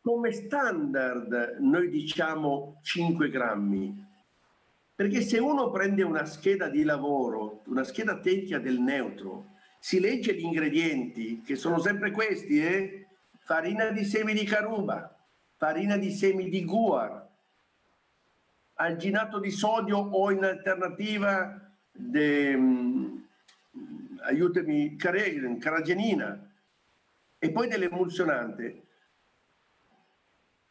come 0.02 0.32
standard 0.32 1.56
noi 1.60 1.88
diciamo 1.88 2.80
5 2.82 3.30
grammi, 3.30 4.06
perché 4.94 5.22
se 5.22 5.38
uno 5.38 5.70
prende 5.70 6.02
una 6.02 6.26
scheda 6.26 6.68
di 6.68 6.82
lavoro, 6.82 7.62
una 7.66 7.84
scheda 7.84 8.18
tecnica 8.18 8.58
del 8.58 8.80
neutro, 8.80 9.52
si 9.78 10.00
legge 10.00 10.34
gli 10.34 10.42
ingredienti, 10.42 11.40
che 11.40 11.56
sono 11.56 11.78
sempre 11.78 12.10
questi, 12.10 12.62
eh? 12.62 13.06
farina 13.38 13.90
di 13.90 14.04
semi 14.04 14.34
di 14.34 14.44
caruba, 14.44 15.16
farina 15.56 15.96
di 15.96 16.10
semi 16.10 16.50
di 16.50 16.64
guar, 16.64 17.26
alginato 18.74 19.38
di 19.38 19.50
sodio 19.50 19.98
o 19.98 20.30
in 20.30 20.44
alternativa 20.44 21.67
de, 21.98 22.54
um, 22.54 23.26
aiutami, 24.20 24.96
caragenina 24.96 26.50
e 27.38 27.50
poi 27.50 27.68
dell'emulsionante. 27.68 28.82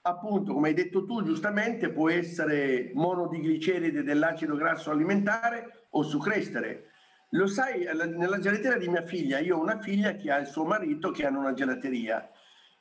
Appunto, 0.01 0.53
come 0.53 0.69
hai 0.69 0.73
detto 0.73 1.05
tu 1.05 1.21
giustamente, 1.23 1.89
può 1.91 2.09
essere 2.09 2.91
monodigliceride 2.93 4.03
dell'acido 4.03 4.55
grasso 4.55 4.89
alimentare 4.89 5.87
o 5.91 6.01
sucrestere. 6.03 6.91
Lo 7.31 7.45
sai, 7.47 7.83
nella 7.83 8.39
gelateria 8.39 8.77
di 8.77 8.87
mia 8.87 9.05
figlia, 9.05 9.39
io 9.39 9.57
ho 9.57 9.61
una 9.61 9.81
figlia 9.81 10.13
che 10.13 10.31
ha 10.31 10.37
il 10.37 10.47
suo 10.47 10.63
marito 10.63 11.11
che 11.11 11.25
hanno 11.25 11.39
una 11.39 11.53
gelateria 11.53 12.31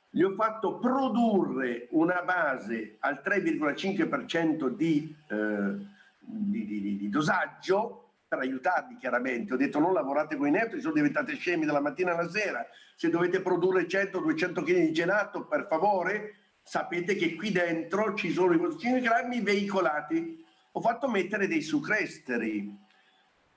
gli 0.09 0.23
ho 0.23 0.31
fatto 0.31 0.79
produrre 0.79 1.87
una 1.91 2.23
base 2.23 2.97
al 2.99 3.21
3,5% 3.23 4.69
di, 4.69 5.15
eh, 5.27 5.75
di, 6.19 6.65
di, 6.65 6.97
di, 6.97 7.09
dosaggio 7.09 8.06
per 8.27 8.39
aiutarvi 8.39 8.97
chiaramente. 8.97 9.53
Ho 9.53 9.57
detto 9.57 9.79
non 9.79 9.93
lavorate 9.93 10.35
con 10.35 10.47
i 10.47 10.51
neutri, 10.51 10.81
sono 10.81 10.93
diventate 10.93 11.35
scemi 11.35 11.65
dalla 11.65 11.79
mattina 11.79 12.11
alla 12.13 12.29
sera. 12.29 12.65
Se 12.95 13.09
dovete 13.09 13.41
produrre 13.41 13.87
100-200 13.87 14.63
kg 14.63 14.73
di 14.73 14.91
gelato, 14.91 15.45
per 15.45 15.67
favore, 15.69 16.35
sapete 16.61 17.15
che 17.15 17.35
qui 17.35 17.51
dentro 17.51 18.13
ci 18.15 18.31
sono 18.31 18.53
i 18.53 18.77
5 18.77 18.99
grammi 18.99 19.41
veicolati. 19.41 20.43
Ho 20.73 20.81
fatto 20.81 21.07
mettere 21.07 21.47
dei 21.47 21.61
sucresteri. 21.61 22.75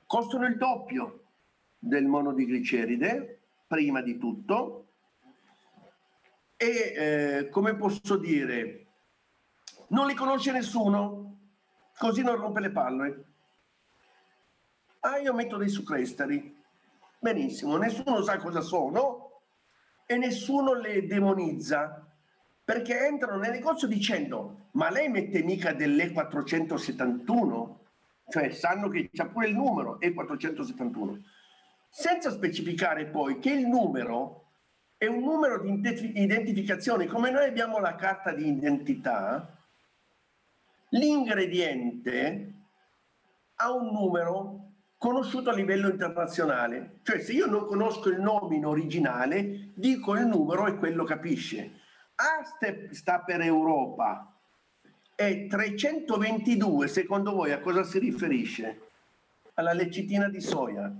Costano 0.07 0.47
il 0.47 0.57
doppio 0.57 1.25
del 1.79 2.07
monodigliceride, 2.07 3.41
prima 3.67 4.01
di 4.03 4.19
tutto. 4.19 4.87
E 6.57 6.67
eh, 6.67 7.49
come 7.49 7.75
posso 7.75 8.17
dire, 8.17 8.87
non 9.89 10.07
li 10.07 10.15
conosce 10.15 10.53
nessuno, 10.53 11.39
così 11.97 12.23
non 12.23 12.37
rompe 12.37 12.61
le 12.61 12.71
palle. 12.71 13.25
Ah, 15.01 15.19
io 15.19 15.33
metto 15.33 15.57
dei 15.57 15.71
sucrestari. 15.71 16.59
Benissimo, 17.19 17.79
nessuno 17.79 18.23
sa 18.23 18.37
cosa 18.37 18.61
sono 18.61 19.41
e 20.05 20.19
nessuno 20.19 20.75
le 20.75 21.07
demonizza 21.07 22.07
perché 22.63 23.07
entrano 23.07 23.39
nel 23.39 23.51
negozio 23.51 23.89
dicendo 23.89 24.69
ma 24.73 24.91
lei 24.91 25.09
mette 25.09 25.43
mica 25.43 25.73
dell'E471? 25.73 27.77
Cioè 28.29 28.51
sanno 28.51 28.89
che 28.89 29.09
c'è 29.11 29.27
pure 29.29 29.49
il 29.49 29.55
numero 29.55 29.99
E471. 30.01 31.23
Senza 31.89 32.31
specificare 32.31 33.07
poi 33.07 33.39
che 33.39 33.53
il 33.53 33.67
numero 33.67 34.49
è 34.99 35.07
un 35.07 35.21
numero 35.21 35.63
di 35.63 35.81
identificazione, 36.21 37.07
come 37.07 37.31
noi 37.31 37.47
abbiamo 37.47 37.79
la 37.79 37.95
carta 37.95 38.33
di 38.33 38.47
identità, 38.47 39.57
l'ingrediente 40.91 42.53
ha 43.57 43.73
un 43.73 43.93
numero 43.93 44.70
conosciuto 45.01 45.49
a 45.49 45.55
livello 45.55 45.89
internazionale. 45.89 46.99
Cioè 47.03 47.21
se 47.21 47.33
io 47.33 47.47
non 47.47 47.65
conosco 47.65 48.11
il 48.11 48.21
nome 48.21 48.57
in 48.57 48.67
originale, 48.67 49.71
dico 49.75 50.15
il 50.15 50.27
numero 50.27 50.67
e 50.67 50.77
quello 50.77 51.05
capisce. 51.05 51.81
A 52.17 52.45
sta 52.91 53.21
per 53.21 53.41
Europa 53.41 54.31
e 55.15 55.47
322 55.49 56.87
secondo 56.87 57.33
voi 57.33 57.51
a 57.53 57.61
cosa 57.61 57.83
si 57.83 57.99
riferisce? 57.99 58.89
Alla 59.55 59.73
lecitina 59.73 60.29
di 60.29 60.43
soia. 60.43 60.93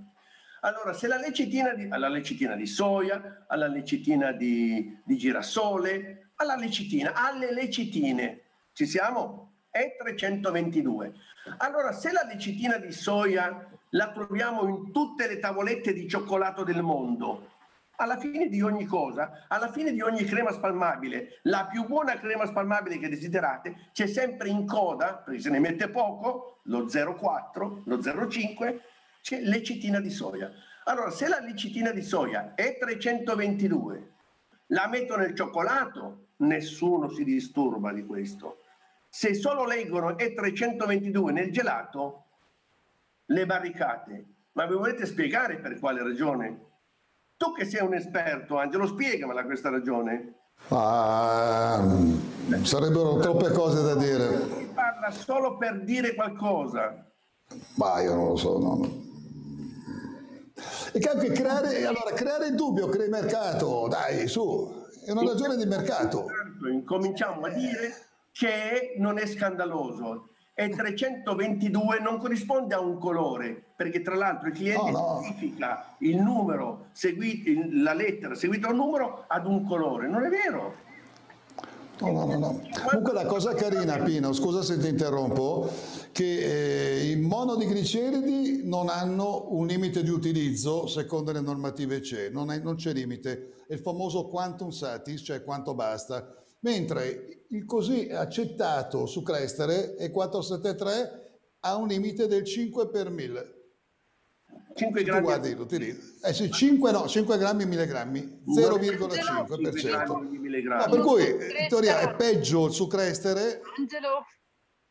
Allora, 0.61 0.95
se 0.95 1.07
la 1.07 1.19
lecitina 1.19 1.75
di, 1.75 1.87
alla 1.91 2.09
lecitina 2.09 2.55
di 2.55 2.67
soia, 2.67 3.45
alla 3.49 3.67
lecitina 3.67 4.33
di, 4.33 4.99
di 5.05 5.17
girasole, 5.19 6.31
alla 6.37 6.57
lecitina, 6.57 7.13
alle 7.13 7.53
lecitine, 7.53 8.45
ci 8.73 8.87
siamo? 8.87 9.57
È 9.69 9.95
322. 9.99 11.13
Allora, 11.59 11.93
se 11.93 12.11
la 12.13 12.25
lecitina 12.27 12.79
di 12.79 12.93
soia 12.93 13.70
la 13.91 14.13
troviamo 14.13 14.69
in 14.69 14.93
tutte 14.93 15.27
le 15.27 15.39
tavolette 15.39 15.93
di 15.93 16.09
cioccolato 16.09 16.63
del 16.63 16.83
mondo. 16.83 17.49
Alla 17.97 18.17
fine 18.19 18.49
di 18.49 18.63
ogni 18.63 18.87
cosa, 18.87 19.45
alla 19.49 19.71
fine 19.71 19.93
di 19.93 20.01
ogni 20.01 20.25
crema 20.25 20.53
spalmabile, 20.53 21.41
la 21.43 21.67
più 21.67 21.87
buona 21.87 22.19
crema 22.19 22.47
spalmabile 22.47 22.99
che 22.99 23.09
desiderate, 23.09 23.91
c'è 23.93 24.07
sempre 24.07 24.49
in 24.49 24.67
coda, 24.67 25.17
perché 25.17 25.41
se 25.41 25.51
ne 25.51 25.59
mette 25.59 25.91
poco, 25.91 26.61
lo 26.65 26.87
0,4, 26.87 27.83
lo 27.85 27.97
0,5, 27.97 28.81
c'è 29.21 29.41
lecitina 29.41 30.01
di 30.01 30.11
soia. 30.11 30.51
Allora, 30.85 31.11
se 31.11 31.29
la 31.29 31.41
lecitina 31.41 31.91
di 31.91 32.03
soia 32.03 32.55
è 32.55 32.79
322, 32.79 34.13
la 34.69 34.89
metto 34.89 35.17
nel 35.17 35.35
cioccolato, 35.35 36.29
nessuno 36.37 37.11
si 37.11 37.23
disturba 37.23 37.93
di 37.93 38.07
questo. 38.07 38.63
Se 39.11 39.35
solo 39.35 39.67
leggono 39.67 40.17
è 40.17 40.33
322 40.33 41.33
nel 41.33 41.53
gelato, 41.53 42.30
le 43.31 43.47
barricate. 43.47 44.27
Ma 44.53 44.67
vi 44.67 44.75
volete 44.75 45.07
spiegare 45.07 45.59
per 45.59 45.79
quale 45.79 46.03
ragione? 46.03 46.67
Tu 47.37 47.53
che 47.53 47.65
sei 47.65 47.83
un 47.83 47.95
esperto, 47.95 48.59
Angelo, 48.59 48.87
spiegamela 48.87 49.45
questa 49.45 49.71
ragione. 49.71 50.35
Ah, 50.69 51.83
sarebbero 52.63 53.19
troppe 53.19 53.51
cose 53.53 53.83
da 53.83 53.95
dire. 53.95 54.47
Si 54.59 54.69
parla 54.75 55.11
solo 55.11 55.57
per 55.57 55.83
dire 55.85 56.15
qualcosa. 56.15 57.11
Ma 57.77 58.01
io 58.03 58.15
non 58.15 58.29
lo 58.29 58.37
so, 58.37 58.59
no. 58.59 59.09
E 60.93 60.99
che 60.99 61.09
anche 61.09 61.33
creare, 61.33 61.87
allora, 61.87 62.13
creare 62.13 62.49
il 62.49 62.55
dubbio 62.55 62.89
crea 62.89 63.05
il 63.05 63.11
mercato, 63.11 63.89
dai, 63.89 64.27
su, 64.27 64.85
è 65.07 65.13
una 65.13 65.25
ragione 65.25 65.57
di 65.57 65.65
mercato. 65.65 66.27
Incominciamo 66.71 67.47
a 67.47 67.51
dire 67.51 67.95
che 68.33 68.95
non 68.99 69.19
è 69.19 69.27
scandaloso 69.27 70.31
e 70.55 70.69
322 70.69 72.01
non 72.01 72.19
corrisponde 72.19 72.75
a 72.75 72.81
un 72.81 72.99
colore, 72.99 73.73
perché 73.75 74.03
tra 74.03 74.15
l'altro 74.15 74.49
il 74.49 74.55
cliente 74.55 74.91
oh, 74.91 75.21
no. 75.21 75.23
il 76.01 76.17
numero, 76.17 76.89
segui, 76.93 77.83
la 77.83 77.95
lettera 77.95 78.35
seguita 78.35 78.67
da 78.67 78.73
un 78.73 78.79
numero 78.79 79.25
ad 79.27 79.47
un 79.47 79.65
colore. 79.67 80.09
Non 80.09 80.25
è 80.25 80.29
vero. 80.29 80.89
No, 82.01 82.13
no, 82.13 82.25
no, 82.25 82.39
no. 82.39 82.61
Comunque 82.83 83.13
la 83.13 83.27
cosa 83.27 83.55
carina, 83.55 83.99
Pino, 83.99 84.33
scusa 84.33 84.63
se 84.63 84.79
ti 84.79 84.89
interrompo, 84.89 85.71
che 86.13 87.03
eh, 87.05 87.11
i 87.11 87.17
monodigliceridi 87.17 88.63
non 88.65 88.89
hanno 88.89 89.49
un 89.51 89.67
limite 89.67 90.03
di 90.03 90.09
utilizzo 90.09 90.87
secondo 90.87 91.31
le 91.33 91.41
normative 91.41 92.03
CE, 92.03 92.31
non, 92.31 92.51
è, 92.51 92.59
non 92.59 92.77
c'è 92.77 92.93
limite, 92.95 93.65
è 93.67 93.75
il 93.75 93.81
famoso 93.81 94.29
quantum 94.29 94.71
satis, 94.71 95.21
cioè 95.21 95.45
quanto 95.45 95.75
basta 95.75 96.40
mentre 96.61 97.45
il 97.49 97.65
così 97.65 98.09
accettato 98.11 99.07
su 99.07 99.23
Crestere 99.23 99.97
E473 99.99 101.19
ha 101.61 101.77
un 101.77 101.89
limite 101.89 102.27
del 102.27 102.45
5 102.45 102.89
per 102.89 103.11
1000. 103.11 103.55
5 104.75 105.03
grammi. 105.03 105.21
guardi 105.23 105.55
l'utilizzo. 105.55 106.27
Eh 106.27 106.33
sì, 106.33 106.51
5, 106.51 106.93
no, 106.93 107.07
5 107.09 107.39
grammi 107.39 107.67
milligrammi, 107.67 108.43
0,5%. 108.47 109.23
No, 110.63 110.89
per 110.89 111.01
cui 111.01 111.25
in 111.25 111.69
teoria 111.69 112.01
è 112.01 112.15
peggio 112.15 112.67
il 112.67 112.73
sucrestere 112.73 113.61
Angelo. 113.77 114.25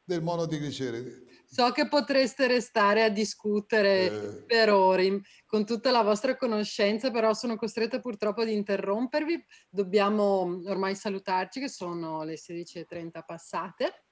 del 0.04 0.22
monodigliceridi. 0.22 1.28
So 1.52 1.72
che 1.72 1.88
potreste 1.88 2.46
restare 2.46 3.04
a 3.04 3.10
discutere 3.10 4.06
eh. 4.06 4.44
per 4.46 4.72
ore 4.72 5.22
con 5.48 5.66
tutta 5.66 5.90
la 5.90 6.04
vostra 6.04 6.38
conoscenza, 6.38 7.10
però 7.10 7.34
sono 7.34 7.56
costretta 7.56 8.00
purtroppo 8.00 8.42
ad 8.42 8.50
interrompervi. 8.50 9.44
Dobbiamo 9.68 10.62
ormai 10.66 10.94
salutarci, 10.94 11.60
che 11.60 11.68
sono 11.68 12.22
le 12.22 12.36
16.30 12.36 13.24
passate. 13.26 14.04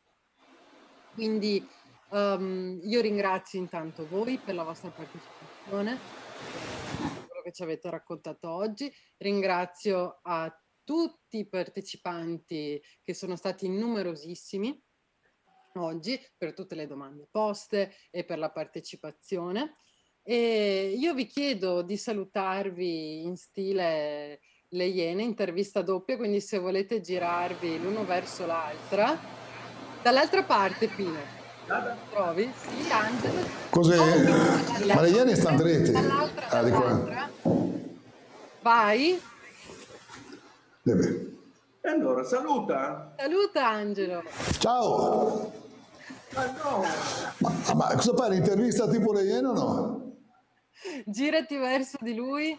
Quindi 1.13 1.63
um, 2.09 2.79
io 2.81 3.01
ringrazio 3.01 3.59
intanto 3.59 4.07
voi 4.07 4.39
per 4.39 4.55
la 4.55 4.63
vostra 4.63 4.89
partecipazione, 4.89 5.95
per 5.95 7.27
quello 7.27 7.41
che 7.43 7.51
ci 7.51 7.61
avete 7.61 7.87
raccontato 7.91 8.49
oggi. 8.49 8.91
Ringrazio 9.17 10.21
a 10.23 10.51
tutti 10.83 11.37
i 11.37 11.47
partecipanti 11.47 12.81
che 13.03 13.13
sono 13.13 13.35
stati 13.35 13.69
numerosissimi 13.69 14.85
oggi 15.77 16.19
per 16.37 16.53
tutte 16.53 16.75
le 16.75 16.87
domande 16.87 17.27
poste 17.29 17.93
e 18.09 18.23
per 18.23 18.39
la 18.39 18.51
partecipazione. 18.51 19.77
E 20.23 20.95
io 20.97 21.13
vi 21.13 21.25
chiedo 21.25 21.81
di 21.81 21.95
salutarvi 21.95 23.23
in 23.23 23.37
stile 23.37 24.41
Le 24.69 24.85
Iene, 24.85 25.23
intervista 25.23 25.81
doppia, 25.81 26.17
quindi 26.17 26.41
se 26.41 26.57
volete 26.57 26.99
girarvi 26.99 27.81
l'uno 27.81 28.05
verso 28.05 28.45
l'altra. 28.45 29.17
Dall'altra 30.01 30.43
parte, 30.43 30.87
Pino. 30.87 31.35
Trovi? 32.11 32.49
Sì, 32.55 32.91
Angelo. 32.91 33.41
Cos'è? 33.69 33.97
Oh, 33.97 34.93
Ma 34.93 35.01
le 35.01 35.09
Iene 35.09 35.35
stanno 35.35 35.57
dritte. 35.57 35.93
Ah, 36.49 36.63
di 36.63 36.71
qua. 36.71 37.29
Vai. 38.61 39.21
E 40.83 41.89
allora, 41.89 42.23
saluta. 42.23 43.13
Saluta 43.17 43.67
Angelo. 43.67 44.23
Ciao. 44.59 45.65
Ma 46.33 46.45
no! 46.45 46.83
Ma, 47.75 47.95
cosa 47.95 48.15
fai? 48.15 48.31
L'intervista 48.31 48.87
tipo 48.87 49.11
le 49.13 49.23
Iene 49.23 49.47
o 49.47 49.53
no? 49.53 50.17
Girati 51.05 51.57
verso 51.57 51.97
di 52.01 52.13
lui. 52.13 52.57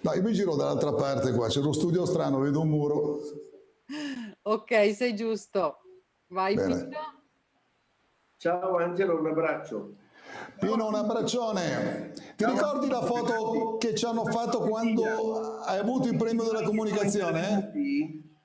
No, 0.00 0.12
io 0.14 0.22
mi 0.22 0.32
giro 0.32 0.56
dall'altra 0.56 0.92
parte 0.94 1.32
qua, 1.32 1.48
c'è 1.48 1.60
uno 1.60 1.72
studio 1.72 2.04
strano, 2.06 2.38
vedo 2.40 2.60
un 2.60 2.68
muro. 2.68 3.20
Ok, 4.42 4.94
sei 4.94 5.14
giusto. 5.14 5.78
Vai 6.28 6.54
Bene. 6.54 6.74
Pino. 6.74 6.98
Ciao 8.36 8.76
Angelo, 8.76 9.18
un 9.18 9.26
abbraccio. 9.26 9.94
Pino, 10.58 10.86
un 10.86 10.94
abbraccione. 10.94 12.12
Ti 12.36 12.44
ricordi 12.44 12.88
la 12.88 13.02
foto 13.02 13.76
che 13.78 13.94
ci 13.94 14.04
hanno 14.04 14.24
fatto 14.24 14.60
quando 14.60 15.60
hai 15.60 15.78
avuto 15.78 16.08
il 16.08 16.16
premio 16.16 16.44
della 16.44 16.62
comunicazione? 16.62 17.72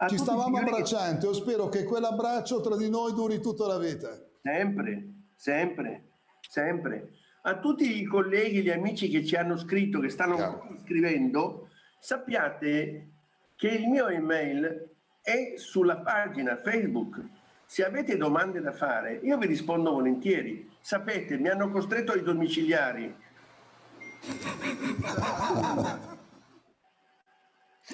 Ci 0.10 0.18
stavamo 0.18 0.58
abbracciando, 0.58 1.28
io 1.28 1.34
spero 1.34 1.70
che 1.70 1.86
quell'abbraccio 1.86 2.60
tra 2.60 2.76
di 2.76 2.90
noi 2.90 3.14
duri 3.14 3.40
tutta 3.40 3.68
la 3.68 3.78
vita. 3.78 4.10
Sempre, 4.46 5.08
sempre, 5.36 6.04
sempre. 6.48 7.10
A 7.42 7.58
tutti 7.58 8.00
i 8.00 8.06
colleghi, 8.06 8.62
gli 8.62 8.70
amici 8.70 9.10
che 9.10 9.26
ci 9.26 9.36
hanno 9.36 9.58
scritto, 9.58 10.00
che 10.00 10.10
stanno 10.10 10.36
Chiaro. 10.36 10.78
scrivendo, 10.84 11.70
sappiate 12.00 13.10
che 13.56 13.68
il 13.70 13.88
mio 13.88 14.08
email 14.08 14.92
è 15.24 15.54
sulla 15.56 15.98
pagina 15.98 16.58
Facebook 16.58 17.24
Se 17.66 17.84
avete 17.84 18.18
domande 18.18 18.62
da 18.62 18.72
fare, 18.72 19.20
io 19.24 19.36
vi 19.40 19.48
rispondo 19.48 19.94
volentieri. 19.94 20.70
Sapete, 20.80 21.40
mi 21.40 21.48
hanno 21.48 21.72
costretto 21.72 22.12
ai 22.12 22.22
domiciliari. 22.22 23.16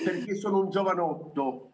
Perché 0.03 0.35
sono 0.35 0.59
un 0.59 0.69
giovanotto. 0.69 1.70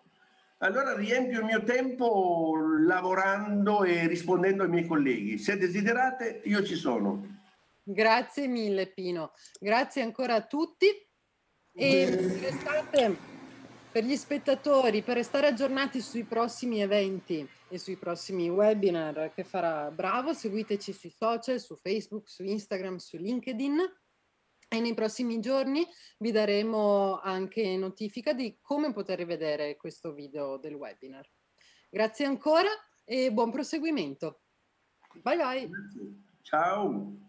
Allora 0.59 0.95
riempio 0.95 1.39
il 1.39 1.45
mio 1.45 1.63
tempo 1.63 2.55
lavorando 2.79 3.83
e 3.83 4.07
rispondendo 4.07 4.63
ai 4.63 4.69
miei 4.69 4.87
colleghi. 4.87 5.37
Se 5.37 5.55
desiderate, 5.55 6.41
io 6.45 6.63
ci 6.63 6.75
sono. 6.75 7.35
Grazie 7.83 8.47
mille 8.47 8.87
Pino, 8.87 9.31
grazie 9.59 10.01
ancora 10.01 10.33
a 10.35 10.41
tutti 10.41 10.87
e 11.73 12.39
restate 12.41 13.15
per 13.91 14.03
gli 14.03 14.15
spettatori, 14.15 15.03
per 15.03 15.15
restare 15.15 15.47
aggiornati 15.47 16.01
sui 16.01 16.23
prossimi 16.23 16.81
eventi 16.81 17.47
e 17.69 17.77
sui 17.77 17.95
prossimi 17.95 18.49
webinar 18.49 19.31
che 19.33 19.43
farà 19.43 19.89
Bravo, 19.91 20.33
seguiteci 20.33 20.91
sui 20.91 21.13
social, 21.15 21.59
su 21.59 21.75
Facebook, 21.75 22.27
su 22.27 22.43
Instagram, 22.43 22.97
su 22.97 23.15
LinkedIn 23.17 23.77
e 24.69 24.79
nei 24.79 24.93
prossimi 24.93 25.39
giorni 25.39 25.85
vi 26.17 26.31
daremo 26.31 27.19
anche 27.21 27.77
notifica 27.77 28.33
di 28.33 28.57
come 28.61 28.91
poter 28.91 29.17
rivedere 29.17 29.77
questo 29.77 30.13
video 30.13 30.57
del 30.57 30.73
webinar. 30.73 31.29
Grazie 31.89 32.25
ancora 32.25 32.69
e 33.05 33.31
buon 33.31 33.51
proseguimento. 33.51 34.41
Bye 35.21 35.37
bye. 35.37 35.69
Ciao. 36.41 37.25